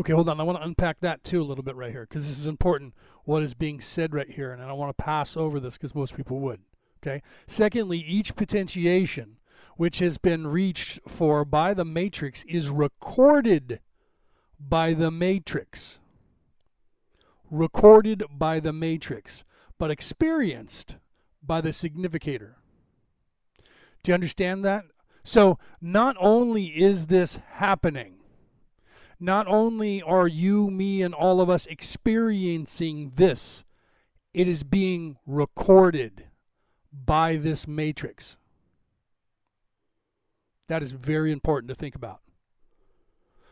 Okay, 0.00 0.14
hold 0.14 0.30
on. 0.30 0.40
I 0.40 0.44
want 0.44 0.58
to 0.58 0.64
unpack 0.64 1.00
that 1.00 1.22
too 1.22 1.42
a 1.42 1.44
little 1.44 1.62
bit 1.62 1.76
right 1.76 1.90
here 1.90 2.06
because 2.08 2.26
this 2.26 2.38
is 2.38 2.46
important. 2.46 2.94
What 3.24 3.42
is 3.42 3.52
being 3.52 3.82
said 3.82 4.14
right 4.14 4.30
here, 4.30 4.50
and 4.50 4.62
I 4.62 4.66
don't 4.66 4.78
want 4.78 4.96
to 4.96 5.02
pass 5.02 5.36
over 5.36 5.60
this 5.60 5.74
because 5.74 5.94
most 5.94 6.16
people 6.16 6.40
would. 6.40 6.60
Okay. 7.02 7.22
Secondly, 7.46 7.98
each 7.98 8.34
potentiation 8.34 9.36
which 9.76 9.98
has 9.98 10.18
been 10.18 10.46
reached 10.46 11.00
for 11.06 11.44
by 11.44 11.74
the 11.74 11.84
matrix 11.84 12.44
is 12.44 12.70
recorded 12.70 13.80
by 14.58 14.94
the 14.94 15.10
matrix. 15.10 15.99
Recorded 17.50 18.24
by 18.30 18.60
the 18.60 18.72
matrix, 18.72 19.44
but 19.78 19.90
experienced 19.90 20.96
by 21.42 21.60
the 21.60 21.72
significator. 21.72 22.56
Do 24.02 24.10
you 24.10 24.14
understand 24.14 24.64
that? 24.64 24.84
So, 25.24 25.58
not 25.80 26.16
only 26.18 26.66
is 26.66 27.06
this 27.06 27.38
happening, 27.54 28.14
not 29.18 29.46
only 29.46 30.00
are 30.00 30.26
you, 30.26 30.70
me, 30.70 31.02
and 31.02 31.12
all 31.12 31.40
of 31.40 31.50
us 31.50 31.66
experiencing 31.66 33.12
this, 33.16 33.64
it 34.32 34.48
is 34.48 34.62
being 34.62 35.18
recorded 35.26 36.24
by 36.92 37.36
this 37.36 37.68
matrix. 37.68 38.36
That 40.68 40.82
is 40.82 40.92
very 40.92 41.32
important 41.32 41.68
to 41.68 41.74
think 41.74 41.94
about. 41.94 42.20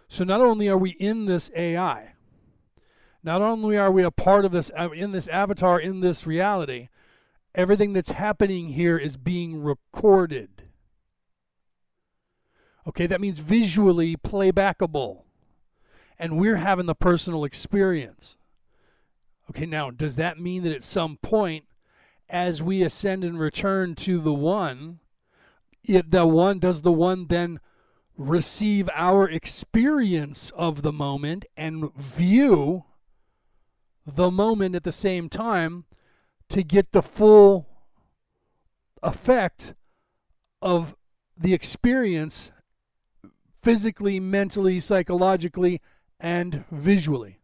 So 0.08 0.24
not 0.24 0.40
only 0.40 0.68
are 0.68 0.78
we 0.78 0.90
in 0.90 1.26
this 1.26 1.50
AI, 1.54 2.14
not 3.22 3.42
only 3.42 3.76
are 3.76 3.90
we 3.90 4.02
a 4.02 4.10
part 4.10 4.44
of 4.44 4.52
this 4.52 4.70
uh, 4.78 4.90
in 4.90 5.12
this 5.12 5.28
avatar 5.28 5.80
in 5.80 6.00
this 6.00 6.26
reality, 6.26 6.88
everything 7.54 7.92
that's 7.92 8.12
happening 8.12 8.68
here 8.68 8.96
is 8.96 9.16
being 9.16 9.62
recorded. 9.62 10.62
Okay, 12.86 13.06
that 13.06 13.20
means 13.20 13.38
visually 13.38 14.16
playbackable. 14.16 15.22
And 16.18 16.38
we're 16.38 16.56
having 16.56 16.86
the 16.86 16.94
personal 16.94 17.44
experience. 17.44 18.36
Okay, 19.50 19.66
now 19.66 19.90
does 19.90 20.16
that 20.16 20.40
mean 20.40 20.62
that 20.64 20.74
at 20.74 20.82
some 20.82 21.16
point 21.18 21.64
as 22.28 22.62
we 22.62 22.82
ascend 22.82 23.24
and 23.24 23.38
return 23.38 23.94
to 23.94 24.18
the 24.18 24.32
one, 24.32 25.00
it, 25.82 26.10
the 26.10 26.26
one 26.26 26.58
does 26.58 26.82
the 26.82 26.92
one 26.92 27.26
then 27.28 27.60
receive 28.16 28.90
our 28.94 29.28
experience 29.28 30.50
of 30.56 30.82
the 30.82 30.92
moment 30.92 31.44
and 31.56 31.94
view 31.94 32.84
the 34.14 34.30
moment 34.30 34.74
at 34.74 34.84
the 34.84 34.92
same 34.92 35.28
time 35.28 35.84
to 36.48 36.62
get 36.62 36.92
the 36.92 37.02
full 37.02 37.66
effect 39.02 39.74
of 40.62 40.94
the 41.36 41.52
experience 41.54 42.50
physically, 43.62 44.18
mentally, 44.18 44.80
psychologically, 44.80 45.80
and 46.18 46.64
visually. 46.70 47.40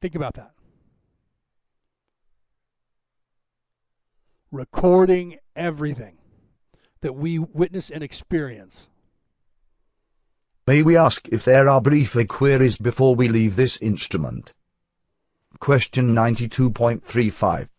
Think 0.00 0.14
about 0.14 0.34
that. 0.34 0.52
Recording 4.50 5.38
everything 5.54 6.16
that 7.02 7.14
we 7.14 7.38
witness 7.38 7.90
and 7.90 8.02
experience. 8.02 8.88
May 10.68 10.82
we 10.82 10.98
ask 10.98 11.26
if 11.32 11.46
there 11.46 11.66
are 11.66 11.80
brief 11.80 12.14
queries 12.28 12.76
before 12.76 13.14
we 13.14 13.26
leave 13.26 13.56
this 13.56 13.78
instrument? 13.78 14.52
Question 15.60 16.14
92.35. 16.14 17.70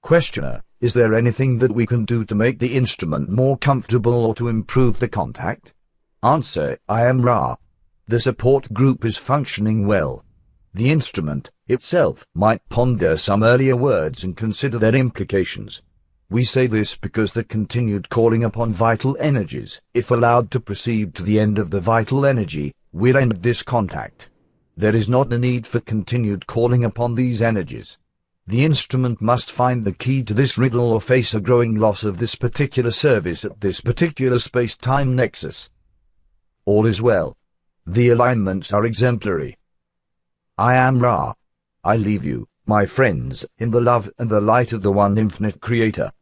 Questioner, 0.00 0.62
is 0.80 0.94
there 0.94 1.12
anything 1.12 1.58
that 1.58 1.72
we 1.72 1.84
can 1.84 2.06
do 2.06 2.24
to 2.24 2.34
make 2.34 2.58
the 2.58 2.74
instrument 2.74 3.28
more 3.28 3.58
comfortable 3.58 4.24
or 4.24 4.34
to 4.36 4.48
improve 4.48 4.98
the 4.98 5.08
contact? 5.08 5.74
Answer, 6.22 6.78
I 6.88 7.04
am 7.04 7.20
Ra. 7.20 7.56
The 8.06 8.18
support 8.18 8.72
group 8.72 9.04
is 9.04 9.18
functioning 9.18 9.86
well. 9.86 10.24
The 10.72 10.90
instrument, 10.90 11.50
itself, 11.66 12.24
might 12.34 12.66
ponder 12.70 13.18
some 13.18 13.42
earlier 13.42 13.76
words 13.76 14.24
and 14.24 14.34
consider 14.34 14.78
their 14.78 14.94
implications. 14.94 15.82
We 16.30 16.44
say 16.44 16.66
this 16.66 16.94
because 16.94 17.32
the 17.32 17.42
continued 17.42 18.10
calling 18.10 18.44
upon 18.44 18.74
vital 18.74 19.16
energies, 19.18 19.80
if 19.94 20.10
allowed 20.10 20.50
to 20.50 20.60
proceed 20.60 21.14
to 21.14 21.22
the 21.22 21.40
end 21.40 21.58
of 21.58 21.70
the 21.70 21.80
vital 21.80 22.26
energy, 22.26 22.74
will 22.92 23.16
end 23.16 23.32
this 23.36 23.62
contact. 23.62 24.28
There 24.76 24.94
is 24.94 25.08
not 25.08 25.32
a 25.32 25.38
need 25.38 25.66
for 25.66 25.80
continued 25.80 26.46
calling 26.46 26.84
upon 26.84 27.14
these 27.14 27.40
energies. 27.40 27.96
The 28.46 28.62
instrument 28.62 29.22
must 29.22 29.50
find 29.50 29.82
the 29.82 29.92
key 29.92 30.22
to 30.24 30.34
this 30.34 30.58
riddle 30.58 30.92
or 30.92 31.00
face 31.00 31.32
a 31.32 31.40
growing 31.40 31.76
loss 31.76 32.04
of 32.04 32.18
this 32.18 32.34
particular 32.34 32.90
service 32.90 33.46
at 33.46 33.62
this 33.62 33.80
particular 33.80 34.38
space-time 34.38 35.16
nexus. 35.16 35.70
All 36.66 36.84
is 36.84 37.00
well. 37.00 37.38
The 37.86 38.10
alignments 38.10 38.70
are 38.74 38.84
exemplary. 38.84 39.56
I 40.58 40.74
am 40.74 41.00
Ra. 41.00 41.32
I 41.82 41.96
leave 41.96 42.24
you, 42.26 42.48
my 42.66 42.84
friends, 42.84 43.46
in 43.56 43.70
the 43.70 43.80
love 43.80 44.10
and 44.18 44.28
the 44.28 44.42
light 44.42 44.74
of 44.74 44.82
the 44.82 44.92
one 44.92 45.16
infinite 45.16 45.62
Creator. 45.62 46.12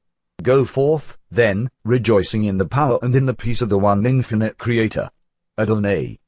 Go 0.42 0.64
forth, 0.64 1.16
then, 1.30 1.70
rejoicing 1.84 2.44
in 2.44 2.58
the 2.58 2.66
power 2.66 2.98
and 3.02 3.16
in 3.16 3.26
the 3.26 3.34
peace 3.34 3.62
of 3.62 3.68
the 3.68 3.78
one 3.78 4.04
infinite 4.04 4.58
Creator. 4.58 5.10
Adonai. 5.58 6.20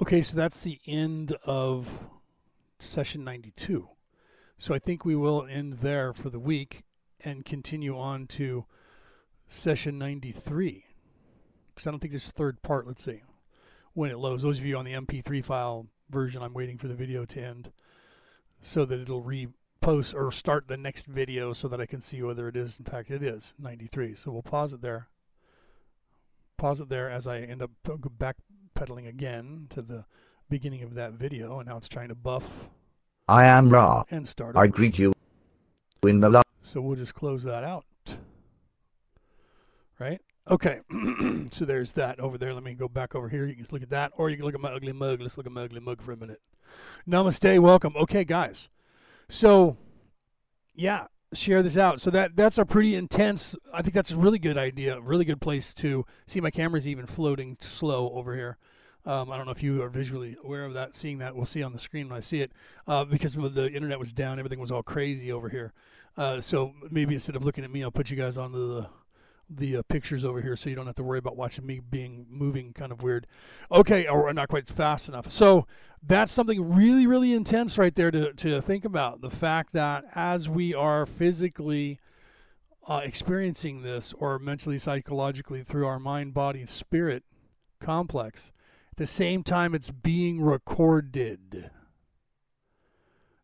Okay, 0.00 0.22
so 0.22 0.36
that's 0.36 0.60
the 0.60 0.78
end 0.86 1.32
of 1.44 1.88
session 2.78 3.24
92. 3.24 3.88
So 4.58 4.74
I 4.74 4.78
think 4.78 5.04
we 5.04 5.16
will 5.16 5.46
end 5.48 5.78
there 5.80 6.12
for 6.12 6.30
the 6.30 6.38
week 6.38 6.84
and 7.20 7.44
continue 7.44 7.98
on 7.98 8.26
to 8.28 8.66
session 9.48 9.98
93. 9.98 10.84
Because 11.74 11.86
I 11.86 11.90
don't 11.90 12.00
think 12.00 12.12
there's 12.12 12.28
a 12.28 12.32
third 12.32 12.62
part. 12.62 12.86
Let's 12.86 13.04
see 13.04 13.22
when 13.94 14.10
it 14.10 14.18
loads. 14.18 14.42
Those 14.42 14.58
of 14.58 14.66
you 14.66 14.76
on 14.76 14.84
the 14.84 14.92
MP3 14.92 15.44
file 15.44 15.86
version. 16.10 16.42
I'm 16.42 16.54
waiting 16.54 16.78
for 16.78 16.88
the 16.88 16.94
video 16.94 17.24
to 17.24 17.42
end 17.42 17.72
so 18.60 18.84
that 18.84 19.00
it'll 19.00 19.22
repost 19.80 20.14
or 20.14 20.30
start 20.30 20.68
the 20.68 20.76
next 20.76 21.06
video 21.06 21.52
so 21.52 21.68
that 21.68 21.80
I 21.80 21.86
can 21.86 22.00
see 22.00 22.22
whether 22.22 22.48
it 22.48 22.56
is. 22.56 22.76
In 22.78 22.84
fact, 22.84 23.10
it 23.10 23.22
is 23.22 23.54
93. 23.58 24.14
So 24.14 24.30
we'll 24.30 24.42
pause 24.42 24.72
it 24.72 24.82
there. 24.82 25.08
Pause 26.56 26.82
it 26.82 26.88
there 26.88 27.10
as 27.10 27.26
I 27.26 27.38
end 27.38 27.62
up 27.62 27.70
backpedaling 27.84 29.08
again 29.08 29.66
to 29.70 29.82
the 29.82 30.04
beginning 30.48 30.82
of 30.82 30.94
that 30.94 31.12
video, 31.12 31.58
and 31.58 31.68
now 31.68 31.76
it's 31.76 31.88
trying 31.88 32.08
to 32.08 32.14
buff 32.14 32.68
I 33.28 33.44
am 33.44 33.68
Ra. 33.70 34.04
and 34.10 34.26
start. 34.26 34.56
I 34.56 34.66
greet 34.66 34.98
you 34.98 35.12
in 36.02 36.20
the 36.20 36.30
love. 36.30 36.44
So 36.62 36.80
we'll 36.80 36.96
just 36.96 37.14
close 37.14 37.44
that 37.44 37.64
out. 37.64 37.84
Right? 39.98 40.20
Okay. 40.48 40.80
so 41.50 41.64
there's 41.64 41.92
that 41.92 42.18
over 42.18 42.38
there. 42.38 42.54
Let 42.54 42.62
me 42.62 42.74
go 42.74 42.88
back 42.88 43.14
over 43.14 43.28
here. 43.28 43.46
You 43.46 43.54
can 43.54 43.66
look 43.70 43.82
at 43.82 43.90
that, 43.90 44.12
or 44.16 44.30
you 44.30 44.36
can 44.36 44.44
look 44.46 44.54
at 44.54 44.60
my 44.60 44.72
ugly 44.72 44.92
mug. 44.92 45.20
Let's 45.20 45.36
look 45.36 45.46
at 45.46 45.52
my 45.52 45.62
ugly 45.62 45.80
mug 45.80 46.00
for 46.00 46.12
a 46.12 46.16
minute. 46.16 46.40
Namaste. 47.08 47.58
Welcome. 47.60 47.94
Okay, 47.96 48.24
guys. 48.24 48.68
So, 49.28 49.76
yeah, 50.74 51.06
share 51.34 51.62
this 51.62 51.76
out. 51.76 52.00
So 52.00 52.10
that 52.10 52.36
that's 52.36 52.58
a 52.58 52.64
pretty 52.64 52.94
intense. 52.94 53.54
I 53.72 53.82
think 53.82 53.94
that's 53.94 54.12
a 54.12 54.16
really 54.16 54.38
good 54.38 54.56
idea. 54.56 55.00
Really 55.00 55.24
good 55.24 55.40
place 55.40 55.74
to 55.74 56.06
see. 56.26 56.40
My 56.40 56.50
camera's 56.50 56.86
even 56.86 57.06
floating 57.06 57.56
slow 57.60 58.10
over 58.14 58.34
here. 58.34 58.58
Um, 59.04 59.30
I 59.30 59.36
don't 59.36 59.46
know 59.46 59.52
if 59.52 59.62
you 59.62 59.82
are 59.82 59.88
visually 59.88 60.36
aware 60.44 60.64
of 60.64 60.74
that, 60.74 60.94
seeing 60.94 61.18
that. 61.18 61.34
We'll 61.34 61.46
see 61.46 61.62
on 61.62 61.72
the 61.72 61.78
screen 61.78 62.08
when 62.08 62.16
I 62.16 62.20
see 62.20 62.40
it. 62.40 62.52
Uh, 62.86 63.04
because 63.04 63.34
the 63.34 63.70
internet 63.72 63.98
was 63.98 64.12
down, 64.12 64.38
everything 64.38 64.60
was 64.60 64.70
all 64.70 64.82
crazy 64.82 65.32
over 65.32 65.48
here. 65.48 65.72
Uh, 66.16 66.40
so 66.40 66.74
maybe 66.90 67.14
instead 67.14 67.36
of 67.36 67.44
looking 67.44 67.64
at 67.64 67.70
me, 67.70 67.82
I'll 67.82 67.90
put 67.90 68.10
you 68.10 68.16
guys 68.16 68.36
onto 68.36 68.58
the 68.58 68.88
the 69.50 69.78
uh, 69.78 69.82
pictures 69.88 70.24
over 70.24 70.40
here, 70.40 70.56
so 70.56 70.68
you 70.68 70.76
don't 70.76 70.86
have 70.86 70.96
to 70.96 71.02
worry 71.02 71.18
about 71.18 71.36
watching 71.36 71.64
me 71.64 71.80
being 71.80 72.26
moving 72.28 72.72
kind 72.72 72.92
of 72.92 73.02
weird. 73.02 73.26
Okay, 73.70 74.06
or 74.06 74.32
not 74.32 74.48
quite 74.48 74.68
fast 74.68 75.08
enough. 75.08 75.30
So 75.30 75.66
that's 76.02 76.32
something 76.32 76.74
really, 76.74 77.06
really 77.06 77.32
intense 77.32 77.78
right 77.78 77.94
there 77.94 78.10
to 78.10 78.32
to 78.32 78.60
think 78.60 78.84
about. 78.84 79.20
The 79.20 79.30
fact 79.30 79.72
that 79.72 80.04
as 80.14 80.48
we 80.48 80.74
are 80.74 81.06
physically 81.06 81.98
uh, 82.86 83.00
experiencing 83.04 83.82
this, 83.82 84.12
or 84.14 84.38
mentally, 84.38 84.78
psychologically 84.78 85.62
through 85.62 85.86
our 85.86 85.98
mind, 85.98 86.34
body, 86.34 86.64
spirit 86.66 87.24
complex, 87.80 88.52
at 88.92 88.96
the 88.96 89.06
same 89.06 89.42
time 89.42 89.74
it's 89.74 89.90
being 89.90 90.40
recorded. 90.40 91.70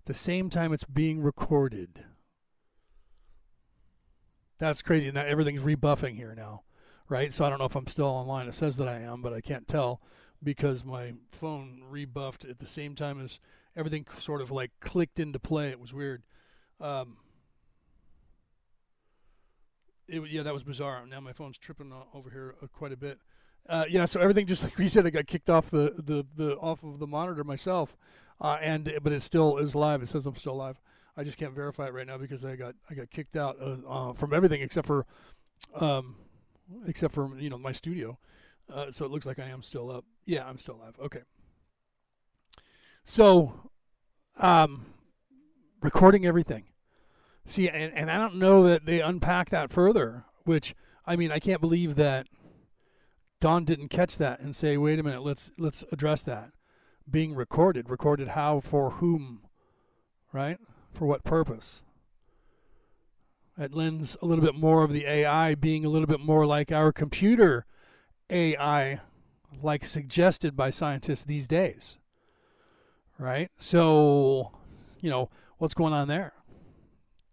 At 0.01 0.07
the 0.07 0.15
same 0.15 0.51
time 0.51 0.73
it's 0.73 0.85
being 0.85 1.21
recorded. 1.21 2.05
That's 4.65 4.81
crazy. 4.81 5.11
Now 5.11 5.25
everything's 5.25 5.61
rebuffing 5.61 6.17
here 6.17 6.35
now, 6.35 6.63
right? 7.09 7.35
So 7.35 7.45
I 7.45 7.51
don't 7.51 7.59
know 7.59 7.67
if 7.67 7.77
I'm 7.77 7.87
still 7.87 8.07
online. 8.07 8.49
It 8.49 8.55
says 8.55 8.79
that 8.79 8.89
I 8.89 9.01
am, 9.01 9.21
but 9.21 9.35
I 9.35 9.43
can't 9.43 9.69
tell 9.69 10.01
because 10.43 10.85
my 10.85 11.13
phone 11.33 11.83
rebuffed 11.89 12.47
at 12.47 12.59
the 12.59 12.67
same 12.67 12.95
time 12.95 13.21
as 13.21 13.39
everything 13.77 14.07
sort 14.19 14.41
of 14.41 14.51
like 14.51 14.71
clicked 14.81 15.21
into 15.21 15.39
play. 15.39 15.69
It 15.69 15.79
was 15.79 15.93
weird. 15.93 16.23
Um, 16.81 17.19
it, 20.09 20.23
yeah, 20.31 20.43
that 20.43 20.55
was 20.55 20.65
bizarre. 20.65 21.05
Now 21.07 21.21
my 21.21 21.35
phone's 21.35 21.59
tripping 21.59 21.93
over 22.15 22.31
here 22.31 22.55
uh, 22.63 22.67
quite 22.69 22.93
a 22.93 22.97
bit. 22.97 23.19
Uh, 23.69 23.85
yeah, 23.87 24.07
so 24.07 24.19
everything 24.21 24.47
just 24.47 24.63
like 24.65 24.79
we 24.79 24.89
said, 24.89 25.07
I 25.07 25.11
got 25.11 25.27
kicked 25.27 25.51
off 25.51 25.71
the, 25.71 25.93
the, 25.97 26.25
the 26.37 26.57
off 26.57 26.83
of 26.83 27.01
the 27.01 27.07
monitor 27.07 27.45
myself, 27.45 27.99
uh, 28.41 28.57
and 28.63 28.99
but 29.03 29.13
it 29.13 29.23
still 29.23 29.59
is 29.59 29.75
live. 29.75 30.03
It 30.03 30.09
says 30.09 30.25
I'm 30.25 30.37
still 30.37 30.57
live. 30.57 30.81
I 31.17 31.25
just 31.25 31.39
can't 31.39 31.55
verify 31.55 31.87
it 31.87 31.95
right 31.95 32.07
now 32.07 32.19
because 32.19 32.45
I 32.45 32.57
got 32.57 32.75
I 32.91 32.95
got 32.95 33.11
kicked 33.11 33.37
out 33.37 33.57
uh, 33.61 33.77
uh, 33.89 34.13
from 34.15 34.33
everything 34.33 34.63
except 34.63 34.87
for, 34.87 35.07
um, 35.77 36.17
except 36.87 37.15
for 37.15 37.37
you 37.39 37.51
know 37.51 37.59
my 37.59 37.73
studio. 37.73 38.19
Uh, 38.73 38.91
so 38.91 39.05
it 39.05 39.11
looks 39.11 39.27
like 39.27 39.39
I 39.39 39.49
am 39.49 39.63
still 39.63 39.91
up. 39.91 40.05
Yeah, 40.25 40.47
I'm 40.47 40.59
still 40.59 40.79
live. 40.79 40.99
Okay. 40.99 41.21
So, 43.05 43.71
um, 44.39 44.87
recording 45.83 46.25
everything. 46.25 46.65
See, 47.45 47.69
and, 47.69 47.93
and 47.93 48.11
I 48.11 48.17
don't 48.17 48.37
know 48.37 48.67
that 48.67 48.87
they 48.87 49.01
unpack 49.01 49.51
that 49.51 49.71
further. 49.71 50.25
Which 50.45 50.75
I 51.07 51.17
mean, 51.17 51.31
I 51.31 51.39
can't 51.39 51.61
believe 51.61 51.95
that 51.97 52.27
Don 53.41 53.65
didn't 53.65 53.89
catch 53.89 54.19
that 54.19 54.41
and 54.41 54.57
say, 54.57 54.77
"Wait 54.77 54.99
a 54.99 55.03
minute, 55.03 55.23
let's 55.23 55.53
let's 55.59 55.85
address 55.93 56.23
that." 56.25 56.51
Being 57.09 57.35
recorded, 57.35 57.91
recorded 57.91 58.29
how, 58.29 58.61
for 58.61 58.93
whom, 58.93 59.43
right? 60.33 60.59
For 60.95 61.07
what 61.07 61.25
purpose? 61.25 61.83
It 63.59 63.75
lends 63.75 64.17
a 64.23 64.27
little 64.27 64.45
bit 64.45 64.55
more 64.55 64.85
of 64.85 64.93
the 64.93 65.05
AI 65.07 65.55
being 65.57 65.85
a 65.85 65.89
little 65.89 66.07
bit 66.07 66.21
more 66.21 66.47
like 66.47 66.73
our 66.73 66.93
computer 66.93 67.67
AI, 68.31 69.01
like 69.63 69.85
suggested 69.85 70.57
by 70.57 70.71
scientists 70.71 71.25
these 71.25 71.49
days. 71.49 71.99
Right? 73.19 73.51
So, 73.57 74.53
you 75.01 75.11
know, 75.11 75.31
what's 75.59 75.75
going 75.75 75.93
on 75.93 76.09
there? 76.09 76.33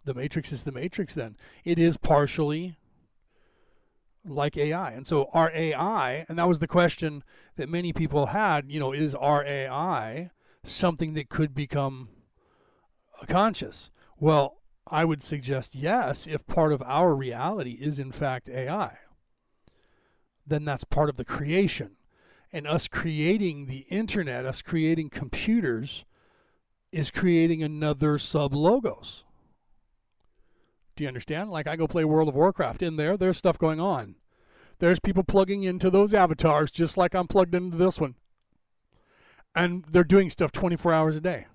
The 0.06 0.14
Matrix 0.16 0.52
is 0.52 0.64
the 0.64 0.72
Matrix 0.72 1.14
then. 1.14 1.38
It 1.64 1.78
is 1.78 1.98
partially 1.98 2.78
like 4.26 4.58
AI. 4.58 4.92
And 4.92 5.06
so 5.06 5.30
our 5.34 5.52
AI, 5.54 6.26
and 6.28 6.38
that 6.38 6.48
was 6.48 6.60
the 6.60 6.68
question 6.68 7.24
that 7.56 7.70
many 7.70 7.94
people 7.94 8.28
had, 8.28 8.72
you 8.72 8.80
know, 8.80 8.92
is 8.92 9.14
our 9.14 9.46
AI 9.46 10.32
something 10.64 11.14
that 11.14 11.30
could 11.30 11.56
become 11.56 12.10
conscious? 13.28 13.90
Well, 14.20 14.58
I 14.88 15.06
would 15.06 15.24
suggest 15.24 15.76
yes, 15.76 16.28
if 16.28 16.46
part 16.46 16.74
of 16.74 16.82
our 16.84 17.16
reality 17.16 17.78
is 17.80 18.00
in 18.00 18.12
fact 18.12 18.50
AI. 18.50 18.98
Then 20.46 20.66
that's 20.66 20.84
part 20.84 21.10
of 21.10 21.18
the 21.18 21.26
creation. 21.26 21.92
And 22.52 22.68
us 22.68 22.88
creating 22.88 23.68
the 23.68 23.86
internet, 23.90 24.46
us 24.46 24.62
creating 24.62 25.10
computers, 25.10 26.04
is 26.92 27.10
creating 27.10 27.64
another 27.64 28.18
sub 28.18 28.54
logos. 28.54 29.24
Do 30.96 31.04
you 31.04 31.08
understand? 31.08 31.50
Like 31.50 31.68
I 31.68 31.78
go 31.78 31.88
play 31.88 32.04
World 32.04 32.28
of 32.28 32.36
Warcraft 32.36 32.82
in 32.82 32.98
there, 32.98 33.16
there's 33.16 33.38
stuff 33.38 33.58
going 33.58 33.80
on. 33.80 34.16
There's 34.80 35.00
people 35.00 35.24
plugging 35.24 35.64
into 35.64 35.90
those 35.90 36.14
avatars 36.14 36.72
just 36.72 36.98
like 36.98 37.16
I'm 37.16 37.28
plugged 37.28 37.56
into 37.56 37.78
this 37.78 38.00
one. 38.00 38.16
And 39.56 39.86
they're 39.90 40.04
doing 40.04 40.30
stuff 40.30 40.52
24 40.52 40.92
hours 40.92 41.16
a 41.16 41.22
day 41.22 41.46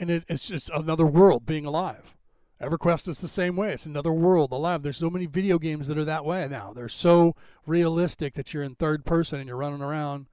and 0.00 0.10
it, 0.10 0.24
it's 0.28 0.48
just 0.48 0.70
another 0.70 1.06
world 1.06 1.46
being 1.46 1.66
alive. 1.66 2.16
EverQuest 2.60 3.06
is 3.06 3.20
the 3.20 3.28
same 3.28 3.56
way. 3.56 3.72
It's 3.72 3.86
another 3.86 4.12
world 4.12 4.52
alive. 4.52 4.82
There's 4.82 4.96
so 4.96 5.10
many 5.10 5.26
video 5.26 5.58
games 5.58 5.86
that 5.86 5.98
are 5.98 6.04
that 6.04 6.24
way 6.24 6.46
now. 6.50 6.72
They're 6.74 6.88
so 6.88 7.36
realistic 7.66 8.34
that 8.34 8.52
you're 8.52 8.62
in 8.62 8.74
third 8.74 9.04
person 9.04 9.38
and 9.38 9.46
you're 9.46 9.56
running 9.56 9.82
around. 9.82 10.26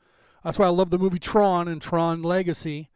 That's 0.43 0.57
why 0.57 0.65
I 0.65 0.69
love 0.69 0.89
the 0.89 0.97
movie 0.97 1.19
Tron 1.19 1.67
and 1.67 1.81
Tron 1.81 2.23
Legacy. 2.23 2.89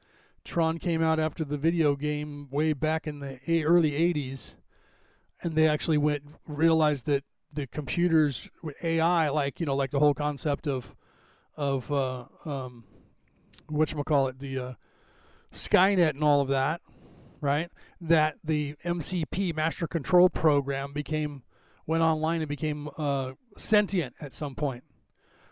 Tron 0.43 0.79
came 0.79 1.01
out 1.03 1.19
after 1.19 1.45
the 1.45 1.57
video 1.57 1.95
game 1.95 2.47
way 2.49 2.73
back 2.73 3.05
in 3.05 3.19
the 3.19 3.39
early 3.63 3.91
80s, 3.91 4.55
and 5.43 5.55
they 5.55 5.67
actually 5.67 5.97
went 5.97 6.23
realized 6.47 7.05
that 7.05 7.23
the 7.53 7.67
computers 7.67 8.49
AI, 8.81 9.29
like 9.29 9.59
you 9.59 9.65
know, 9.65 9.75
like 9.75 9.91
the 9.91 9.99
whole 9.99 10.13
concept 10.13 10.67
of 10.67 10.95
of 11.55 11.91
uh, 11.91 12.25
um, 12.45 12.85
what 13.67 13.93
call 14.05 14.27
it, 14.27 14.39
the 14.39 14.57
uh, 14.57 14.73
Skynet 15.53 16.11
and 16.11 16.23
all 16.23 16.41
of 16.41 16.47
that, 16.49 16.81
right? 17.39 17.69
That 17.99 18.37
the 18.43 18.75
MCP 18.85 19.55
Master 19.55 19.87
Control 19.87 20.29
Program 20.29 20.93
became 20.93 21.43
went 21.85 22.03
online 22.03 22.41
and 22.41 22.49
became 22.49 22.89
uh, 22.97 23.33
sentient 23.57 24.15
at 24.21 24.33
some 24.33 24.55
point 24.55 24.83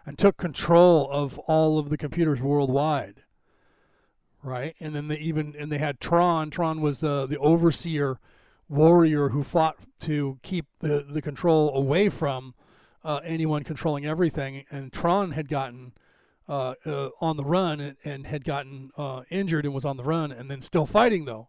and 0.05 0.17
took 0.17 0.38
control 0.38 1.09
of 1.11 1.38
all 1.39 1.77
of 1.77 1.89
the 1.89 1.97
computers 1.97 2.41
worldwide, 2.41 3.23
right? 4.41 4.76
And 4.80 4.95
then 4.95 5.07
they 5.07 5.17
even 5.17 5.55
and 5.57 5.71
they 5.71 5.77
had 5.77 5.99
Tron. 5.99 6.49
Tron 6.49 6.81
was 6.81 7.03
uh, 7.03 7.26
the 7.26 7.38
overseer 7.38 8.19
warrior 8.67 9.30
who 9.30 9.43
fought 9.43 9.77
to 9.99 10.39
keep 10.41 10.65
the 10.80 11.05
the 11.07 11.21
control 11.21 11.76
away 11.76 12.09
from 12.09 12.53
uh, 13.03 13.19
anyone 13.23 13.63
controlling 13.63 14.05
everything. 14.05 14.65
And 14.71 14.93
Tron 14.93 15.31
had 15.31 15.47
gotten 15.47 15.93
uh, 16.49 16.73
uh, 16.85 17.09
on 17.21 17.38
the 17.38 17.45
run 17.45 17.80
and, 17.80 17.95
and 18.03 18.26
had 18.26 18.43
gotten 18.43 18.89
uh, 18.97 19.21
injured 19.30 19.65
and 19.65 19.73
was 19.73 19.85
on 19.85 19.97
the 19.97 20.03
run 20.03 20.31
and 20.31 20.49
then 20.49 20.61
still 20.61 20.88
fighting 20.88 21.26
though, 21.26 21.47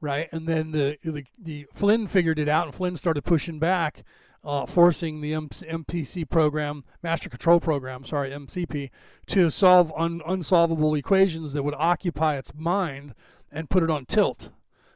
right? 0.00 0.28
And 0.32 0.48
then 0.48 0.72
the 0.72 0.98
the, 1.04 1.24
the 1.38 1.66
Flynn 1.72 2.08
figured 2.08 2.38
it 2.40 2.48
out 2.48 2.66
and 2.66 2.74
Flynn 2.74 2.96
started 2.96 3.22
pushing 3.22 3.60
back, 3.60 4.02
uh, 4.42 4.66
forcing 4.66 5.20
the 5.20 5.32
M- 5.32 5.48
MPC 5.48 6.28
program, 6.28 6.84
Master 7.00 7.30
Control 7.30 7.60
Program, 7.60 8.04
sorry 8.04 8.30
MCP, 8.30 8.90
to 9.28 9.50
solve 9.50 9.92
un- 9.96 10.20
unsolvable 10.26 10.96
equations 10.96 11.52
that 11.52 11.62
would 11.62 11.74
occupy 11.78 12.36
its 12.36 12.52
mind 12.54 13.14
and 13.52 13.70
put 13.70 13.84
it 13.84 13.90
on 13.90 14.04
tilt, 14.04 14.50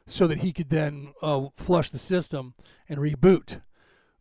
so 0.05 0.27
that 0.27 0.39
he 0.39 0.51
could 0.51 0.69
then 0.69 1.13
uh, 1.21 1.45
flush 1.55 1.89
the 1.89 1.97
system 1.97 2.55
and 2.89 2.99
reboot. 2.99 3.61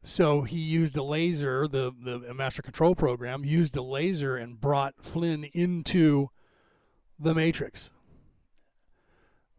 So 0.09 0.41
he 0.41 0.59
used 0.59 0.97
a 0.97 1.03
laser, 1.03 1.69
the, 1.69 1.93
the 2.03 2.33
master 2.33 2.63
control 2.63 2.95
program 2.95 3.45
used 3.45 3.77
a 3.77 3.83
laser 3.83 4.39
and 4.39 4.59
brought 4.59 4.95
Flynn 5.03 5.45
into 5.53 6.31
the 7.21 7.35
Matrix. 7.35 7.91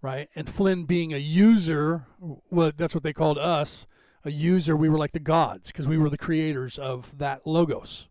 Right? 0.02 0.28
And 0.34 0.50
Flynn 0.50 0.86
being 0.86 1.14
a 1.14 1.18
user, 1.18 2.08
well, 2.20 2.72
that's 2.76 2.96
what 2.96 3.04
they 3.04 3.14
called 3.14 3.38
us, 3.38 3.86
a 4.26 4.32
user, 4.32 4.76
we 4.76 4.90
were 4.90 4.98
like 4.98 5.12
the 5.12 5.20
gods 5.20 5.72
because 5.72 5.88
we 5.88 6.00
were 6.00 6.10
the 6.10 6.18
creators 6.18 6.80
of 6.80 7.16
that 7.20 7.46
logos. 7.46 8.08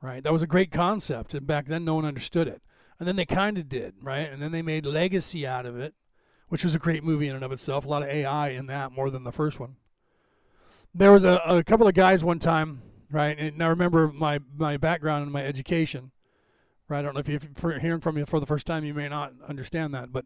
right? 0.00 0.22
That 0.22 0.32
was 0.32 0.42
a 0.42 0.46
great 0.46 0.70
concept, 0.70 1.34
and 1.34 1.48
back 1.48 1.66
then 1.66 1.84
no 1.84 1.96
one 1.96 2.04
understood 2.04 2.46
it. 2.46 2.62
And 3.00 3.08
then 3.08 3.16
they 3.16 3.26
kind 3.26 3.58
of 3.58 3.68
did, 3.68 3.94
right? 4.00 4.30
And 4.30 4.40
then 4.40 4.52
they 4.52 4.62
made 4.62 4.86
Legacy 4.86 5.44
out 5.44 5.66
of 5.66 5.76
it, 5.76 5.94
which 6.48 6.62
was 6.62 6.76
a 6.76 6.78
great 6.78 7.02
movie 7.02 7.26
in 7.26 7.34
and 7.34 7.44
of 7.44 7.50
itself. 7.50 7.84
A 7.84 7.88
lot 7.88 8.04
of 8.04 8.08
AI 8.08 8.50
in 8.50 8.66
that 8.66 8.92
more 8.92 9.10
than 9.10 9.24
the 9.24 9.32
first 9.32 9.58
one. 9.58 9.76
There 10.98 11.12
was 11.12 11.24
a, 11.24 11.40
a 11.44 11.62
couple 11.62 11.86
of 11.86 11.92
guys 11.92 12.24
one 12.24 12.38
time, 12.38 12.80
right? 13.10 13.38
And 13.38 13.62
I 13.62 13.66
remember 13.66 14.08
my, 14.08 14.40
my 14.56 14.78
background 14.78 15.24
and 15.24 15.32
my 15.32 15.44
education, 15.44 16.10
right? 16.88 17.00
I 17.00 17.02
don't 17.02 17.12
know 17.12 17.20
if 17.20 17.28
you're 17.28 17.78
hearing 17.78 18.00
from 18.00 18.14
me 18.14 18.24
for 18.24 18.40
the 18.40 18.46
first 18.46 18.66
time, 18.66 18.82
you 18.82 18.94
may 18.94 19.06
not 19.06 19.34
understand 19.46 19.92
that, 19.92 20.10
but 20.10 20.24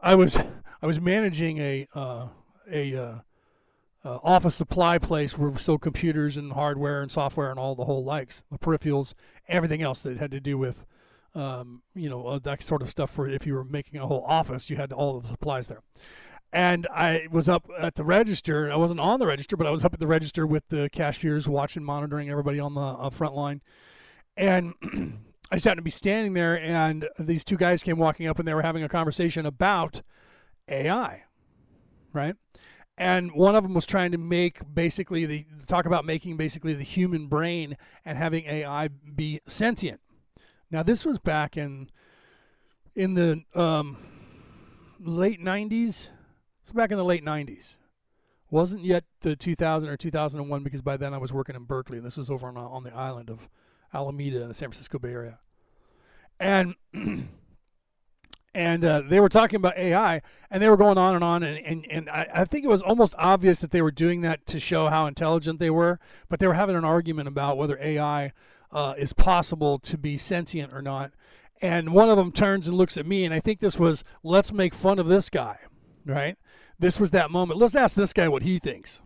I 0.00 0.16
was 0.16 0.36
I 0.82 0.86
was 0.86 1.00
managing 1.00 1.58
a 1.58 1.86
uh, 1.94 2.26
a 2.68 2.96
uh, 2.96 3.14
uh, 4.04 4.18
office 4.24 4.56
supply 4.56 4.98
place 4.98 5.38
where 5.38 5.50
we 5.50 5.58
sold 5.58 5.82
computers 5.82 6.36
and 6.36 6.52
hardware 6.52 7.00
and 7.00 7.12
software 7.12 7.50
and 7.50 7.58
all 7.60 7.76
the 7.76 7.84
whole 7.84 8.02
likes, 8.02 8.42
the 8.50 8.58
peripherals, 8.58 9.14
everything 9.46 9.82
else 9.82 10.02
that 10.02 10.16
had 10.16 10.32
to 10.32 10.40
do 10.40 10.58
with, 10.58 10.84
um, 11.36 11.82
you 11.94 12.10
know, 12.10 12.26
uh, 12.26 12.38
that 12.40 12.64
sort 12.64 12.82
of 12.82 12.90
stuff. 12.90 13.12
For 13.12 13.28
if 13.28 13.46
you 13.46 13.54
were 13.54 13.64
making 13.64 14.00
a 14.00 14.06
whole 14.08 14.24
office, 14.26 14.68
you 14.68 14.76
had 14.76 14.92
all 14.92 15.20
the 15.20 15.28
supplies 15.28 15.68
there. 15.68 15.82
And 16.52 16.86
I 16.88 17.28
was 17.30 17.48
up 17.48 17.68
at 17.78 17.94
the 17.94 18.04
register. 18.04 18.70
I 18.70 18.76
wasn't 18.76 19.00
on 19.00 19.20
the 19.20 19.26
register, 19.26 19.56
but 19.56 19.66
I 19.66 19.70
was 19.70 19.84
up 19.84 19.94
at 19.94 20.00
the 20.00 20.06
register 20.06 20.46
with 20.46 20.68
the 20.68 20.90
cashiers, 20.92 21.48
watching, 21.48 21.82
monitoring 21.82 22.28
everybody 22.28 22.60
on 22.60 22.74
the 22.74 22.80
uh, 22.80 23.10
front 23.10 23.34
line. 23.34 23.62
And 24.36 24.74
I 25.50 25.56
just 25.56 25.64
happened 25.64 25.78
to 25.78 25.82
be 25.82 25.90
standing 25.90 26.34
there, 26.34 26.58
and 26.58 27.08
these 27.18 27.44
two 27.44 27.56
guys 27.56 27.82
came 27.82 27.98
walking 27.98 28.26
up, 28.26 28.38
and 28.38 28.46
they 28.46 28.54
were 28.54 28.62
having 28.62 28.82
a 28.82 28.88
conversation 28.88 29.46
about 29.46 30.02
AI, 30.68 31.24
right? 32.12 32.36
and 32.98 33.32
one 33.32 33.56
of 33.56 33.62
them 33.62 33.74
was 33.74 33.86
trying 33.86 34.12
to 34.12 34.18
make 34.18 34.60
basically 34.74 35.24
the 35.24 35.46
talk 35.66 35.86
about 35.86 36.04
making 36.04 36.36
basically 36.36 36.74
the 36.74 36.84
human 36.84 37.26
brain 37.26 37.76
and 38.04 38.18
having 38.18 38.44
AI 38.44 38.88
be 38.88 39.40
sentient. 39.46 40.00
Now 40.70 40.82
this 40.82 41.04
was 41.04 41.18
back 41.18 41.56
in 41.56 41.90
in 42.94 43.14
the 43.14 43.42
um, 43.54 43.96
late 45.00 45.40
'90s. 45.40 46.08
It's 46.62 46.72
back 46.72 46.90
in 46.90 46.96
the 46.96 47.04
late 47.04 47.24
'90s. 47.24 47.76
Wasn't 48.50 48.84
yet 48.84 49.04
the 49.20 49.34
2000 49.34 49.88
or 49.88 49.96
2001 49.96 50.62
because 50.62 50.82
by 50.82 50.96
then 50.96 51.14
I 51.14 51.18
was 51.18 51.32
working 51.32 51.56
in 51.56 51.64
Berkeley 51.64 51.96
and 51.96 52.06
this 52.06 52.18
was 52.18 52.30
over 52.30 52.46
on 52.48 52.56
on 52.56 52.84
the 52.84 52.94
island 52.94 53.30
of 53.30 53.48
Alameda 53.94 54.42
in 54.42 54.48
the 54.48 54.54
San 54.54 54.68
Francisco 54.68 54.98
Bay 54.98 55.10
Area, 55.10 55.38
and 56.38 56.74
and 58.54 58.84
uh, 58.84 59.02
they 59.08 59.20
were 59.20 59.28
talking 59.28 59.56
about 59.56 59.78
AI, 59.78 60.20
and 60.50 60.62
they 60.62 60.68
were 60.68 60.76
going 60.76 60.98
on 60.98 61.14
and 61.14 61.24
on, 61.24 61.42
and 61.42 61.58
and, 61.64 61.86
and 61.90 62.10
I, 62.10 62.28
I, 62.34 62.44
think 62.44 62.64
it 62.64 62.68
was 62.68 62.82
almost 62.82 63.14
obvious 63.18 63.60
that 63.60 63.70
they 63.70 63.82
were 63.82 63.90
doing 63.90 64.20
that 64.22 64.46
to 64.46 64.60
show 64.60 64.88
how 64.88 65.06
intelligent 65.06 65.58
they 65.58 65.70
were, 65.70 65.98
but 66.28 66.38
they 66.38 66.46
were 66.46 66.54
having 66.54 66.76
an 66.76 66.84
argument 66.84 67.28
about 67.28 67.56
whether 67.56 67.78
AI 67.80 68.32
uh, 68.70 68.94
is 68.98 69.12
possible 69.12 69.78
to 69.78 69.96
be 69.96 70.18
sentient 70.18 70.72
or 70.72 70.82
not. 70.82 71.12
And 71.60 71.92
one 71.92 72.10
of 72.10 72.16
them 72.16 72.32
turns 72.32 72.66
and 72.66 72.76
looks 72.76 72.96
at 72.96 73.06
me, 73.06 73.24
and 73.24 73.32
I 73.32 73.40
think 73.40 73.60
this 73.60 73.78
was 73.78 74.04
let's 74.22 74.52
make 74.52 74.74
fun 74.74 74.98
of 74.98 75.06
this 75.06 75.30
guy, 75.30 75.58
right? 76.04 76.36
This 76.78 76.98
was 76.98 77.10
that 77.12 77.30
moment. 77.30 77.60
Let's 77.60 77.74
ask 77.74 77.94
this 77.94 78.12
guy 78.12 78.28
what 78.28 78.42
he 78.42 78.58
thinks. 78.58 79.00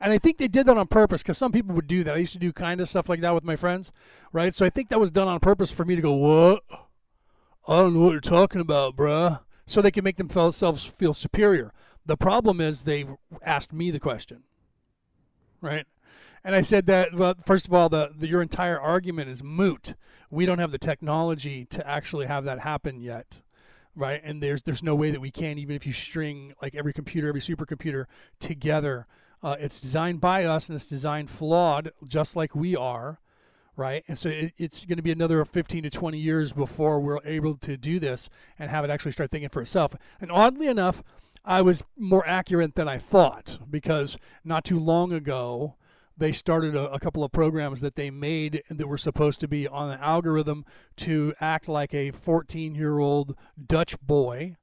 And 0.00 0.12
I 0.12 0.18
think 0.18 0.38
they 0.38 0.48
did 0.48 0.66
that 0.66 0.76
on 0.76 0.86
purpose 0.86 1.22
because 1.22 1.38
some 1.38 1.52
people 1.52 1.74
would 1.74 1.86
do 1.86 2.04
that. 2.04 2.14
I 2.14 2.18
used 2.18 2.32
to 2.32 2.38
do 2.38 2.52
kind 2.52 2.80
of 2.80 2.88
stuff 2.88 3.08
like 3.08 3.20
that 3.20 3.34
with 3.34 3.44
my 3.44 3.56
friends, 3.56 3.92
right? 4.32 4.54
So 4.54 4.66
I 4.66 4.70
think 4.70 4.88
that 4.88 5.00
was 5.00 5.10
done 5.10 5.28
on 5.28 5.40
purpose 5.40 5.70
for 5.70 5.84
me 5.84 5.96
to 5.96 6.02
go, 6.02 6.12
what? 6.12 6.62
I 7.66 7.76
don't 7.76 7.94
know 7.94 8.00
what 8.00 8.12
you're 8.12 8.20
talking 8.20 8.60
about, 8.60 8.96
bruh. 8.96 9.40
So 9.66 9.80
they 9.80 9.90
can 9.90 10.04
make 10.04 10.16
themselves 10.16 10.84
feel 10.84 11.14
superior. 11.14 11.72
The 12.04 12.16
problem 12.16 12.60
is 12.60 12.82
they 12.82 13.06
asked 13.42 13.72
me 13.72 13.90
the 13.90 14.00
question, 14.00 14.42
right? 15.62 15.86
And 16.44 16.54
I 16.54 16.60
said 16.60 16.84
that, 16.86 17.14
well, 17.14 17.34
first 17.46 17.66
of 17.66 17.72
all, 17.72 17.88
the, 17.88 18.10
the, 18.14 18.28
your 18.28 18.42
entire 18.42 18.78
argument 18.78 19.30
is 19.30 19.42
moot. 19.42 19.94
We 20.30 20.44
don't 20.44 20.58
have 20.58 20.72
the 20.72 20.78
technology 20.78 21.64
to 21.66 21.88
actually 21.88 22.26
have 22.26 22.44
that 22.44 22.60
happen 22.60 23.00
yet, 23.00 23.40
right? 23.96 24.20
And 24.24 24.42
there's 24.42 24.62
there's 24.62 24.82
no 24.82 24.94
way 24.94 25.10
that 25.10 25.20
we 25.20 25.30
can, 25.30 25.58
even 25.58 25.76
if 25.76 25.86
you 25.86 25.92
string 25.92 26.54
like 26.60 26.74
every 26.74 26.92
computer, 26.92 27.28
every 27.28 27.40
supercomputer 27.40 28.06
together. 28.40 29.06
Uh, 29.42 29.56
it's 29.60 29.80
designed 29.80 30.20
by 30.22 30.44
us 30.44 30.68
and 30.68 30.76
it's 30.76 30.86
designed 30.86 31.30
flawed, 31.30 31.92
just 32.08 32.34
like 32.34 32.54
we 32.54 32.74
are 32.74 33.18
right? 33.76 34.04
And 34.08 34.18
so 34.18 34.28
it, 34.28 34.52
it's 34.56 34.84
going 34.84 34.96
to 34.96 35.02
be 35.02 35.12
another 35.12 35.44
15 35.44 35.82
to 35.84 35.90
20 35.90 36.18
years 36.18 36.52
before 36.52 37.00
we're 37.00 37.18
able 37.24 37.56
to 37.56 37.76
do 37.76 37.98
this 37.98 38.28
and 38.58 38.70
have 38.70 38.84
it 38.84 38.90
actually 38.90 39.12
start 39.12 39.30
thinking 39.30 39.48
for 39.48 39.62
itself. 39.62 39.94
And 40.20 40.30
oddly 40.30 40.68
enough, 40.68 41.02
I 41.44 41.60
was 41.62 41.84
more 41.96 42.26
accurate 42.26 42.74
than 42.74 42.88
I 42.88 42.98
thought 42.98 43.58
because 43.70 44.16
not 44.44 44.64
too 44.64 44.78
long 44.78 45.12
ago, 45.12 45.74
they 46.16 46.32
started 46.32 46.76
a, 46.76 46.92
a, 46.92 47.00
couple 47.00 47.24
of 47.24 47.32
programs 47.32 47.80
that 47.80 47.96
they 47.96 48.10
made 48.10 48.62
that 48.68 48.86
were 48.86 48.98
supposed 48.98 49.40
to 49.40 49.48
be 49.48 49.66
on 49.66 49.90
an 49.90 49.98
algorithm 50.00 50.64
to 50.96 51.34
act 51.40 51.68
like 51.68 51.92
a 51.92 52.10
14 52.10 52.74
year 52.74 52.98
old 52.98 53.36
Dutch 53.66 54.00
boy 54.00 54.56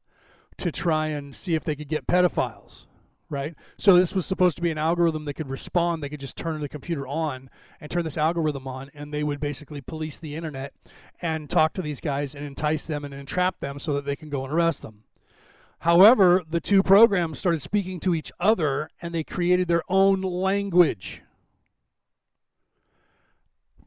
to 0.57 0.71
try 0.71 1.07
and 1.07 1.35
see 1.35 1.55
if 1.55 1.63
they 1.63 1.75
could 1.75 1.89
get 1.89 2.07
pedophiles 2.07 2.85
right? 3.31 3.55
So 3.77 3.95
this 3.95 4.13
was 4.13 4.25
supposed 4.25 4.57
to 4.57 4.61
be 4.61 4.71
an 4.71 4.77
algorithm 4.77 5.23
that 5.25 5.35
could 5.35 5.49
respond. 5.49 6.03
They 6.03 6.09
could 6.09 6.19
just 6.19 6.35
turn 6.35 6.59
the 6.59 6.67
computer 6.67 7.07
on 7.07 7.49
and 7.79 7.89
turn 7.89 8.03
this 8.03 8.17
algorithm 8.17 8.67
on, 8.67 8.91
and 8.93 9.11
they 9.11 9.23
would 9.23 9.39
basically 9.39 9.79
police 9.79 10.19
the 10.19 10.35
internet 10.35 10.73
and 11.21 11.49
talk 11.49 11.71
to 11.73 11.81
these 11.81 12.01
guys 12.01 12.35
and 12.35 12.45
entice 12.45 12.85
them 12.85 13.05
and 13.05 13.13
entrap 13.13 13.59
them 13.59 13.79
so 13.79 13.93
that 13.93 14.05
they 14.05 14.17
can 14.17 14.29
go 14.29 14.43
and 14.43 14.53
arrest 14.53 14.81
them. 14.81 15.05
However, 15.79 16.43
the 16.47 16.59
two 16.59 16.83
programs 16.83 17.39
started 17.39 17.61
speaking 17.61 17.99
to 18.01 18.13
each 18.13 18.31
other 18.39 18.89
and 19.01 19.15
they 19.15 19.23
created 19.23 19.67
their 19.67 19.83
own 19.87 20.21
language. 20.21 21.23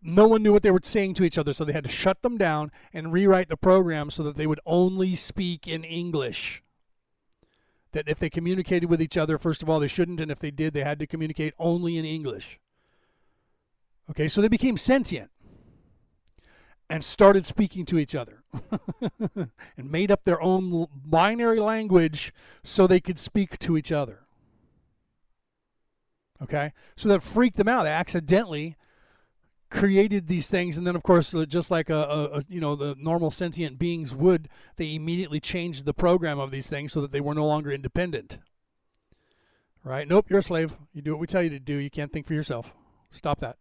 No 0.07 0.29
one 0.29 0.43
knew 0.43 0.53
what 0.53 0.63
they 0.63 0.71
were 0.71 0.81
saying 0.83 1.15
to 1.15 1.25
each 1.25 1.39
other, 1.39 1.55
so 1.55 1.65
they 1.65 1.73
had 1.73 1.85
to 1.85 1.91
shut 1.91 2.21
them 2.21 2.37
down 2.37 2.71
and 2.93 3.11
rewrite 3.11 3.49
the 3.49 3.57
program 3.57 4.11
so 4.11 4.23
that 4.23 4.37
they 4.37 4.47
would 4.47 4.61
only 4.67 5.17
speak 5.17 5.67
in 5.67 5.83
English 5.83 6.63
that 7.93 8.07
if 8.07 8.19
they 8.19 8.29
communicated 8.29 8.91
with 8.91 9.01
each 9.01 9.17
other, 9.17 9.39
first 9.39 9.63
of 9.63 9.71
all, 9.71 9.81
they 9.81 9.89
shouldn't, 9.89 10.21
and 10.21 10.31
if 10.31 10.39
they 10.39 10.51
did, 10.51 10.75
they 10.75 10.85
had 10.85 10.99
to 10.99 11.07
communicate 11.07 11.55
only 11.59 11.97
in 11.97 12.05
English. 12.05 12.61
Okay, 14.11 14.29
so 14.29 14.43
they 14.43 14.49
became 14.49 14.77
sentient 14.77 15.31
and 16.91 17.03
started 17.03 17.47
speaking 17.47 17.87
to 17.87 17.99
each 17.99 18.15
other 18.15 18.43
and 19.35 19.91
made 19.91 20.11
up 20.11 20.25
their 20.25 20.43
own 20.43 20.87
binary 21.07 21.61
language 21.61 22.33
so 22.63 22.87
they 22.87 23.01
could 23.01 23.19
speak 23.19 23.59
to 23.61 23.77
each 23.79 23.91
other. 23.91 24.21
Okay, 26.43 26.73
so 26.95 27.09
that 27.09 27.23
freaked 27.23 27.57
them 27.57 27.69
out. 27.69 27.85
They 27.85 27.91
accidentally 27.91 28.77
created 29.71 30.29
these 30.29 30.49
things, 30.49 30.79
and 30.79 30.87
then 30.87 30.97
of 30.97 31.03
course, 31.03 31.35
uh, 31.35 31.45
just 31.45 31.71
like 31.71 31.91
a, 31.91 32.31
a, 32.33 32.43
you 32.49 32.61
know 32.61 32.77
the 32.77 32.95
normal 32.99 33.31
sentient 33.31 33.79
beings 33.79 34.15
would, 34.15 34.49
they 34.77 34.95
immediately 34.95 35.41
changed 35.41 35.85
the 35.85 35.95
program 35.95 36.39
of 36.39 36.51
these 36.51 36.69
things 36.69 36.93
so 36.93 37.01
that 37.01 37.11
they 37.11 37.21
were 37.21 37.35
no 37.35 37.47
longer 37.47 37.73
independent. 37.73 38.39
Right? 39.83 40.09
Nope, 40.09 40.27
you're 40.31 40.39
a 40.39 40.43
slave. 40.43 40.77
You 40.95 41.03
do 41.03 41.11
what 41.13 41.21
we 41.21 41.27
tell 41.27 41.43
you 41.43 41.51
to 41.51 41.59
do. 41.59 41.75
You 41.75 41.91
can't 41.91 42.11
think 42.11 42.27
for 42.27 42.33
yourself. 42.33 42.73
Stop 43.11 43.41
that. 43.41 43.57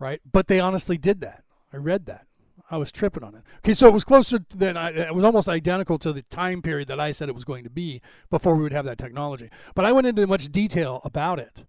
Right? 0.00 0.20
But 0.30 0.48
they 0.48 0.58
honestly 0.58 0.98
did 0.98 1.20
that. 1.20 1.44
I 1.72 1.76
read 1.76 2.06
that. 2.06 2.26
I 2.70 2.76
was 2.76 2.90
tripping 2.90 3.22
on 3.22 3.36
it. 3.36 3.42
Okay, 3.58 3.74
so 3.74 3.86
it 3.86 3.92
was 3.92 4.02
closer 4.02 4.40
than 4.54 4.76
I, 4.76 4.90
it 4.90 5.14
was 5.14 5.24
almost 5.24 5.48
identical 5.48 5.98
to 5.98 6.12
the 6.12 6.22
time 6.22 6.62
period 6.62 6.88
that 6.88 6.98
I 6.98 7.12
said 7.12 7.28
it 7.28 7.34
was 7.34 7.44
going 7.44 7.62
to 7.62 7.70
be 7.70 8.02
before 8.28 8.56
we 8.56 8.64
would 8.64 8.72
have 8.72 8.84
that 8.86 8.98
technology. 8.98 9.50
But 9.76 9.84
I 9.84 9.92
went 9.92 10.08
into 10.08 10.26
much 10.26 10.50
detail 10.50 11.00
about 11.04 11.38
it 11.38 11.64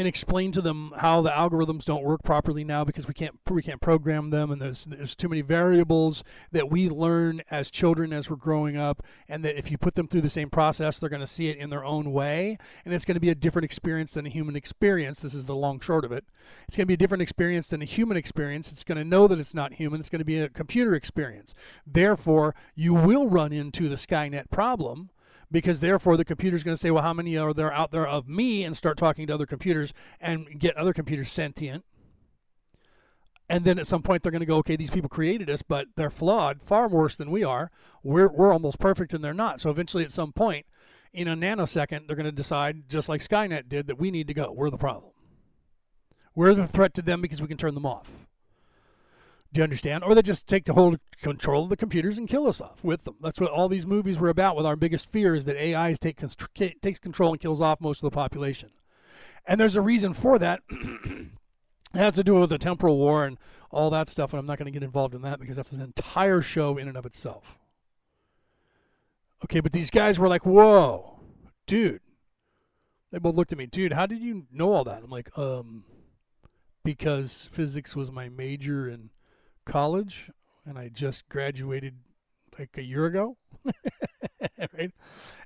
and 0.00 0.08
explain 0.08 0.50
to 0.50 0.62
them 0.62 0.94
how 0.96 1.20
the 1.20 1.28
algorithms 1.28 1.84
don't 1.84 2.02
work 2.02 2.22
properly 2.22 2.64
now 2.64 2.82
because 2.84 3.06
we 3.06 3.12
can't 3.12 3.38
we 3.50 3.62
can't 3.62 3.82
program 3.82 4.30
them 4.30 4.50
and 4.50 4.62
there's 4.62 4.86
there's 4.86 5.14
too 5.14 5.28
many 5.28 5.42
variables 5.42 6.24
that 6.52 6.70
we 6.70 6.88
learn 6.88 7.42
as 7.50 7.70
children 7.70 8.10
as 8.10 8.30
we're 8.30 8.36
growing 8.36 8.78
up 8.78 9.02
and 9.28 9.44
that 9.44 9.58
if 9.58 9.70
you 9.70 9.76
put 9.76 9.96
them 9.96 10.08
through 10.08 10.22
the 10.22 10.30
same 10.30 10.48
process 10.48 10.98
they're 10.98 11.10
going 11.10 11.20
to 11.20 11.26
see 11.26 11.50
it 11.50 11.58
in 11.58 11.68
their 11.68 11.84
own 11.84 12.14
way 12.14 12.56
and 12.82 12.94
it's 12.94 13.04
going 13.04 13.14
to 13.14 13.20
be 13.20 13.28
a 13.28 13.34
different 13.34 13.66
experience 13.66 14.12
than 14.12 14.24
a 14.24 14.30
human 14.30 14.56
experience. 14.56 15.20
This 15.20 15.34
is 15.34 15.44
the 15.44 15.54
long 15.54 15.80
short 15.80 16.06
of 16.06 16.12
it. 16.12 16.24
It's 16.66 16.78
going 16.78 16.84
to 16.84 16.88
be 16.88 16.94
a 16.94 16.96
different 16.96 17.20
experience 17.20 17.68
than 17.68 17.82
a 17.82 17.84
human 17.84 18.16
experience. 18.16 18.72
It's 18.72 18.84
going 18.84 18.96
to 18.96 19.04
know 19.04 19.28
that 19.28 19.38
it's 19.38 19.52
not 19.52 19.74
human. 19.74 20.00
It's 20.00 20.08
going 20.08 20.20
to 20.20 20.24
be 20.24 20.38
a 20.38 20.48
computer 20.48 20.94
experience. 20.94 21.54
Therefore 21.86 22.54
you 22.74 22.94
will 22.94 23.28
run 23.28 23.52
into 23.52 23.90
the 23.90 23.96
skynet 23.96 24.50
problem 24.50 25.10
because 25.50 25.80
therefore 25.80 26.16
the 26.16 26.24
computer's 26.24 26.62
going 26.62 26.76
to 26.76 26.80
say, 26.80 26.90
well, 26.90 27.02
how 27.02 27.12
many 27.12 27.36
are 27.36 27.52
there 27.52 27.72
out 27.72 27.90
there 27.90 28.06
of 28.06 28.28
me, 28.28 28.64
and 28.64 28.76
start 28.76 28.96
talking 28.96 29.26
to 29.26 29.34
other 29.34 29.46
computers 29.46 29.92
and 30.20 30.58
get 30.58 30.76
other 30.76 30.92
computers 30.92 31.30
sentient. 31.30 31.84
And 33.48 33.64
then 33.64 33.80
at 33.80 33.86
some 33.88 34.02
point 34.02 34.22
they're 34.22 34.30
going 34.30 34.40
to 34.40 34.46
go, 34.46 34.58
okay, 34.58 34.76
these 34.76 34.90
people 34.90 35.08
created 35.08 35.50
us, 35.50 35.62
but 35.62 35.88
they're 35.96 36.10
flawed, 36.10 36.62
far 36.62 36.86
worse 36.86 37.16
than 37.16 37.32
we 37.32 37.42
are. 37.42 37.72
We're 38.02 38.28
we're 38.28 38.52
almost 38.52 38.78
perfect, 38.78 39.12
and 39.12 39.24
they're 39.24 39.34
not. 39.34 39.60
So 39.60 39.70
eventually, 39.70 40.04
at 40.04 40.12
some 40.12 40.32
point, 40.32 40.66
in 41.12 41.26
a 41.26 41.36
nanosecond, 41.36 42.06
they're 42.06 42.16
going 42.16 42.24
to 42.26 42.32
decide, 42.32 42.88
just 42.88 43.08
like 43.08 43.20
Skynet 43.20 43.68
did, 43.68 43.88
that 43.88 43.98
we 43.98 44.12
need 44.12 44.28
to 44.28 44.34
go. 44.34 44.52
We're 44.52 44.70
the 44.70 44.78
problem. 44.78 45.12
We're 46.36 46.54
the 46.54 46.68
threat 46.68 46.94
to 46.94 47.02
them 47.02 47.20
because 47.20 47.42
we 47.42 47.48
can 47.48 47.56
turn 47.56 47.74
them 47.74 47.84
off. 47.84 48.28
Do 49.52 49.58
you 49.58 49.64
understand? 49.64 50.04
Or 50.04 50.14
they 50.14 50.22
just 50.22 50.46
take 50.46 50.64
the 50.64 50.74
whole 50.74 50.96
control 51.20 51.64
of 51.64 51.70
the 51.70 51.76
computers 51.76 52.18
and 52.18 52.28
kill 52.28 52.46
us 52.46 52.60
off 52.60 52.84
with 52.84 53.04
them. 53.04 53.16
That's 53.20 53.40
what 53.40 53.50
all 53.50 53.68
these 53.68 53.86
movies 53.86 54.18
were 54.18 54.28
about. 54.28 54.56
With 54.56 54.66
our 54.66 54.76
biggest 54.76 55.10
fear 55.10 55.34
is 55.34 55.44
that 55.46 55.56
AI 55.56 55.92
take, 55.94 56.22
takes 56.54 56.98
control 57.00 57.32
and 57.32 57.40
kills 57.40 57.60
off 57.60 57.80
most 57.80 58.02
of 58.02 58.10
the 58.10 58.14
population. 58.14 58.70
And 59.44 59.60
there's 59.60 59.76
a 59.76 59.80
reason 59.80 60.12
for 60.12 60.38
that. 60.38 60.60
It 61.92 61.98
has 61.98 62.14
to 62.14 62.24
do 62.24 62.38
with 62.38 62.50
the 62.50 62.58
temporal 62.58 62.96
war 62.98 63.24
and 63.24 63.36
all 63.70 63.90
that 63.90 64.08
stuff, 64.08 64.32
and 64.32 64.38
I'm 64.38 64.46
not 64.46 64.58
going 64.58 64.66
to 64.66 64.70
get 64.70 64.84
involved 64.84 65.14
in 65.14 65.22
that 65.22 65.40
because 65.40 65.56
that's 65.56 65.72
an 65.72 65.80
entire 65.80 66.40
show 66.40 66.76
in 66.76 66.86
and 66.86 66.96
of 66.96 67.04
itself. 67.04 67.58
Okay, 69.44 69.60
but 69.60 69.72
these 69.72 69.90
guys 69.90 70.18
were 70.18 70.28
like, 70.28 70.46
"Whoa, 70.46 71.18
dude!" 71.66 72.00
They 73.10 73.18
both 73.18 73.34
looked 73.34 73.50
at 73.50 73.58
me, 73.58 73.66
dude. 73.66 73.92
How 73.92 74.06
did 74.06 74.20
you 74.20 74.46
know 74.52 74.72
all 74.72 74.84
that? 74.84 75.02
I'm 75.02 75.10
like, 75.10 75.36
um, 75.36 75.84
because 76.84 77.48
physics 77.50 77.96
was 77.96 78.12
my 78.12 78.28
major 78.28 78.88
in 78.88 79.10
college, 79.64 80.30
and 80.64 80.78
I 80.78 80.88
just 80.88 81.28
graduated 81.28 81.96
like 82.58 82.76
a 82.76 82.82
year 82.82 83.06
ago, 83.06 83.36
right? 84.76 84.92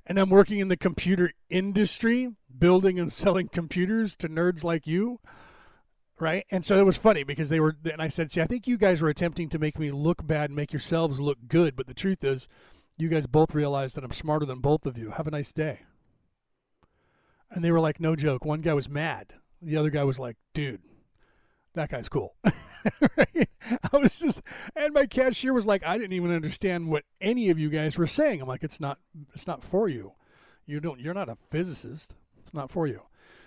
And 0.05 0.19
I'm 0.19 0.29
working 0.29 0.59
in 0.59 0.67
the 0.67 0.77
computer 0.77 1.31
industry, 1.49 2.33
building 2.57 2.99
and 2.99 3.11
selling 3.11 3.47
computers 3.47 4.15
to 4.17 4.29
nerds 4.29 4.63
like 4.63 4.87
you 4.87 5.19
right? 6.19 6.45
And 6.49 6.63
so 6.63 6.77
it 6.77 6.85
was 6.85 6.97
funny 6.97 7.23
because 7.23 7.49
they 7.49 7.59
were, 7.59 7.75
and 7.91 8.01
I 8.01 8.07
said, 8.07 8.31
see, 8.31 8.41
I 8.41 8.47
think 8.47 8.67
you 8.67 8.77
guys 8.77 9.01
were 9.01 9.09
attempting 9.09 9.49
to 9.49 9.59
make 9.59 9.77
me 9.77 9.91
look 9.91 10.25
bad 10.25 10.49
and 10.49 10.55
make 10.55 10.71
yourselves 10.71 11.19
look 11.19 11.37
good, 11.47 11.75
but 11.75 11.87
the 11.87 11.93
truth 11.93 12.23
is, 12.23 12.47
you 12.97 13.09
guys 13.09 13.27
both 13.27 13.53
realize 13.53 13.93
that 13.93 14.03
I'm 14.03 14.11
smarter 14.11 14.45
than 14.45 14.59
both 14.59 14.85
of 14.85 14.97
you. 14.97 15.11
Have 15.11 15.27
a 15.27 15.31
nice 15.31 15.51
day. 15.51 15.81
And 17.51 17.63
they 17.63 17.71
were 17.71 17.79
like, 17.79 17.99
no 17.99 18.15
joke. 18.15 18.45
One 18.45 18.61
guy 18.61 18.73
was 18.73 18.89
mad. 18.89 19.33
The 19.61 19.77
other 19.77 19.89
guy 19.89 20.03
was 20.03 20.19
like, 20.19 20.37
dude, 20.53 20.81
that 21.75 21.89
guy's 21.89 22.09
cool. 22.09 22.35
right? 23.17 23.49
I 23.91 23.97
was 23.97 24.19
just, 24.19 24.41
and 24.75 24.93
my 24.93 25.05
cashier 25.05 25.53
was 25.53 25.67
like, 25.67 25.85
I 25.85 25.97
didn't 25.97 26.13
even 26.13 26.31
understand 26.31 26.87
what 26.87 27.03
any 27.21 27.49
of 27.49 27.59
you 27.59 27.69
guys 27.69 27.97
were 27.97 28.07
saying. 28.07 28.41
I'm 28.41 28.47
like, 28.47 28.63
it's 28.63 28.79
not, 28.79 28.99
it's 29.33 29.47
not 29.47 29.63
for 29.63 29.87
you. 29.87 30.13
You 30.65 30.79
don't, 30.79 30.99
you're 30.99 31.13
not 31.13 31.29
a 31.29 31.37
physicist. 31.49 32.15
It's 32.39 32.53
not 32.53 32.71
for 32.71 32.87
you. 32.87 33.01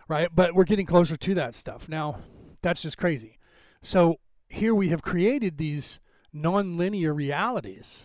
Right. 0.09 0.29
But 0.35 0.55
we're 0.55 0.65
getting 0.65 0.87
closer 0.87 1.17
to 1.17 1.35
that 1.35 1.55
stuff. 1.55 1.89
Now, 1.89 2.21
that's 2.63 2.83
just 2.83 2.97
crazy. 2.97 3.39
So 3.83 4.19
here 4.49 4.75
we 4.75 4.89
have 4.89 5.03
created 5.03 5.59
these 5.59 5.99
non-linear 6.33 7.13
realities. 7.13 8.05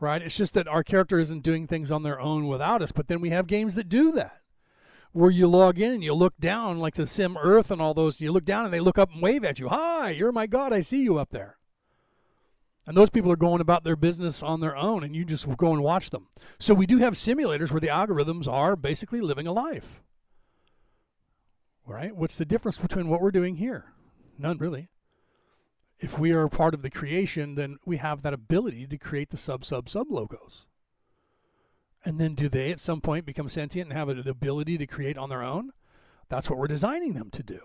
Right? 0.00 0.22
It's 0.22 0.36
just 0.36 0.54
that 0.54 0.66
our 0.66 0.82
character 0.82 1.20
isn't 1.20 1.44
doing 1.44 1.66
things 1.66 1.92
on 1.92 2.02
their 2.02 2.20
own 2.20 2.48
without 2.48 2.82
us, 2.82 2.90
but 2.90 3.06
then 3.06 3.20
we 3.20 3.30
have 3.30 3.46
games 3.46 3.76
that 3.76 3.88
do 3.88 4.10
that. 4.12 4.41
Where 5.12 5.30
you 5.30 5.46
log 5.46 5.78
in 5.78 5.92
and 5.92 6.02
you 6.02 6.14
look 6.14 6.38
down 6.38 6.78
like 6.78 6.94
the 6.94 7.06
Sim 7.06 7.36
Earth 7.36 7.70
and 7.70 7.82
all 7.82 7.92
those, 7.92 8.20
you 8.20 8.32
look 8.32 8.46
down 8.46 8.64
and 8.64 8.72
they 8.72 8.80
look 8.80 8.98
up 8.98 9.12
and 9.12 9.22
wave 9.22 9.44
at 9.44 9.58
you. 9.58 9.68
Hi, 9.68 10.10
you're 10.10 10.32
my 10.32 10.46
god, 10.46 10.72
I 10.72 10.80
see 10.80 11.02
you 11.02 11.18
up 11.18 11.30
there. 11.30 11.58
And 12.86 12.96
those 12.96 13.10
people 13.10 13.30
are 13.30 13.36
going 13.36 13.60
about 13.60 13.84
their 13.84 13.94
business 13.94 14.42
on 14.42 14.60
their 14.60 14.76
own, 14.76 15.04
and 15.04 15.14
you 15.14 15.24
just 15.24 15.46
go 15.56 15.72
and 15.72 15.82
watch 15.82 16.10
them. 16.10 16.26
So 16.58 16.74
we 16.74 16.86
do 16.86 16.98
have 16.98 17.14
simulators 17.14 17.70
where 17.70 17.80
the 17.80 17.88
algorithms 17.88 18.48
are 18.48 18.74
basically 18.74 19.20
living 19.20 19.46
a 19.46 19.52
life. 19.52 20.02
Right? 21.86 22.16
What's 22.16 22.36
the 22.36 22.44
difference 22.44 22.78
between 22.78 23.08
what 23.08 23.20
we're 23.20 23.30
doing 23.30 23.56
here? 23.56 23.92
None, 24.38 24.58
really. 24.58 24.88
If 26.00 26.18
we 26.18 26.32
are 26.32 26.48
part 26.48 26.74
of 26.74 26.82
the 26.82 26.90
creation, 26.90 27.54
then 27.54 27.78
we 27.84 27.98
have 27.98 28.22
that 28.22 28.34
ability 28.34 28.88
to 28.88 28.98
create 28.98 29.30
the 29.30 29.36
sub, 29.36 29.64
sub, 29.64 29.88
sub 29.88 30.10
logos. 30.10 30.66
And 32.04 32.20
then 32.20 32.34
do 32.34 32.48
they 32.48 32.72
at 32.72 32.80
some 32.80 33.00
point 33.00 33.26
become 33.26 33.48
sentient 33.48 33.88
and 33.88 33.96
have 33.96 34.08
an 34.08 34.26
ability 34.28 34.76
to 34.78 34.86
create 34.86 35.16
on 35.16 35.28
their 35.28 35.42
own? 35.42 35.70
That's 36.28 36.50
what 36.50 36.58
we're 36.58 36.66
designing 36.66 37.14
them 37.14 37.30
to 37.30 37.42
do. 37.42 37.60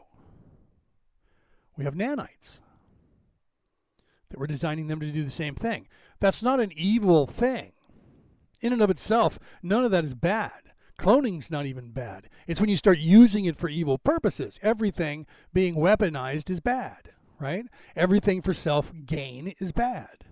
We 1.77 1.85
have 1.85 1.95
nanites 1.95 2.59
that 4.29 4.39
we're 4.39 4.47
designing 4.47 4.87
them 4.87 4.99
to 4.99 5.11
do 5.11 5.23
the 5.23 5.29
same 5.29 5.55
thing. 5.55 5.87
That's 6.19 6.43
not 6.43 6.59
an 6.59 6.71
evil 6.75 7.27
thing. 7.27 7.71
In 8.61 8.73
and 8.73 8.81
of 8.81 8.89
itself, 8.89 9.39
none 9.61 9.83
of 9.83 9.91
that 9.91 10.03
is 10.03 10.13
bad. 10.13 10.73
Cloning's 10.99 11.51
not 11.51 11.65
even 11.67 11.91
bad. 11.91 12.27
It's 12.47 12.59
when 12.59 12.69
you 12.69 12.75
start 12.75 12.97
using 12.97 13.45
it 13.45 13.55
for 13.55 13.69
evil 13.69 13.99
purposes. 13.99 14.59
Everything 14.63 15.27
being 15.53 15.75
weaponized 15.75 16.49
is 16.49 16.59
bad, 16.59 17.11
right? 17.39 17.65
Everything 17.95 18.41
for 18.41 18.53
self 18.53 18.91
gain 19.05 19.53
is 19.59 19.71
bad. 19.71 20.25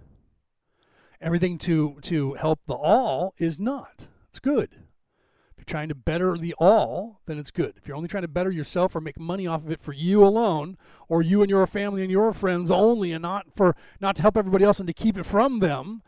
Everything 1.26 1.58
to 1.58 1.98
to 2.04 2.34
help 2.36 2.60
the 2.68 2.76
all 2.76 3.34
is 3.40 3.58
not. 3.58 4.06
It's 4.30 4.40
good. 4.40 4.70
If 4.74 5.58
you're 5.58 5.66
trying 5.66 5.90
to 5.90 5.96
better 5.96 6.38
the 6.38 6.54
all, 6.60 7.22
then 7.26 7.40
it's 7.40 7.50
good. 7.50 7.74
If 7.78 7.88
you're 7.88 7.98
only 7.98 8.08
trying 8.08 8.22
to 8.22 8.28
better 8.28 8.52
yourself 8.52 8.96
or 8.96 9.02
make 9.02 9.20
money 9.20 9.48
off 9.48 9.64
of 9.64 9.72
it 9.72 9.82
for 9.82 9.92
you 9.92 10.24
alone, 10.24 10.78
or 11.10 11.24
you 11.24 11.42
and 11.42 11.50
your 11.50 11.66
family 11.66 12.04
and 12.04 12.12
your 12.12 12.32
friends 12.32 12.70
only, 12.70 13.12
and 13.12 13.24
not 13.24 13.48
for 13.56 13.76
not 14.00 14.18
to 14.18 14.22
help 14.22 14.38
everybody 14.38 14.64
else 14.64 14.80
and 14.80 14.86
to 14.86 14.94
keep 14.94 15.18
it 15.18 15.26
from 15.26 15.58
them, 15.60 16.02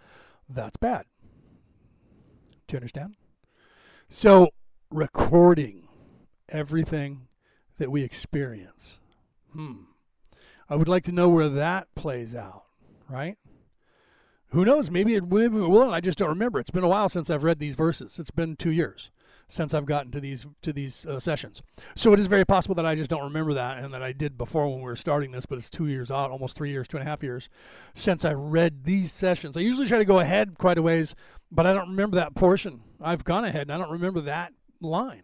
that's 0.48 0.78
bad. 0.78 1.06
Do 2.68 2.74
you 2.74 2.78
understand? 2.78 3.16
So, 4.10 4.50
recording 4.92 5.88
everything 6.48 7.28
that 7.80 7.92
we 7.92 8.04
experience. 8.04 9.00
Hmm. 9.52 9.86
I 10.70 10.76
would 10.76 10.88
like 10.88 11.06
to 11.06 11.12
know 11.12 11.28
where 11.28 11.50
that 11.50 11.88
plays 11.96 12.36
out, 12.36 12.66
right? 13.10 13.38
Who 14.50 14.64
knows? 14.64 14.90
Maybe 14.90 15.16
it, 15.16 15.30
maybe 15.30 15.58
it 15.58 15.70
will. 15.70 15.92
I 15.92 16.00
just 16.00 16.18
don't 16.18 16.30
remember. 16.30 16.60
It's 16.60 16.72
been 16.72 16.84
a 16.84 16.88
while 16.88 17.10
since 17.10 17.30
I've 17.30 17.44
read 17.44 17.60
these 17.60 17.76
verses. 17.76 18.18
It's 18.18 18.32
been 18.32 18.56
two 18.56 18.72
years 18.72 19.12
since 19.50 19.74
I've 19.74 19.86
gotten 19.86 20.12
to 20.12 20.20
these 20.20 20.46
to 20.62 20.74
these 20.74 21.06
uh, 21.06 21.20
sessions. 21.20 21.62
So 21.96 22.14
it 22.14 22.20
is 22.20 22.28
very 22.28 22.46
possible 22.46 22.76
that 22.76 22.86
I 22.86 22.96
just 22.96 23.10
don't 23.10 23.24
remember 23.24 23.54
that, 23.54 23.78
and 23.84 23.94
that 23.94 24.02
I 24.04 24.12
did 24.12 24.38
before 24.38 24.68
when 24.68 24.80
we 24.80 24.84
were 24.84 24.96
starting 24.96 25.32
this. 25.32 25.46
But 25.46 25.58
it's 25.58 25.70
two 25.70 25.88
years 25.88 26.12
out, 26.12 26.32
almost 26.32 26.56
three 26.56 26.72
years, 26.72 26.88
two 26.88 26.98
and 26.98 27.06
a 27.06 27.10
half 27.10 27.24
years 27.24 27.50
since 27.94 28.24
I 28.26 28.34
read 28.34 28.84
these 28.86 29.12
sessions. 29.12 29.58
I 29.58 29.62
usually 29.62 29.88
try 29.88 29.98
to 29.98 30.06
go 30.06 30.20
ahead 30.20 30.58
quite 30.58 30.78
a 30.78 30.82
ways, 30.82 31.16
but 31.52 31.66
I 31.66 31.74
don't 31.74 31.90
remember 31.90 32.16
that 32.16 32.36
portion. 32.36 32.82
I've 33.02 33.24
gone 33.24 33.46
ahead, 33.46 33.64
and 33.64 33.74
I 33.74 33.78
don't 33.78 33.92
remember 33.92 34.22
that 34.22 34.54
line 34.82 35.24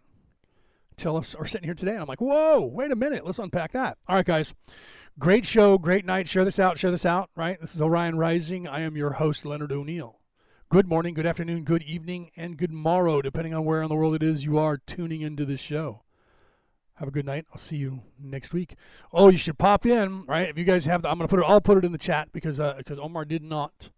until 0.96 1.14
we're 1.14 1.46
sitting 1.46 1.64
here 1.64 1.74
today, 1.74 1.92
and 1.92 2.00
I'm 2.00 2.06
like, 2.06 2.20
whoa, 2.20 2.60
wait 2.60 2.92
a 2.92 2.96
minute, 2.96 3.24
let's 3.24 3.38
unpack 3.38 3.72
that. 3.72 3.98
All 4.08 4.16
right, 4.16 4.24
guys. 4.24 4.54
Great 5.16 5.46
show, 5.46 5.78
great 5.78 6.04
night. 6.04 6.28
Share 6.28 6.44
this 6.44 6.58
out, 6.58 6.76
share 6.76 6.90
this 6.90 7.06
out, 7.06 7.30
right? 7.36 7.60
This 7.60 7.76
is 7.76 7.80
Orion 7.80 8.18
Rising. 8.18 8.66
I 8.66 8.80
am 8.80 8.96
your 8.96 9.12
host, 9.12 9.44
Leonard 9.44 9.70
O'Neill. 9.70 10.18
Good 10.68 10.88
morning, 10.88 11.14
good 11.14 11.24
afternoon, 11.24 11.62
good 11.62 11.84
evening, 11.84 12.32
and 12.36 12.56
good 12.56 12.72
morrow, 12.72 13.22
depending 13.22 13.54
on 13.54 13.64
where 13.64 13.80
in 13.80 13.88
the 13.88 13.94
world 13.94 14.16
it 14.16 14.24
is 14.24 14.44
you 14.44 14.58
are 14.58 14.76
tuning 14.76 15.20
into 15.20 15.44
this 15.44 15.60
show. 15.60 16.02
Have 16.94 17.06
a 17.06 17.12
good 17.12 17.26
night. 17.26 17.46
I'll 17.52 17.58
see 17.58 17.76
you 17.76 18.00
next 18.18 18.52
week. 18.52 18.74
Oh, 19.12 19.28
you 19.28 19.38
should 19.38 19.56
pop 19.56 19.86
in, 19.86 20.24
right? 20.26 20.48
If 20.48 20.58
you 20.58 20.64
guys 20.64 20.84
have, 20.86 21.02
the, 21.02 21.10
I'm 21.10 21.18
gonna 21.18 21.28
put 21.28 21.38
it. 21.38 21.46
I'll 21.46 21.60
put 21.60 21.78
it 21.78 21.84
in 21.84 21.92
the 21.92 21.98
chat 21.98 22.32
because 22.32 22.58
because 22.76 22.98
uh, 22.98 23.02
Omar 23.02 23.24
did 23.24 23.44
not. 23.44 23.90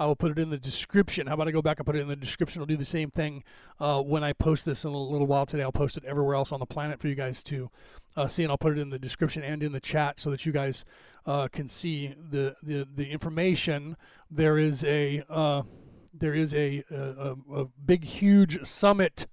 I 0.00 0.06
will 0.06 0.16
put 0.16 0.30
it 0.30 0.38
in 0.38 0.48
the 0.48 0.56
description. 0.56 1.26
How 1.26 1.34
about 1.34 1.46
I 1.46 1.50
go 1.50 1.60
back 1.60 1.78
and 1.78 1.84
put 1.84 1.94
it 1.94 2.00
in 2.00 2.08
the 2.08 2.16
description? 2.16 2.62
I'll 2.62 2.66
do 2.66 2.78
the 2.78 2.86
same 2.86 3.10
thing 3.10 3.44
uh, 3.78 4.00
when 4.00 4.24
I 4.24 4.32
post 4.32 4.64
this 4.64 4.82
in 4.86 4.92
a 4.92 4.96
little 4.96 5.26
while 5.26 5.44
today. 5.44 5.62
I'll 5.62 5.72
post 5.72 5.98
it 5.98 6.04
everywhere 6.06 6.36
else 6.36 6.52
on 6.52 6.58
the 6.58 6.64
planet 6.64 6.98
for 6.98 7.06
you 7.06 7.14
guys 7.14 7.42
to 7.44 7.70
uh, 8.16 8.26
see, 8.26 8.42
and 8.42 8.50
I'll 8.50 8.56
put 8.56 8.78
it 8.78 8.80
in 8.80 8.88
the 8.88 8.98
description 8.98 9.42
and 9.42 9.62
in 9.62 9.72
the 9.72 9.80
chat 9.80 10.18
so 10.18 10.30
that 10.30 10.46
you 10.46 10.52
guys 10.52 10.86
uh, 11.26 11.48
can 11.48 11.68
see 11.68 12.14
the, 12.30 12.56
the 12.62 12.88
the 12.96 13.10
information. 13.10 13.98
There 14.30 14.56
is 14.56 14.82
a 14.84 15.22
uh, 15.28 15.64
there 16.14 16.32
is 16.32 16.54
a, 16.54 16.82
a, 16.90 17.36
a 17.54 17.64
big, 17.66 18.04
huge 18.04 18.66
summit 18.66 19.26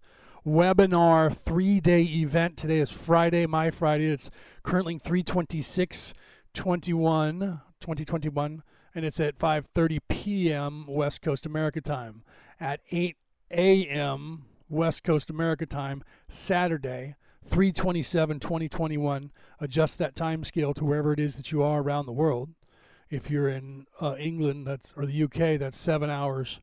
webinar 0.45 1.33
three 1.33 1.79
day 1.79 2.01
event. 2.03 2.57
Today 2.57 2.79
is 2.79 2.91
Friday, 2.91 3.45
my 3.45 3.71
Friday. 3.71 4.07
It's 4.07 4.29
currently 4.63 4.97
326 4.97 6.13
21, 6.53 7.61
2021, 7.79 8.63
and 8.97 9.05
it's 9.05 9.19
at 9.19 9.37
5.30 9.37 9.99
p.m. 10.07 10.83
West 10.87 11.21
Coast 11.21 11.45
America 11.45 11.79
time. 11.79 12.23
At 12.59 12.79
8 12.89 13.15
a.m. 13.51 14.45
West 14.69 15.03
Coast 15.03 15.29
America 15.29 15.67
time, 15.67 16.03
Saturday, 16.27 17.13
327 17.45 18.39
2021. 18.39 19.31
Adjust 19.59 19.99
that 19.99 20.15
time 20.15 20.43
scale 20.43 20.73
to 20.73 20.83
wherever 20.83 21.13
it 21.13 21.19
is 21.19 21.35
that 21.35 21.51
you 21.51 21.61
are 21.61 21.83
around 21.83 22.07
the 22.07 22.11
world. 22.11 22.49
If 23.11 23.29
you're 23.29 23.47
in 23.47 23.85
uh, 24.01 24.15
England, 24.17 24.65
that's 24.65 24.95
or 24.97 25.05
the 25.05 25.23
UK, 25.25 25.59
that's 25.59 25.77
seven 25.77 26.09
hours 26.09 26.59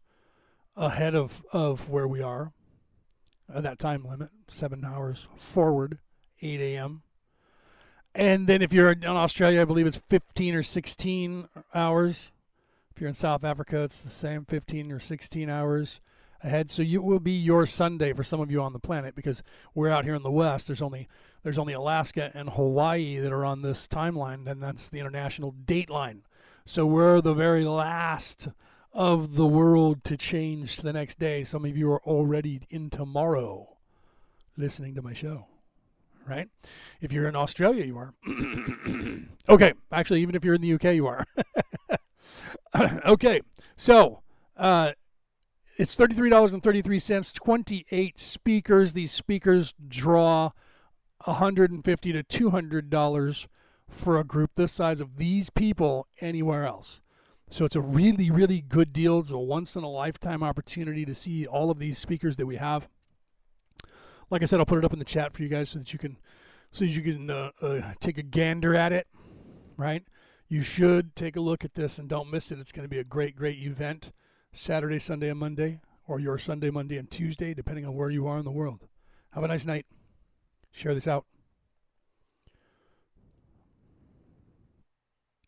ahead 0.77 1.15
of, 1.15 1.41
of 1.53 1.89
where 1.89 2.09
we 2.09 2.21
are. 2.21 2.53
Uh, 3.49 3.61
that 3.61 3.79
time 3.79 4.05
limit, 4.05 4.31
seven 4.49 4.85
hours 4.85 5.29
forward, 5.39 5.99
8 6.43 6.61
a.m. 6.61 7.03
And 8.15 8.47
then 8.47 8.63
if 8.63 8.73
you're 8.73 8.93
in 8.93 9.05
Australia, 9.05 9.63
I 9.63 9.65
believe 9.65 9.87
it's 9.87 9.97
15 9.97 10.55
or 10.55 10.63
16 10.63 11.49
hours. 11.75 12.31
If 12.95 13.01
you're 13.01 13.09
in 13.09 13.15
South 13.15 13.43
Africa, 13.43 13.83
it's 13.83 14.01
the 14.03 14.09
same 14.09 14.45
15 14.45 14.93
or 14.93 15.01
16 15.01 15.51
hours 15.51 16.01
ahead. 16.43 16.71
So 16.71 16.83
it 16.83 17.03
will 17.03 17.19
be 17.19 17.33
your 17.33 17.67
Sunday 17.67 18.13
for 18.13 18.23
some 18.23 18.41
of 18.41 18.51
you 18.51 18.63
on 18.63 18.73
the 18.73 18.79
planet 18.79 19.17
because 19.17 19.43
we're 19.75 19.91
out 19.91 20.05
here 20.05 20.15
in 20.15 20.23
the 20.23 20.31
West. 20.31 20.69
There's 20.69 20.83
only 20.83 21.09
there's 21.43 21.59
only 21.59 21.73
Alaska 21.73 22.31
and 22.35 22.51
Hawaii 22.51 23.19
that 23.19 23.33
are 23.33 23.45
on 23.45 23.63
this 23.63 23.89
timeline, 23.89 24.47
and 24.47 24.63
that's 24.63 24.89
the 24.89 25.01
international 25.01 25.51
date 25.51 25.91
line. 25.91 26.23
So 26.65 26.87
we're 26.87 27.21
the 27.21 27.35
very 27.35 27.65
last 27.65 28.49
of 28.93 29.35
the 29.35 29.47
world 29.47 30.05
to 30.05 30.17
change 30.17 30.77
to 30.77 30.83
the 30.83 30.93
next 30.93 31.19
day. 31.19 31.45
Some 31.45 31.65
of 31.65 31.77
you 31.77 31.91
are 31.93 32.03
already 32.05 32.61
in 32.71 32.89
tomorrow 32.89 33.77
listening 34.57 34.95
to 34.95 35.03
my 35.03 35.13
show, 35.13 35.47
right? 36.27 36.49
If 37.01 37.13
you're 37.13 37.29
in 37.29 37.37
Australia, 37.37 37.85
you 37.85 37.99
are. 37.99 38.15
okay, 39.49 39.73
actually, 39.93 40.23
even 40.23 40.35
if 40.35 40.45
you're 40.45 40.55
in 40.55 40.61
the 40.61 40.73
UK, 40.75 40.95
you 40.95 41.07
are. 41.07 41.25
okay, 43.07 43.41
so 43.77 44.23
uh, 44.57 44.93
it's 45.77 45.97
$33.33, 45.97 47.33
28 47.33 48.21
speakers. 48.21 48.93
These 48.93 49.13
speakers 49.13 49.75
draw 49.89 50.51
150 51.25 52.13
to 52.13 52.23
$200 52.23 53.47
for 53.89 54.19
a 54.19 54.25
group 54.25 54.53
this 54.55 54.73
size 54.73 55.01
of 55.01 55.17
these 55.17 55.51
people 55.51 56.07
anywhere 56.21 56.67
else. 56.67 57.01
So 57.51 57.65
it's 57.65 57.77
a 57.77 57.81
really, 57.81 58.31
really 58.31 58.61
good 58.61 58.93
deal. 58.93 59.21
It's 59.21 59.31
a 59.31 59.39
once 59.39 59.77
in 59.77 59.85
a 59.85 59.91
lifetime 59.91 60.43
opportunity 60.43 61.05
to 61.05 61.15
see 61.15 61.47
all 61.47 61.71
of 61.71 61.79
these 61.79 61.99
speakers 61.99 62.37
that 62.37 62.47
we 62.47 62.57
have. 62.57 62.89
Like 64.35 64.43
I 64.43 64.47
said, 64.47 64.59
I'll 64.59 64.67
put 64.67 64.79
it 64.79 64.85
up 64.85 64.93
in 64.93 64.99
the 64.99 65.05
chat 65.05 65.33
for 65.33 65.45
you 65.45 65.49
guys 65.49 65.71
so 65.71 65.79
that 65.79 65.93
you 65.93 65.99
can, 66.01 66.17
so 66.73 66.85
that 66.85 66.91
you 66.91 67.03
can 67.03 67.31
uh, 67.31 67.53
uh, 67.63 67.93
take 68.01 68.19
a 68.19 68.23
gander 68.25 68.75
at 68.75 68.93
it. 68.93 69.07
Right? 69.77 70.03
You 70.49 70.65
should 70.65 71.15
take 71.15 71.37
a 71.37 71.41
look 71.41 71.65
at 71.65 71.75
this 71.75 72.01
and 72.01 72.09
don't 72.09 72.33
miss 72.33 72.51
it. 72.51 72.59
It's 72.59 72.73
going 72.73 72.85
to 72.85 72.89
be 72.89 72.99
a 72.99 73.05
great, 73.05 73.37
great 73.37 73.61
event. 73.61 74.11
Saturday, 74.53 74.99
Sunday, 74.99 75.31
and 75.31 75.39
Monday, 75.39 75.79
or 76.09 76.19
your 76.19 76.37
Sunday, 76.37 76.71
Monday, 76.71 76.97
and 76.97 77.09
Tuesday, 77.09 77.55
depending 77.55 77.87
on 77.87 77.95
where 77.95 78.11
you 78.11 78.27
are 78.27 78.37
in 78.37 78.45
the 78.45 78.51
world. 78.51 78.89
Have 79.31 79.45
a 79.45 79.49
nice 79.49 79.65
night. 79.65 79.87
Share 80.73 80.97
this 80.97 81.07
out. 81.07 81.27